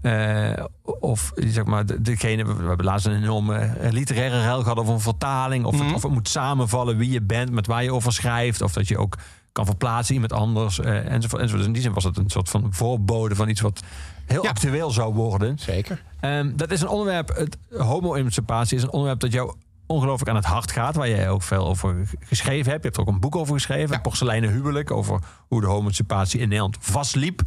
Eh, 0.00 0.64
of 1.00 1.32
zeg 1.34 1.64
maar, 1.64 1.86
de- 1.86 2.02
degene, 2.02 2.44
we 2.56 2.66
hebben 2.66 2.86
laatst 2.86 3.06
een 3.06 3.22
enorme 3.22 3.56
eh, 3.58 3.90
literaire 3.92 4.42
ruil 4.42 4.62
gehad 4.62 4.78
over 4.78 4.92
een 4.94 5.00
vertaling. 5.00 5.64
Of, 5.64 5.78
het, 5.80 5.94
of 5.94 6.02
het 6.02 6.12
moet 6.12 6.28
samenvallen 6.28 6.96
wie 6.96 7.10
je 7.10 7.22
bent, 7.22 7.50
met 7.50 7.66
waar 7.66 7.82
je 7.82 7.92
over 7.92 8.12
schrijft. 8.12 8.62
Of 8.62 8.72
dat 8.72 8.88
je 8.88 8.98
ook 8.98 9.16
kan 9.52 9.64
verplaatsen 9.66 10.14
iemand 10.14 10.32
anders. 10.32 10.80
eh, 10.80 10.96
enzovoort, 11.12 11.12
enzovoort. 11.42 11.50
Dus 11.58 11.66
in 11.66 11.72
die 11.72 11.82
zin 11.82 11.92
was 11.92 12.04
het 12.04 12.16
een 12.16 12.30
soort 12.30 12.48
van 12.48 12.66
voorbode 12.70 13.34
van 13.34 13.48
iets 13.48 13.60
wat 13.60 13.80
heel 14.26 14.42
Ja. 14.42 14.48
actueel 14.50 14.90
zou 14.90 15.14
worden. 15.14 15.58
Zeker. 15.58 16.02
Ehm, 16.20 16.56
dat 16.56 16.70
is 16.70 16.80
een 16.80 16.88
onderwerp, 16.88 17.28
het 17.36 17.58
homo-emancipatie 17.78 18.76
is 18.76 18.82
een 18.82 18.90
onderwerp 18.92 19.20
dat 19.20 19.32
jou 19.32 19.54
ongelooflijk 19.88 20.30
aan 20.30 20.36
het 20.36 20.44
hart 20.44 20.72
gaat. 20.72 20.94
Waar 20.94 21.08
jij 21.08 21.30
ook 21.30 21.42
veel 21.42 21.66
over 21.66 21.96
geschreven 22.20 22.70
hebt. 22.70 22.82
Je 22.82 22.88
hebt 22.88 22.96
er 22.96 23.02
ook 23.02 23.08
een 23.08 23.20
boek 23.20 23.36
over 23.36 23.54
geschreven. 23.54 23.94
Ja. 23.94 24.00
Porseleinen 24.00 24.50
huwelijk. 24.50 24.90
Over 24.90 25.20
hoe 25.48 25.60
de 25.60 25.66
homo-emancipatie 25.66 26.40
in 26.40 26.48
Nederland 26.48 26.76
vastliep. 26.80 27.42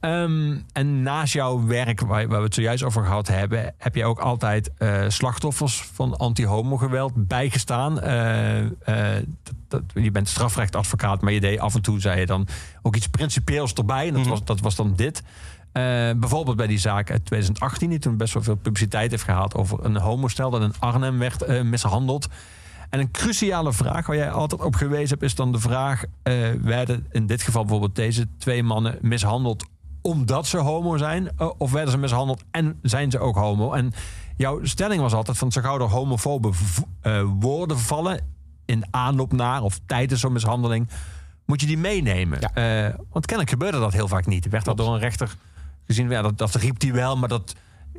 Ehm, 0.00 0.56
en 0.72 1.02
naast 1.02 1.32
jouw 1.32 1.66
werk, 1.66 2.00
waar, 2.00 2.28
waar 2.28 2.38
we 2.38 2.44
het 2.44 2.54
zojuist 2.54 2.82
over 2.82 3.04
gehad 3.04 3.28
hebben... 3.28 3.74
heb 3.78 3.94
je 3.94 4.04
ook 4.04 4.18
altijd 4.18 4.70
eh, 4.78 5.04
slachtoffers 5.08 5.82
van 5.92 6.16
anti-homo-geweld 6.16 7.12
bijgestaan. 7.14 8.00
Eh, 8.00 8.58
eh, 8.60 9.24
dat, 9.68 9.82
je 9.94 10.10
bent 10.10 10.28
strafrechtadvocaat, 10.28 11.20
maar 11.20 11.32
je 11.32 11.40
deed 11.40 11.58
af 11.58 11.74
en 11.74 11.82
toe, 11.82 12.00
zei 12.00 12.20
je 12.20 12.26
dan... 12.26 12.48
ook 12.82 12.96
iets 12.96 13.08
principieels 13.08 13.72
erbij. 13.72 14.08
En 14.08 14.14
dat, 14.14 14.26
was, 14.26 14.44
dat 14.44 14.60
was 14.60 14.74
dan 14.74 14.94
dit. 14.96 15.22
Eh, 15.72 15.82
bijvoorbeeld 16.16 16.56
bij 16.56 16.66
die 16.66 16.78
zaak 16.78 17.10
uit 17.10 17.24
2018... 17.24 17.90
die 17.90 17.98
toen 17.98 18.16
best 18.16 18.34
wel 18.34 18.42
veel 18.42 18.54
publiciteit 18.54 19.10
heeft 19.10 19.22
gehaald... 19.22 19.54
over 19.54 19.84
een 19.84 19.96
homostel 19.96 20.50
dat 20.50 20.62
in 20.62 20.74
Arnhem 20.78 21.18
werd 21.18 21.42
eh, 21.42 21.62
mishandeld... 21.62 22.28
En 22.90 23.00
een 23.00 23.10
cruciale 23.10 23.72
vraag 23.72 24.06
waar 24.06 24.16
jij 24.16 24.30
altijd 24.30 24.62
op 24.62 24.74
gewezen 24.74 25.08
hebt, 25.08 25.22
is 25.22 25.34
dan 25.34 25.52
de 25.52 25.58
vraag: 25.58 26.04
eh, 26.22 26.34
werden 26.62 27.06
in 27.10 27.26
dit 27.26 27.42
geval 27.42 27.62
bijvoorbeeld 27.62 27.94
deze 27.94 28.28
twee 28.38 28.62
mannen 28.62 28.98
mishandeld 29.00 29.64
omdat 30.02 30.46
ze 30.46 30.58
homo 30.58 30.96
zijn? 30.96 31.30
Of 31.58 31.72
werden 31.72 31.90
ze 31.90 31.98
mishandeld 31.98 32.44
en 32.50 32.78
zijn 32.82 33.10
ze 33.10 33.18
ook 33.18 33.36
homo? 33.36 33.72
En 33.72 33.92
jouw 34.36 34.64
stelling 34.64 35.00
was 35.00 35.12
altijd: 35.12 35.38
van 35.38 35.52
zo 35.52 35.60
gauw 35.60 35.78
er 35.78 35.84
homofobe 35.84 36.50
woorden 37.38 37.78
vallen 37.78 38.20
in 38.64 38.84
aanloop 38.90 39.32
naar 39.32 39.62
of 39.62 39.80
tijdens 39.86 40.20
zo'n 40.20 40.32
mishandeling, 40.32 40.88
moet 41.44 41.60
je 41.60 41.66
die 41.66 41.78
meenemen. 41.78 42.38
Ja. 42.40 42.96
Want 43.10 43.26
kennelijk 43.26 43.50
gebeurde 43.50 43.78
dat 43.78 43.92
heel 43.92 44.08
vaak 44.08 44.26
niet. 44.26 44.48
Werd 44.48 44.64
dat 44.64 44.76
door 44.76 44.94
een 44.94 45.00
rechter 45.00 45.36
gezien? 45.88 46.10
Ja, 46.10 46.22
dat, 46.22 46.38
dat 46.38 46.54
riep 46.54 46.80
hij 46.80 46.92
wel, 46.92 47.16
maar 47.16 47.28
dat, 47.28 47.54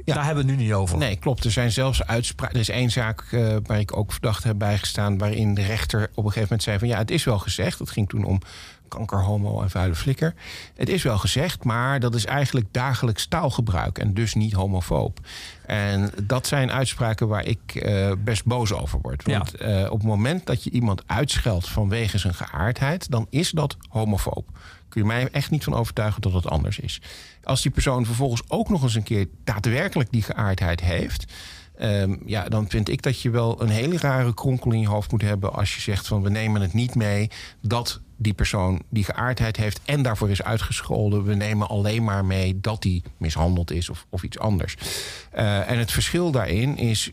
Ja. 0.06 0.14
daar 0.14 0.26
hebben 0.26 0.44
we 0.46 0.50
het 0.50 0.60
nu 0.60 0.66
niet 0.66 0.74
over. 0.74 0.98
Nee, 0.98 1.16
klopt. 1.16 1.44
Er 1.44 1.52
zijn 1.52 1.72
zelfs 1.72 2.04
uitspraken. 2.06 2.56
Er 2.56 2.62
is 2.62 2.70
één 2.70 2.90
zaak 2.92 3.22
eh, 3.32 3.56
waar 3.64 3.80
ik 3.80 3.98
ook 3.98 4.12
verdacht 4.12 4.44
heb 4.44 4.58
bijgestaan. 4.58 5.18
waarin 5.18 5.54
de 5.54 5.62
rechter 5.64 6.02
op 6.04 6.16
een 6.18 6.32
gegeven 6.32 6.42
moment 6.42 6.64
zei: 6.64 6.80
van 6.80 6.88
ja, 6.88 6.98
het 6.98 7.12
is 7.12 7.24
wel 7.24 7.40
gezegd. 7.40 7.80
Het 7.80 7.90
ging 7.90 8.10
toen 8.10 8.24
om 8.24 8.40
kanker, 8.88 9.24
homo 9.24 9.62
en 9.62 9.70
vuile 9.70 9.96
flikker. 9.96 10.34
Het 10.76 10.90
is 10.90 11.04
wel 11.04 11.18
gezegd, 11.18 11.64
maar 11.64 12.00
dat 12.00 12.16
is 12.16 12.26
eigenlijk 12.26 12.66
dagelijks 12.72 13.26
taalgebruik. 13.28 13.98
en 13.98 14.14
dus 14.14 14.34
niet 14.34 14.54
homofoob. 14.54 15.20
En 15.66 16.12
dat 16.24 16.48
zijn 16.48 16.72
uitspraken 16.72 17.28
waar 17.28 17.46
ik 17.46 17.76
eh, 17.76 18.12
best 18.24 18.46
boos 18.46 18.74
over 18.74 19.00
word. 19.02 19.24
Want 19.24 19.56
eh, 19.56 19.84
op 19.92 19.98
het 19.98 20.08
moment 20.08 20.46
dat 20.46 20.64
je 20.64 20.70
iemand 20.70 21.04
uitscheldt 21.06 21.70
vanwege 21.70 22.18
zijn 22.18 22.34
geaardheid. 22.34 23.12
dan 23.12 23.28
is 23.30 23.52
dat 23.52 23.78
homofoob. 23.90 24.48
Kun 24.90 25.02
je 25.02 25.08
mij 25.08 25.30
echt 25.32 25.52
niet 25.52 25.64
van 25.64 25.74
overtuigen 25.74 26.22
dat 26.22 26.34
het 26.34 26.48
anders 26.48 26.80
is. 26.80 27.02
Als 27.44 27.62
die 27.62 27.72
persoon 27.72 28.06
vervolgens 28.06 28.42
ook 28.48 28.70
nog 28.70 28.84
eens 28.84 28.96
een 28.96 29.04
keer 29.04 29.28
daadwerkelijk 29.44 30.12
die 30.12 30.22
geaardheid 30.22 30.82
heeft. 30.82 31.26
ehm, 31.78 32.16
ja, 32.26 32.50
dan 32.50 32.70
vind 32.70 32.90
ik 32.90 33.02
dat 33.02 33.22
je 33.22 33.30
wel 33.30 33.62
een 33.62 33.70
hele 33.70 33.98
rare 33.98 34.34
kronkel 34.34 34.72
in 34.72 34.80
je 34.80 34.88
hoofd 34.88 35.12
moet 35.12 35.22
hebben. 35.22 35.54
als 35.54 35.76
je 35.76 35.82
zegt 35.82 36.08
van 36.08 36.22
we 36.22 36.30
nemen 36.30 36.62
het 36.62 36.74
niet 36.74 36.96
mee 36.96 37.30
dat 37.62 38.02
die 38.18 38.34
persoon 38.34 38.82
die 38.90 39.04
geaardheid 39.04 39.58
heeft 39.58 39.80
en 39.86 40.02
daarvoor 40.02 40.30
is 40.30 40.44
uitgescholden. 40.44 41.24
We 41.24 41.34
nemen 41.34 41.68
alleen 41.68 42.04
maar 42.04 42.26
mee 42.26 42.60
dat 42.60 42.82
die 42.82 43.04
mishandeld 43.18 43.72
is 43.72 43.90
of, 43.90 44.06
of 44.10 44.24
iets 44.24 44.40
anders. 44.40 44.76
Eh, 45.32 45.70
en 45.70 45.78
het 45.78 45.92
verschil 45.92 46.32
daarin 46.32 46.78
is 46.78 47.12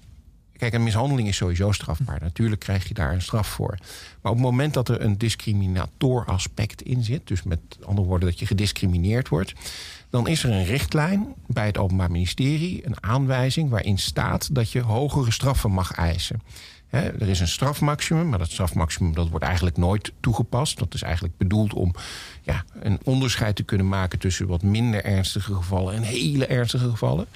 Kijk, 0.57 0.73
een 0.73 0.83
mishandeling 0.83 1.29
is 1.29 1.37
sowieso 1.37 1.73
strafbaar. 1.73 2.19
Natuurlijk 2.21 2.61
krijg 2.61 2.89
je 2.89 2.95
daar 2.95 3.13
een 3.13 3.23
straf 3.23 3.49
voor. 3.49 3.79
Maar 4.23 4.33
op 4.33 4.39
het 4.39 4.47
moment 4.47 4.75
dat 4.75 4.89
er 4.89 5.01
een 5.01 5.19
discriminator 5.19 6.25
aspect 6.25 6.83
in 6.83 7.05
zit, 7.05 7.27
dus 7.27 7.43
met 7.43 7.59
andere 7.85 8.07
woorden 8.07 8.29
dat 8.29 8.39
je 8.39 8.47
gediscrimineerd 8.47 9.29
wordt, 9.29 9.53
dan 10.11 10.29
is 10.29 10.45
er 10.45 10.51
een 10.51 10.65
richtlijn 10.65 11.35
bij 11.47 11.67
het 11.67 11.79
Openbaar 11.79 12.11
Ministerie, 12.11 12.87
een 12.87 13.03
aanwijzing 13.03 13.71
waarin 13.71 13.99
staat 13.99 14.55
dat 14.55 14.71
je 14.73 14.81
hogere 14.81 15.31
straffen 15.31 15.71
mag 15.71 15.93
eisen. 15.93 16.43
Er 16.91 17.29
is 17.29 17.41
een 17.41 17.49
strafmaximum, 17.49 18.29
maar 18.29 18.39
dat 18.39 18.51
strafmaximum 18.51 19.15
dat 19.15 19.29
wordt 19.29 19.45
eigenlijk 19.45 19.77
nooit 19.77 20.13
toegepast. 20.21 20.79
Dat 20.79 20.95
is 20.95 21.03
eigenlijk 21.03 21.37
bedoeld 21.37 21.75
om 21.75 21.95
ja, 22.43 22.65
een 22.81 22.99
onderscheid 23.05 23.57
te 23.57 23.63
kunnen 23.63 23.89
maken 23.89 24.19
tussen 24.19 24.47
wat 24.47 24.63
minder 24.63 25.05
ernstige 25.05 25.55
gevallen 25.55 25.95
en 25.95 26.03
hele 26.03 26.47
ernstige 26.47 26.91
gevallen. 26.91 27.27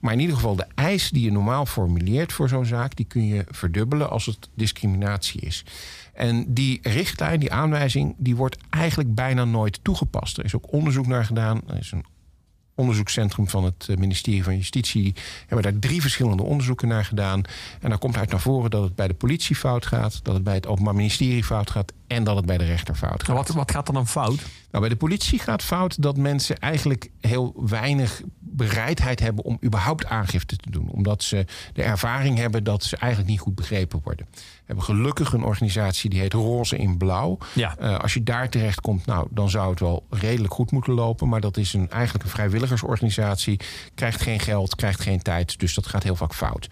Maar 0.00 0.12
in 0.12 0.20
ieder 0.20 0.34
geval 0.34 0.56
de 0.56 0.66
eis 0.74 1.10
die 1.10 1.24
je 1.24 1.32
normaal 1.32 1.66
formuleert 1.66 2.32
voor 2.32 2.48
zo'n 2.48 2.64
zaak, 2.64 2.96
die 2.96 3.06
kun 3.06 3.26
je 3.26 3.44
verdubbelen 3.50 4.10
als 4.10 4.26
het 4.26 4.48
discriminatie 4.54 5.40
is. 5.40 5.64
En 6.14 6.54
die 6.54 6.78
richtlijn, 6.82 7.40
die 7.40 7.52
aanwijzing, 7.52 8.14
die 8.18 8.36
wordt 8.36 8.56
eigenlijk 8.70 9.14
bijna 9.14 9.44
nooit 9.44 9.78
toegepast. 9.82 10.38
Er 10.38 10.44
is 10.44 10.54
ook 10.54 10.72
onderzoek 10.72 11.06
naar 11.06 11.24
gedaan. 11.24 11.60
Er 11.66 11.78
is 11.78 11.92
een 11.92 12.04
onderzoekscentrum 12.80 13.48
van 13.48 13.64
het 13.64 13.86
eh, 13.88 13.96
ministerie 13.96 14.44
van 14.44 14.56
Justitie. 14.56 15.14
Hebben 15.46 15.72
daar 15.72 15.80
drie 15.80 16.00
verschillende 16.00 16.42
onderzoeken 16.42 16.88
naar 16.88 17.04
gedaan. 17.04 17.42
En 17.80 17.88
daar 17.88 17.98
komt 17.98 18.16
uit 18.16 18.30
naar 18.30 18.40
voren 18.40 18.70
dat 18.70 18.82
het 18.82 18.94
bij 18.94 19.08
de 19.08 19.14
politie 19.14 19.56
fout 19.56 19.86
gaat, 19.86 20.20
dat 20.24 20.34
het 20.34 20.44
bij 20.44 20.54
het 20.54 20.66
Openbaar 20.66 20.94
Ministerie 20.94 21.44
fout 21.44 21.70
gaat 21.70 21.92
en 22.06 22.24
dat 22.24 22.36
het 22.36 22.46
bij 22.46 22.58
de 22.58 22.64
rechter 22.64 22.94
fout 22.94 23.24
gaat. 23.24 23.36
Wat, 23.36 23.48
wat 23.48 23.70
gaat 23.70 23.88
er 23.88 23.94
dan 23.94 24.06
fout? 24.06 24.38
Nou, 24.70 24.80
bij 24.80 24.88
de 24.88 24.96
politie 24.96 25.38
gaat 25.38 25.62
fout 25.62 26.02
dat 26.02 26.16
mensen 26.16 26.58
eigenlijk 26.58 27.10
heel 27.20 27.54
weinig 27.66 28.22
bereidheid 28.38 29.20
hebben 29.20 29.44
om 29.44 29.58
überhaupt 29.64 30.06
aangifte 30.06 30.56
te 30.56 30.70
doen. 30.70 30.88
Omdat 30.90 31.22
ze 31.22 31.46
de 31.72 31.82
ervaring 31.82 32.38
hebben 32.38 32.64
dat 32.64 32.84
ze 32.84 32.96
eigenlijk 32.96 33.30
niet 33.30 33.40
goed 33.40 33.54
begrepen 33.54 34.00
worden. 34.04 34.26
Hebben 34.70 34.88
gelukkig 34.88 35.32
een 35.32 35.44
organisatie 35.44 36.10
die 36.10 36.20
heet 36.20 36.32
Roze 36.32 36.76
in 36.76 36.96
Blauw. 36.96 37.38
Ja. 37.54 37.76
Eh, 37.78 37.98
als 37.98 38.14
je 38.14 38.22
daar 38.22 38.48
terecht 38.48 38.80
komt, 38.80 39.06
nou, 39.06 39.26
dan 39.30 39.50
zou 39.50 39.70
het 39.70 39.80
wel 39.80 40.06
redelijk 40.10 40.54
goed 40.54 40.70
moeten 40.70 40.92
lopen. 40.92 41.28
Maar 41.28 41.40
dat 41.40 41.56
is 41.56 41.72
een, 41.72 41.90
eigenlijk 41.90 42.24
een 42.24 42.30
vrijwilligersorganisatie. 42.30 43.60
Krijgt 43.94 44.22
geen 44.22 44.40
geld, 44.40 44.74
krijgt 44.74 45.00
geen 45.00 45.22
tijd. 45.22 45.58
Dus 45.58 45.74
dat 45.74 45.86
gaat 45.86 46.02
heel 46.02 46.16
vaak 46.16 46.34
fout. 46.34 46.68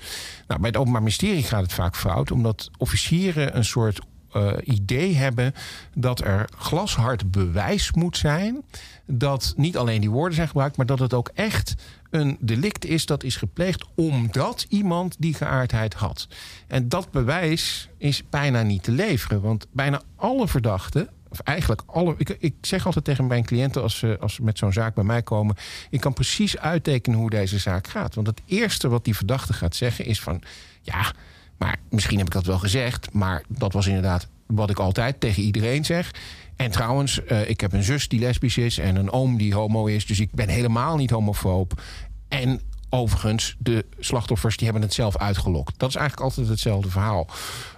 Nou, 0.46 0.60
bij 0.60 0.68
het 0.68 0.78
Openbaar 0.78 1.02
Ministerie 1.02 1.42
gaat 1.42 1.62
het 1.62 1.72
vaak 1.72 1.96
fout. 1.96 2.30
Omdat 2.30 2.70
officieren 2.76 3.56
een 3.56 3.64
soort 3.64 4.00
eh, 4.32 4.52
idee 4.64 5.14
hebben 5.14 5.54
dat 5.94 6.20
er 6.24 6.48
glashard 6.58 7.30
bewijs 7.30 7.92
moet 7.92 8.16
zijn. 8.16 8.62
Dat 9.06 9.52
niet 9.56 9.76
alleen 9.76 10.00
die 10.00 10.10
woorden 10.10 10.34
zijn 10.34 10.48
gebruikt, 10.48 10.76
maar 10.76 10.86
dat 10.86 10.98
het 10.98 11.14
ook 11.14 11.30
echt 11.34 11.74
een 12.10 12.36
delict 12.40 12.84
is 12.84 13.06
dat 13.06 13.24
is 13.24 13.36
gepleegd 13.36 13.84
omdat 13.94 14.66
iemand 14.68 15.16
die 15.18 15.34
geaardheid 15.34 15.94
had. 15.94 16.28
En 16.66 16.88
dat 16.88 17.10
bewijs 17.10 17.88
is 17.98 18.22
bijna 18.30 18.62
niet 18.62 18.82
te 18.82 18.90
leveren, 18.90 19.40
want 19.40 19.66
bijna 19.72 20.02
alle 20.16 20.48
verdachten. 20.48 21.08
Of 21.30 21.40
eigenlijk 21.40 21.82
alle. 21.86 22.14
Ik, 22.18 22.36
ik 22.38 22.54
zeg 22.60 22.86
altijd 22.86 23.04
tegen 23.04 23.26
mijn 23.26 23.44
cliënten 23.44 23.82
als 23.82 23.98
ze, 23.98 24.16
als 24.20 24.34
ze 24.34 24.42
met 24.42 24.58
zo'n 24.58 24.72
zaak 24.72 24.94
bij 24.94 25.04
mij 25.04 25.22
komen. 25.22 25.56
Ik 25.90 26.00
kan 26.00 26.12
precies 26.12 26.58
uittekenen 26.58 27.18
hoe 27.18 27.30
deze 27.30 27.58
zaak 27.58 27.88
gaat. 27.88 28.14
Want 28.14 28.26
het 28.26 28.40
eerste 28.44 28.88
wat 28.88 29.04
die 29.04 29.16
verdachte 29.16 29.52
gaat 29.52 29.76
zeggen 29.76 30.04
is 30.04 30.20
van. 30.20 30.42
Ja, 30.82 31.12
maar 31.58 31.76
misschien 31.90 32.18
heb 32.18 32.26
ik 32.26 32.32
dat 32.32 32.46
wel 32.46 32.58
gezegd. 32.58 33.12
Maar 33.12 33.42
dat 33.48 33.72
was 33.72 33.86
inderdaad 33.86 34.28
wat 34.46 34.70
ik 34.70 34.78
altijd 34.78 35.20
tegen 35.20 35.42
iedereen 35.42 35.84
zeg. 35.84 36.10
En 36.58 36.70
trouwens, 36.70 37.24
eh, 37.24 37.48
ik 37.48 37.60
heb 37.60 37.72
een 37.72 37.82
zus 37.82 38.08
die 38.08 38.20
lesbisch 38.20 38.56
is 38.56 38.78
en 38.78 38.96
een 38.96 39.10
oom 39.10 39.36
die 39.36 39.54
homo 39.54 39.86
is. 39.86 40.06
Dus 40.06 40.20
ik 40.20 40.32
ben 40.32 40.48
helemaal 40.48 40.96
niet 40.96 41.10
homofoob. 41.10 41.80
En 42.28 42.60
overigens, 42.90 43.56
de 43.58 43.84
slachtoffers 43.98 44.56
die 44.56 44.64
hebben 44.64 44.82
het 44.82 44.94
zelf 44.94 45.16
uitgelokt. 45.16 45.78
Dat 45.78 45.88
is 45.88 45.94
eigenlijk 45.94 46.28
altijd 46.28 46.48
hetzelfde 46.48 46.90
verhaal. 46.90 47.26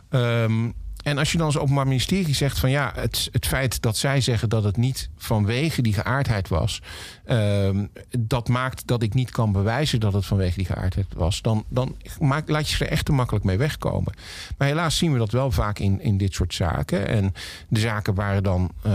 Ehm, 0.08 0.70
en 1.02 1.18
als 1.18 1.32
je 1.32 1.38
dan 1.38 1.46
als 1.46 1.58
Openbaar 1.58 1.86
Ministerie 1.86 2.34
zegt 2.34 2.58
van 2.58 2.70
ja, 2.70 2.92
het, 2.94 3.28
het 3.32 3.46
feit 3.46 3.82
dat 3.82 3.96
zij 3.96 4.20
zeggen 4.20 4.48
dat 4.48 4.64
het 4.64 4.76
niet 4.76 5.08
vanwege 5.16 5.82
die 5.82 5.92
geaardheid 5.92 6.48
was, 6.48 6.82
ehm, 7.24 7.86
dat 8.18 8.48
maakt 8.48 8.86
dat 8.86 9.02
ik 9.02 9.14
niet 9.14 9.30
kan 9.30 9.52
bewijzen 9.52 10.00
dat 10.00 10.12
het 10.12 10.26
vanwege 10.26 10.56
die 10.56 10.66
geaardheid 10.66 11.06
was, 11.14 11.42
dan, 11.42 11.64
dan 11.68 11.96
maak, 12.18 12.48
laat 12.48 12.68
je 12.70 12.76
ze 12.76 12.84
er 12.84 12.90
echt 12.90 13.04
te 13.04 13.12
makkelijk 13.12 13.44
mee 13.44 13.56
wegkomen. 13.56 14.12
Maar 14.58 14.68
helaas 14.68 14.96
zien 14.96 15.12
we 15.12 15.18
dat 15.18 15.32
wel 15.32 15.50
vaak 15.50 15.78
in, 15.78 16.00
in 16.00 16.16
dit 16.16 16.34
soort 16.34 16.54
zaken. 16.54 17.06
En 17.06 17.34
de 17.68 17.80
zaken 17.80 18.14
waar 18.14 18.42
dan 18.42 18.70
eh, 18.82 18.92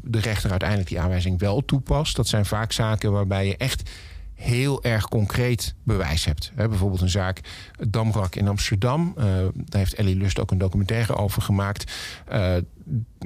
de 0.00 0.20
rechter 0.20 0.50
uiteindelijk 0.50 0.88
die 0.88 1.00
aanwijzing 1.00 1.38
wel 1.38 1.64
toepast, 1.64 2.16
dat 2.16 2.28
zijn 2.28 2.46
vaak 2.46 2.72
zaken 2.72 3.12
waarbij 3.12 3.46
je 3.46 3.56
echt 3.56 3.90
heel 4.38 4.82
erg 4.82 5.08
concreet 5.08 5.74
bewijs 5.82 6.24
hebt. 6.24 6.52
Bijvoorbeeld 6.54 7.00
een 7.00 7.08
zaak 7.08 7.40
Damrak 7.88 8.34
in 8.34 8.48
Amsterdam. 8.48 9.14
Eh, 9.16 9.24
daar 9.54 9.80
heeft 9.80 9.94
Ellie 9.94 10.16
Lust 10.16 10.40
ook 10.40 10.50
een 10.50 10.58
documentaire 10.58 11.16
over 11.16 11.42
gemaakt. 11.42 11.92
Eh, 12.28 12.54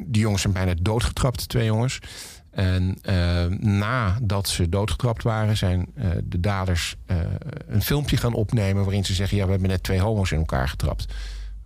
die 0.01 0.21
jongens 0.21 0.43
zijn 0.43 0.55
bijna 0.55 0.75
doodgetrapt, 0.83 1.49
twee 1.49 1.65
jongens. 1.65 1.99
En 2.51 2.99
eh, 3.03 3.47
nadat 3.59 4.49
ze 4.49 4.69
doodgetrapt 4.69 5.23
waren, 5.23 5.57
zijn 5.57 5.87
de 6.25 6.41
daders 6.41 6.97
een 7.67 7.83
filmpje 7.83 8.17
gaan 8.17 8.35
opnemen... 8.35 8.85
waarin 8.85 9.05
ze 9.05 9.15
zeggen, 9.15 9.37
ja, 9.37 9.45
we 9.45 9.51
hebben 9.51 9.69
net 9.69 9.83
twee 9.83 10.01
homo's 10.01 10.31
in 10.31 10.39
elkaar 10.39 10.69
getrapt. 10.69 11.07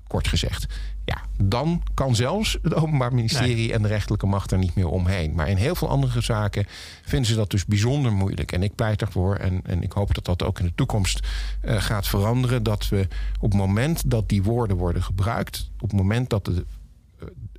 Kort 0.06 0.28
gezegd. 0.28 0.66
Ja, 1.04 1.22
dan 1.42 1.82
kan 1.94 2.14
zelfs 2.14 2.58
het 2.62 2.74
Openbaar 2.74 3.14
Ministerie 3.14 3.72
en 3.72 3.82
de 3.82 3.88
rechterlijke 3.88 4.26
macht 4.26 4.50
er 4.50 4.58
niet 4.58 4.74
meer 4.74 4.88
omheen. 4.88 5.34
Maar 5.34 5.48
in 5.48 5.56
heel 5.56 5.74
veel 5.74 5.88
andere 5.88 6.20
zaken 6.20 6.66
vinden 7.02 7.28
ze 7.28 7.34
dat 7.34 7.50
dus 7.50 7.64
bijzonder 7.64 8.12
moeilijk. 8.12 8.52
En 8.52 8.62
ik 8.62 8.74
pleit 8.74 9.02
ervoor, 9.02 9.36
en, 9.36 9.60
en 9.64 9.82
ik 9.82 9.92
hoop 9.92 10.14
dat 10.14 10.24
dat 10.24 10.42
ook 10.42 10.58
in 10.58 10.64
de 10.64 10.74
toekomst 10.74 11.20
eh, 11.60 11.80
gaat 11.80 12.06
veranderen, 12.06 12.62
dat 12.62 12.88
we 12.88 13.08
op 13.40 13.50
het 13.50 13.60
moment 13.60 14.10
dat 14.10 14.28
die 14.28 14.42
woorden 14.42 14.76
worden 14.76 15.02
gebruikt, 15.02 15.70
op 15.80 15.90
het 15.90 15.98
moment 15.98 16.30
dat 16.30 16.44
de, 16.44 16.64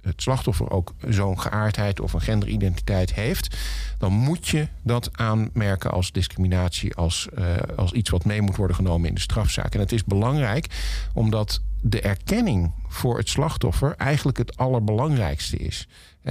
het 0.07 0.21
slachtoffer 0.21 0.71
ook 0.71 0.93
zo'n 1.09 1.39
geaardheid 1.39 1.99
of 1.99 2.13
een 2.13 2.21
genderidentiteit 2.21 3.13
heeft, 3.13 3.57
dan 3.97 4.13
moet 4.13 4.47
je 4.47 4.67
dat 4.83 5.09
aanmerken 5.11 5.91
als 5.91 6.11
discriminatie, 6.11 6.95
als, 6.95 7.27
eh, 7.35 7.55
als 7.75 7.91
iets 7.91 8.09
wat 8.09 8.25
mee 8.25 8.41
moet 8.41 8.55
worden 8.55 8.75
genomen 8.75 9.07
in 9.09 9.15
de 9.15 9.21
strafzaak. 9.21 9.73
En 9.73 9.79
het 9.79 9.91
is 9.91 10.03
belangrijk 10.03 10.67
omdat 11.13 11.61
de 11.81 12.01
erkenning 12.01 12.71
voor 12.87 13.17
het 13.17 13.29
slachtoffer 13.29 13.95
eigenlijk 13.97 14.37
het 14.37 14.57
allerbelangrijkste 14.57 15.57
is. 15.57 15.87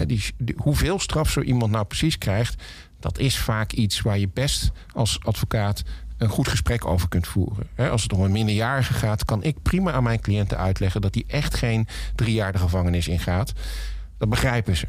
Die- 0.06 0.22
hoeveel 0.56 0.98
straf 0.98 1.30
zo 1.30 1.40
iemand 1.40 1.72
nou 1.72 1.84
precies 1.84 2.18
krijgt, 2.18 2.62
dat 3.00 3.18
is 3.18 3.38
vaak 3.38 3.72
iets 3.72 4.00
waar 4.00 4.18
je 4.18 4.28
best 4.28 4.70
als 4.92 5.18
advocaat 5.22 5.82
een 6.18 6.28
goed 6.28 6.48
gesprek 6.48 6.84
over 6.86 7.08
kunt 7.08 7.26
voeren. 7.26 7.66
Als 7.76 8.02
het 8.02 8.12
om 8.12 8.20
een 8.20 8.32
minderjarige 8.32 8.92
gaat, 8.92 9.24
kan 9.24 9.42
ik 9.42 9.62
prima 9.62 9.92
aan 9.92 10.02
mijn 10.02 10.20
cliënten 10.20 10.58
uitleggen 10.58 11.00
dat 11.00 11.14
hij 11.14 11.24
echt 11.26 11.54
geen 11.54 11.86
drie 12.14 12.34
jaar 12.34 12.52
de 12.52 12.58
gevangenis 12.58 13.08
ingaat. 13.08 13.52
Dat 14.18 14.28
begrijpen 14.28 14.76
ze. 14.76 14.86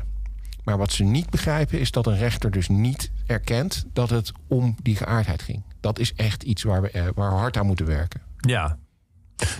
Maar 0.63 0.77
wat 0.77 0.91
ze 0.91 1.03
niet 1.03 1.29
begrijpen 1.29 1.79
is 1.79 1.91
dat 1.91 2.07
een 2.07 2.17
rechter 2.17 2.51
dus 2.51 2.67
niet 2.67 3.11
erkent 3.25 3.85
dat 3.93 4.09
het 4.09 4.31
om 4.47 4.75
die 4.81 4.95
geaardheid 4.95 5.41
ging. 5.41 5.63
Dat 5.79 5.99
is 5.99 6.13
echt 6.13 6.43
iets 6.43 6.63
waar 6.63 6.81
we, 6.81 6.91
eh, 6.91 7.03
waar 7.15 7.31
we 7.31 7.37
hard 7.37 7.57
aan 7.57 7.65
moeten 7.65 7.85
werken. 7.85 8.21
Ja. 8.37 8.77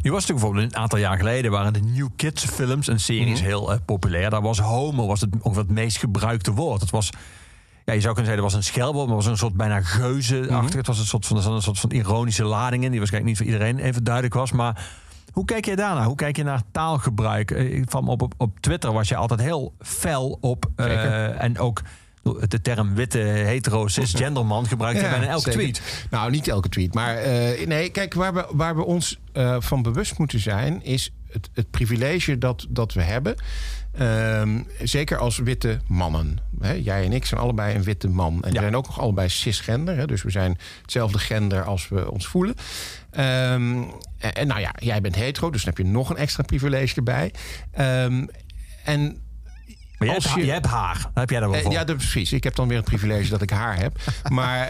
Nu 0.01 0.11
was 0.11 0.23
het 0.23 0.31
bijvoorbeeld 0.31 0.73
een 0.73 0.79
aantal 0.79 0.99
jaar 0.99 1.17
geleden 1.17 1.51
waren 1.51 1.73
de 1.73 1.79
New 1.79 2.07
Kids 2.15 2.45
films 2.45 2.87
en 2.87 2.99
series 2.99 3.41
heel 3.41 3.71
eh, 3.71 3.79
populair. 3.85 4.29
Daar 4.29 4.41
was 4.41 4.59
homo 4.59 5.07
was 5.07 5.21
het 5.21 5.29
ongeveer 5.41 5.63
het 5.63 5.71
meest 5.71 5.97
gebruikte 5.97 6.51
woord. 6.51 6.81
Het 6.81 6.89
was, 6.89 7.09
ja, 7.87 7.93
je 7.93 8.01
zou 8.01 8.13
kunnen 8.13 8.31
zeggen, 8.31 8.43
dat 8.43 8.53
was 8.53 8.53
een 8.53 8.73
schelwoord, 8.73 9.07
maar 9.07 9.15
was 9.15 9.25
een 9.25 9.37
soort 9.37 9.53
bijna 9.53 9.81
geuze-achtig. 9.81 10.75
Het 10.75 10.87
was 10.87 10.99
een 10.99 11.05
soort, 11.05 11.25
van, 11.25 11.37
er 11.37 11.51
een 11.51 11.61
soort 11.61 11.79
van 11.79 11.91
ironische 11.91 12.43
lading 12.43 12.83
in, 12.83 12.89
die 12.89 12.99
waarschijnlijk 12.99 13.37
niet 13.39 13.47
voor 13.47 13.53
iedereen 13.53 13.79
even 13.79 14.03
duidelijk 14.03 14.33
was. 14.33 14.51
Maar 14.51 14.85
hoe 15.31 15.45
kijk 15.45 15.65
je 15.65 15.75
daarnaar? 15.75 16.05
Hoe 16.05 16.15
kijk 16.15 16.35
je 16.35 16.43
naar 16.43 16.61
taalgebruik? 16.71 17.51
Eh, 17.51 17.75
ik 17.75 17.89
Van 17.89 18.07
op, 18.07 18.21
op, 18.21 18.33
op 18.37 18.59
Twitter 18.59 18.93
was 18.93 19.07
je 19.07 19.15
altijd 19.15 19.39
heel 19.39 19.73
fel 19.79 20.37
op. 20.41 20.65
eh, 20.75 21.43
en 21.43 21.59
ook 21.59 21.81
de 22.47 22.61
term 22.61 22.95
witte, 22.95 23.17
hetero, 23.17 23.87
cisgenderman 23.87 24.67
gebruikte 24.73 25.03
je 25.03 25.09
bijna 25.09 25.27
elke 25.27 25.51
zeker. 25.51 25.59
tweet. 25.59 26.07
Nou, 26.09 26.31
niet 26.31 26.47
elke 26.47 26.69
tweet. 26.69 26.93
Maar 26.93 27.15
eh, 27.15 27.67
nee, 27.67 27.89
kijk, 27.89 28.13
waar 28.13 28.33
we, 28.33 28.47
waar 28.51 28.75
we 28.75 28.85
ons 28.85 29.19
van 29.59 29.81
bewust 29.81 30.17
moeten 30.17 30.39
zijn, 30.39 30.83
is 30.83 31.13
het, 31.31 31.49
het 31.53 31.71
privilege 31.71 32.37
dat, 32.37 32.65
dat 32.69 32.93
we 32.93 33.01
hebben. 33.01 33.35
Ehm, 33.97 34.59
zeker 34.83 35.17
als 35.17 35.37
witte 35.37 35.79
mannen. 35.87 36.39
Jij 36.81 37.05
en 37.05 37.13
ik 37.13 37.25
zijn 37.25 37.39
allebei 37.41 37.75
een 37.75 37.83
witte 37.83 38.07
man. 38.09 38.33
En 38.33 38.41
we 38.49 38.53
Ja. 38.55 38.61
zijn 38.61 38.75
ook 38.75 38.85
nog 38.85 38.99
allebei 38.99 39.29
cisgender. 39.29 40.07
Dus 40.07 40.23
we 40.23 40.29
zijn 40.31 40.57
hetzelfde 40.81 41.19
gender 41.19 41.63
als 41.63 41.87
we 41.89 42.11
ons 42.11 42.27
voelen. 42.27 42.55
Ehm, 43.11 43.81
en, 44.17 44.33
en 44.33 44.47
nou 44.47 44.59
ja, 44.59 44.73
jij 44.79 45.01
bent 45.01 45.15
hetero, 45.15 45.49
dus 45.51 45.63
dan 45.63 45.73
heb 45.75 45.85
je 45.85 45.91
nog 45.91 46.09
een 46.09 46.17
extra 46.17 46.43
privilege 46.43 46.95
erbij. 46.95 47.33
Ehm, 47.71 48.25
en 48.83 49.01
Maar 49.97 50.07
jij 50.07 50.17
hebt, 50.21 50.45
je- 50.45 50.51
hebt 50.51 50.65
haar. 50.65 50.93
Daar 51.01 51.11
heb 51.13 51.29
jij 51.29 51.41
er 51.41 51.49
wel 51.49 51.57
eh, 51.57 51.63
voor. 51.63 51.71
Ja, 51.71 51.83
dat, 51.83 51.97
precies. 51.97 52.33
Ik 52.33 52.43
heb 52.43 52.55
dan 52.55 52.67
weer 52.67 52.77
het 52.77 52.85
privilege 52.85 53.29
dat 53.29 53.41
ik 53.41 53.49
haar 53.49 53.79
heb. 53.79 53.99
Maar 54.29 54.69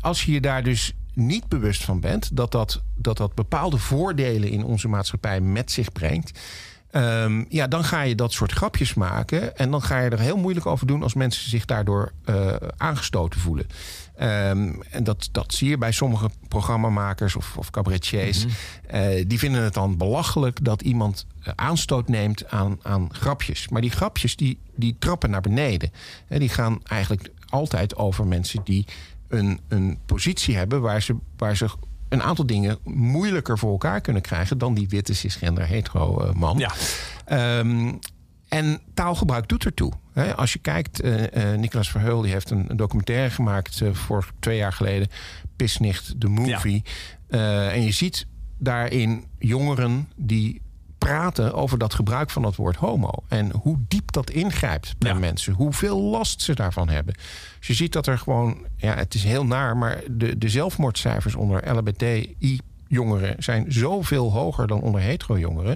als 0.00 0.24
je 0.24 0.32
je 0.32 0.40
daar 0.40 0.62
dus 0.62 0.92
niet 1.14 1.48
bewust 1.48 1.84
van 1.84 2.00
bent... 2.00 2.36
dat 2.36 2.52
dat, 2.52 2.82
dat, 2.96 3.16
dat 3.16 3.34
bepaalde 3.34 3.78
voordelen 3.78 4.48
in 4.50 4.64
onze 4.64 4.88
maatschappij 4.88 5.40
met 5.40 5.70
zich 5.70 5.92
brengt... 5.92 6.38
Ehm, 6.92 7.44
ja, 7.48 7.66
dan 7.66 7.84
ga 7.84 8.02
je 8.02 8.14
dat 8.14 8.32
soort 8.32 8.52
grapjes 8.52 8.94
maken. 8.94 9.56
En 9.56 9.70
dan 9.70 9.82
ga 9.82 9.98
je 9.98 10.10
er 10.10 10.20
heel 10.20 10.36
moeilijk 10.36 10.66
over 10.66 10.86
doen 10.86 11.02
als 11.02 11.14
mensen 11.14 11.50
zich 11.50 11.64
daardoor 11.64 12.12
eh, 12.24 12.54
aangestoten 12.76 13.40
voelen. 13.40 13.66
Ehm, 14.16 14.72
en 14.90 15.04
dat, 15.04 15.28
dat 15.32 15.54
zie 15.54 15.68
je 15.68 15.78
bij 15.78 15.92
sommige 15.92 16.30
programmamakers 16.48 17.36
of, 17.36 17.56
of 17.56 17.70
cabaretiers. 17.70 18.46
Eh, 18.86 19.24
die 19.26 19.38
vinden 19.38 19.62
het 19.62 19.74
dan 19.74 19.96
belachelijk 19.96 20.64
dat 20.64 20.82
iemand 20.82 21.26
eh, 21.42 21.52
aanstoot 21.56 22.08
neemt 22.08 22.50
aan, 22.50 22.78
aan 22.82 23.14
grapjes. 23.14 23.68
Maar 23.68 23.80
die 23.80 23.90
grapjes 23.90 24.36
die, 24.36 24.58
die 24.74 24.96
trappen 24.98 25.30
naar 25.30 25.40
beneden. 25.40 25.90
Hè, 26.26 26.38
die 26.38 26.48
gaan 26.48 26.80
eigenlijk 26.84 27.30
altijd 27.48 27.96
over 27.96 28.26
mensen 28.26 28.60
die 28.64 28.86
een, 29.28 29.60
een 29.68 29.98
positie 30.06 30.56
hebben 30.56 30.80
waar 30.80 31.02
ze, 31.02 31.16
waar 31.36 31.56
ze 31.56 31.68
een 32.12 32.22
aantal 32.22 32.46
dingen 32.46 32.78
moeilijker 32.84 33.58
voor 33.58 33.70
elkaar 33.70 34.00
kunnen 34.00 34.22
krijgen 34.22 34.58
dan 34.58 34.74
die 34.74 34.88
witte 34.88 35.14
cisgender 35.14 35.66
hetero 35.66 36.20
eh, 36.20 36.32
man. 36.32 36.58
Ja. 36.58 36.72
Ehm, 37.24 37.92
en 38.48 38.80
taalgebruik 38.94 39.48
doet 39.48 39.64
ertoe. 39.64 39.92
Als 40.36 40.52
je 40.52 40.58
kijkt, 40.58 41.00
eh 41.00 41.52
eh, 41.52 41.58
Nicolas 41.58 41.90
Verheul 41.90 42.20
die 42.20 42.32
heeft 42.32 42.50
een, 42.50 42.64
een 42.68 42.76
documentaire 42.76 43.30
gemaakt 43.30 43.82
voor 43.92 44.32
twee 44.38 44.56
jaar 44.56 44.72
geleden, 44.72 45.08
Pisnicht, 45.56 46.20
de 46.20 46.28
movie. 46.28 46.82
En 47.28 47.82
je 47.82 47.92
ziet 47.92 48.26
daarin 48.58 49.24
jongeren 49.38 50.08
die 50.16 50.62
praten 51.06 51.54
over 51.54 51.78
dat 51.78 51.94
gebruik 51.94 52.30
van 52.30 52.42
dat 52.42 52.56
woord 52.56 52.76
homo. 52.76 53.10
En 53.28 53.50
hoe 53.52 53.76
diep 53.88 54.12
dat 54.12 54.30
ingrijpt 54.30 54.94
bij 54.98 55.12
Ja. 55.12 55.18
mensen. 55.18 55.52
Hoeveel 55.52 56.00
last 56.00 56.42
ze 56.42 56.54
daarvan 56.54 56.88
hebben. 56.88 57.14
Dus 57.58 57.66
je 57.66 57.74
ziet 57.74 57.92
dat 57.92 58.06
er 58.06 58.18
gewoon... 58.18 58.56
Ja, 58.76 58.94
het 58.94 59.14
is 59.14 59.24
heel 59.24 59.44
naar, 59.46 59.76
maar 59.76 60.00
de, 60.10 60.38
de 60.38 60.48
zelfmoordcijfers 60.48 61.34
onder 61.34 61.74
LHBTI-jongeren... 61.74 63.34
zijn 63.38 63.64
zoveel 63.68 64.32
hoger 64.32 64.66
dan 64.66 64.80
onder 64.80 65.00
hetero-jongeren. 65.00 65.70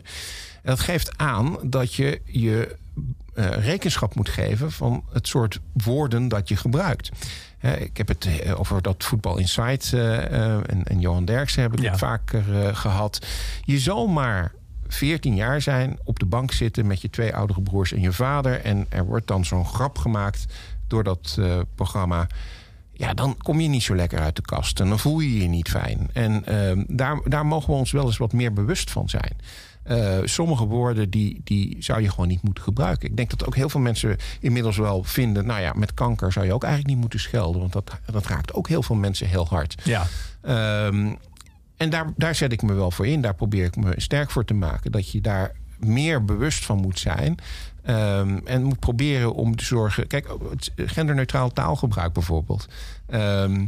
En 0.62 0.72
dat 0.72 0.80
geeft 0.80 1.18
aan 1.18 1.56
dat 1.62 1.94
je 1.94 2.20
je 2.24 2.76
eh, 3.34 3.50
rekenschap 3.50 4.14
moet 4.14 4.28
geven... 4.28 4.72
van 4.72 5.04
het 5.12 5.28
soort 5.28 5.60
woorden 5.72 6.28
dat 6.28 6.48
je 6.48 6.56
gebruikt. 6.56 7.10
Ik 7.78 7.96
heb 7.96 8.08
het 8.08 8.26
eh, 8.26 8.60
over 8.60 8.82
dat 8.82 9.04
Voetbal 9.04 9.38
Insight 9.38 9.92
eh, 9.92 10.24
eh, 10.24 10.52
en, 10.66 10.84
en 10.84 11.00
Johan 11.00 11.24
Derksen 11.24 11.62
heb 11.62 11.72
ik 11.72 11.80
Ja. 11.80 11.90
het 11.90 11.98
vaker 11.98 12.62
eh, 12.66 12.76
gehad. 12.76 13.26
Je 13.64 13.78
zal 13.78 14.06
maar 14.06 14.52
14 14.96 15.34
jaar 15.34 15.62
zijn, 15.62 15.98
op 16.04 16.18
de 16.18 16.26
bank 16.26 16.52
zitten 16.52 16.86
met 16.86 17.00
je 17.00 17.10
twee 17.10 17.34
oudere 17.34 17.62
broers 17.62 17.92
en 17.92 18.00
je 18.00 18.12
vader. 18.12 18.60
En 18.60 18.86
er 18.88 19.04
wordt 19.04 19.26
dan 19.26 19.44
zo'n 19.44 19.66
grap 19.66 19.98
gemaakt 19.98 20.46
door 20.86 21.04
dat 21.04 21.36
eh, 21.38 21.60
programma. 21.74 22.26
Ja, 22.92 23.14
dan 23.14 23.36
kom 23.38 23.60
je 23.60 23.68
niet 23.68 23.82
zo 23.82 23.94
lekker 23.94 24.18
uit 24.18 24.36
de 24.36 24.42
kast. 24.42 24.80
En 24.80 24.88
dan 24.88 24.98
voel 24.98 25.20
je 25.20 25.38
je 25.38 25.48
niet 25.48 25.68
fijn. 25.68 26.10
En 26.12 26.44
ehm, 26.44 26.84
daar, 26.88 27.20
daar 27.24 27.46
mogen 27.46 27.70
we 27.70 27.78
ons 27.78 27.90
wel 27.92 28.06
eens 28.06 28.16
wat 28.16 28.32
meer 28.32 28.52
bewust 28.52 28.90
van 28.90 29.08
zijn. 29.08 29.36
Eh, 29.82 30.18
sommige 30.24 30.64
woorden 30.64 31.10
die, 31.10 31.40
die 31.44 31.76
zou 31.78 32.02
je 32.02 32.10
gewoon 32.10 32.28
niet 32.28 32.42
moeten 32.42 32.64
gebruiken. 32.64 33.08
Ik 33.08 33.16
denk 33.16 33.30
dat 33.30 33.46
ook 33.46 33.54
heel 33.54 33.68
veel 33.68 33.80
mensen 33.80 34.16
inmiddels 34.40 34.76
wel 34.76 35.02
vinden... 35.02 35.46
nou 35.46 35.60
ja, 35.60 35.72
met 35.76 35.94
kanker 35.94 36.32
zou 36.32 36.46
je 36.46 36.52
ook 36.52 36.62
eigenlijk 36.62 36.92
niet 36.92 37.02
moeten 37.02 37.20
schelden. 37.20 37.60
Want 37.60 37.72
dat, 37.72 37.98
dat 38.12 38.26
raakt 38.26 38.54
ook 38.54 38.68
heel 38.68 38.82
veel 38.82 38.96
mensen 38.96 39.28
heel 39.28 39.46
hard. 39.46 39.74
Ja. 39.84 40.06
Ehm, 40.40 41.14
en 41.76 41.90
daar, 41.90 42.12
daar 42.16 42.34
zet 42.34 42.52
ik 42.52 42.62
me 42.62 42.74
wel 42.74 42.90
voor 42.90 43.06
in. 43.06 43.20
Daar 43.20 43.34
probeer 43.34 43.64
ik 43.64 43.76
me 43.76 43.92
sterk 43.96 44.30
voor 44.30 44.44
te 44.44 44.54
maken. 44.54 44.92
Dat 44.92 45.10
je 45.10 45.20
daar 45.20 45.52
meer 45.78 46.24
bewust 46.24 46.64
van 46.64 46.78
moet 46.78 46.98
zijn. 46.98 47.36
Ehm, 47.82 48.38
en 48.44 48.62
moet 48.62 48.80
proberen 48.80 49.34
om 49.34 49.56
te 49.56 49.64
zorgen. 49.64 50.06
Kijk, 50.06 50.28
genderneutraal 50.76 51.52
taalgebruik 51.52 52.12
bijvoorbeeld. 52.12 52.66
Ehm, 53.06 53.66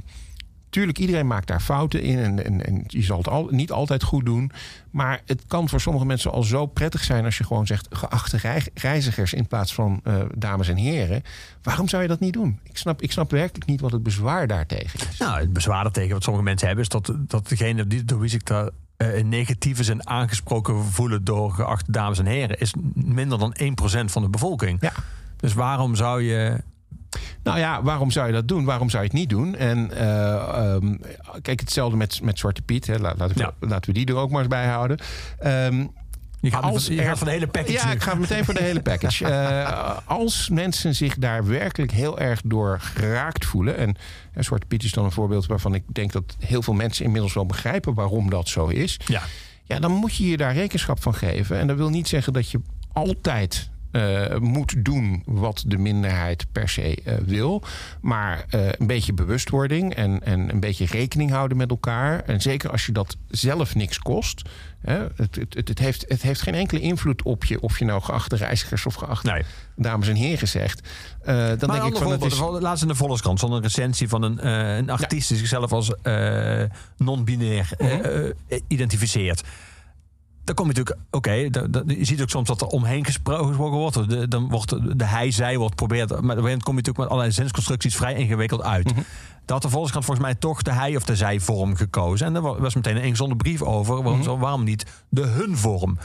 tuurlijk, 0.70 0.99
iedereen 0.99 1.27
maakt 1.27 1.47
daar 1.47 1.61
fouten 1.61 2.03
in. 2.03 2.19
En, 2.19 2.45
en, 2.45 2.66
en 2.66 2.85
je 2.86 3.03
zal 3.03 3.19
het 3.19 3.28
al, 3.28 3.49
niet 3.51 3.73
altijd 3.73 4.03
goed 4.03 4.24
doen. 4.24 4.51
Maar 4.90 5.20
het 5.27 5.43
kan 5.47 5.69
voor 5.69 5.81
sommige 5.81 6.07
mensen 6.07 6.32
al 6.32 6.43
zo 6.43 6.66
prettig 6.66 7.05
zijn 7.05 7.24
als 7.24 7.39
je 7.39 7.45
gewoon 7.45 7.66
zegt 7.66 7.86
geachte 7.90 8.36
rei- 8.36 8.70
reizigers 8.74 9.32
in 9.32 9.47
plaats 9.47 9.74
van 9.74 10.01
eh, 10.05 10.20
dames 10.35 10.69
en 10.69 10.77
heren. 10.77 11.23
Waarom 11.62 11.89
zou 11.89 12.03
je 12.03 12.09
dat 12.09 12.20
niet 12.20 12.32
doen? 12.32 12.61
Ik 12.62 12.77
snap, 12.77 13.03
ik 13.03 13.12
snap 13.12 13.31
werkelijk 13.31 13.66
niet 13.66 13.81
wat 13.81 13.93
het 13.93 14.03
bezwaar 14.03 14.47
daartegen 14.47 15.01
is. 15.11 15.19
Nou, 15.19 15.40
het 15.40 15.53
bezwaar 15.53 15.85
er 15.85 15.93
tegen 15.93 16.12
wat 16.12 16.23
sommige 16.23 16.45
mensen 16.45 16.66
hebben... 16.66 16.85
is 16.85 16.90
dat, 16.90 17.12
dat 17.19 17.49
degene 17.49 17.86
die, 17.86 18.05
door 18.05 18.20
wie 18.20 18.31
zich 18.31 18.43
daar 18.43 18.70
eh, 18.97 19.24
negatief 19.24 19.78
is 19.78 19.89
en 19.89 20.07
aangesproken 20.07 20.85
voelen... 20.85 21.24
door 21.24 21.53
geachte 21.53 21.93
dames 21.93 22.19
en 22.19 22.27
heren... 22.27 22.59
is 22.59 22.74
minder 22.95 23.39
dan 23.39 23.57
1% 23.62 24.05
van 24.05 24.23
de 24.23 24.28
bevolking. 24.28 24.78
Ja. 24.81 24.93
Dus 25.36 25.53
waarom 25.53 25.95
zou 25.95 26.23
je... 26.23 26.62
Nou 27.43 27.59
ja, 27.59 27.82
waarom 27.82 28.10
zou 28.10 28.26
je 28.26 28.32
dat 28.32 28.48
doen? 28.48 28.64
Waarom 28.64 28.90
zou 28.90 29.02
je 29.02 29.09
het 29.09 29.18
niet 29.18 29.28
doen? 29.28 29.56
En 29.56 29.97
ehm, 29.98 30.94
kijk, 31.43 31.60
hetzelfde 31.60 31.97
met, 31.97 32.22
met 32.22 32.39
Zwarte 32.39 32.62
Piet. 32.62 32.86
Hè. 32.86 32.98
La- 32.98 33.14
Laten, 33.16 33.36
we, 33.36 33.40
Ja. 33.43 33.52
laten 33.60 33.93
we 33.93 33.98
die 34.05 34.06
er 34.06 34.16
ook 34.20 34.30
maar 34.30 34.39
eens 34.40 34.48
bij 34.48 34.66
houden. 34.66 34.98
Ehm, 35.39 35.86
Je 36.40 36.51
gaat, 36.51 36.62
Als 36.62 36.89
er- 36.89 37.02
gaat 37.02 37.18
van 37.18 37.26
de 37.26 37.32
hele 37.32 37.47
package 37.47 37.72
ja, 37.72 37.86
nu. 37.86 37.93
ik 37.93 38.02
ga 38.02 38.14
meteen 38.14 38.44
voor 38.44 38.55
de 38.55 38.62
hele 38.62 38.80
package. 38.82 39.24
Eh, 39.28 39.97
als 40.05 40.48
mensen 40.48 40.94
zich 40.94 41.14
daar 41.18 41.47
werkelijk 41.47 41.93
heel 41.93 42.18
erg 42.18 42.40
door 42.44 42.78
geraakt 42.80 43.44
voelen... 43.44 43.76
en 43.76 43.97
eh, 44.32 44.43
Zwarte 44.43 44.66
Piet 44.66 44.82
is 44.82 44.93
dan 44.93 45.05
een 45.05 45.12
voorbeeld 45.12 45.47
waarvan 45.47 45.74
ik 45.74 45.82
denk... 45.86 46.12
dat 46.12 46.36
heel 46.39 46.62
veel 46.62 46.74
mensen 46.74 47.05
inmiddels 47.05 47.35
wel 47.35 47.47
begrijpen 47.47 47.94
waarom 47.94 48.30
dat 48.30 48.48
zo 48.48 48.66
is... 48.66 49.01
Ja. 49.06 49.22
Ja, 49.64 49.78
dan 49.78 49.93
moet 49.93 50.16
je 50.16 50.28
je 50.28 50.36
daar 50.36 50.55
rekenschap 50.55 51.02
van 51.02 51.14
geven. 51.14 51.59
En 51.59 51.66
dat 51.66 51.76
wil 51.76 51.89
niet 51.89 52.09
zeggen 52.09 52.32
dat 52.32 52.51
je 52.51 52.60
altijd 52.93 53.70
eh, 53.90 54.36
moet 54.36 54.85
doen 54.85 55.23
wat 55.27 55.65
de 55.66 55.78
minderheid 55.78 56.47
per 56.52 56.69
se 56.69 56.94
eh, 57.05 57.15
wil. 57.24 57.62
Maar 58.01 58.44
eh, 58.51 58.66
een 58.73 58.86
beetje 58.86 59.12
bewustwording 59.12 59.94
en, 59.94 60.24
en 60.24 60.51
een 60.51 60.60
beetje 60.60 60.86
rekening 60.86 61.31
houden 61.31 61.56
met 61.56 61.70
elkaar. 61.70 62.20
En 62.24 62.40
zeker 62.40 62.70
als 62.70 62.86
je 62.86 62.93
dat 62.93 63.16
zelf 63.28 63.74
niks 63.74 63.98
kost. 63.98 64.43
Hè, 64.81 64.98
het, 65.16 65.36
het, 65.36 65.69
het, 65.69 65.78
heeft, 65.78 66.05
het 66.09 66.23
heeft 66.23 66.43
geen 66.43 66.55
enkele 66.55 66.81
invloed 66.81 67.23
op 67.23 67.44
je 67.44 67.60
of 67.60 67.78
je 67.78 67.85
nou 67.85 68.02
geachte 68.02 68.36
reizigers 68.36 68.86
of 68.86 68.94
geachte 68.94 69.31
Nee. 69.31 69.43
dames 69.77 70.09
en 70.09 70.15
heren 70.15 70.48
zegt. 70.48 70.89
Dan 71.24 71.35
Maar 71.35 71.56
denk 71.59 71.66
ik 71.66 71.69
van 71.69 72.10
het 72.10 72.35
voorbeeld, 72.35 72.56
is. 72.56 72.62
laatst 72.62 72.82
in 72.82 72.89
de 72.89 72.94
Volkskrant 72.94 73.39
stond 73.39 73.52
een 73.52 73.62
recensie 73.62 74.09
van 74.09 74.23
een, 74.23 74.47
een 74.48 74.90
artiest... 74.90 75.28
die 75.28 75.39
zichzelf 75.39 75.73
als 75.73 75.93
non-binair 76.97 77.70
Mhm. 77.78 78.31
identificeert. 78.69 79.43
Dan 80.48 80.56
kom 80.56 80.68
je 80.70 80.72
natuurlijk, 80.74 81.06
oké, 81.10 81.32
je 81.98 82.04
ziet 82.04 82.22
ook 82.22 82.28
soms 82.30 82.48
dat 82.48 82.60
er 82.60 82.66
omheen 82.66 83.04
gespro- 83.04 83.44
gesproken 83.46 83.78
wordt. 83.78 84.08
De, 84.10 84.28
dan 84.28 84.48
wordt 84.48 84.98
de, 84.98 85.04
hij-zij 85.04 85.56
wordt 85.58 85.74
probeerd, 85.74 86.08
maar 86.08 86.16
op 86.18 86.22
een 86.22 86.28
gegeven 86.28 86.42
moment 86.44 86.62
kom 86.62 86.72
je 86.72 86.78
natuurlijk 86.80 86.98
met 86.98 87.08
allerlei 87.08 87.32
zinsconstructies 87.34 87.96
vrij 87.96 88.14
ingewikkeld 88.14 88.62
uit. 88.62 88.84
Mhm. 88.84 89.00
Dat 89.44 89.50
had 89.50 89.62
de 89.62 89.68
Volkskrant 89.68 90.04
volgens 90.04 90.26
mij 90.26 90.34
toch 90.34 90.62
de 90.62 90.72
hij- 90.72 90.96
of 90.96 91.04
de 91.04 91.16
zij-vorm 91.16 91.74
gekozen. 91.74 92.26
En 92.26 92.32
daar 92.32 92.42
wa- 92.42 92.58
was 92.60 92.74
meteen 92.74 92.96
een 92.96 93.02
ingezonde 93.02 93.36
brief 93.36 93.62
over. 93.62 93.94
Mhm. 93.94 94.02
Waarom, 94.04 94.22
zo- 94.22 94.38
waarom 94.38 94.64
niet 94.64 94.86
de 95.08 95.22
hun-vorm? 95.26 95.98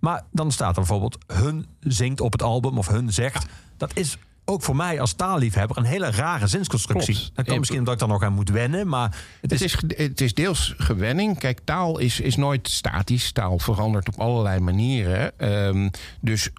Maar 0.00 0.22
dan 0.32 0.52
staat 0.52 0.68
er 0.68 0.74
bijvoorbeeld 0.74 1.18
hun 1.26 1.66
zingt 1.80 2.20
op 2.20 2.32
het 2.32 2.42
album 2.42 2.78
of 2.78 2.88
hun 2.88 3.12
zegt. 3.12 3.46
Dat 3.76 3.90
is 3.94 4.18
ook 4.48 4.62
voor 4.62 4.76
mij 4.76 5.00
als 5.00 5.12
taalliefhebber 5.12 5.76
een 5.76 5.84
hele 5.84 6.10
rare 6.10 6.46
zinsconstructie. 6.46 7.14
Klopt. 7.14 7.36
Dat 7.36 7.46
kan 7.46 7.58
misschien 7.58 7.78
omdat 7.78 7.94
ik 7.94 8.00
daar 8.00 8.08
nog 8.08 8.22
aan 8.22 8.32
moet 8.32 8.50
wennen. 8.50 8.88
Maar 8.88 9.16
het 9.40 9.50
Het 9.50 9.60
is, 9.60 9.76
het 9.96 10.20
is 10.20 10.34
deels 10.34 10.74
gewenning. 10.76 11.38
Kijk, 11.38 11.60
taal 11.64 11.98
is, 11.98 12.20
is 12.20 12.36
nooit 12.36 12.68
statisch. 12.68 13.32
Taal 13.32 13.58
verandert 13.58 14.08
op 14.08 14.20
allerlei 14.20 14.60
manieren. 14.60 15.38
Ehm, 15.38 15.88
dus 16.20 16.50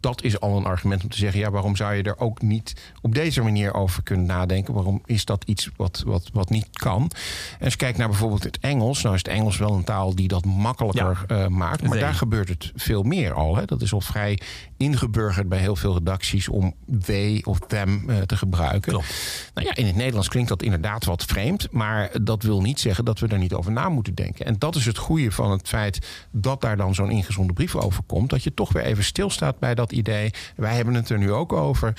dat 0.00 0.22
is 0.22 0.40
al 0.40 0.56
een 0.56 0.64
argument 0.64 1.02
om 1.02 1.08
te 1.08 1.16
zeggen... 1.16 1.40
ja, 1.40 1.50
waarom 1.50 1.76
zou 1.76 1.94
je 1.94 2.02
er 2.02 2.18
ook 2.18 2.42
niet 2.42 2.74
op 3.00 3.14
deze 3.14 3.42
manier 3.42 3.74
over 3.74 4.02
kunnen 4.02 4.26
nadenken? 4.26 4.74
Waarom 4.74 5.02
is 5.04 5.24
dat 5.24 5.44
iets 5.44 5.70
wat, 5.76 6.02
wat, 6.06 6.30
wat 6.32 6.50
niet 6.50 6.68
kan? 6.72 7.10
En 7.58 7.64
als 7.64 7.72
je 7.72 7.78
kijkt 7.78 7.98
naar 7.98 8.08
bijvoorbeeld 8.08 8.44
het 8.44 8.58
Engels... 8.60 9.02
nou 9.02 9.14
is 9.14 9.22
het 9.22 9.32
Engels 9.32 9.56
wel 9.56 9.72
een 9.74 9.84
taal 9.84 10.14
die 10.14 10.28
dat 10.28 10.44
makkelijker 10.44 11.24
eh, 11.26 11.46
maakt... 11.46 11.82
maar 11.82 11.98
daar 11.98 12.14
gebeurt 12.14 12.48
het 12.48 12.72
veel 12.74 13.02
meer 13.02 13.32
al. 13.32 13.56
Hè? 13.56 13.64
Dat 13.64 13.82
is 13.82 13.92
al 13.92 14.00
vrij 14.00 14.38
ingeburgerd 14.76 15.48
bij 15.48 15.58
heel 15.58 15.76
veel 15.76 15.94
redacties... 15.94 16.48
om 16.48 16.74
they 17.04 17.42
of 17.44 17.58
them 17.58 18.10
eh, 18.10 18.16
te 18.16 18.36
gebruiken. 18.36 18.92
Klopt. 18.92 19.50
Nou 19.54 19.66
ja, 19.66 19.74
in 19.74 19.86
het 19.86 19.96
Nederlands 19.96 20.28
klinkt 20.28 20.48
dat 20.48 20.62
inderdaad 20.62 21.04
wat 21.04 21.24
vreemd. 21.24 21.70
Maar 21.70 22.10
dat 22.22 22.42
wil 22.42 22.60
niet 22.60 22.80
zeggen 22.80 23.04
dat 23.04 23.18
we 23.18 23.26
er 23.28 23.38
niet 23.38 23.54
over 23.54 23.72
na 23.72 23.88
moeten 23.88 24.14
denken. 24.14 24.46
En 24.46 24.56
dat 24.58 24.74
is 24.74 24.86
het 24.86 24.98
goede 24.98 25.32
van 25.32 25.50
het 25.50 25.68
feit 25.68 26.26
dat 26.30 26.60
daar 26.60 26.76
dan 26.76 26.94
zo'n 26.94 27.10
ingezonde 27.10 27.52
brief 27.52 27.76
over 27.76 28.02
komt. 28.06 28.30
Dat 28.30 28.42
je 28.42 28.54
toch 28.54 28.72
weer 28.72 28.82
even 28.82 29.04
stilstaat 29.04 29.58
bij 29.58 29.74
dat 29.78 29.92
idee. 29.92 30.30
Wij 30.56 30.74
hebben 30.74 30.94
het 30.94 31.08
er 31.08 31.18
nu 31.18 31.32
ook 31.32 31.52
over. 31.52 31.94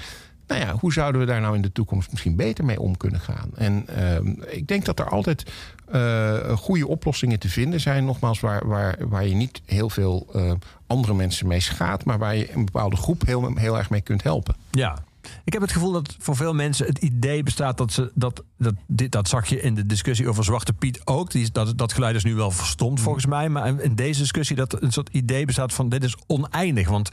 Nou 0.49 0.61
ja, 0.61 0.76
hoe 0.80 0.93
zouden 0.93 1.22
we 1.22 1.27
daar 1.27 1.41
nou 1.41 1.56
in 1.56 1.61
de 1.61 1.72
toekomst 1.72 2.11
misschien 2.11 2.35
beter 2.35 2.65
mee 2.65 2.80
om 2.80 2.97
kunnen 2.97 3.19
gaan? 3.19 3.49
En 3.56 3.88
ehm, 3.88 4.27
ik 4.47 4.68
denk 4.68 4.85
dat 4.85 4.99
er 4.99 5.10
altijd 5.10 5.51
eh, 5.85 6.57
goede 6.57 6.88
oplossingen 6.88 7.39
te 7.39 7.49
vinden 7.49 7.80
zijn. 7.80 8.06
Nogmaals, 8.06 8.39
waar, 8.39 8.68
waar, 8.68 8.97
waar 9.07 9.27
je 9.27 9.35
niet 9.35 9.61
heel 9.65 9.89
veel 9.89 10.27
eh, 10.34 10.51
andere 10.88 11.14
mensen 11.14 11.47
mee 11.47 11.60
schaadt. 11.60 12.06
Maar 12.06 12.18
waar 12.18 12.35
je 12.35 12.53
een 12.53 12.65
bepaalde 12.65 12.95
groep 12.95 13.26
heel, 13.26 13.56
heel 13.56 13.77
erg 13.77 13.89
mee 13.89 14.01
kunt 14.01 14.23
helpen. 14.23 14.56
Ja. 14.72 14.97
Ik 15.43 15.53
heb 15.53 15.61
het 15.61 15.72
gevoel 15.72 15.91
dat 15.91 16.15
voor 16.19 16.35
veel 16.35 16.53
mensen 16.53 16.85
het 16.85 16.97
idee 16.97 17.43
bestaat 17.43 17.77
dat 17.77 17.91
ze 17.91 18.11
dat 18.14 18.43
dat 18.57 18.73
dit 18.88 19.11
dat 19.11 19.27
zag 19.27 19.47
je 19.47 19.61
in 19.61 19.76
de 19.76 19.85
discussie 19.85 20.30
over 20.30 20.43
Zwarte 20.43 20.73
Piet 20.73 21.01
ook. 21.06 21.31
Die, 21.31 21.51
dat, 21.51 21.77
dat 21.77 21.93
geluid 21.93 22.15
is 22.15 22.23
nu 22.23 22.35
wel 22.35 22.51
verstomd 22.51 22.99
volgens 22.99 23.26
mij, 23.26 23.49
maar 23.49 23.81
in 23.81 23.95
deze 23.95 24.19
discussie 24.19 24.56
dat 24.56 24.81
een 24.81 24.91
soort 24.91 25.10
idee 25.11 25.45
bestaat 25.45 25.73
van 25.73 25.89
dit 25.89 26.03
is 26.03 26.15
oneindig, 26.27 26.89
want 26.89 27.10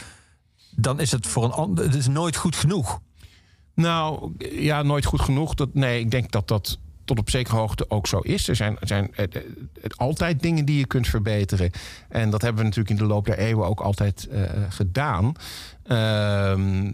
dan 0.76 1.00
is 1.00 1.10
het 1.10 1.26
voor 1.26 1.44
een 1.44 1.50
ander 1.50 1.84
het 1.84 1.94
is 1.94 2.08
nooit 2.08 2.36
goed 2.36 2.56
genoeg. 2.56 3.00
Nou, 3.74 4.32
ja, 4.38 4.82
nooit 4.82 5.04
goed 5.04 5.20
genoeg. 5.20 5.54
Dat, 5.54 5.74
nee, 5.74 6.00
ik 6.00 6.10
denk 6.10 6.30
dat 6.30 6.48
dat 6.48 6.78
tot 7.06 7.18
op 7.18 7.30
zekere 7.30 7.56
hoogte 7.56 7.90
ook 7.90 8.06
zo 8.06 8.18
is. 8.18 8.48
Er 8.48 8.56
zijn, 8.56 8.76
er 8.80 8.86
zijn 8.86 9.14
eh, 9.14 9.24
eh, 9.24 9.42
altijd 9.96 10.42
dingen 10.42 10.64
die 10.64 10.78
je 10.78 10.86
kunt 10.86 11.08
verbeteren. 11.08 11.70
En 12.08 12.30
dat 12.30 12.42
hebben 12.42 12.60
we 12.60 12.68
natuurlijk 12.68 13.00
in 13.00 13.06
de 13.06 13.12
loop 13.12 13.26
der 13.26 13.38
eeuwen 13.38 13.66
ook 13.66 13.80
altijd 13.80 14.26
eh, 14.26 14.42
gedaan. 14.68 15.32
Ehm, 15.82 16.92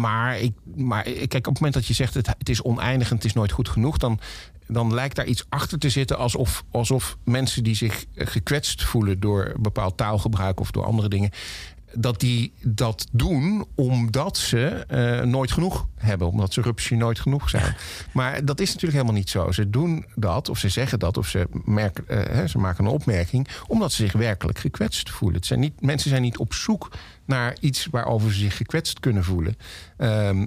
maar, 0.00 0.38
ik, 0.38 0.52
maar 0.76 1.02
kijk, 1.02 1.34
op 1.34 1.44
het 1.44 1.54
moment 1.54 1.74
dat 1.74 1.86
je 1.86 1.94
zegt 1.94 2.14
het, 2.14 2.26
het 2.26 2.48
is 2.48 2.62
oneindig 2.62 3.10
en 3.10 3.16
het 3.16 3.24
is 3.24 3.32
nooit 3.32 3.52
goed 3.52 3.68
genoeg, 3.68 3.96
dan, 3.96 4.20
dan 4.66 4.94
lijkt 4.94 5.16
daar 5.16 5.26
iets 5.26 5.44
achter 5.48 5.78
te 5.78 5.90
zitten 5.90 6.18
alsof, 6.18 6.64
alsof 6.70 7.16
mensen 7.24 7.64
die 7.64 7.74
zich 7.74 8.04
gekwetst 8.14 8.84
voelen 8.84 9.20
door 9.20 9.54
bepaald 9.58 9.96
taalgebruik 9.96 10.60
of 10.60 10.70
door 10.70 10.84
andere 10.84 11.08
dingen, 11.08 11.30
dat 11.98 12.20
die 12.20 12.52
dat 12.62 13.06
doen 13.12 13.66
omdat 13.74 14.38
ze 14.38 14.66
eh, 14.66 15.20
nooit 15.20 15.52
genoeg 15.52 15.86
hebben. 15.96 16.28
Omdat 16.28 16.52
ze 16.52 16.60
rupsje 16.60 16.94
nooit 16.94 17.20
genoeg 17.20 17.50
zijn. 17.50 17.76
Maar 18.12 18.44
dat 18.44 18.60
is 18.60 18.66
natuurlijk 18.66 18.92
helemaal 18.92 19.20
niet 19.20 19.30
zo. 19.30 19.52
Ze 19.52 19.70
doen 19.70 20.04
dat, 20.14 20.48
of 20.48 20.58
ze 20.58 20.68
zeggen 20.68 20.98
dat, 20.98 21.16
of 21.16 21.28
ze, 21.28 21.48
merken, 21.64 22.08
eh, 22.08 22.34
hè, 22.34 22.46
ze 22.46 22.58
maken 22.58 22.84
een 22.84 22.90
opmerking... 22.90 23.48
omdat 23.66 23.92
ze 23.92 24.02
zich 24.02 24.12
werkelijk 24.12 24.58
gekwetst 24.58 25.10
voelen. 25.10 25.36
Het 25.36 25.46
zijn 25.46 25.60
niet, 25.60 25.80
mensen 25.80 26.10
zijn 26.10 26.22
niet 26.22 26.38
op 26.38 26.54
zoek 26.54 26.90
naar 27.24 27.56
iets 27.60 27.88
waarover 27.90 28.32
ze 28.32 28.38
zich 28.38 28.56
gekwetst 28.56 29.00
kunnen 29.00 29.24
voelen. 29.24 29.56
Ehm, 29.96 30.46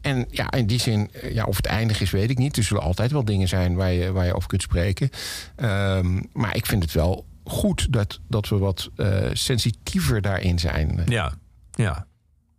en 0.00 0.26
ja, 0.30 0.50
in 0.50 0.66
die 0.66 0.80
zin, 0.80 1.10
eh, 1.12 1.34
ja, 1.34 1.44
of 1.44 1.56
het 1.56 1.66
eindig 1.66 2.00
is, 2.00 2.10
weet 2.10 2.30
ik 2.30 2.38
niet. 2.38 2.56
Er 2.56 2.62
zullen 2.62 2.82
altijd 2.82 3.10
wel 3.10 3.24
dingen 3.24 3.48
zijn 3.48 3.74
waar 3.74 3.92
je, 3.92 4.12
waar 4.12 4.26
je 4.26 4.34
over 4.34 4.48
kunt 4.48 4.62
spreken. 4.62 5.10
Ehm, 5.56 6.20
maar 6.32 6.56
ik 6.56 6.66
vind 6.66 6.82
het 6.82 6.92
wel 6.92 7.24
goed 7.48 7.92
dat, 7.92 8.20
dat 8.28 8.48
we 8.48 8.58
wat 8.58 8.90
eh, 8.96 9.30
sensitiever 9.32 10.20
daarin 10.20 10.58
zijn. 10.58 11.02
Ja, 11.06 11.32
ja. 11.70 12.06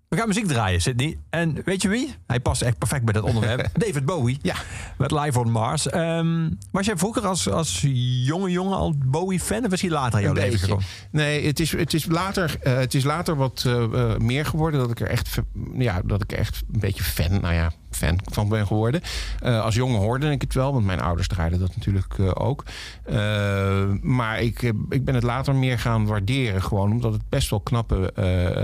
We 0.10 0.18
gaan 0.18 0.28
muziek 0.28 0.48
draaien, 0.48 0.82
Sydney. 0.82 1.18
En 1.30 1.62
weet 1.66 1.82
je 1.82 1.90
wie? 1.90 2.16
Hij 2.28 2.40
past 2.40 2.62
echt 2.62 2.78
perfect 2.78 3.04
bij 3.06 3.14
dat 3.14 3.24
onderwerp. 3.24 3.70
David 3.86 4.06
Bowie. 4.06 4.38
Ja. 4.42 4.56
Met 4.98 5.12
Live 5.12 5.40
on 5.40 5.52
Mars. 5.52 5.90
Ehm, 5.90 6.50
was 6.72 6.86
jij 6.86 6.98
vroeger 6.98 7.28
als, 7.28 7.50
als 7.50 7.82
jonge 8.24 8.52
jongen 8.52 8.78
al 8.78 8.94
Bowie-fan? 9.06 9.64
Of 9.64 9.70
was 9.70 9.82
hij 9.82 9.90
later 9.90 10.20
in 10.20 10.26
jouw 10.26 10.34
leven 10.34 10.60
gekomen? 10.60 10.86
Nee, 11.12 11.46
het 11.46 11.60
is, 11.60 11.72
het 11.72 11.94
is, 11.94 12.06
later, 12.06 12.58
eh, 12.62 12.78
het 12.78 12.94
is 12.94 13.04
later 13.04 13.36
wat 13.36 13.64
eh, 13.68 14.18
meer 14.18 14.46
geworden. 14.46 14.80
Dat 14.80 14.92
ik 14.92 15.00
er 15.00 15.08
echt, 15.08 15.40
ja, 15.74 16.02
dat 16.06 16.22
ik 16.24 16.32
echt 16.32 16.64
een 16.74 16.80
beetje 16.80 17.04
fan, 17.04 17.42
nou 17.42 17.54
ja, 17.54 17.72
fan 18.00 18.20
van 18.24 18.50
ben 18.50 18.68
geworden. 18.68 19.02
Eh, 19.40 19.62
als 19.62 19.76
jongen 19.76 20.00
hoorde 20.00 20.32
ik 20.32 20.42
het 20.42 20.54
wel, 20.54 20.74
want 20.74 20.86
mijn 20.86 21.02
ouders 21.02 21.28
draaiden 21.28 21.60
dat 21.60 21.76
natuurlijk 21.76 22.16
eh, 22.20 22.32
ook. 22.34 22.64
Eh, 23.04 23.86
maar 24.02 24.42
ik, 24.42 24.74
ik 24.90 25.06
ben 25.06 25.16
het 25.16 25.24
later 25.24 25.56
meer 25.56 25.80
gaan 25.80 26.06
waarderen. 26.06 26.62
Gewoon 26.64 26.92
omdat 26.92 27.14
het 27.14 27.30
best 27.30 27.50
wel 27.50 27.60
knappe 27.60 28.14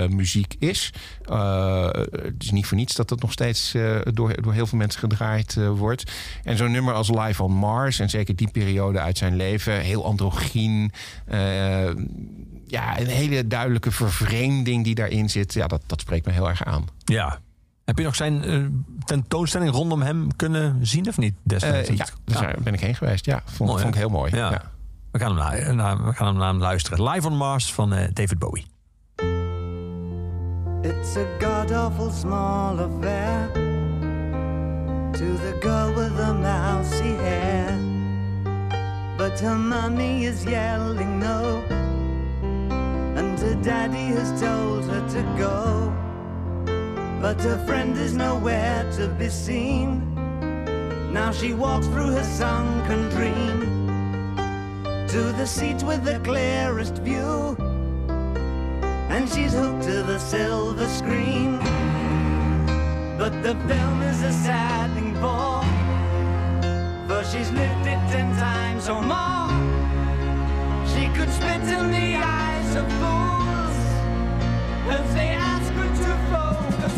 muziek 0.09 0.55
is. 0.59 0.93
Het 1.23 2.43
is 2.43 2.51
niet 2.51 2.65
voor 2.65 2.77
niets 2.77 2.95
dat 2.95 3.09
het 3.09 3.21
nog 3.21 3.31
steeds 3.31 3.75
door, 4.13 4.41
door 4.41 4.53
heel 4.53 4.67
veel 4.67 4.77
mensen 4.77 4.99
gedraaid 4.99 5.57
wordt. 5.75 6.11
En 6.43 6.57
zo'n 6.57 6.71
nummer 6.71 6.93
als 6.93 7.09
Live 7.09 7.43
on 7.43 7.51
Mars, 7.51 7.99
en 7.99 8.09
zeker 8.09 8.35
die 8.35 8.51
periode 8.51 8.99
uit 8.99 9.17
zijn 9.17 9.35
leven, 9.35 9.79
heel 9.79 10.05
androgyn. 10.05 10.91
ja, 12.67 12.99
een 12.99 13.07
hele 13.07 13.47
duidelijke 13.47 13.91
vervreemding 13.91 14.83
die 14.83 14.95
daarin 14.95 15.29
zit. 15.29 15.53
Ja, 15.53 15.67
dat, 15.67 15.81
dat 15.85 16.01
spreekt 16.01 16.25
me 16.25 16.31
heel 16.31 16.49
erg 16.49 16.63
aan. 16.63 16.85
Ja. 17.05 17.39
Heb 17.85 17.97
je 17.97 18.03
nog 18.03 18.15
zijn 18.15 18.43
eh, 18.43 18.59
tentoonstelling 19.05 19.71
rondom 19.71 20.01
hem 20.01 20.35
kunnen 20.35 20.85
zien 20.87 21.07
of 21.07 21.17
niet 21.17 21.33
destijds? 21.43 21.89
Eh, 21.89 21.95
ja, 21.95 22.05
daar 22.25 22.55
ben 22.63 22.73
ik 22.73 22.79
heen 22.79 22.95
geweest. 22.95 23.25
Ja, 23.25 23.41
vond, 23.45 23.69
Mooi, 23.69 23.81
vond 23.81 23.93
ik 23.95 23.99
heel 23.99 24.09
mooi. 24.09 24.35
Ja. 24.35 24.51
Ja. 24.51 24.61
We, 25.11 25.19
gaan 25.19 25.37
hem 25.37 25.37
naar, 25.37 25.75
naar- 25.75 26.05
we 26.05 26.13
gaan 26.13 26.27
hem 26.27 26.35
naar 26.37 26.47
hem 26.47 26.59
luisteren. 26.59 27.03
Live 27.09 27.27
on 27.27 27.37
Mars 27.37 27.73
van 27.73 27.93
eh, 27.93 28.07
David 28.13 28.39
Bowie. 28.39 28.65
It's 30.81 31.15
a 31.17 31.25
god 31.39 31.71
awful 31.71 32.11
small 32.11 32.79
affair 32.79 33.49
to 35.11 35.35
the 35.35 35.57
girl 35.59 35.93
with 35.93 36.15
the 36.15 36.33
mousy 36.33 37.15
hair. 37.23 37.77
But 39.17 39.39
her 39.39 39.57
mummy 39.57 40.25
is 40.25 40.43
yelling 40.43 41.19
no, 41.19 41.61
and 43.15 43.39
her 43.39 43.61
daddy 43.61 44.13
has 44.15 44.39
told 44.41 44.85
her 44.85 45.01
to 45.07 45.43
go. 45.43 45.91
But 47.25 47.41
her 47.41 47.57
friend 47.65 47.97
is 47.97 48.13
nowhere 48.13 48.87
to 48.97 49.07
be 49.07 49.29
seen. 49.29 50.13
Now 51.11 51.31
she 51.31 51.55
walks 51.55 51.87
through 51.87 52.11
her 52.11 52.23
sunken 52.23 53.09
dream 53.09 53.61
to 55.07 55.33
the 55.33 55.47
seat 55.47 55.81
with 55.81 56.03
the 56.03 56.19
clearest 56.19 56.99
view 56.99 57.57
and 59.09 59.27
she's 59.27 59.53
hooked 59.53 59.85
to 59.85 60.03
the 60.03 60.19
silver 60.19 60.87
screen. 60.87 61.57
But 63.17 63.33
the 63.41 63.55
film 63.67 64.03
is 64.03 64.21
a 64.21 64.31
sad 64.31 64.93
thing 64.93 65.15
for, 65.15 65.63
she's 67.31 67.51
lived 67.53 67.87
it 67.87 68.01
ten 68.13 68.35
times 68.37 68.87
or 68.87 69.01
more. 69.01 69.49
She 70.93 71.07
could 71.17 71.31
spit 71.33 71.63
in 71.75 71.89
the 71.89 72.17
eyes 72.17 72.75
of 72.75 72.85
fools 73.01 73.77
if 74.99 75.13
they 75.15 75.35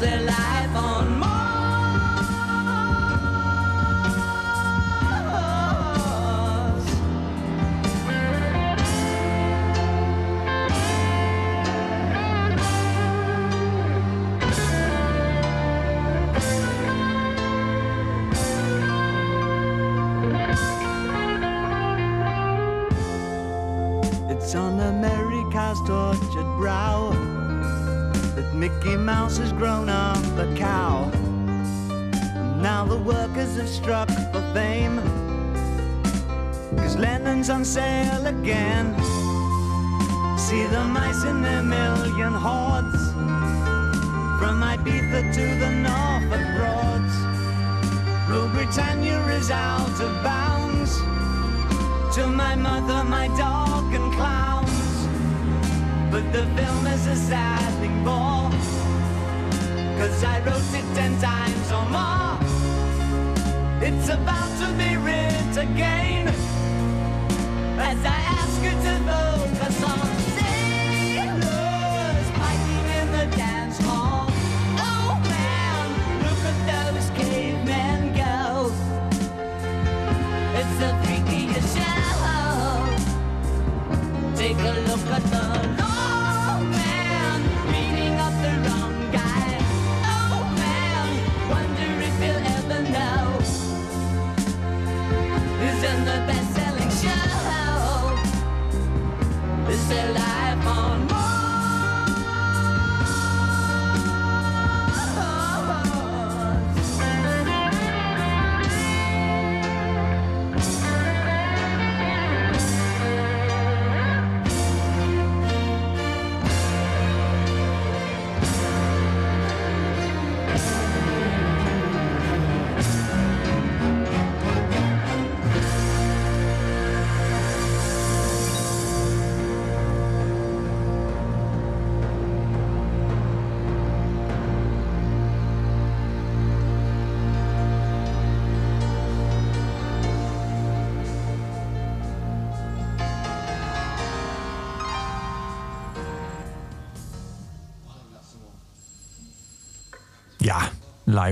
their 0.00 0.20
life 0.20 0.76
on 0.76 0.97
again. 38.48 38.96
See 40.38 40.64
the 40.64 40.82
mice 40.84 41.22
in 41.24 41.42
their 41.42 41.62
million 41.62 42.32
hordes. 42.32 43.02
From 44.38 44.56
Ibiza 44.72 45.20
to 45.36 45.44
the 45.62 45.70
Norfolk 45.86 46.46
Broads. 46.56 47.14
Rule 48.28 48.48
Britannia 48.48 49.20
is 49.38 49.50
out 49.50 50.00
of 50.00 50.12
bounds 50.24 50.96
to 52.16 52.26
my 52.26 52.54
mother, 52.54 53.04
my 53.04 53.28
dog, 53.36 53.92
and 53.92 54.10
clowns. 54.14 54.92
But 56.10 56.24
the 56.32 56.44
film 56.56 56.86
is 56.86 57.06
a 57.06 57.16
sad 57.16 57.70
thing 57.80 58.02
cause 59.98 60.24
I 60.24 60.38
wrote 60.46 60.72
it 60.80 60.86
ten 60.94 61.12
times 61.20 61.68
or 61.76 61.84
more. 61.96 62.38
It's 63.86 64.08
about 64.08 64.50
to 64.60 64.68
be 64.80 64.96
writ 64.96 65.56
again, 65.66 66.32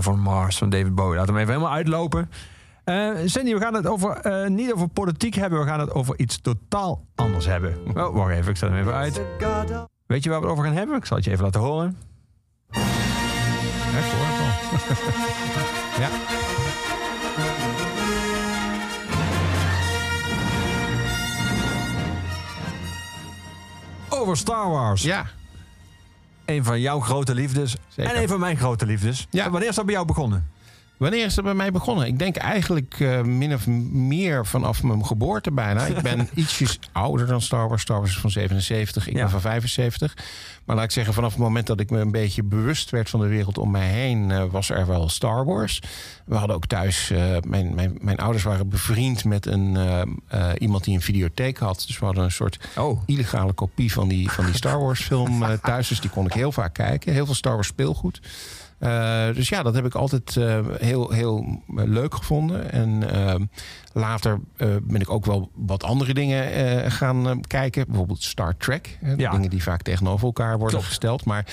On 0.05 0.21
Mars 0.21 0.59
van 0.59 0.71
David 0.71 0.95
Bowie. 0.95 1.19
Laten 1.19 1.35
we 1.35 1.41
even 1.41 1.53
helemaal 1.53 1.75
uitlopen. 1.75 2.31
Eh 2.85 3.11
Cindy, 3.25 3.53
we 3.55 3.61
gaan 3.61 3.75
het 3.75 3.87
over, 3.87 4.11
eh, 4.11 4.49
niet 4.49 4.73
over 4.73 4.89
politiek 4.89 5.35
hebben. 5.35 5.59
We 5.59 5.67
gaan 5.67 5.81
het 5.81 5.93
over 5.93 6.19
iets 6.19 6.41
totaal 6.41 7.05
anders 7.15 7.47
hebben. 7.47 7.77
Oh, 7.95 8.15
wacht 8.15 8.31
even, 8.33 8.51
ik 8.51 8.57
zet 8.57 8.69
hem 8.71 8.79
even 8.79 8.95
uit. 8.95 9.21
Weet 10.07 10.25
je 10.25 10.31
waar 10.31 10.41
we 10.41 10.45
het 10.47 10.55
over 10.55 10.65
gaan 10.65 10.77
hebben? 10.77 10.97
Ik 10.97 11.05
zal 11.05 11.17
het 11.17 11.25
je 11.25 11.31
even 11.33 11.45
laten 11.45 11.61
horen. 11.61 11.97
Ja, 12.71 12.81
hoor 14.03 14.37
ja. 16.03 16.09
Over 24.09 24.37
Star 24.37 24.71
Wars. 24.71 25.03
ja, 25.03 25.27
Een 26.47 26.65
van 26.65 26.81
jouw 26.81 27.01
grote 27.01 27.35
liefdes. 27.35 27.77
Zeker. 27.89 28.15
En 28.15 28.23
een 28.23 28.29
van 28.29 28.41
mijn 28.41 28.57
grote 28.57 28.87
liefdes. 28.87 29.27
Ja. 29.31 29.51
Wanneer 29.51 29.69
is 29.69 29.75
dat 29.75 29.85
bij 29.85 29.95
jou 29.95 30.07
begonnen? 30.07 30.51
Wanneer 30.97 31.25
is 31.25 31.35
dat 31.35 31.45
bij 31.45 31.55
mij 31.55 31.73
begonnen? 31.73 32.07
Ik 32.07 32.19
denk 32.19 32.37
eigenlijk 32.37 32.97
eh, 33.01 33.23
min 33.23 33.55
of 33.55 33.67
meer 33.67 34.47
vanaf 34.47 34.83
mijn 34.83 35.07
geboorte 35.07 35.51
bijna. 35.53 35.87
Ik 35.87 36.01
ben 36.03 36.29
ietsjes 36.35 36.79
ouder 36.93 37.27
dan 37.27 37.41
Star 37.43 37.69
Wars. 37.69 37.83
Star 37.83 37.99
Wars 37.99 38.11
is 38.11 38.19
van 38.21 38.31
77, 38.31 39.07
ik 39.07 39.13
Ja. 39.15 39.21
ben 39.21 39.31
van 39.31 39.41
75. 39.41 40.17
Maar 40.65 40.77
laat 40.77 40.85
ik 40.85 40.91
zeggen, 40.91 41.15
vanaf 41.15 41.31
het 41.33 41.41
moment 41.41 41.67
dat 41.67 41.81
ik 41.81 41.91
me 41.91 41.99
een 42.01 42.11
beetje 42.11 42.43
bewust 42.43 42.91
werd 42.91 43.11
van 43.11 43.21
de 43.21 43.27
wereld 43.27 43.59
om 43.59 43.71
mij 43.71 43.89
heen, 43.89 44.31
eh, 44.31 44.45
was 44.51 44.71
er 44.71 44.87
wel 44.87 45.09
Star 45.09 45.45
Wars. 45.45 45.81
We 46.27 46.35
hadden 46.35 46.57
ook 46.57 46.67
thuis, 46.67 47.11
eh, 47.11 47.37
mijn, 47.47 47.75
mijn, 47.75 47.99
mijn 48.01 48.19
ouders 48.19 48.45
waren 48.45 48.69
bevriend 48.69 49.25
met 49.25 49.47
een, 49.47 49.79
iemand 50.59 50.85
die 50.85 50.95
een 50.95 51.01
videotheek 51.03 51.59
had. 51.59 51.85
Dus 51.87 51.99
we 51.99 52.05
hadden 52.05 52.25
een 52.25 52.31
soort 52.31 52.59
Oh. 52.77 53.01
illegale 53.07 53.53
kopie 53.53 53.93
van 53.93 54.09
die, 54.09 54.31
van 54.31 54.45
die 54.45 54.55
Star 54.55 54.79
Wars 54.81 55.01
film 55.01 55.43
thuis. 55.63 55.89
Dus 55.89 56.01
die 56.01 56.11
kon 56.11 56.27
ik 56.27 56.33
heel 56.33 56.53
vaak 56.53 56.75
kijken. 56.75 57.13
Heel 57.13 57.27
veel 57.27 57.35
Star 57.35 57.55
Wars 57.55 57.67
speelgoed. 57.69 58.21
Eh, 58.79 59.27
dus 59.35 59.49
ja, 59.49 59.63
dat 59.63 59.75
heb 59.75 59.87
ik 59.87 59.95
altijd 59.95 60.37
eh, 60.37 60.61
heel, 60.79 61.11
heel 61.11 61.63
leuk 61.75 62.15
gevonden. 62.15 62.73
En 62.73 63.11
eh, 63.13 63.35
later 63.93 64.41
eh, 64.57 64.69
ben 64.83 65.01
ik 65.01 65.11
ook 65.11 65.25
wel 65.27 65.51
wat 65.55 65.83
andere 65.83 66.15
dingen 66.15 66.91
gaan 66.93 67.41
kijken. 67.41 67.85
Bijvoorbeeld 67.87 68.23
Star 68.23 68.57
Trek. 68.57 68.99
hè, 69.01 69.15
Ja. 69.17 69.31
Dingen 69.31 69.51
die 69.51 69.63
vaak 69.63 69.83
tegenover 69.83 70.27
elkaar 70.27 70.53
worden 70.53 70.69
Klopt. 70.69 70.87
gesteld. 70.87 71.25
Maar, 71.25 71.47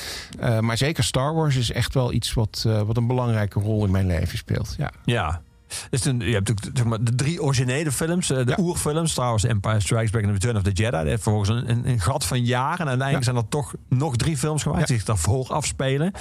maar 0.60 0.78
zeker 0.78 1.04
Star 1.04 1.34
Wars 1.34 1.56
is 1.56 1.72
echt 1.72 1.94
wel 1.94 2.14
iets 2.14 2.34
wat, 2.34 2.68
wat 2.86 2.98
een 2.98 3.08
belangrijke 3.08 3.60
rol 3.60 3.86
in 3.86 3.92
mijn 3.92 4.08
leven 4.08 4.38
speelt. 4.38 4.76
Ja. 4.78 4.92
Ja. 5.06 5.42
Dus 5.90 6.02
toen, 6.02 6.20
je 6.20 6.34
hebt 6.34 6.52
ook 6.52 6.58
zeg 6.74 6.86
maar, 6.86 7.04
de 7.04 7.16
drie 7.16 7.42
originele 7.44 7.92
films, 7.92 8.28
de 8.28 8.44
Ja. 8.46 8.58
oerfilms, 8.60 9.12
Star 9.12 9.30
Wars, 9.30 9.44
Empire 9.44 9.80
Strikes 9.80 10.10
Back 10.12 10.24
en 10.24 10.32
Return 10.32 10.56
of 10.56 10.62
the 10.62 10.72
Jedi. 10.72 10.92
Dat 10.92 11.04
heeft 11.06 11.24
vervolgens 11.24 11.50
een, 11.50 11.90
een, 11.90 12.00
gat 12.00 12.26
van 12.26 12.44
jaren. 12.46 12.80
En 12.80 12.88
uiteindelijk 12.88 13.26
Ja. 13.26 13.32
zijn 13.32 13.44
er 13.44 13.50
toch 13.50 13.74
nog 13.90 14.16
drie 14.16 14.38
films 14.38 14.64
gemaakt 14.64 14.88
die 14.88 14.96
zich 14.96 15.06
daarvoor 15.06 15.48
afspelen. 15.48 16.12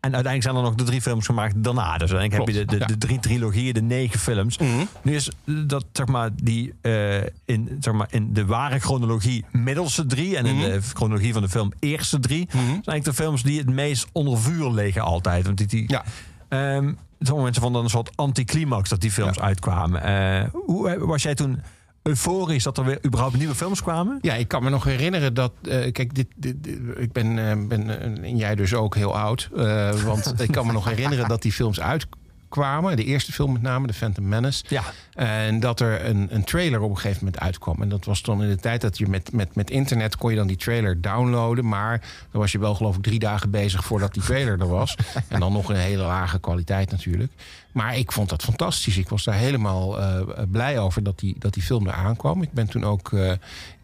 En 0.00 0.14
uiteindelijk 0.14 0.42
zijn 0.42 0.56
er 0.56 0.62
nog 0.62 0.74
de 0.74 0.84
drie 0.84 1.00
films 1.02 1.26
gemaakt 1.26 1.54
daarna. 1.64 1.98
Dus 1.98 2.12
uiteindelijk 2.12 2.56
heb 2.56 2.56
je 2.56 2.76
de, 2.76 2.78
de, 2.78 2.86
de 2.86 2.98
drie 2.98 3.18
trilogieën, 3.20 3.72
de 3.74 3.82
negen 3.82 4.18
films. 4.20 4.58
Nu 5.02 5.14
is 5.14 5.30
dat 5.44 5.84
zeg 5.92 6.06
maar 6.06 6.30
die 6.34 6.74
eh, 6.80 7.16
in, 7.44 7.76
zeg 7.80 7.94
maar, 7.94 8.06
in 8.10 8.32
de 8.32 8.46
ware 8.46 8.78
chronologie 8.78 9.44
middelste 9.52 10.06
drie 10.06 10.36
en 10.36 10.46
in 10.46 10.54
Mhm. 10.56 10.64
de 10.70 10.80
chronologie 10.82 11.32
van 11.32 11.42
de 11.42 11.48
film 11.48 11.72
eerste 11.78 12.20
drie 12.20 12.46
zijn 12.50 12.66
eigenlijk 12.68 13.04
de 13.04 13.12
films 13.14 13.42
die 13.42 13.58
het 13.58 13.70
meest 13.70 14.06
onder 14.12 14.38
vuur 14.38 14.70
liggen 14.70 15.02
altijd. 15.02 15.44
Want 15.44 15.58
die, 15.58 15.66
die, 15.66 15.84
Ja. 15.86 16.04
Ehm, 16.48 16.92
sommige 17.20 17.42
mensen 17.44 17.62
vonden 17.62 17.82
een 17.82 17.90
soort 17.90 18.16
anticlimax 18.16 18.88
dat 18.88 19.00
die 19.00 19.10
films 19.10 19.36
Ja. 19.36 19.42
uitkwamen. 19.42 20.02
Eh, 20.02 20.48
hoe 20.52 20.90
eh, 20.90 21.02
was 21.02 21.22
jij 21.22 21.34
toen 21.34 21.60
euforisch 22.08 22.62
dat 22.62 22.78
er 22.78 22.84
weer 22.84 22.98
überhaupt 23.06 23.36
nieuwe 23.36 23.54
films 23.54 23.82
kwamen? 23.82 24.18
Ja, 24.22 24.34
ik 24.34 24.48
kan 24.48 24.62
me 24.62 24.70
nog 24.70 24.84
herinneren 24.84 25.34
dat. 25.34 25.52
eh, 25.62 25.92
kijk, 25.92 26.14
dit, 26.14 26.26
dit, 26.36 26.54
dit- 26.64 26.78
ik 26.96 27.12
ben, 27.12 27.38
eh, 27.50 27.66
ben 27.68 28.00
eh, 28.22 28.28
en 28.28 28.36
jij 28.36 28.54
dus 28.54 28.74
ook 28.74 28.94
heel 28.94 29.16
oud. 29.16 29.48
eh, 29.56 29.90
want 30.10 30.40
ik 30.40 30.50
kan 30.50 30.66
me 30.66 30.72
nog 30.72 30.84
herinneren 30.84 31.28
dat 31.28 31.42
die 31.42 31.52
films 31.52 31.80
uitkwamen. 31.80 32.96
De 32.96 33.04
eerste 33.04 33.32
film 33.32 33.52
met 33.52 33.62
name, 33.62 33.86
The 33.86 33.92
Phantom 33.92 34.28
Menace. 34.28 34.64
Ja. 34.68 34.82
En 35.14 35.60
dat 35.60 35.80
er 35.80 36.04
een, 36.04 36.26
een 36.30 36.44
trailer 36.44 36.80
op 36.80 36.90
een 36.90 36.96
gegeven 36.98 37.24
moment 37.24 37.42
uitkwam. 37.42 37.82
En 37.82 37.88
dat 37.88 38.04
was 38.04 38.22
dan 38.22 38.42
in 38.42 38.48
de 38.48 38.56
tijd 38.56 38.80
dat 38.80 38.98
je 38.98 39.06
met, 39.08 39.32
met, 39.32 39.54
met 39.54 39.70
internet 39.70 40.16
kon 40.16 40.30
je 40.30 40.36
dan 40.36 40.46
die 40.46 40.56
trailer 40.56 41.00
downloaden. 41.00 41.68
Maar 41.68 42.00
dan 42.30 42.40
was 42.40 42.52
je 42.52 42.58
wel 42.58 42.74
geloof 42.74 42.96
ik 42.96 43.02
drie 43.02 43.18
dagen 43.18 43.50
bezig 43.50 43.84
voordat 43.84 44.14
die 44.14 44.22
trailer 44.22 44.60
er 44.60 44.68
was. 44.68 44.96
En 45.28 45.40
dan 45.40 45.52
nog 45.52 45.68
een 45.68 45.76
hele 45.76 46.02
lage 46.02 46.38
kwaliteit 46.40 46.90
natuurlijk. 46.90 47.32
Maar 47.78 47.96
ik 47.96 48.12
vond 48.12 48.28
dat 48.28 48.42
fantastisch. 48.42 48.96
Ik 48.98 49.08
was 49.08 49.24
daar 49.24 49.34
helemaal 49.34 50.00
eh, 50.00 50.22
blij 50.50 50.78
over 50.78 51.02
dat 51.02 51.18
die, 51.18 51.36
dat 51.38 51.54
die 51.54 51.62
film 51.62 51.86
er 51.86 51.92
aankwam. 51.92 52.42
Ik 52.42 52.52
ben 52.52 52.68
toen 52.68 52.84
ook 52.84 53.12
eh, 53.12 53.32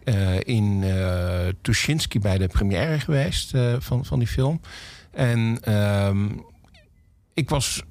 eh, 0.04 0.40
in 0.44 0.84
Tuschinski 1.60 2.20
bij 2.20 2.38
de 2.38 2.46
première 2.46 3.00
geweest 3.00 3.52
van, 3.78 4.04
van 4.04 4.18
die 4.18 4.28
film. 4.28 4.60
En 5.10 5.58
ehm, 5.60 6.28
ik 7.34 7.48
was 7.48 7.82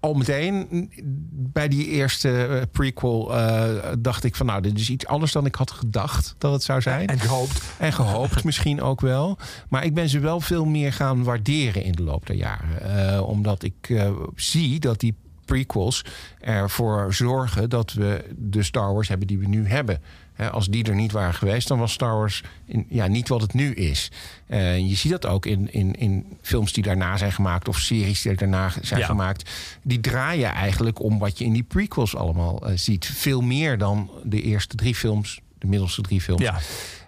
al 0.00 0.14
meteen 0.14 0.90
bij 1.32 1.68
die 1.68 1.86
eerste 1.86 2.46
eh, 2.46 2.62
prequel 2.72 3.36
eh, 3.36 3.92
dacht 3.98 4.24
ik 4.24 4.36
van 4.36 4.46
nou, 4.46 4.62
dit 4.62 4.78
is 4.78 4.90
iets 4.90 5.06
anders 5.06 5.32
dan 5.32 5.46
ik 5.46 5.54
had 5.54 5.70
gedacht 5.70 6.34
dat 6.38 6.52
het 6.52 6.62
zou 6.62 6.80
zijn. 6.80 7.08
En 7.08 7.20
gehoopt. 7.20 7.62
En 7.78 7.92
gehoopt 7.92 8.44
misschien 8.44 8.82
ook 8.82 9.00
wel. 9.00 9.38
Maar 9.68 9.84
ik 9.84 9.94
ben 9.94 10.08
ze 10.08 10.18
wel 10.18 10.40
veel 10.40 10.64
meer 10.64 10.92
gaan 10.92 11.22
waarderen 11.22 11.84
in 11.84 11.92
de 11.92 12.02
loop 12.02 12.26
der 12.26 12.36
jaren. 12.36 13.08
Eh, 13.12 13.28
omdat 13.28 13.62
ik 13.62 14.02
zie 14.34 14.80
dat 14.80 15.00
die 15.00 15.14
prequels 15.44 16.04
ervoor 16.40 17.14
zorgen 17.14 17.70
dat 17.70 17.92
we 17.92 18.24
de 18.36 18.62
Star 18.62 18.92
Wars 18.92 19.08
hebben 19.08 19.26
die 19.26 19.38
we 19.38 19.46
nu 19.46 19.66
hebben. 19.68 20.00
Als 20.48 20.66
die 20.68 20.84
er 20.84 20.94
niet 20.94 21.12
waren 21.12 21.34
geweest, 21.34 21.68
dan 21.68 21.78
was 21.78 21.92
Star 21.92 22.16
Wars 22.16 22.42
in, 22.64 22.86
ja, 22.88 23.06
niet 23.06 23.28
wat 23.28 23.40
het 23.40 23.54
nu 23.54 23.74
is. 23.74 24.10
Eh, 24.46 24.78
je 24.78 24.94
ziet 24.94 25.10
dat 25.10 25.26
ook 25.26 25.46
in, 25.46 25.72
in, 25.72 25.92
in 25.94 26.26
films 26.42 26.72
die 26.72 26.82
daarna 26.82 27.16
zijn 27.16 27.32
gemaakt 27.32 27.68
of 27.68 27.78
series 27.78 28.22
die 28.22 28.34
daarna 28.34 28.72
zijn 28.82 29.00
Ja. 29.00 29.06
gemaakt. 29.06 29.50
Die 29.82 30.00
draaien 30.00 30.52
eigenlijk 30.52 31.02
om 31.02 31.18
wat 31.18 31.38
je 31.38 31.44
in 31.44 31.52
die 31.52 31.62
prequels 31.62 32.16
allemaal 32.16 32.66
eh, 32.66 32.72
ziet. 32.76 33.06
Veel 33.06 33.40
meer 33.40 33.78
dan 33.78 34.10
de 34.24 34.42
eerste 34.42 34.76
drie 34.76 34.94
films, 34.94 35.40
de 35.58 35.66
middelste 35.66 36.02
drie 36.02 36.20
films. 36.20 36.42
Ja. 36.42 36.58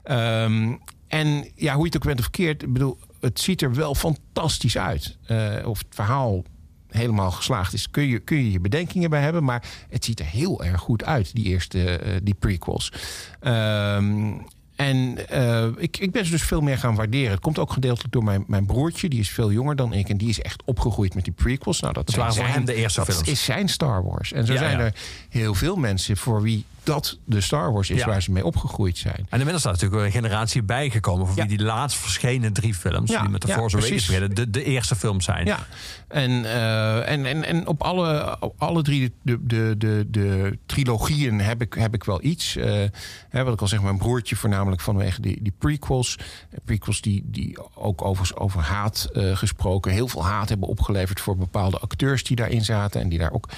Ehm, 0.02 0.72
en 1.08 1.48
ja, 1.54 1.72
hoe 1.74 1.80
je 1.80 1.86
het 1.86 1.96
ook 1.96 2.04
bent 2.04 2.18
of 2.18 2.22
verkeerd, 2.24 2.62
ik 2.62 2.72
bedoel, 2.72 2.98
het 3.20 3.40
ziet 3.40 3.62
er 3.62 3.74
wel 3.74 3.94
fantastisch 3.94 4.78
uit. 4.78 5.16
Eh, 5.26 5.54
of 5.64 5.78
het 5.78 5.86
verhaal 5.90 6.42
helemaal 6.92 7.30
geslaagd 7.30 7.72
is, 7.72 7.90
kun 7.90 8.06
je, 8.06 8.18
kun 8.18 8.36
je 8.36 8.52
je 8.52 8.60
bedenkingen 8.60 9.10
bij 9.10 9.20
hebben. 9.22 9.44
Maar 9.44 9.62
het 9.90 10.04
ziet 10.04 10.20
er 10.20 10.26
heel 10.26 10.64
erg 10.64 10.80
goed 10.80 11.04
uit, 11.04 11.34
die 11.34 11.44
eerste, 11.44 11.98
eh, 11.98 12.16
die 12.22 12.34
prequels. 12.34 12.92
Ehm, 13.40 14.32
en 14.76 15.28
eh, 15.28 15.66
ik, 15.76 15.96
ik 15.98 16.10
ben 16.12 16.24
ze 16.24 16.30
dus 16.30 16.42
veel 16.42 16.60
meer 16.60 16.78
gaan 16.78 16.94
waarderen. 16.94 17.30
Het 17.30 17.40
komt 17.40 17.58
ook 17.58 17.72
gedeeltelijk 17.72 18.12
door 18.12 18.24
mijn, 18.24 18.44
mijn 18.46 18.66
broertje. 18.66 19.08
Die 19.08 19.20
is 19.20 19.28
veel 19.30 19.52
jonger 19.52 19.76
dan 19.76 19.92
ik. 19.92 20.08
En 20.08 20.16
die 20.16 20.28
is 20.28 20.40
echt 20.40 20.62
opgegroeid 20.64 21.14
met 21.14 21.24
die 21.24 21.32
prequels. 21.32 21.80
Nou, 21.80 21.92
dat 21.92 22.06
Dat 22.06 22.14
zijn 22.14 22.26
waren 22.26 22.42
voor 22.42 22.52
zijn- 22.52 22.66
hem 22.66 22.74
de 22.74 22.80
eerste 22.82 23.04
films. 23.04 23.28
is 23.28 23.44
zijn 23.44 23.68
Star 23.68 24.04
Wars. 24.04 24.32
En 24.32 24.46
zo 24.46 24.52
Ja, 24.52 24.58
zijn 24.58 24.78
ja. 24.78 24.84
er 24.84 24.94
heel 25.28 25.54
veel 25.54 25.76
mensen 25.76 26.16
voor 26.16 26.42
wie 26.42 26.64
dat 26.82 27.18
de 27.24 27.40
Star 27.40 27.72
Wars 27.72 27.90
is 27.90 27.98
Ja. 27.98 28.06
waar 28.06 28.22
ze 28.22 28.30
mee 28.32 28.44
opgegroeid 28.44 28.98
zijn. 28.98 29.16
En 29.16 29.26
inmiddels 29.30 29.60
staat 29.60 29.72
natuurlijk 29.72 30.02
een 30.04 30.12
generatie 30.12 30.62
bijgekomen... 30.62 31.26
voor 31.26 31.36
Ja. 31.36 31.46
wie 31.46 31.56
die 31.56 31.66
laatst 31.66 31.98
verschenen 31.98 32.52
drie 32.52 32.74
films... 32.74 33.10
Ja, 33.10 33.20
die 33.20 33.30
met 33.30 33.42
de 33.42 33.48
Force 33.48 33.76
Awakens 33.76 34.08
werden, 34.08 34.34
de, 34.34 34.50
de 34.50 34.64
eerste 34.64 34.96
films 34.96 35.24
zijn. 35.24 35.46
Ja, 35.46 35.66
en, 36.08 36.44
eh, 36.44 37.10
en, 37.10 37.26
en, 37.26 37.44
en 37.44 37.66
op 37.66 37.82
alle, 37.82 38.36
op 38.40 38.54
alle 38.58 38.82
drie 38.82 39.12
de, 39.22 39.46
de, 39.46 39.74
de, 39.78 40.06
de 40.08 40.58
trilogieën 40.66 41.40
heb 41.40 41.60
ik, 41.60 41.74
heb 41.74 41.94
ik 41.94 42.04
wel 42.04 42.22
iets. 42.24 42.54
Hè, 43.28 43.44
wat 43.44 43.54
ik 43.54 43.60
al 43.60 43.68
zeg, 43.68 43.82
mijn 43.82 43.98
broertje 43.98 44.36
voornamelijk 44.36 44.80
vanwege 44.80 45.20
die, 45.20 45.38
die 45.42 45.54
prequels. 45.58 46.18
Prequels 46.64 47.00
die, 47.00 47.22
die 47.26 47.58
ook 47.74 48.02
over, 48.04 48.36
over 48.36 48.60
haat 48.60 49.08
eh, 49.12 49.36
gesproken 49.36 49.92
heel 49.92 50.08
veel 50.08 50.24
haat 50.24 50.48
hebben 50.48 50.68
opgeleverd 50.68 51.20
voor 51.20 51.36
bepaalde 51.36 51.78
acteurs 51.78 52.24
die 52.24 52.36
daarin 52.36 52.64
zaten. 52.64 53.00
En 53.00 53.08
die 53.08 53.18
daar 53.18 53.32
ook 53.32 53.48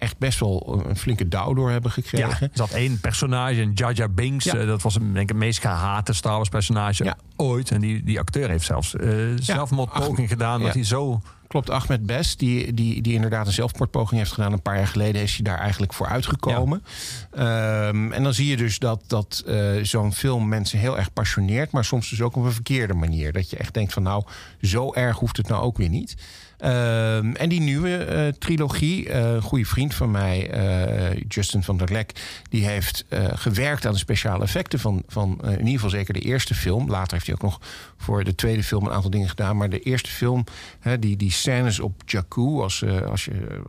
echt 0.00 0.18
best 0.18 0.40
wel 0.40 0.82
een 0.86 0.96
flinke 0.96 1.28
douw 1.28 1.54
door 1.54 1.70
hebben 1.70 1.92
Ja, 1.94 2.02
gekregen. 2.02 2.42
er 2.42 2.50
zat 2.52 2.70
één 2.70 3.00
personage, 3.00 3.60
een 3.60 3.72
Jar 3.72 4.10
Binks. 4.10 4.44
Ja. 4.44 4.54
eh, 4.54 4.66
dat 4.66 4.82
was 4.82 4.94
een, 4.94 5.02
denk 5.12 5.16
ik, 5.16 5.28
het 5.28 5.36
meest 5.36 5.60
gehate 5.60 6.12
Star 6.12 6.36
Wars 6.36 6.48
personage 6.48 7.04
Ja. 7.04 7.16
ooit. 7.36 7.70
En 7.70 7.80
die, 7.80 8.02
die 8.04 8.18
acteur 8.18 8.48
heeft 8.48 8.64
zelfs 8.64 8.96
eh 8.96 9.08
zelfmoordpoging 9.38 10.28
gedaan... 10.28 10.58
ja. 10.58 10.64
dat 10.64 10.74
hij 10.74 10.84
zo... 10.84 11.20
Klopt, 11.46 11.70
Ahmed 11.70 12.06
Best, 12.06 12.38
die, 12.38 12.74
die, 12.74 13.02
die 13.02 13.14
inderdaad 13.14 13.46
een 13.46 13.52
zelfmoordpoging 13.52 14.20
heeft 14.20 14.32
gedaan. 14.32 14.52
Een 14.52 14.62
paar 14.62 14.76
jaar 14.76 14.86
geleden 14.86 15.22
is 15.22 15.34
hij 15.34 15.42
daar 15.42 15.58
eigenlijk 15.58 15.92
voor 15.92 16.06
uitgekomen. 16.06 16.82
Ehm, 17.30 18.12
en 18.12 18.22
dan 18.22 18.34
zie 18.34 18.46
je 18.46 18.56
dus 18.56 18.78
dat, 18.78 19.02
dat 19.06 19.42
eh, 19.46 19.70
zo'n 19.82 20.12
film 20.12 20.48
mensen 20.48 20.78
heel 20.78 20.98
erg 20.98 21.12
passioneert. 21.12 21.70
Maar 21.70 21.84
soms 21.84 22.10
dus 22.10 22.22
ook 22.22 22.36
op 22.36 22.44
een 22.44 22.52
verkeerde 22.52 22.94
manier. 22.94 23.32
Dat 23.32 23.50
je 23.50 23.56
echt 23.56 23.74
denkt 23.74 23.92
van 23.92 24.02
nou, 24.02 24.24
zo 24.62 24.92
erg 24.94 25.18
hoeft 25.18 25.36
het 25.36 25.48
nou 25.48 25.62
ook 25.62 25.76
weer 25.76 25.88
niet. 25.88 26.16
Ehm, 26.60 27.32
en 27.32 27.48
die 27.48 27.60
nieuwe 27.60 27.96
eh, 27.96 28.28
trilogie, 28.28 29.08
eh, 29.08 29.32
een 29.32 29.42
goede 29.42 29.64
vriend 29.64 29.94
van 29.94 30.10
mij, 30.10 30.50
eh, 30.50 31.22
Justin 31.28 31.62
van 31.62 31.76
der 31.76 31.92
Lek, 31.92 32.12
die 32.50 32.66
heeft 32.66 33.04
gewerkt 33.34 33.86
aan 33.86 33.92
de 33.92 33.98
speciale 33.98 34.44
effecten 34.44 34.78
van, 34.78 35.02
van 35.06 35.40
in 35.42 35.58
ieder 35.58 35.72
geval 35.72 35.90
zeker 35.90 36.14
de 36.14 36.20
eerste 36.20 36.54
film. 36.54 36.88
Later 36.88 37.12
heeft 37.12 37.26
hij 37.26 37.34
ook 37.34 37.42
nog 37.42 37.60
voor 37.96 38.24
de 38.24 38.34
tweede 38.34 38.64
film 38.64 38.86
een 38.86 38.92
aantal 38.92 39.10
dingen 39.10 39.28
gedaan. 39.28 39.56
Maar 39.56 39.70
de 39.70 39.80
eerste 39.80 40.10
film, 40.10 40.44
hè, 40.80 40.98
die, 40.98 41.16
die 41.16 41.30
scènes 41.30 41.80
op 41.80 42.02
Jakku, 42.06 42.60
als, 42.60 42.84
als 42.84 43.24
je. 43.24 43.62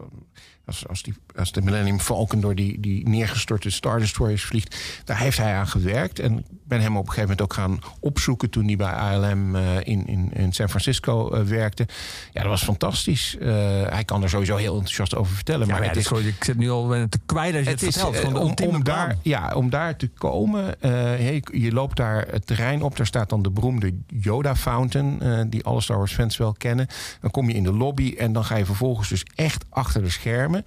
Als, 0.66 0.88
als, 0.88 1.04
die, 1.04 1.14
als 1.36 1.52
de 1.52 1.62
Millennium 1.62 2.00
Falcon 2.00 2.42
door 2.42 2.56
die, 2.56 2.80
die 2.80 3.10
neergestorte 3.10 3.70
Star 3.70 4.00
Destroyers 4.00 4.44
vliegt. 4.44 5.02
Daar 5.06 5.20
heeft 5.20 5.38
hij 5.38 5.56
aan 5.56 5.68
gewerkt. 5.68 6.20
En 6.20 6.38
ik 6.38 6.46
ben 6.68 6.82
hem 6.82 6.98
op 6.98 7.08
een 7.08 7.14
gegeven 7.14 7.30
moment 7.30 7.42
ook 7.42 7.54
gaan 7.54 7.80
opzoeken... 8.00 8.50
toen 8.50 8.66
hij 8.66 8.76
bij 8.76 8.94
ALM 8.94 9.56
eh, 9.56 9.76
in, 9.84 10.08
in, 10.08 10.32
in 10.34 10.54
San 10.54 10.70
Francisco 10.70 11.32
eh, 11.32 11.42
werkte. 11.42 11.88
Ja, 12.32 12.42
dat 12.42 12.50
was 12.50 12.64
fantastisch. 12.64 13.38
Eh, 13.38 13.48
hij 13.90 14.04
kan 14.06 14.24
er 14.24 14.30
sowieso 14.30 14.56
heel 14.56 14.74
enthousiast 14.74 15.16
over 15.16 15.36
vertellen. 15.36 15.68
Ja, 15.68 15.74
maar 15.74 15.88
het 15.88 15.96
is, 15.96 16.12
is 16.12 16.26
ik 16.26 16.44
zit 16.44 16.58
nu 16.58 16.70
al 16.70 17.08
te 17.10 17.20
kwijt 17.26 17.56
als 17.56 17.64
je 17.64 17.70
het, 17.70 17.80
het 17.80 17.90
is, 17.90 18.02
vertelt. 18.02 18.34
de 18.34 18.40
om, 18.40 18.76
om 18.76 18.84
daar, 18.84 19.18
ja, 19.22 19.54
om 19.56 19.70
daar 19.70 19.96
te 19.96 20.08
komen. 20.08 20.76
hey, 20.80 21.44
je 21.52 21.72
loopt 21.72 21.98
daar 21.98 22.28
het 22.32 22.48
terrein 22.48 22.82
op. 22.82 22.98
Daar 22.98 23.06
staat 23.06 23.30
dan 23.30 23.42
de 23.42 23.52
beroemde 23.52 23.94
Yoda 24.08 24.56
Fountain. 24.56 25.50
die 25.50 25.64
alle 25.64 25.82
Star 25.82 25.98
Wars 25.98 26.14
fans 26.14 26.38
wel 26.38 26.54
kennen. 26.54 26.88
Dan 27.22 27.32
kom 27.32 27.50
je 27.50 27.56
in 27.56 27.64
de 27.64 27.74
lobby. 27.74 28.16
En 28.18 28.34
dan 28.34 28.44
ga 28.44 28.56
je 28.56 28.66
vervolgens 28.66 29.10
dus 29.10 29.26
echt 29.36 29.66
achter 29.70 30.02
de 30.02 30.10
schermen. 30.10 30.66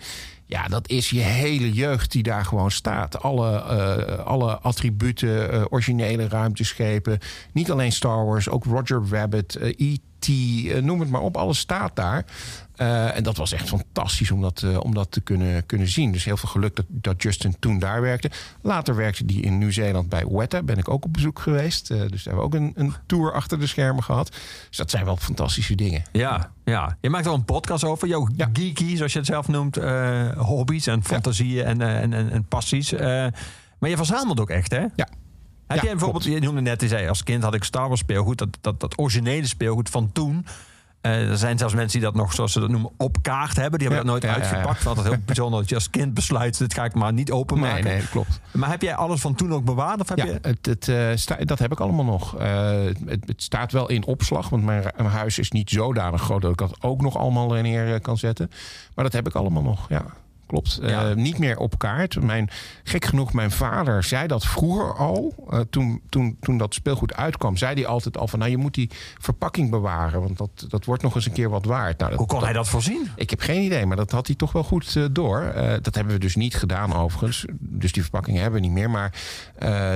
Ja, 0.55 0.69
dat 0.69 0.89
is 0.89 1.11
je 1.11 1.21
hele 1.21 1.73
jeugd 1.73 2.13
die 2.13 2.23
daar 2.23 2.45
gewoon 2.45 2.71
staat. 2.71 3.23
Alle, 3.23 3.57
eh, 3.57 4.19
alle 4.27 4.59
attributen, 4.59 5.53
eh, 5.53 5.65
originele 5.69 6.29
ruimteschepen. 6.29 7.19
Niet 7.53 7.71
alleen 7.71 7.93
Star 7.93 8.27
Wars, 8.27 8.49
ook 8.49 8.65
Roger 8.65 9.03
Rabbit, 9.11 9.59
E.T., 9.77 10.29
eh, 10.29 10.83
noem 10.83 11.01
het 11.01 11.11
maar 11.11 11.21
op. 11.21 11.37
Alles 11.37 11.59
staat 11.59 11.97
daar. 11.97 12.25
Eh, 12.77 13.17
en 13.17 13.23
dat 13.23 13.37
was 13.37 13.53
echt 13.53 13.69
fantastisch 13.69 14.31
om 14.31 14.41
dat, 14.41 14.63
eh, 14.63 14.81
om 14.81 14.95
dat 14.95 15.11
te 15.11 15.21
kunnen, 15.21 15.67
kunnen 15.67 15.89
zien. 15.89 16.13
Dus 16.13 16.25
heel 16.25 16.37
veel 16.37 16.49
geluk 16.49 16.77
dat, 16.77 16.85
dat 16.89 17.23
Justin 17.23 17.57
toen 17.59 17.79
daar 17.79 18.01
werkte. 18.01 18.31
Later 18.61 18.97
werkte 18.97 19.23
hij 19.27 19.35
in 19.35 19.59
Nieuw-Zeeland 19.59 20.09
bij 20.09 20.27
Weta. 20.29 20.63
Ben 20.63 20.79
ik 20.79 20.89
ook 20.89 21.05
op 21.05 21.13
bezoek 21.13 21.39
geweest. 21.39 21.91
Eh, 21.91 21.99
dus 22.01 22.23
daar 22.23 22.35
hebben 22.35 22.37
we 22.37 22.43
ook 22.43 22.55
een, 22.55 22.73
een 22.75 22.95
tour 23.07 23.33
achter 23.33 23.59
de 23.59 23.67
schermen 23.67 24.03
gehad. 24.03 24.29
Dus 24.69 24.77
dat 24.77 24.91
zijn 24.91 25.05
wel 25.05 25.17
fantastische 25.17 25.75
dingen. 25.75 26.03
Ja, 26.13 26.51
ja. 26.65 26.97
Je 27.01 27.11
maakt 27.11 27.27
er 27.27 27.33
een 27.33 27.45
podcast 27.45 27.85
over. 27.85 28.09
Jouw 28.09 28.29
Ja. 28.37 28.49
geeky, 28.53 28.97
zoals 28.97 29.13
je 29.13 29.19
het 29.19 29.27
zelf 29.29 29.49
noemt. 29.49 29.77
hobby's 30.37 30.87
en 30.87 31.05
fantasieën 31.05 31.65
en, 31.65 31.81
en, 31.81 32.13
en, 32.13 32.31
en 32.31 32.45
passies. 32.45 32.93
Maar 33.79 33.91
je 33.91 33.97
verzamelt 33.97 34.41
ook 34.41 34.51
echt, 34.51 34.71
hè? 34.73 34.79
Ja. 34.81 35.09
Heb 35.67 35.77
Ja, 35.77 35.83
jij 35.83 35.91
bijvoorbeeld, 35.91 36.25
klopt. 36.25 36.39
je 36.41 36.45
noemde 36.47 36.61
net, 36.61 36.81
je 36.81 36.89
zei 36.89 37.09
als 37.09 37.23
kind 37.23 37.43
had 37.43 37.55
ik 37.55 37.65
Star 37.65 37.89
Wars 37.89 38.01
speelgoed. 38.01 38.39
Dat, 38.39 38.49
dat, 38.61 38.81
dat 38.81 38.99
originele 38.99 39.47
speelgoed 39.47 39.91
van 39.91 40.13
toen. 40.13 40.47
Eh, 41.05 41.31
er 41.31 41.37
zijn 41.39 41.59
zelfs 41.59 41.75
mensen 41.75 42.01
die 42.01 42.09
dat 42.09 42.17
nog, 42.17 42.33
zoals 42.35 42.53
ze 42.53 42.61
dat 42.61 42.69
noemen, 42.71 42.91
op 42.97 43.17
kaart 43.23 43.57
hebben. 43.57 43.79
Die 43.79 43.89
hebben 43.89 44.07
Ja, 44.07 44.13
dat 44.13 44.23
nooit 44.23 44.23
ja, 44.23 44.43
ja, 44.43 44.51
ja. 44.51 44.57
uitgepakt. 44.57 44.83
Want 44.83 44.97
het 44.97 45.07
heel 45.07 45.17
bijzonder 45.27 45.61
dat 45.61 45.69
je 45.69 45.75
als 45.75 45.91
kind 45.91 46.15
besluit, 46.15 46.59
dit 46.59 46.75
ga 46.75 46.85
ik 46.85 46.95
maar 46.95 47.13
niet 47.13 47.31
openmaken. 47.31 47.85
Nee, 47.85 47.93
nee, 47.97 48.09
klopt. 48.09 48.41
Maar 48.53 48.71
heb 48.71 48.83
jij 48.83 48.95
alles 48.95 49.21
van 49.21 49.35
toen 49.35 49.53
ook 49.53 49.65
bewaard? 49.65 50.01
Of 50.01 50.09
heb 50.09 50.19
Ja, 50.19 50.25
je... 50.25 50.39
het, 50.43 50.67
het, 50.67 50.89
eh, 50.89 51.09
sta- 51.15 51.37
dat 51.45 51.59
heb 51.59 51.73
ik 51.73 51.81
allemaal 51.81 52.05
nog. 52.05 52.37
Eh, 52.39 52.71
het, 53.07 53.19
het 53.27 53.43
staat 53.43 53.73
wel 53.73 53.89
in 53.89 54.05
opslag, 54.07 54.49
want 54.49 54.65
mijn, 54.65 54.83
mijn 54.97 55.09
huis 55.09 55.39
is 55.39 55.51
niet 55.51 55.71
zodanig 55.71 56.23
groot 56.23 56.43
dat 56.43 56.51
ik 56.51 56.59
dat 56.59 56.77
ook 56.81 57.01
nog 57.01 57.17
allemaal 57.17 57.49
neer 57.53 58.01
kan 58.01 58.17
zetten. 58.19 58.51
Maar 58.95 59.05
dat 59.05 59.13
heb 59.15 59.27
ik 59.27 59.35
allemaal 59.35 59.63
nog, 59.63 59.87
ja. 59.89 60.05
Klopt. 60.55 60.79
Eh, 60.79 61.13
niet 61.13 61.39
meer 61.39 61.59
op 61.59 61.79
kaart. 61.79 62.23
Mijn, 62.23 62.51
gek 62.85 63.05
genoeg, 63.05 63.33
mijn 63.33 63.51
vader 63.51 64.03
zei 64.03 64.27
dat 64.27 64.47
vroeger 64.47 64.95
al. 64.95 65.35
eh, 65.51 65.61
toen, 65.71 66.01
toen, 66.09 66.37
toen 66.41 66.59
dat 66.59 66.75
speelgoed 66.75 67.15
uitkwam, 67.15 67.57
zei 67.57 67.75
hij 67.75 67.87
altijd 67.87 68.19
al 68.19 68.29
van... 68.29 68.39
nou, 68.39 68.51
je 68.51 68.57
moet 68.57 68.75
die 68.75 68.91
verpakking 69.19 69.71
bewaren, 69.71 70.21
want 70.21 70.39
dat, 70.39 70.67
dat 70.69 70.85
wordt 70.85 71.03
nog 71.03 71.15
eens 71.15 71.27
een 71.27 71.33
keer 71.33 71.51
wat 71.51 71.65
waard. 71.65 71.99
Nou, 71.99 72.11
dat, 72.11 72.19
Hoe 72.19 72.29
kon 72.29 72.45
hij 72.45 72.53
dat 72.53 72.69
voorzien? 72.69 73.09
ik 73.17 73.31
heb 73.31 73.41
geen 73.41 73.63
idee, 73.63 73.87
maar 73.87 73.97
dat 73.97 74.11
had 74.11 74.27
hij 74.27 74.37
toch 74.37 74.53
wel 74.53 74.65
goed 74.65 74.97
eh, 74.97 75.05
door. 75.11 75.53
Dat 75.83 75.95
hebben 75.95 76.13
we 76.15 76.21
dus 76.21 76.37
niet 76.37 76.55
gedaan 76.55 76.95
overigens. 76.95 77.45
Dus 77.59 77.93
die 77.93 78.03
verpakkingen 78.03 78.43
hebben 78.43 78.61
we 78.61 78.67
niet 78.67 78.77
meer. 78.77 78.91
Maar 78.91 79.13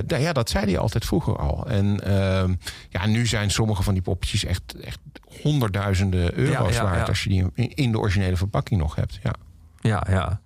ja, 0.07 0.33
dat 0.33 0.51
zei 0.51 0.65
hij 0.65 0.79
altijd 0.79 1.05
vroeger 1.05 1.37
al. 1.37 1.67
En 1.67 2.05
ehm, 2.05 2.55
ja, 2.89 3.07
nu 3.07 3.27
zijn 3.27 3.51
sommige 3.51 3.83
van 3.83 3.95
die 3.95 4.03
poppetjes 4.03 4.45
echt, 4.45 4.75
echt 4.81 4.99
honderdduizenden 5.43 6.39
euro's 6.39 6.75
Ja, 6.75 6.83
ja, 6.83 6.91
waard... 6.91 7.09
als 7.09 7.23
je 7.23 7.29
die 7.29 7.51
in, 7.55 7.75
in 7.75 7.93
de 7.93 7.99
originele 7.99 8.37
verpakking 8.37 8.81
nog 8.81 8.95
hebt. 8.95 9.19
Ja. 9.23 9.35
Ja, 9.81 10.07
ja. 10.11 10.41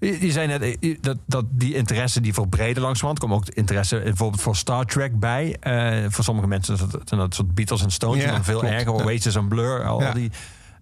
Je, 0.00 0.26
je 0.26 0.32
zei 0.32 0.46
net 0.46 0.62
eh, 0.62 0.96
dat, 1.00 1.16
dat 1.26 1.44
die 1.50 1.74
interesse 1.74 2.20
die 2.20 2.34
verbreden 2.34 2.82
langzamerhand. 2.82 3.18
komt 3.18 3.32
ook 3.48 3.54
interesse 3.54 4.00
bijvoorbeeld 4.04 4.42
voor 4.42 4.56
Star 4.56 4.84
Trek 4.86 5.18
bij. 5.18 5.56
Eh, 5.60 6.04
voor 6.10 6.24
sommige 6.24 6.46
mensen 6.48 6.76
zijn 6.76 6.90
dat, 6.90 7.00
zijn 7.08 7.20
dat 7.20 7.34
soort 7.34 7.54
Beatles 7.54 7.82
en 7.82 7.90
Stones. 7.90 8.22
Ja, 8.24 8.34
en 8.34 8.44
veel 8.44 8.58
klopt. 8.58 8.74
erger. 8.74 8.92
Oasis 8.92 9.34
en 9.34 9.48
Blur. 9.48 9.84
Al 9.84 10.00
Ja. 10.00 10.12
die. 10.12 10.30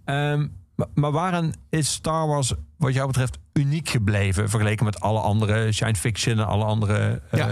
Ehm, 0.04 0.46
maar, 0.76 0.86
maar 0.94 1.12
waarin 1.12 1.54
is 1.68 1.92
Star 1.92 2.26
Wars 2.26 2.52
wat 2.76 2.94
jou 2.94 3.06
betreft 3.06 3.38
uniek 3.52 3.88
gebleven... 3.88 4.48
vergeleken 4.50 4.84
met 4.84 5.00
alle 5.00 5.20
andere 5.20 5.72
science 5.72 6.00
fiction 6.00 6.38
en 6.38 6.46
alle 6.46 6.64
andere... 6.64 7.22
eh, 7.30 7.38
Ja. 7.38 7.48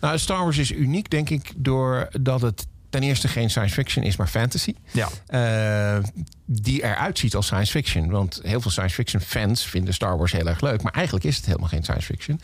Nou, 0.00 0.18
Star 0.18 0.42
Wars 0.42 0.58
is 0.58 0.72
uniek, 0.72 1.10
denk 1.10 1.30
ik, 1.30 1.52
doordat 1.56 2.40
het 2.40 2.66
ten 2.92 3.02
eerste 3.02 3.28
geen 3.28 3.50
science 3.50 3.74
fiction 3.74 4.04
is, 4.04 4.16
maar 4.16 4.28
fantasy. 4.28 4.74
ja. 4.90 5.08
eh, 5.26 6.04
die 6.44 6.82
eruit 6.82 7.18
ziet 7.18 7.34
als 7.34 7.46
science 7.46 7.70
fiction. 7.72 8.10
Want 8.10 8.40
heel 8.42 8.60
veel 8.60 8.70
science 8.70 8.94
fiction 8.94 9.22
fans 9.22 9.66
vinden 9.66 9.94
Star 9.94 10.18
Wars 10.18 10.32
heel 10.32 10.46
erg 10.46 10.60
leuk. 10.60 10.82
Maar 10.82 10.92
eigenlijk 10.92 11.24
is 11.24 11.36
het 11.36 11.46
helemaal 11.46 11.68
geen 11.68 11.82
science 11.82 12.06
fiction. 12.06 12.40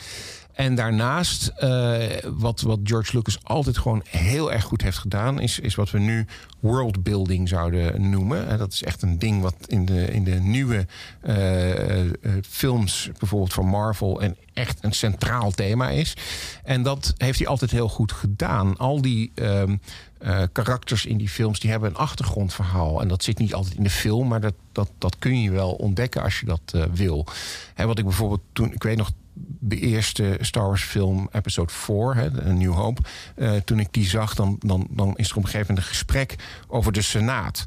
En 0.59 0.75
daarnaast, 0.75 1.47
eh, 1.47 1.97
wat, 2.37 2.61
wat 2.61 2.79
George 2.83 3.17
Lucas 3.17 3.39
altijd 3.43 3.79
gewoon 3.79 4.03
heel 4.09 4.53
erg 4.53 4.65
goed 4.65 4.83
heeft 4.83 4.99
gedaan, 4.99 5.41
is, 5.41 5.59
is 5.59 5.75
wat 5.75 5.91
we 5.91 5.99
nu 5.99 6.27
worldbuilding 6.61 7.49
zouden 7.49 8.11
noemen. 8.11 8.49
En 8.49 8.59
dat 8.59 8.73
is 8.73 8.83
echt 8.83 9.03
een 9.03 9.19
ding 9.19 9.43
wat 9.43 9.55
in 9.67 9.85
de, 9.85 10.05
in 10.05 10.25
de 10.25 10.35
nieuwe 10.35 10.87
eh, 11.21 12.01
eh, 12.01 12.07
films, 12.49 13.11
bijvoorbeeld 13.19 13.53
van 13.53 13.67
Marvel, 13.67 14.21
en 14.21 14.37
echt 14.55 14.85
een 14.85 14.93
centraal 14.93 15.51
thema 15.51 15.89
is. 15.89 16.17
En 16.65 16.83
dat 16.83 17.15
heeft 17.17 17.39
hij 17.39 17.49
altijd 17.49 17.71
heel 17.71 17.89
goed 17.89 18.13
gedaan. 18.13 18.77
Al 18.77 19.03
die 19.03 19.33
ehm, 19.35 19.77
eh, 20.19 20.43
karakters 20.53 21.07
in 21.07 21.19
die 21.19 21.29
films 21.29 21.61
die 21.61 21.71
hebben 21.71 21.89
een 21.91 21.97
achtergrondverhaal. 21.97 23.01
En 23.01 23.09
dat 23.09 23.23
zit 23.23 23.39
niet 23.39 23.55
altijd 23.55 23.75
in 23.75 23.83
de 23.83 23.91
film, 23.91 24.29
maar 24.29 24.41
dat, 24.41 24.55
dat, 24.73 24.91
dat 24.99 25.19
kun 25.19 25.41
je 25.41 25.51
wel 25.51 25.73
ontdekken 25.73 26.23
als 26.23 26.41
je 26.41 26.47
dat 26.47 26.61
eh, 26.73 26.83
wil. 26.93 27.27
Hè, 27.75 27.87
wat 27.87 27.99
ik 27.99 28.05
bijvoorbeeld 28.05 28.41
toen, 28.53 28.73
ik 28.73 28.83
weet 28.83 28.97
nog, 28.97 29.11
de 29.61 29.77
eerste 29.77 30.37
Star 30.41 30.67
Wars 30.67 30.83
film, 30.83 31.29
episode 31.33 31.73
4, 31.73 32.15
hè, 32.15 32.49
A 32.49 32.53
New 32.53 32.73
Hope. 32.73 33.03
eh, 33.35 33.53
toen 33.53 33.79
ik 33.79 33.89
die 33.91 34.07
zag, 34.07 34.35
dan, 34.35 34.57
dan, 34.59 34.87
dan 34.91 35.17
is 35.17 35.31
er 35.31 35.37
op 35.37 35.43
een 35.43 35.49
gegeven 35.49 35.67
moment 35.75 35.87
een 35.87 35.93
gesprek 35.93 36.35
over 36.69 36.93
de 36.93 37.03
Senaat. 37.03 37.65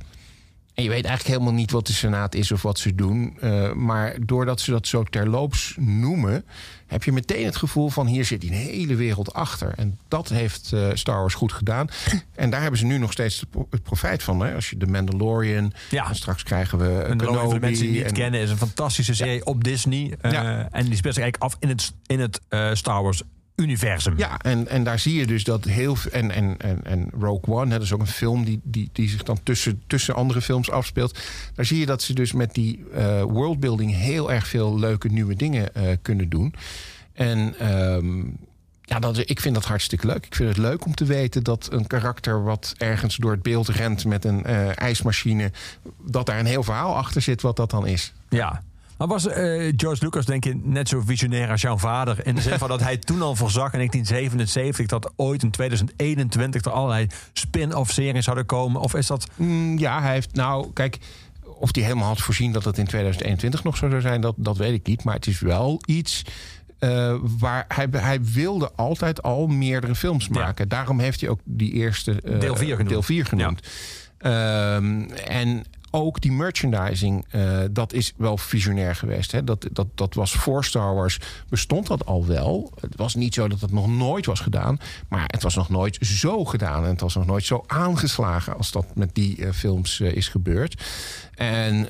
En 0.81 0.87
je 0.87 0.93
weet 0.93 1.05
eigenlijk 1.05 1.35
helemaal 1.37 1.59
niet 1.59 1.71
wat 1.71 1.87
de 1.87 1.93
Senaat 1.93 2.35
is 2.35 2.51
of 2.51 2.61
wat 2.61 2.79
ze 2.79 2.95
doen. 2.95 3.37
eh, 3.41 3.73
maar 3.73 4.15
doordat 4.25 4.59
ze 4.61 4.71
dat 4.71 4.87
zo 4.87 5.03
terloops 5.03 5.75
noemen, 5.79 6.45
heb 6.87 7.03
je 7.03 7.11
meteen 7.11 7.45
het 7.45 7.55
gevoel 7.55 7.89
van 7.89 8.07
hier 8.07 8.25
zit 8.25 8.43
een 8.43 8.49
hele 8.51 8.95
wereld 8.95 9.33
achter. 9.33 9.73
En 9.77 9.99
dat 10.07 10.29
heeft 10.29 10.71
eh, 10.73 10.87
Star 10.93 11.19
Wars 11.19 11.33
goed 11.33 11.53
gedaan. 11.53 11.87
En 12.35 12.49
daar 12.49 12.61
hebben 12.61 12.79
ze 12.79 12.85
nu 12.85 12.97
nog 12.97 13.11
steeds 13.11 13.39
het 13.39 13.49
pro- 13.49 13.67
het 13.69 13.83
profijt 13.83 14.23
van. 14.23 14.39
Hè? 14.39 14.55
Als 14.55 14.69
je 14.69 14.77
de 14.77 14.87
Mandalorian, 14.87 15.73
Ja. 15.89 16.09
en 16.09 16.15
straks 16.15 16.43
krijgen 16.43 16.77
we 16.77 17.05
de 17.09 17.15
Kenobi. 17.15 17.37
voor 17.39 17.53
de 17.53 17.59
mensen 17.59 17.85
die 17.85 17.95
het 17.95 18.05
niet 18.05 18.17
en- 18.17 18.21
kennen, 18.21 18.39
is 18.39 18.49
een 18.49 18.57
fantastische 18.57 19.13
serie 19.15 19.45
op 19.45 19.63
Disney. 19.63 20.15
Eh, 20.21 20.31
Ja. 20.31 20.67
En 20.71 20.85
die 20.85 20.95
speelt 20.95 21.13
zich 21.15 21.23
eigenlijk 21.23 21.53
af 21.53 21.55
in 21.59 21.69
het, 21.69 21.93
in 22.05 22.19
het 22.19 22.39
Star 22.77 23.03
Wars 23.03 23.21
universum. 23.61 24.17
Ja, 24.17 24.39
en, 24.39 24.67
en 24.67 24.83
daar 24.83 24.99
zie 24.99 25.15
je 25.15 25.27
dus 25.27 25.43
dat 25.43 25.65
heel 25.65 25.95
veel. 25.95 26.11
En, 26.11 26.31
en, 26.31 26.55
en, 26.57 26.83
en 26.83 27.09
Rogue 27.19 27.55
One, 27.55 27.65
hè, 27.65 27.73
dat 27.77 27.81
is 27.81 27.93
ook 27.93 27.99
een 27.99 28.07
film 28.07 28.45
die, 28.45 28.59
die, 28.63 28.89
die 28.93 29.09
zich 29.09 29.23
dan 29.23 29.39
tussen, 29.43 29.81
tussen 29.87 30.15
andere 30.15 30.41
films 30.41 30.71
afspeelt. 30.71 31.19
Daar 31.55 31.65
zie 31.65 31.79
je 31.79 31.85
dat 31.85 32.01
ze 32.01 32.13
dus 32.13 32.31
met 32.31 32.53
die 32.53 32.83
eh, 32.93 33.21
worldbuilding 33.21 33.95
heel 33.95 34.31
erg 34.31 34.47
veel 34.47 34.79
leuke 34.79 35.07
nieuwe 35.07 35.35
dingen 35.35 35.75
eh, 35.75 35.83
kunnen 36.01 36.29
doen. 36.29 36.53
En 37.13 37.59
ehm, 37.59 38.23
ja, 38.81 38.99
dat, 38.99 39.29
ik 39.29 39.39
vind 39.39 39.55
dat 39.55 39.65
hartstikke 39.65 40.07
leuk. 40.07 40.25
Ik 40.25 40.35
vind 40.35 40.49
het 40.49 40.57
leuk 40.57 40.85
om 40.85 40.95
te 40.95 41.05
weten 41.05 41.43
dat 41.43 41.67
een 41.71 41.87
karakter 41.87 42.43
wat 42.43 42.73
ergens 42.77 43.15
door 43.15 43.31
het 43.31 43.41
beeld 43.41 43.67
rent 43.67 44.05
met 44.05 44.25
een 44.25 44.43
eh, 44.43 44.77
ijsmachine, 44.77 45.51
dat 46.05 46.25
daar 46.25 46.39
een 46.39 46.45
heel 46.45 46.63
verhaal 46.63 46.95
achter 46.95 47.21
zit 47.21 47.41
wat 47.41 47.55
dat 47.55 47.69
dan 47.69 47.87
is. 47.87 48.13
Ja. 48.29 48.63
Maar 49.01 49.09
was 49.09 49.27
eh, 49.27 49.73
George 49.75 50.03
Lucas, 50.03 50.25
denk 50.25 50.43
je, 50.43 50.59
net 50.63 50.89
zo 50.89 51.01
visionair 51.05 51.49
als 51.49 51.61
jouw 51.61 51.77
vader? 51.77 52.25
In 52.25 52.35
de 52.35 52.41
zin 52.41 52.57
van 52.57 52.67
dat 52.67 52.79
hij 52.79 52.97
toen 52.97 53.21
al 53.21 53.35
voorzag 53.35 53.73
in 53.73 53.77
1977 53.77 54.85
dat 54.85 55.13
ooit 55.15 55.43
in 55.43 55.51
2021 55.51 56.63
er 56.63 56.71
allerlei 56.71 57.07
spin-off 57.33 57.91
series 57.91 58.23
zouden 58.23 58.45
komen? 58.45 58.81
Of 58.81 58.93
is 58.95 59.07
dat. 59.07 59.27
Mm, 59.35 59.77
ja, 59.77 60.01
hij 60.01 60.13
heeft 60.13 60.35
nou, 60.35 60.73
kijk, 60.73 60.97
of 61.43 61.75
hij 61.75 61.83
helemaal 61.83 62.07
had 62.07 62.21
voorzien 62.21 62.51
dat 62.51 62.63
het 62.63 62.77
in 62.77 62.85
2021 62.85 63.63
nog 63.63 63.77
zo 63.77 63.89
zou 63.89 64.01
zijn, 64.01 64.21
dat, 64.21 64.35
dat 64.37 64.57
weet 64.57 64.73
ik 64.73 64.87
niet. 64.87 65.03
Maar 65.03 65.15
het 65.15 65.27
is 65.27 65.39
wel 65.39 65.81
iets 65.85 66.25
eh, 66.79 67.15
waar 67.39 67.65
hij, 67.67 67.87
hij 67.91 68.23
wilde 68.23 68.71
altijd 68.75 69.21
al 69.23 69.47
meerdere 69.47 69.95
films 69.95 70.27
Ja. 70.31 70.39
maken. 70.39 70.67
Daarom 70.67 70.99
heeft 70.99 71.21
hij 71.21 71.29
ook 71.29 71.39
die 71.43 71.71
eerste 71.71 72.21
eh, 72.21 72.39
Deel 72.39 72.55
vier 72.55 72.71
genoemd. 72.71 72.89
Deel 72.89 73.03
vier 73.03 73.25
genoemd. 73.25 73.67
Ehm, 74.17 75.01
en 75.25 75.63
ook 75.91 76.21
die 76.21 76.31
merchandising, 76.31 77.25
eh, 77.29 77.59
dat 77.71 77.93
is 77.93 78.13
wel 78.17 78.37
visionair 78.37 78.95
geweest. 78.95 79.31
Hè? 79.31 79.43
Dat, 79.43 79.67
dat, 79.71 79.87
dat 79.95 80.13
was 80.13 80.33
voor 80.33 80.65
Star 80.65 80.95
Wars, 80.95 81.19
bestond 81.49 81.87
dat 81.87 82.05
al 82.05 82.25
wel. 82.25 82.71
Het 82.79 82.95
was 82.95 83.15
niet 83.15 83.33
zo 83.33 83.47
dat 83.47 83.61
het 83.61 83.71
nog 83.71 83.87
nooit 83.87 84.25
was 84.25 84.39
gedaan. 84.39 84.79
Maar 85.07 85.23
het 85.27 85.43
was 85.43 85.55
nog 85.55 85.69
nooit 85.69 85.97
zo 86.01 86.45
gedaan. 86.45 86.83
En 86.83 86.89
het 86.89 87.01
was 87.01 87.15
nog 87.15 87.25
nooit 87.25 87.45
zo 87.45 87.63
aangeslagen 87.67 88.57
als 88.57 88.71
dat 88.71 88.85
met 88.95 89.15
die 89.15 89.45
eh, 89.45 89.51
films 89.51 89.99
eh, 89.99 90.15
is 90.15 90.27
gebeurd. 90.27 90.83
En 91.31 91.87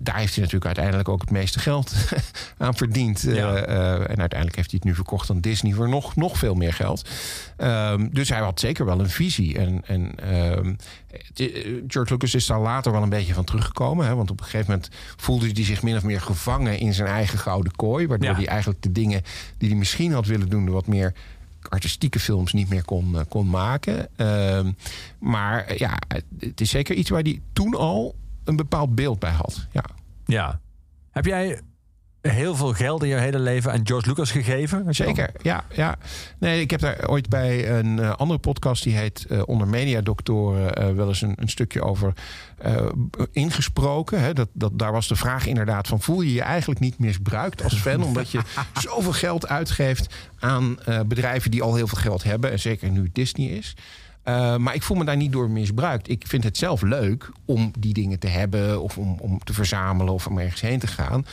daar 0.00 0.16
heeft 0.16 0.34
hij 0.34 0.44
natuurlijk 0.44 0.64
uiteindelijk 0.64 1.08
ook 1.08 1.20
het 1.20 1.30
meeste 1.30 1.58
geld 1.58 1.94
aan 2.58 2.74
verdiend. 2.74 3.20
Ja. 3.20 3.54
en 3.56 4.18
uiteindelijk 4.20 4.56
heeft 4.56 4.70
hij 4.70 4.80
het 4.80 4.84
nu 4.84 4.94
verkocht 4.94 5.30
aan 5.30 5.40
Disney 5.40 5.72
voor 5.72 5.88
nog, 5.88 6.16
nog 6.16 6.38
veel 6.38 6.54
meer 6.54 6.72
geld. 6.72 7.08
Ehm, 7.56 8.08
dus 8.10 8.28
hij 8.28 8.40
had 8.40 8.60
zeker 8.60 8.84
wel 8.84 9.00
een 9.00 9.10
visie. 9.10 9.58
En, 9.58 9.82
en 9.86 10.14
ehm, 10.18 10.66
eh, 10.66 10.74
George 11.88 12.12
Lucas 12.12 12.34
is 12.34 12.46
daar 12.46 12.60
later 12.60 12.92
wel 12.92 13.02
een 13.02 13.08
beetje 13.08 13.34
van 13.34 13.44
teruggekomen. 13.44 14.06
Hè? 14.06 14.14
Want 14.14 14.30
op 14.30 14.38
een 14.38 14.44
gegeven 14.44 14.70
moment 14.70 14.90
voelde 15.16 15.50
hij 15.52 15.64
zich 15.64 15.82
min 15.82 15.96
of 15.96 16.02
meer 16.02 16.20
gevangen 16.20 16.78
in 16.78 16.94
zijn 16.94 17.08
eigen 17.08 17.38
gouden 17.38 17.72
kooi. 17.76 18.06
Waardoor 18.06 18.28
Ja. 18.30 18.34
hij 18.36 18.46
eigenlijk 18.46 18.82
de 18.82 18.92
dingen 18.92 19.22
die 19.58 19.68
hij 19.68 19.78
misschien 19.78 20.12
had 20.12 20.26
willen 20.26 20.48
doen, 20.48 20.64
de 20.64 20.70
wat 20.70 20.86
meer 20.86 21.14
artistieke 21.68 22.20
films 22.20 22.52
niet 22.52 22.68
meer 22.68 22.84
kon, 22.84 23.18
eh, 23.18 23.24
kon 23.28 23.50
maken. 23.50 24.08
Ehm, 24.16 24.72
maar 25.18 25.64
eh, 25.64 25.76
ja, 25.78 25.98
het 26.38 26.60
is 26.60 26.70
zeker 26.70 26.94
iets 26.94 27.10
waar 27.10 27.22
hij 27.22 27.40
toen 27.52 27.74
al 27.74 28.14
een 28.44 28.56
bepaald 28.56 28.94
beeld 28.94 29.18
bij 29.18 29.30
had. 29.32 29.66
Ja. 29.72 29.84
Ja. 30.26 30.60
Heb 31.10 31.24
jij 31.24 31.60
heel 32.28 32.56
veel 32.56 32.72
geld 32.72 33.02
in 33.02 33.08
je 33.08 33.14
hele 33.14 33.38
leven 33.38 33.72
aan 33.72 33.80
George 33.86 34.08
Lucas 34.08 34.30
gegeven? 34.30 34.94
Zeker, 34.94 35.30
ja, 35.42 35.64
ja. 35.74 35.96
Nee, 36.38 36.60
ik 36.60 36.70
heb 36.70 36.80
daar 36.80 37.08
ooit 37.08 37.28
bij 37.28 37.78
een 37.78 37.98
eh, 37.98 38.10
andere 38.10 38.38
podcast... 38.38 38.82
die 38.82 38.96
heet 38.96 39.26
eh, 39.28 39.42
Onder 39.46 39.68
Mediadoktoren... 39.68 40.74
eh, 40.74 40.94
wel 40.94 41.08
eens 41.08 41.22
een, 41.22 41.34
een 41.36 41.48
stukje 41.48 41.82
over 41.82 42.12
ingesproken. 43.32 44.20
Hè. 44.20 44.32
Dat, 44.32 44.48
dat, 44.52 44.78
daar 44.78 44.92
was 44.92 45.08
de 45.08 45.16
vraag 45.16 45.46
inderdaad 45.46 45.86
van... 45.86 46.00
voel 46.00 46.20
je 46.20 46.32
je 46.32 46.42
eigenlijk 46.42 46.80
niet 46.80 46.98
misbruikt 46.98 47.62
als 47.62 47.74
fan... 47.74 48.02
omdat 48.10 48.30
je 48.30 48.40
zoveel 48.74 49.12
geld 49.12 49.48
uitgeeft 49.48 50.14
aan 50.38 50.78
bedrijven 51.06 51.50
die 51.50 51.62
al 51.62 51.74
heel 51.74 51.86
veel 51.86 51.98
geld 51.98 52.22
hebben... 52.22 52.50
en 52.50 52.58
zeker 52.58 52.90
nu 52.90 53.10
Disney 53.12 53.46
is... 53.48 53.74
Uh, 54.28 54.56
maar 54.56 54.74
ik 54.74 54.82
voel 54.82 54.96
me 54.96 55.04
daar 55.04 55.16
niet 55.16 55.32
door 55.32 55.50
misbruikt. 55.50 56.08
Ik 56.08 56.24
vind 56.26 56.44
het 56.44 56.56
zelf 56.56 56.82
leuk 56.82 57.30
om 57.44 57.72
die 57.78 57.92
dingen 57.92 58.18
te 58.18 58.26
hebben... 58.26 58.82
of 58.82 58.98
om, 58.98 59.16
om 59.20 59.38
te 59.38 59.52
verzamelen 59.52 60.12
of 60.12 60.26
om 60.26 60.38
ergens 60.38 60.60
heen 60.60 60.78
te 60.78 60.86
gaan... 60.86 61.26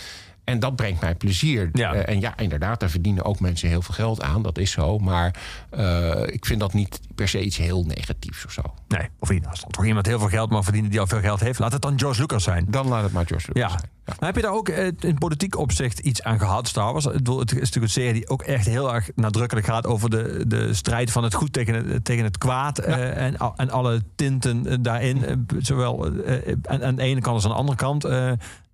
En 0.44 0.60
dat 0.60 0.76
brengt 0.76 1.02
mij 1.02 1.15
plezier. 1.15 1.70
Ja. 1.74 1.95
Uh, 1.95 2.07
en 2.07 2.20
ja, 2.20 2.38
inderdaad, 2.38 2.80
daar 2.80 2.90
verdienen 2.90 3.26
ook 3.26 3.40
mensen 3.40 3.70
heel 3.70 3.82
veel 3.82 3.94
geld 3.95 4.22
aan. 4.22 4.41
Dat 4.41 4.57
is 4.57 4.72
zo. 4.72 4.98
Maar 4.99 5.36
uh, 5.78 6.22
ik 6.28 6.45
vind 6.45 6.60
dat 6.60 6.74
niet 6.74 6.99
per 7.15 7.28
se 7.28 7.41
iets 7.44 7.57
heel 7.57 7.84
negatiefs 7.84 8.45
of 8.45 8.52
zo. 8.52 8.61
Nee, 8.88 9.10
of 9.20 9.30
niet. 9.30 9.48
Als 9.48 9.64
toch 9.70 9.86
iemand 9.86 10.06
heel 10.06 10.20
veel 10.20 10.28
geld 10.28 10.49
mag 10.49 10.64
verdienen 10.64 10.91
die 10.91 10.99
al 10.99 11.07
veel 11.07 11.20
geld 11.20 11.40
heeft, 11.40 11.60
laat 11.60 11.72
het 11.74 11.82
dan 11.82 11.99
George 11.99 12.22
Lucas 12.22 12.44
zijn. 12.44 12.65
Dan 12.70 12.88
laat 12.88 13.03
het 13.03 13.11
maar 13.11 13.26
George 13.26 13.52
Lucas 13.53 13.72
Ja. 13.72 13.78
zijn. 13.78 13.91
Ja. 14.06 14.14
Maar 14.20 14.28
heb 14.30 14.36
je 14.36 14.41
daar 14.41 14.52
ook 14.53 14.70
eh, 14.70 14.88
in 14.99 15.18
politiek 15.18 15.57
opzicht 15.57 15.99
iets 15.99 16.24
aan 16.24 16.40
gehad, 16.40 16.68
Star 16.68 16.91
Wars? 16.91 17.06
Het 17.06 17.28
is 17.28 17.36
natuurlijk 17.36 17.76
een 17.76 17.90
serie 17.90 18.14
die 18.14 18.30
ook 18.30 18.41
echt 18.41 18.65
heel 18.65 18.94
erg 18.94 19.10
nadrukkelijk 19.15 19.65
gaat 19.68 19.86
over 19.88 20.10
de, 20.10 20.44
de 20.48 20.74
strijd 20.74 21.11
van 21.11 21.24
het 21.24 21.34
goed 21.34 21.53
tegen 21.53 21.74
het, 21.74 22.06
tegen 22.06 22.24
het 22.24 22.38
kwaad. 22.38 22.80
eh, 22.80 23.26
en, 23.26 23.38
en 23.56 23.70
alle 23.70 24.02
tinten 24.15 24.68
eh, 24.68 24.78
daarin. 24.82 25.26
eh, 25.26 25.36
Zowel 25.60 26.06
eh, 26.07 26.56
aan, 26.64 26.84
aan 26.84 26.95
de 26.95 27.02
ene 27.02 27.22
kant 27.22 27.36
als 27.36 27.44
aan 27.44 27.52
de 27.52 27.57
andere 27.57 27.78
kant. 27.78 28.03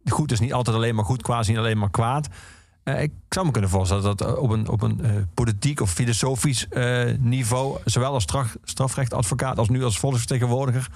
Goed 0.06 0.32
is 0.32 0.40
niet 0.40 0.54
altijd 0.54 0.76
alleen 0.76 0.96
maar 0.96 1.06
goed, 1.06 1.22
kwaad 1.22 1.42
is 1.42 1.48
niet 1.48 1.58
alleen 1.58 1.78
maar 1.78 1.90
kwaad. 1.90 2.28
Eh, 2.84 3.02
ik 3.02 3.12
zou 3.30 3.46
me 3.46 3.52
kunnen 3.52 3.70
voorstellen 3.70 4.04
dat 4.04 4.18
dat 4.18 4.38
op 4.38 4.50
een, 4.50 4.70
op 4.70 4.82
een 4.82 5.04
eh, 5.04 5.12
politiek 5.34 5.82
of 5.82 5.92
filosofisch 5.92 6.68
eh, 6.68 7.14
niveau, 7.20 7.78
zowel 7.86 8.14
als 8.14 8.24
straf, 8.24 8.58
strafrechtadvocaat 8.64 9.58
als 9.58 9.70
nu 9.70 9.84
als 9.84 10.00
volksvertegenwoordiger, 10.00 10.90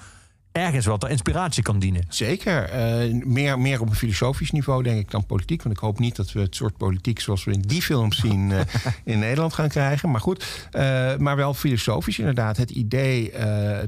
ergens 0.54 0.86
wel 0.86 0.98
ter 0.98 1.10
inspiratie 1.10 1.62
kan 1.62 1.78
dienen. 1.78 2.02
Zeker. 2.08 2.62
eh, 2.64 3.24
meer, 3.24 3.58
meer 3.58 3.80
op 3.80 3.88
een 3.88 3.94
filosofisch 3.94 4.50
niveau, 4.50 4.82
denk 4.82 4.98
ik, 4.98 5.10
dan 5.10 5.26
politiek. 5.26 5.62
Want 5.62 5.76
ik 5.76 5.80
hoop 5.80 5.98
niet 5.98 6.16
dat 6.16 6.32
we 6.32 6.40
het 6.40 6.54
soort 6.54 6.76
politiek 6.76 7.20
zoals 7.20 7.44
we 7.44 7.52
in 7.52 7.60
die 7.60 7.82
films 7.82 8.16
zien 8.16 8.52
eh, 8.52 8.60
in 9.14 9.18
Nederland 9.18 9.54
gaan 9.54 9.68
krijgen. 9.68 10.10
Maar 10.10 10.20
goed, 10.20 10.68
eh, 10.70 11.16
maar 11.16 11.36
wel 11.36 11.54
filosofisch 11.54 12.18
inderdaad. 12.18 12.56
Het 12.56 12.70
idee 12.70 13.32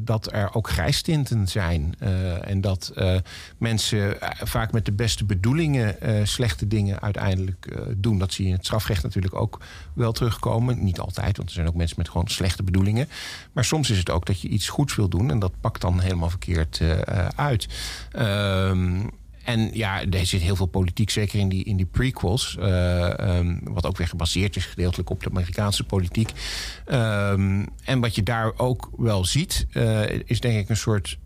dat 0.00 0.32
er 0.32 0.54
ook 0.54 0.68
grijstinten 0.68 1.48
zijn. 1.48 1.94
en 2.42 2.60
dat 2.60 2.92
mensen 3.58 4.16
vaak 4.44 4.72
met 4.72 4.84
de 4.84 4.92
beste 4.92 5.24
bedoelingen 5.24 5.96
slechte 6.28 6.66
dingen 6.66 7.00
uiteindelijk 7.00 7.68
doen. 7.96 8.18
Dat 8.18 8.32
zie 8.32 8.44
je 8.44 8.50
in 8.50 8.56
het 8.56 8.66
strafrecht 8.66 9.02
natuurlijk 9.02 9.34
ook 9.34 9.60
wel 9.96 10.12
terugkomen. 10.12 10.84
Niet 10.84 11.00
altijd, 11.00 11.36
want 11.36 11.48
er 11.48 11.54
zijn 11.54 11.68
ook 11.68 11.74
mensen 11.74 11.96
met 11.98 12.08
gewoon 12.08 12.28
slechte 12.28 12.62
bedoelingen. 12.62 13.08
Maar 13.52 13.64
soms 13.64 13.90
is 13.90 13.98
het 13.98 14.10
ook 14.10 14.26
dat 14.26 14.40
je 14.40 14.48
iets 14.48 14.68
goeds 14.68 14.94
wil 14.96 15.08
doen 15.08 15.30
en 15.30 15.38
dat 15.38 15.52
pakt 15.60 15.80
dan 15.80 16.00
helemaal 16.00 16.30
verkeerd 16.30 16.80
eh, 16.80 17.28
uit. 17.36 17.68
Ehm, 18.12 19.00
en 19.44 19.70
ja, 19.72 20.04
er 20.04 20.26
zit 20.26 20.40
heel 20.40 20.56
veel 20.56 20.66
politiek, 20.66 21.10
zeker 21.10 21.38
in 21.38 21.48
die, 21.48 21.64
in 21.64 21.76
die 21.76 21.86
prequels. 21.86 22.56
eh, 22.56 23.18
ehm, 23.18 23.56
wat 23.62 23.86
ook 23.86 23.96
weer 23.96 24.08
gebaseerd 24.08 24.56
is 24.56 24.64
gedeeltelijk 24.64 25.10
op 25.10 25.22
de 25.22 25.30
Amerikaanse 25.30 25.84
politiek. 25.84 26.30
Ehm, 26.84 27.64
en 27.84 28.00
wat 28.00 28.14
je 28.14 28.22
daar 28.22 28.52
ook 28.56 28.90
wel 28.96 29.24
ziet, 29.24 29.66
eh, 29.72 30.02
is 30.24 30.40
denk 30.40 30.58
ik 30.58 30.68
een 30.68 30.76
soort. 30.76 31.18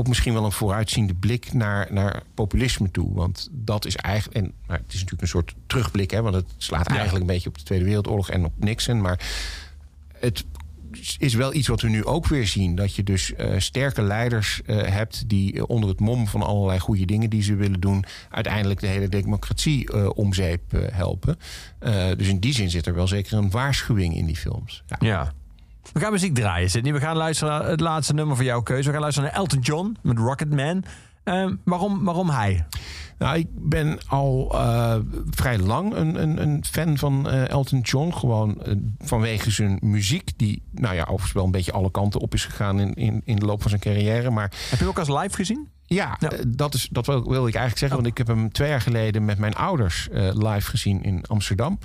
Ook 0.00 0.08
misschien 0.08 0.32
wel 0.32 0.44
een 0.44 0.52
vooruitziende 0.52 1.14
blik 1.14 1.52
naar, 1.52 1.88
naar 1.92 2.22
populisme 2.34 2.90
toe. 2.90 3.14
Want 3.14 3.48
dat 3.52 3.86
is 3.86 3.96
eigenlijk. 3.96 4.36
En 4.36 4.52
maar 4.66 4.78
het 4.78 4.92
is 4.92 4.94
natuurlijk 4.94 5.22
een 5.22 5.28
soort 5.28 5.54
terugblik, 5.66 6.10
hè, 6.10 6.22
want 6.22 6.34
het 6.34 6.46
slaat 6.56 6.86
eigenlijk 6.86 7.20
een 7.20 7.26
beetje 7.26 7.48
op 7.48 7.58
de 7.58 7.64
Tweede 7.64 7.84
Wereldoorlog 7.84 8.30
en 8.30 8.44
op 8.44 8.52
Nixon. 8.56 9.00
Maar 9.00 9.20
het 10.18 10.44
is 11.18 11.34
wel 11.34 11.54
iets 11.54 11.68
wat 11.68 11.80
we 11.80 11.88
nu 11.88 12.04
ook 12.04 12.26
weer 12.26 12.46
zien. 12.46 12.74
Dat 12.74 12.94
je 12.94 13.02
dus 13.02 13.34
eh, 13.34 13.58
sterke 13.58 14.02
leiders 14.02 14.60
eh, 14.66 14.82
hebt 14.82 15.28
die 15.28 15.54
eh, 15.54 15.62
onder 15.66 15.88
het 15.88 16.00
mom 16.00 16.26
van 16.26 16.42
allerlei 16.42 16.78
goede 16.78 17.04
dingen 17.04 17.30
die 17.30 17.42
ze 17.42 17.54
willen 17.54 17.80
doen, 17.80 18.04
uiteindelijk 18.30 18.80
de 18.80 18.86
hele 18.86 19.08
democratie 19.08 19.92
eh, 19.92 20.10
om 20.14 20.32
zeep 20.32 20.74
eh, 20.74 20.80
helpen. 20.90 21.38
Dus 22.16 22.28
in 22.28 22.38
die 22.38 22.52
zin 22.52 22.70
zit 22.70 22.86
er 22.86 22.94
wel 22.94 23.08
zeker 23.08 23.38
een 23.38 23.50
waarschuwing 23.50 24.16
in 24.16 24.26
die 24.26 24.36
films. 24.36 24.82
Ja. 24.86 24.96
Ja. 25.00 25.32
We 25.92 26.00
gaan 26.00 26.12
muziek 26.12 26.34
draaien, 26.34 26.70
Sidney. 26.70 26.92
We 26.92 27.00
gaan 27.00 27.16
luisteren 27.16 27.58
naar 27.58 27.68
het 27.70 27.80
laatste 27.80 28.14
nummer 28.14 28.36
van 28.36 28.44
jouw 28.44 28.62
keuze. 28.62 28.86
We 28.86 28.92
gaan 28.92 29.00
luisteren 29.00 29.30
naar 29.30 29.38
Elton 29.38 29.60
John 29.60 29.96
met 30.02 30.18
Rocket 30.18 30.54
Man. 30.54 30.84
Ehm, 31.24 31.54
waarom, 31.64 32.04
waarom 32.04 32.30
hij? 32.30 32.64
Nou, 33.18 33.38
ik 33.38 33.46
ben 33.50 33.98
al 34.06 34.50
eh, 34.52 34.96
vrij 35.30 35.58
lang 35.58 35.94
een, 35.94 36.22
een, 36.22 36.42
een 36.42 36.64
fan 36.64 36.98
van 36.98 37.28
eh, 37.28 37.48
Elton 37.48 37.80
John. 37.80 38.12
Gewoon 38.12 38.62
eh, 38.62 38.74
vanwege 38.98 39.50
zijn 39.50 39.78
muziek, 39.82 40.30
die 40.36 40.62
nou 40.70 40.94
ja, 40.94 41.02
overigens 41.02 41.32
wel 41.32 41.44
een 41.44 41.50
beetje 41.50 41.72
alle 41.72 41.90
kanten 41.90 42.20
op 42.20 42.34
is 42.34 42.44
gegaan 42.44 42.80
in, 42.80 42.94
in, 42.94 43.22
in 43.24 43.36
de 43.36 43.46
loop 43.46 43.60
van 43.60 43.70
zijn 43.70 43.82
carrière. 43.82 44.30
Maar 44.30 44.50
Heb 44.50 44.70
je 44.70 44.76
hem 44.76 44.88
ook 44.88 44.98
als 44.98 45.08
live 45.08 45.36
gezien? 45.36 45.68
Ja, 45.94 46.16
Ja. 46.18 46.30
eh, 46.30 46.38
dat, 46.48 46.74
is, 46.74 46.88
dat 46.90 47.06
wil, 47.06 47.18
wil 47.22 47.46
ik 47.46 47.54
eigenlijk 47.54 47.78
zeggen. 47.78 47.96
Want 47.96 48.08
ik 48.10 48.18
heb 48.18 48.26
hem 48.26 48.52
twee 48.52 48.68
jaar 48.68 48.80
geleden 48.80 49.24
met 49.24 49.38
mijn 49.38 49.54
ouders 49.54 50.08
eh, 50.08 50.30
live 50.34 50.70
gezien 50.70 51.02
in 51.02 51.24
Amsterdam. 51.26 51.78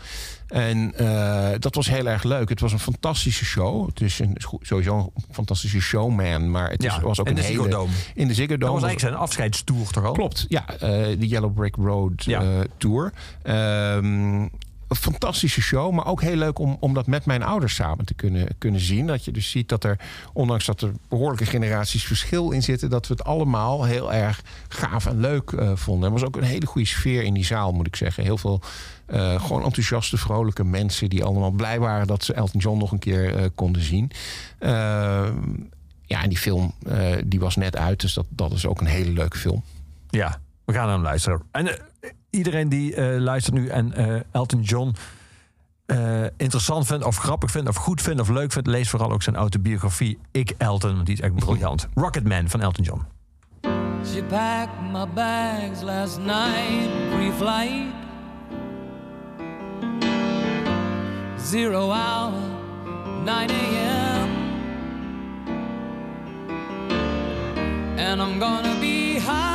En 0.48 0.94
eh, 0.98 1.60
dat 1.60 1.76
was 1.76 1.90
heel 1.90 2.06
erg 2.08 2.24
leuk. 2.24 2.50
Het 2.50 2.60
was 2.60 2.72
een 2.72 2.80
fantastische 2.80 3.46
show. 3.46 3.88
Het 3.88 4.02
is 4.02 4.20
een, 4.20 4.38
sowieso 4.62 4.98
een 5.16 5.24
fantastische 5.32 5.80
showman. 5.80 6.52
Maar 6.52 6.70
het 6.70 6.84
is, 6.84 7.00
was 7.00 7.20
ook 7.20 7.28
in 7.28 7.38
een 7.38 7.44
hele... 7.44 7.68
Dome. 7.70 7.92
In 8.14 8.28
de 8.28 8.34
Ziggo 8.34 8.52
Dat 8.58 8.60
Dome. 8.60 8.74
was 8.74 8.84
eigenlijk 8.84 9.00
zijn 9.14 9.24
afscheidstoer 9.28 9.92
toch 9.92 10.06
al? 10.06 10.12
Klopt, 10.14 10.46
ja. 10.48 10.66
de 10.80 11.28
Yellow 11.28 11.54
Brick 11.54 11.76
Road 11.76 12.24
Ja. 12.24 12.64
Tour. 12.78 13.14
Ehm, 13.44 14.48
een 14.88 14.96
fantastische 14.96 15.62
show, 15.62 15.94
maar 15.94 16.06
ook 16.06 16.22
heel 16.22 16.36
leuk 16.36 16.60
om, 16.60 16.78
om 16.80 16.94
dat 16.94 17.08
met 17.08 17.26
mijn 17.26 17.44
ouders 17.44 17.76
samen 17.76 18.06
te 18.06 18.14
kunnen, 18.14 18.48
kunnen 18.58 18.82
zien. 18.82 19.08
Dat 19.08 19.26
je 19.26 19.32
dus 19.32 19.50
ziet 19.50 19.70
dat 19.70 19.84
er, 19.84 20.00
ondanks 20.34 20.66
dat 20.66 20.82
er 20.82 20.92
behoorlijke 21.10 21.46
generaties 21.46 22.04
verschil 22.04 22.52
in 22.52 22.64
zitten, 22.64 22.90
dat 22.90 23.08
we 23.08 23.14
het 23.14 23.24
allemaal 23.24 23.84
heel 23.84 24.14
erg 24.14 24.42
gaaf 24.68 25.06
en 25.06 25.20
leuk 25.20 25.52
eh, 25.52 25.72
vonden. 25.76 26.06
Er 26.06 26.12
was 26.12 26.26
ook 26.26 26.36
een 26.36 26.44
hele 26.44 26.66
goede 26.66 26.88
sfeer 26.88 27.24
in 27.24 27.34
die 27.34 27.46
zaal, 27.46 27.72
moet 27.72 27.88
ik 27.88 27.96
zeggen. 27.96 28.24
Heel 28.24 28.38
veel 28.38 28.62
eh, 29.06 29.42
gewoon 29.42 29.64
enthousiaste, 29.64 30.18
vrolijke 30.18 30.64
mensen 30.64 31.10
die 31.10 31.24
allemaal 31.24 31.52
blij 31.52 31.80
waren 31.80 32.08
dat 32.08 32.24
ze 32.24 32.34
Elton 32.34 32.60
John 32.60 32.80
nog 32.80 32.92
een 32.92 33.00
keer 33.00 33.36
eh, 33.36 33.46
konden 33.56 33.82
zien. 33.82 34.12
Ehm, 34.60 35.38
ja, 36.06 36.24
en 36.24 36.30
die 36.30 36.38
film 36.38 36.74
die 37.26 37.40
was 37.40 37.56
net 37.56 37.76
uit, 37.76 38.02
dus 38.02 38.14
dat, 38.14 38.26
dat 38.30 38.52
is 38.52 38.66
ook 38.66 38.82
een 38.82 38.88
hele 38.88 39.12
leuke 39.12 39.38
film. 39.38 39.64
Ja, 40.10 40.40
we 40.66 40.74
gaan 40.74 40.90
hem 40.90 41.02
luisteren. 41.02 41.42
En 41.52 41.80
iedereen 42.36 42.70
die 42.70 42.96
eh, 42.96 43.20
luistert 43.20 43.56
nu 43.56 43.68
en 43.68 43.94
eh, 43.94 44.20
Elton 44.32 44.62
John 44.62 44.96
eh, 45.86 46.24
interessant 46.38 46.86
vindt 46.86 47.06
of 47.06 47.18
grappig 47.18 47.52
vindt 47.52 47.70
of 47.70 47.76
goed 47.76 48.02
vindt 48.02 48.22
of 48.22 48.30
leuk 48.30 48.52
vindt, 48.52 48.68
lees 48.68 48.90
vooral 48.90 49.12
ook 49.12 49.24
zijn 49.24 49.36
autobiografie 49.36 50.20
Ik 50.32 50.54
Elton, 50.58 51.04
die 51.04 51.14
is 51.14 51.22
echt 51.22 51.36
briljant. 51.36 51.88
Rocketman 51.94 52.50
van 52.50 52.62
Elton 52.62 52.84
John. 52.84 53.02
She 54.14 54.24
packed 54.24 54.82
my 54.92 55.08
bags 55.14 55.82
last 55.82 56.18
night, 56.18 56.90
pre-flight. 57.16 57.94
Zero 61.46 61.92
hour, 61.92 62.34
9 63.24 63.50
a.m. 63.50 64.30
And 67.98 68.22
I'm 68.22 68.40
gonna 68.40 68.80
be 68.80 69.20
high 69.20 69.55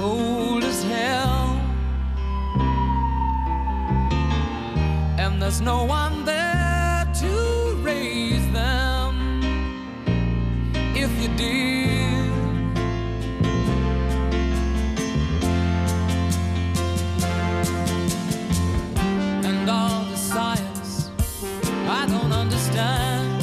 Cold 0.00 0.64
as 0.64 0.82
hell. 0.82 1.60
And 5.22 5.42
there's 5.42 5.60
no 5.60 5.84
one 5.84 6.24
there 6.24 7.06
to 7.22 7.32
raise 7.82 8.46
them. 8.52 9.12
If 11.04 11.10
you 11.22 11.28
did. 11.36 11.78
and 19.48 19.68
all 19.68 20.04
the 20.12 20.16
science 20.16 21.10
I 21.98 22.06
don't 22.12 22.32
understand. 22.32 23.42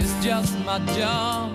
It's 0.00 0.16
just 0.24 0.52
my 0.68 0.78
job 0.98 1.53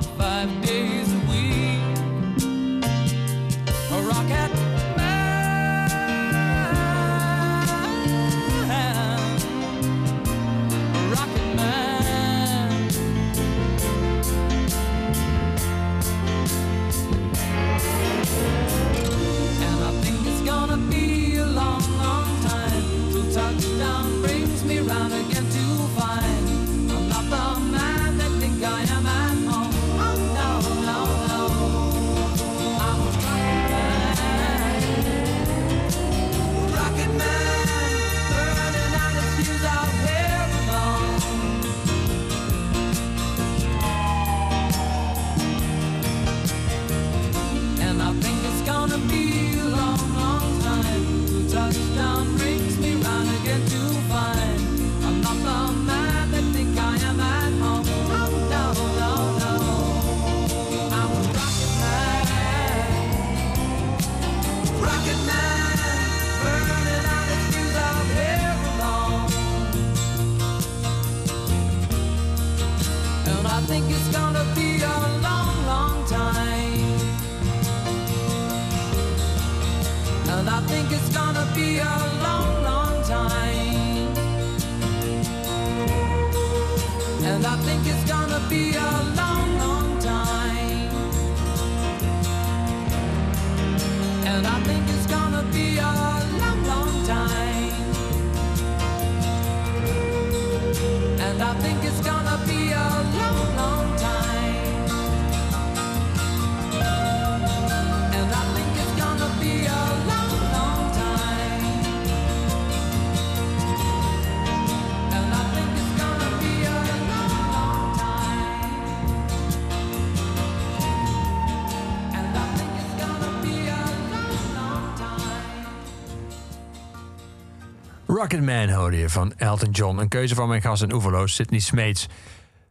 Rocketman 128.20 128.70
hoorde 128.70 128.98
je 128.98 129.10
van 129.10 129.34
Elton 129.38 129.72
John. 129.72 129.98
Een 129.98 130.08
keuze 130.08 130.36
van 130.36 130.48
mijn 130.48 130.62
gast 130.62 130.82
en 130.82 130.94
oeverloos, 130.94 131.36
Sydney 131.36 131.60
Smeets. 131.60 132.08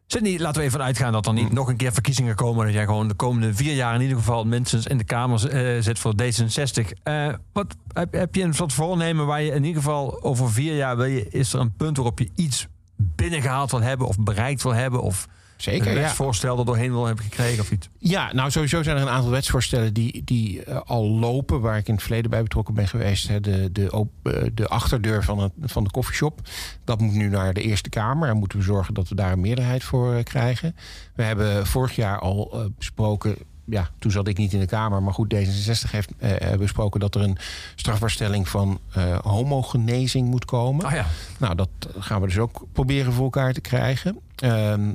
Sydney, 0.07 0.39
laten 0.39 0.61
we 0.61 0.67
even 0.67 0.83
uitgaan 0.83 1.13
dat 1.13 1.27
er 1.27 1.33
niet 1.33 1.53
nog 1.53 1.69
een 1.69 1.77
keer 1.77 1.93
verkiezingen 1.93 2.35
komen. 2.35 2.65
Dat 2.65 2.75
jij 2.75 2.85
gewoon 2.85 3.09
de 3.09 3.15
komende 3.15 3.55
vier 3.55 3.75
jaar 3.75 3.95
in 3.95 4.01
ieder 4.01 4.17
geval 4.17 4.45
minstens 4.45 4.87
in 4.87 4.99
de 4.99 5.05
Kamer 5.05 5.49
eh, 5.49 5.83
zit 5.83 5.99
voor 5.99 6.15
D66. 6.23 7.03
Eh, 7.03 7.29
wat, 7.53 7.77
heb, 7.93 8.13
heb 8.13 8.35
je 8.35 8.43
een 8.43 8.55
soort 8.55 8.73
voornemen 8.73 9.27
waar 9.27 9.43
je 9.43 9.51
in 9.51 9.65
ieder 9.65 9.83
geval 9.83 10.23
over 10.23 10.51
vier 10.53 10.77
jaar 10.77 10.97
wil 10.97 11.07
je, 11.07 11.29
is 11.29 11.53
er 11.53 11.61
een 11.61 11.77
punt 11.77 11.97
waarop 11.97 12.19
je 12.19 12.31
iets 12.35 12.67
binnengehaald 12.97 13.71
wil 13.71 13.83
hebben 13.83 14.07
of 14.07 14.19
bereikt 14.19 14.63
wil 14.63 14.75
hebben? 14.75 15.03
Of 15.03 15.29
Zeker, 15.63 15.87
een 15.87 15.95
ja. 15.95 16.01
wetsvoorstel 16.01 16.59
er 16.59 16.65
doorheen 16.65 16.91
wil 16.91 17.07
hebben 17.07 17.25
gekregen 17.25 17.61
of 17.61 17.71
iets? 17.71 17.89
Ja, 17.99 18.33
nou 18.33 18.51
sowieso 18.51 18.83
zijn 18.83 18.97
er 18.97 19.03
een 19.03 19.09
aantal 19.09 19.31
wetsvoorstellen 19.31 19.95
die, 19.95 20.23
die 20.25 20.65
eh, 20.65 20.81
al 20.85 21.09
lopen, 21.09 21.61
waar 21.61 21.79
ik 21.79 21.89
in 21.89 21.95
het 21.95 22.03
verleden 22.03 22.31
bij 22.31 22.43
betrokken 22.43 22.75
ben 22.75 22.89
geweest. 22.89 23.29
Hè. 23.29 23.41
De, 23.41 23.73
de, 23.73 23.93
op, 23.93 24.11
eh, 24.23 24.43
de 24.55 24.69
achterdeur 24.69 25.25
van, 25.25 25.39
het, 25.39 25.53
van 25.61 25.85
de 25.85 25.91
koffieshop. 25.91 26.41
Dat 26.85 27.01
moet 27.01 27.15
nu 27.15 27.29
naar 27.29 27.55
de 27.55 27.63
Eerste 27.63 27.89
Kamer. 27.89 28.29
En 28.29 28.37
moeten 28.37 28.59
we 28.59 28.65
zorgen 28.65 28.95
dat 28.95 29.09
we 29.09 29.15
daar 29.15 29.33
een 29.33 29.41
meerderheid 29.41 29.85
voor 29.85 30.15
eh, 30.15 30.25
krijgen. 30.25 30.77
We 31.15 31.23
hebben 31.23 31.67
vorig 31.67 31.97
jaar 31.97 32.19
al 32.19 32.73
besproken. 32.79 33.37
Ja, 33.71 33.91
toen 33.99 34.11
zat 34.11 34.29
ik 34.29 34.37
niet 34.37 34.53
in 34.53 34.61
de 34.61 34.67
Kamer, 34.67 35.03
maar 35.03 35.15
goed, 35.15 35.35
D66 35.35 35.91
heeft 35.91 36.11
eh, 36.19 36.59
besproken 36.59 37.01
dat 37.01 37.15
er 37.15 37.21
een 37.21 37.39
strafbaarstelling 37.75 38.49
van 38.49 38.81
eh 38.93 39.19
homogenezing 39.19 40.29
moet 40.29 40.45
komen. 40.45 40.85
Ah 40.85 40.93
ja, 40.93 41.07
Nou, 41.39 41.55
dat 41.55 41.69
gaan 41.99 42.21
we 42.21 42.27
dus 42.27 42.39
ook 42.39 42.67
proberen 42.73 43.13
voor 43.13 43.25
elkaar 43.25 43.53
te 43.53 43.61
krijgen. 43.61 44.19
Ehm, 44.37 44.91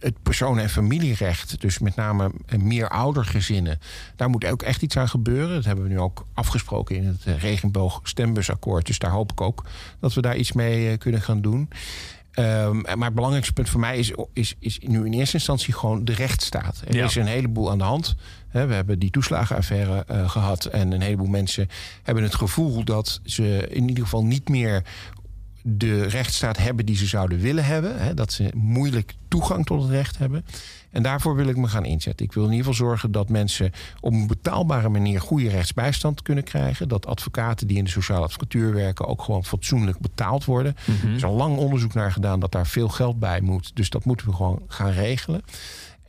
het 0.00 0.22
persoon- 0.22 0.58
en 0.58 0.70
familierecht, 0.70 1.60
dus 1.60 1.78
met 1.78 1.96
name 1.96 2.30
meer 2.58 2.88
oudergezinnen, 2.88 3.80
daar 4.16 4.30
moet 4.30 4.44
ook 4.46 4.62
echt 4.62 4.82
iets 4.82 4.96
aan 4.96 5.08
gebeuren. 5.08 5.54
Dat 5.54 5.64
hebben 5.64 5.84
we 5.84 5.90
nu 5.90 5.98
ook 5.98 6.26
afgesproken 6.34 6.96
in 6.96 7.06
het 7.06 7.20
eh, 7.24 7.38
regenboog 7.38 8.00
stembusakkoord. 8.02 8.86
Dus 8.86 8.98
daar 8.98 9.10
hoop 9.10 9.32
ik 9.32 9.40
ook 9.40 9.64
dat 10.00 10.14
we 10.14 10.20
daar 10.20 10.36
iets 10.36 10.52
mee 10.52 10.90
eh, 10.90 10.98
kunnen 10.98 11.22
gaan 11.22 11.40
doen. 11.40 11.68
Ehm, 12.30 12.76
maar 12.80 13.04
het 13.06 13.14
belangrijkste 13.14 13.52
punt 13.52 13.68
voor 13.68 13.80
mij 13.80 13.98
is, 13.98 14.12
is, 14.32 14.54
is 14.58 14.78
nu 14.82 15.06
in 15.06 15.12
eerste 15.12 15.36
instantie 15.36 15.74
gewoon 15.74 16.04
de 16.04 16.12
rechtsstaat. 16.14 16.82
Er 16.86 16.94
Ja. 16.94 17.04
is 17.04 17.14
een 17.14 17.26
heleboel 17.26 17.70
aan 17.70 17.78
de 17.78 17.84
hand. 17.84 18.14
We 18.52 18.58
hebben 18.58 18.98
die 18.98 19.10
toeslagenaffaire 19.10 20.04
eh, 20.06 20.30
gehad. 20.30 20.64
En 20.64 20.92
een 20.92 21.00
heleboel 21.00 21.26
mensen 21.26 21.68
hebben 22.02 22.22
het 22.22 22.34
gevoel 22.34 22.84
dat 22.84 23.20
ze 23.24 23.66
in 23.70 23.88
ieder 23.88 24.04
geval 24.04 24.24
niet 24.24 24.48
meer 24.48 24.82
de 25.76 26.02
rechtsstaat 26.02 26.56
hebben 26.56 26.86
die 26.86 26.96
ze 26.96 27.06
zouden 27.06 27.38
willen 27.38 27.64
hebben. 27.64 28.00
Hè, 28.00 28.14
dat 28.14 28.32
ze 28.32 28.50
moeilijk 28.54 29.14
toegang 29.28 29.66
tot 29.66 29.82
het 29.82 29.90
recht 29.90 30.18
hebben. 30.18 30.44
En 30.90 31.02
daarvoor 31.02 31.36
wil 31.36 31.48
ik 31.48 31.56
me 31.56 31.68
gaan 31.68 31.84
inzetten. 31.84 32.26
Ik 32.26 32.32
wil 32.32 32.44
in 32.44 32.50
ieder 32.50 32.66
geval 32.66 32.86
zorgen 32.86 33.12
dat 33.12 33.28
mensen 33.28 33.72
op 34.00 34.12
een 34.12 34.26
betaalbare 34.26 34.88
manier 34.88 35.20
goede 35.20 35.48
rechtsbijstand 35.48 36.22
kunnen 36.22 36.44
krijgen. 36.44 36.88
Dat 36.88 37.06
advocaten 37.06 37.66
die 37.66 37.76
in 37.76 37.84
de 37.84 37.90
sociale 37.90 38.24
advocatuur 38.24 38.74
werken 38.74 39.06
ook 39.06 39.22
gewoon 39.22 39.44
fatsoenlijk 39.44 39.98
betaald 39.98 40.44
worden. 40.44 40.76
Er 41.02 41.14
is 41.14 41.24
al 41.24 41.34
lang 41.34 41.56
onderzoek 41.56 41.94
naar 41.94 42.12
gedaan 42.12 42.40
dat 42.40 42.52
daar 42.52 42.66
veel 42.66 42.88
geld 42.88 43.18
bij 43.18 43.40
moet. 43.40 43.70
Dus 43.74 43.90
dat 43.90 44.04
moeten 44.04 44.26
we 44.26 44.32
gewoon 44.34 44.62
gaan 44.68 44.90
regelen. 44.90 45.42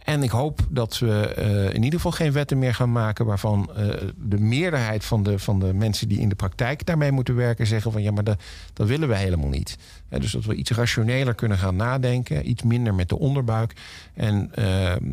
En 0.10 0.24
ik 0.24 0.30
hoop 0.30 0.60
dat 0.70 0.98
we 0.98 1.34
eh, 1.36 1.74
in 1.74 1.84
ieder 1.84 2.00
geval 2.00 2.12
geen 2.12 2.32
wetten 2.32 2.60
meer 2.60 2.74
gaan 2.74 2.92
maken 2.92 3.26
waarvan 3.26 3.70
eh, 3.76 3.88
de 4.18 4.40
meerderheid 4.40 5.06
van 5.06 5.24
de, 5.24 5.40
van 5.40 5.60
de 5.60 5.74
mensen 5.74 6.08
die 6.08 6.20
in 6.20 6.30
de 6.30 6.36
praktijk 6.36 6.86
daarmee 6.86 7.12
moeten 7.12 7.36
werken 7.36 7.68
zeggen 7.68 7.92
van 7.92 8.02
ja, 8.02 8.12
maar 8.12 8.24
dat, 8.24 8.42
dat 8.74 8.88
willen 8.88 9.08
we 9.08 9.16
helemaal 9.16 9.50
niet. 9.50 9.78
Dus 10.10 10.32
dat 10.32 10.46
we 10.46 10.56
iets 10.56 10.72
rationeler 10.72 11.36
kunnen 11.36 11.58
gaan 11.58 11.76
nadenken, 11.76 12.50
iets 12.50 12.64
minder 12.64 12.94
met 12.94 13.10
de 13.10 13.20
onderbuik. 13.20 13.74
En 14.14 14.50
eh, 14.54 14.64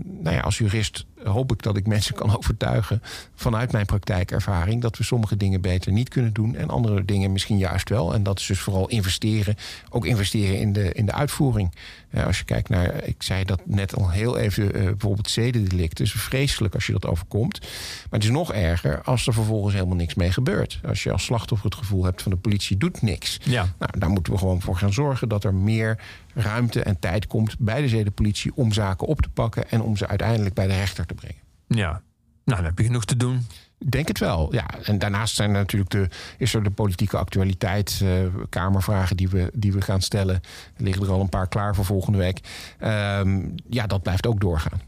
nou 0.05 0.37
ja, 0.37 0.41
als 0.41 0.59
jurist 0.59 1.07
hoop 1.25 1.53
ik 1.53 1.63
dat 1.63 1.77
ik 1.77 1.87
mensen 1.87 2.15
kan 2.15 2.37
overtuigen 2.37 3.03
vanuit 3.35 3.73
mijn 3.73 3.87
praktijkervaring 3.87 4.83
dat 4.83 4.99
we 4.99 5.05
sommige 5.05 5.37
dingen 5.37 5.61
beter 5.61 5.93
niet 5.93 6.09
kunnen 6.09 6.33
doen 6.33 6.55
en 6.55 6.69
andere 6.69 7.05
dingen 7.05 7.33
misschien 7.33 7.59
juist 7.59 7.89
wel. 7.89 8.15
En 8.15 8.23
dat 8.23 8.39
is 8.39 8.47
dus 8.47 8.61
vooral 8.61 8.89
investeren, 8.89 9.57
ook 9.91 10.07
investeren 10.07 10.59
in 10.59 10.73
de, 10.73 10.93
in 10.93 11.07
de 11.07 11.13
uitvoering. 11.13 11.75
Ja, 12.11 12.23
als 12.23 12.39
je 12.39 12.45
kijkt 12.45 12.69
naar, 12.69 13.05
ik 13.05 13.23
zei 13.23 13.45
dat 13.45 13.61
net 13.65 13.97
al 13.97 14.11
heel 14.11 14.39
even, 14.39 14.75
eh, 14.75 14.83
bijvoorbeeld 14.83 15.31
zedendelict. 15.31 15.99
Het 15.99 16.07
is 16.07 16.13
vreselijk 16.13 16.75
als 16.75 16.87
je 16.87 16.93
dat 16.93 17.07
overkomt. 17.07 17.61
Maar 17.61 17.69
het 18.11 18.25
is 18.25 18.31
nog 18.31 18.53
erger 18.53 19.03
als 19.03 19.27
er 19.27 19.33
vervolgens 19.33 19.75
helemaal 19.75 19.97
niks 19.97 20.15
mee 20.15 20.33
gebeurt. 20.33 20.81
Als 20.89 21.03
je 21.03 21.13
als 21.13 21.25
slachtoffer 21.25 21.69
het 21.69 21.79
gevoel 21.79 22.05
hebt 22.05 22.23
van 22.23 22.33
de 22.33 22.39
politie 22.39 22.77
doet 22.77 23.03
niks. 23.03 23.39
Ja. 23.43 23.75
Nou, 23.79 23.99
daar 23.99 24.11
moeten 24.11 24.33
we 24.33 24.39
gewoon 24.39 24.61
voor 24.61 24.77
gaan 24.77 24.86
zorgen 24.93 25.29
dat 25.29 25.45
er 25.45 25.55
meer 25.55 25.99
ruimte 26.35 26.83
en 26.83 26.99
tijd 26.99 27.27
komt 27.27 27.59
bij 27.59 27.81
de 27.81 27.89
zedenpolitie 27.89 28.55
om 28.55 28.73
zaken 28.73 29.07
op 29.07 29.21
te 29.21 29.29
pakken 29.29 29.71
en 29.71 29.81
om 29.81 29.97
ze 29.97 30.07
uiteindelijk 30.07 30.55
bij 30.55 30.67
de 30.67 30.75
rechter 30.75 31.07
te 31.07 31.15
brengen. 31.15 31.43
Ja. 31.67 32.03
Nou, 32.45 32.59
dan 32.59 32.65
heb 32.65 32.79
je 32.79 32.85
genoeg 32.85 33.05
te 33.05 33.17
doen. 33.17 33.47
Denk 33.79 34.09
het 34.09 34.19
wel, 34.19 34.55
ja. 34.55 34.67
En 34.83 34.99
daarnaast 34.99 35.35
zijn 35.35 35.51
er 35.51 35.57
natuurlijk 35.57 35.91
de, 35.91 36.09
is 36.39 36.55
er 36.55 36.63
de 36.63 36.71
politieke 36.71 37.17
actualiteit, 37.17 38.01
eh, 38.03 38.11
kamervragen 38.49 39.17
die 39.17 39.29
we, 39.29 39.51
die 39.55 39.73
we 39.73 39.81
gaan 39.81 40.01
stellen. 40.01 40.35
Er 40.77 40.83
liggen 40.83 41.03
er 41.03 41.13
al 41.13 41.21
een 41.21 41.29
paar 41.29 41.49
klaar 41.49 41.75
voor 41.75 41.85
volgende 41.85 42.19
week. 42.19 42.41
Ehm, 42.79 43.49
ja, 43.69 43.87
dat 43.87 44.03
blijft 44.03 44.27
ook 44.27 44.41
doorgaan. 44.41 44.81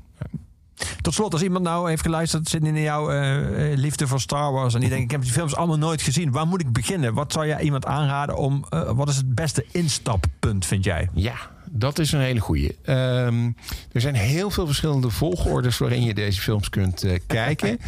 Tot 1.01 1.15
slot, 1.15 1.33
als 1.33 1.43
iemand 1.43 1.65
nou 1.65 1.89
heeft 1.89 2.03
geluisterd, 2.03 2.49
zit 2.49 2.65
in 2.65 2.81
jouw 2.81 3.11
eh, 3.11 3.73
eh, 3.73 3.79
liefde 3.79 4.07
voor 4.07 4.21
Star 4.21 4.53
Wars. 4.53 4.75
En 4.75 4.81
die 4.81 4.89
denkt, 4.89 5.05
ik 5.05 5.11
heb 5.11 5.23
die 5.23 5.33
films 5.33 5.57
allemaal 5.57 5.79
nooit 5.79 6.03
gezien. 6.03 6.31
Waar 6.33 6.47
moet 6.47 6.61
ik 6.61 6.73
beginnen? 6.73 7.15
Wat 7.15 7.33
zou 7.33 7.47
jij 7.47 7.61
iemand 7.61 7.87
aanraden 7.87 8.37
om, 8.37 8.65
eh, 8.69 8.91
wat 8.91 9.09
is 9.09 9.17
het 9.17 9.35
beste 9.35 9.65
instappunt, 9.73 10.67
vind 10.67 10.85
jij? 10.85 11.09
Ja, 11.15 11.37
dat 11.71 11.99
is 11.99 12.13
een 12.13 12.21
hele 12.21 12.41
goeie. 12.41 12.77
Ehm, 12.83 13.51
er 13.93 14.01
zijn 14.01 14.15
heel 14.15 14.51
veel 14.51 14.67
verschillende 14.67 15.11
volgordes 15.11 15.79
waarin 15.79 16.03
je 16.03 16.15
deze 16.15 16.41
films 16.41 16.71
kunt 16.71 17.05
kijken. 17.27 17.79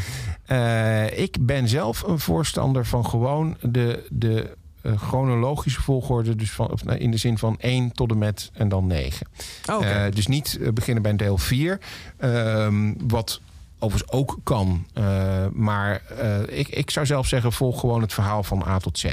Ik 1.16 1.36
ben 1.40 1.68
zelf 1.68 2.02
een 2.02 2.18
voorstander 2.18 2.86
van 2.86 3.06
gewoon 3.06 3.56
de, 3.60 4.06
de 4.10 4.56
chronologische 4.96 5.82
volgorde. 5.82 6.36
Dus 6.36 6.50
van, 6.50 6.70
of, 6.70 6.82
in 6.82 7.10
de 7.10 7.16
zin 7.16 7.38
van 7.38 7.56
1 7.58 7.92
tot 7.92 8.10
en 8.10 8.18
met 8.18 8.50
en 8.54 8.68
dan 8.68 8.86
9. 8.86 9.26
Oh, 9.70 9.76
oké. 9.76 9.86
Eh, 9.86 10.12
dus 10.12 10.26
niet 10.26 10.58
eh, 10.60 10.68
beginnen 10.72 11.02
bij 11.02 11.16
deel 11.16 11.38
4. 11.38 11.78
Ehm, 12.18 12.92
wat 13.08 13.40
overigens 13.78 14.12
ook 14.12 14.38
kan. 14.44 14.86
Eh, 14.94 15.04
maar 15.52 16.02
eh, 16.18 16.58
ik, 16.58 16.68
ik 16.68 16.90
zou 16.90 17.06
zelf 17.06 17.26
zeggen, 17.26 17.52
volg 17.52 17.80
gewoon 17.80 18.00
het 18.02 18.12
verhaal 18.12 18.42
van 18.42 18.62
A 18.66 18.78
tot 18.78 18.98
Z. 18.98 19.04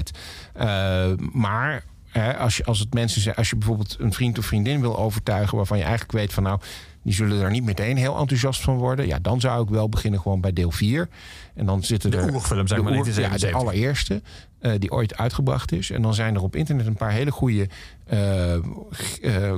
Eh, 0.54 1.06
maar 1.32 1.84
hè, 2.08 2.38
als, 2.38 2.58
je, 2.58 2.66
als 2.66 2.80
het 2.80 2.94
mensen 2.94 3.22
zijn, 3.22 3.36
als 3.36 3.50
je 3.50 3.56
bijvoorbeeld 3.56 3.96
een 4.00 4.14
vriend 4.14 4.38
of 4.38 4.46
vriendin 4.46 4.82
wil 4.82 4.98
overtuigen 4.98 5.58
waarvan 5.58 5.78
je 5.78 5.84
eigenlijk 5.84 6.12
weet 6.14 6.34
van 6.34 6.44
nou, 6.44 6.60
die 7.04 7.14
zullen 7.14 7.42
er 7.42 7.52
niet 7.52 7.64
meteen 7.64 7.98
heel 7.98 8.18
enthousiast 8.18 8.62
van 8.62 8.78
worden. 8.78 9.08
Ja, 9.08 9.20
dan 9.22 9.40
zou 9.40 9.64
ik 9.64 9.70
wel 9.70 9.90
beginnen 9.90 10.20
gewoon 10.22 10.42
bij 10.42 10.54
deel 10.54 10.72
4. 10.72 11.10
En 11.56 11.66
dan 11.66 11.84
zitten 11.84 12.12
De 12.12 12.18
er. 12.18 12.34
oerfilm, 12.34 12.68
zeg 12.68 12.78
de 12.78 12.84
maar, 12.84 12.94
oer- 12.94 13.06
ja, 13.08 13.14
de 13.14 13.22
1977. 13.22 13.54
allereerste. 13.62 14.22
Eh, 14.68 14.80
die 14.80 14.92
ooit 14.92 15.18
uitgebracht 15.18 15.72
is. 15.72 15.92
En 15.92 16.02
dan 16.02 16.14
zijn 16.14 16.36
er 16.36 16.44
op 16.44 16.56
internet 16.56 16.86
een 16.86 16.96
paar 16.96 17.12
hele 17.12 17.32
goede 17.32 17.68
eh, 18.06 18.54
eh, 18.54 18.62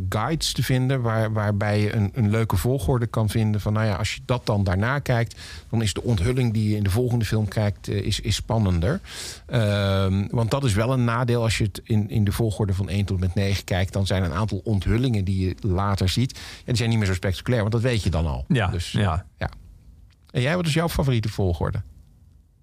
guides 0.09 0.53
te 0.53 0.63
vinden. 0.63 1.01
Waar, 1.01 1.33
waarbij 1.33 1.81
je 1.81 1.93
een, 1.93 2.11
een 2.13 2.29
leuke 2.29 2.57
volgorde 2.57 3.07
kan 3.07 3.29
vinden. 3.29 3.61
Van 3.61 3.73
nou 3.73 3.85
ja, 3.85 3.95
als 3.95 4.13
je 4.13 4.21
dat 4.25 4.45
dan 4.45 4.63
daarna 4.63 4.99
kijkt. 4.99 5.39
dan 5.69 5.81
is 5.81 5.93
de 5.93 6.03
onthulling 6.03 6.53
die 6.53 6.69
je 6.69 6.75
in 6.75 6.83
de 6.83 6.89
volgende 6.89 7.25
film 7.25 7.47
kijkt. 7.47 7.87
is, 7.87 8.19
is 8.19 8.35
spannender. 8.35 8.99
Ehm, 9.45 10.27
want 10.31 10.51
dat 10.51 10.63
is 10.63 10.73
wel 10.73 10.93
een 10.93 11.03
nadeel 11.03 11.43
als 11.43 11.57
je 11.57 11.63
het 11.63 11.81
in, 11.83 12.09
in 12.09 12.23
de 12.23 12.31
volgorde 12.31 12.73
van 12.73 12.89
1 12.89 13.05
tot 13.05 13.15
en 13.15 13.21
met 13.21 13.35
9 13.35 13.63
kijkt. 13.63 13.93
Dan 13.93 14.05
zijn 14.05 14.23
een 14.23 14.33
aantal 14.33 14.61
onthullingen 14.63 15.23
die 15.23 15.47
je 15.47 15.55
later 15.61 16.09
ziet. 16.09 16.37
Ja, 16.37 16.65
die 16.65 16.75
zijn 16.75 16.89
niet 16.89 16.97
meer 16.97 17.07
zo 17.07 17.13
spectaculair. 17.13 17.61
Want 17.61 17.73
dat 17.73 17.81
weet 17.81 18.03
je 18.03 18.09
dan 18.09 18.25
al. 18.25 18.45
Ja, 18.47 18.67
dus, 18.67 18.91
ja. 18.91 19.25
ja. 19.37 19.49
En 20.31 20.41
jij, 20.41 20.55
wat 20.55 20.65
is 20.65 20.73
jouw 20.73 20.89
favoriete 20.89 21.29
volgorde? 21.29 21.81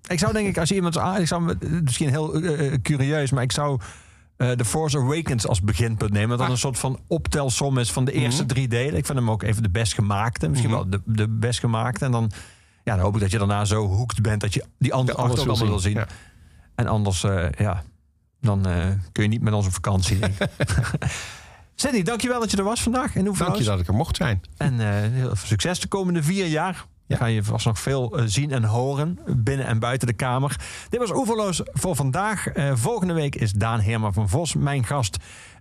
Ik 0.06 0.18
zou 0.18 0.32
denk 0.32 0.48
ik, 0.48 0.58
als 0.58 0.68
je 0.68 0.74
iemand 0.74 0.98
aan, 0.98 1.20
ik 1.20 1.26
zou 1.26 1.54
misschien 1.82 2.08
heel 2.08 2.34
eh, 2.34 2.66
eh, 2.72 2.80
curieus, 2.82 3.30
maar 3.30 3.42
ik 3.42 3.52
zou 3.52 3.80
eh 4.36 4.50
The 4.50 4.64
Force 4.64 4.98
Awakens 4.98 5.46
als 5.46 5.60
beginpunt 5.62 6.12
nemen. 6.12 6.28
Dat 6.38 6.46
Ah. 6.46 6.52
een 6.52 6.58
soort 6.58 6.78
van 6.78 6.98
optelsom 7.06 7.78
is 7.78 7.92
van 7.92 8.04
de 8.04 8.12
eerste 8.12 8.46
drie 8.46 8.68
delen. 8.68 8.96
Ik 8.96 9.06
vind 9.06 9.18
hem 9.18 9.30
ook 9.30 9.42
even 9.42 9.62
de 9.62 9.70
best 9.70 9.94
gemaakte. 9.94 10.48
Misschien 10.48 10.70
Mhm. 10.70 10.78
wel 10.80 10.90
de, 10.90 11.00
de 11.04 11.28
best 11.28 11.58
gemaakte. 11.60 12.04
En 12.04 12.10
dan, 12.10 12.30
ja, 12.84 12.94
dan 12.94 13.04
hoop 13.04 13.14
ik 13.14 13.20
dat 13.20 13.30
je 13.30 13.38
daarna 13.38 13.64
zo 13.64 13.86
hoekt 13.86 14.22
bent 14.22 14.40
dat 14.40 14.54
je 14.54 14.64
die 14.78 14.94
andere 14.94 15.18
acht 15.18 15.30
ook 15.38 15.46
allemaal 15.46 15.66
wil 15.66 15.78
zien. 15.78 15.94
Ja. 15.94 16.06
En 16.74 16.86
anders, 16.86 17.20
ja, 17.58 17.82
dan 18.40 18.62
kun 19.12 19.22
je 19.22 19.28
niet 19.28 19.42
met 19.42 19.52
ons 19.52 19.66
op 19.66 19.72
vakantie. 19.72 20.18
Cindy, 21.74 22.02
dankjewel 22.02 22.40
dat 22.40 22.50
je 22.50 22.56
er 22.56 22.64
was 22.64 22.82
vandaag. 22.82 23.16
En 23.16 23.26
hoe 23.26 23.36
Dank 23.36 23.56
je 23.56 23.64
dat 23.64 23.80
ik 23.80 23.86
er 23.88 23.94
mocht 23.94 24.16
zijn. 24.16 24.40
En 24.56 24.78
heel 25.12 25.36
veel 25.36 25.46
succes 25.48 25.80
de 25.80 25.88
komende 25.88 26.22
vier 26.22 26.46
jaar. 26.46 26.84
Ja. 27.06 27.16
Ga 27.16 27.26
je 27.26 27.44
vast 27.44 27.66
nog 27.66 27.78
veel 27.78 28.18
eh, 28.18 28.24
zien 28.26 28.52
en 28.52 28.64
horen 28.64 29.18
binnen 29.36 29.66
en 29.66 29.78
buiten 29.78 30.06
de 30.06 30.12
Kamer. 30.12 30.60
Dit 30.88 31.00
was 31.00 31.12
Oeverloos 31.12 31.60
voor 31.64 31.96
vandaag. 31.96 32.46
Eh, 32.46 32.72
volgende 32.74 33.12
week 33.12 33.34
is 33.34 33.52
Daan 33.52 33.80
Herman 33.80 34.12
van 34.12 34.28
Vos 34.28 34.54
mijn 34.54 34.84
gast. 34.84 35.16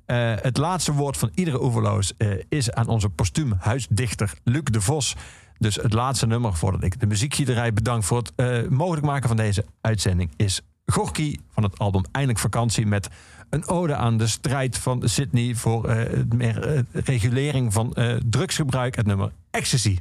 Eh, 0.06 0.34
het 0.36 0.58
laatste 0.58 0.94
woord 0.94 1.18
van 1.18 1.32
iedere 1.34 1.64
Oeverloos 1.64 2.14
is 2.50 2.72
aan 2.72 2.88
onze 2.88 3.10
postuum 3.10 3.54
huisdichter 3.60 4.34
Luc 4.44 4.64
de 4.64 4.82
Vos. 4.82 5.16
Dus 5.58 5.76
het 5.76 5.94
laatste 5.94 6.28
nummer 6.28 6.54
voordat 6.54 6.84
ik 6.84 7.00
de 7.00 7.08
muziekgiederij 7.08 7.74
bedank 7.74 8.04
voor 8.04 8.18
het 8.18 8.70
mogelijk 8.70 9.06
maken 9.06 9.28
van 9.28 9.38
deze 9.38 9.66
uitzending 9.82 10.32
is 10.36 10.62
Gorky 10.86 11.38
van 11.50 11.64
het 11.64 11.80
album 11.80 12.04
Eindelijk 12.12 12.42
Vakantie 12.42 12.86
met 12.86 13.10
een 13.50 13.68
ode 13.68 13.96
aan 13.96 14.18
de 14.18 14.28
strijd 14.28 14.78
van 14.78 15.02
Sydney 15.10 15.56
voor 15.56 15.96
meer 16.36 16.86
regulering 16.92 17.74
van 17.74 17.96
drugsgebruik. 18.30 18.96
Het 18.96 19.06
nummer 19.06 19.32
Ecstasy. 19.52 19.98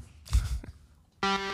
Ze 1.24 1.53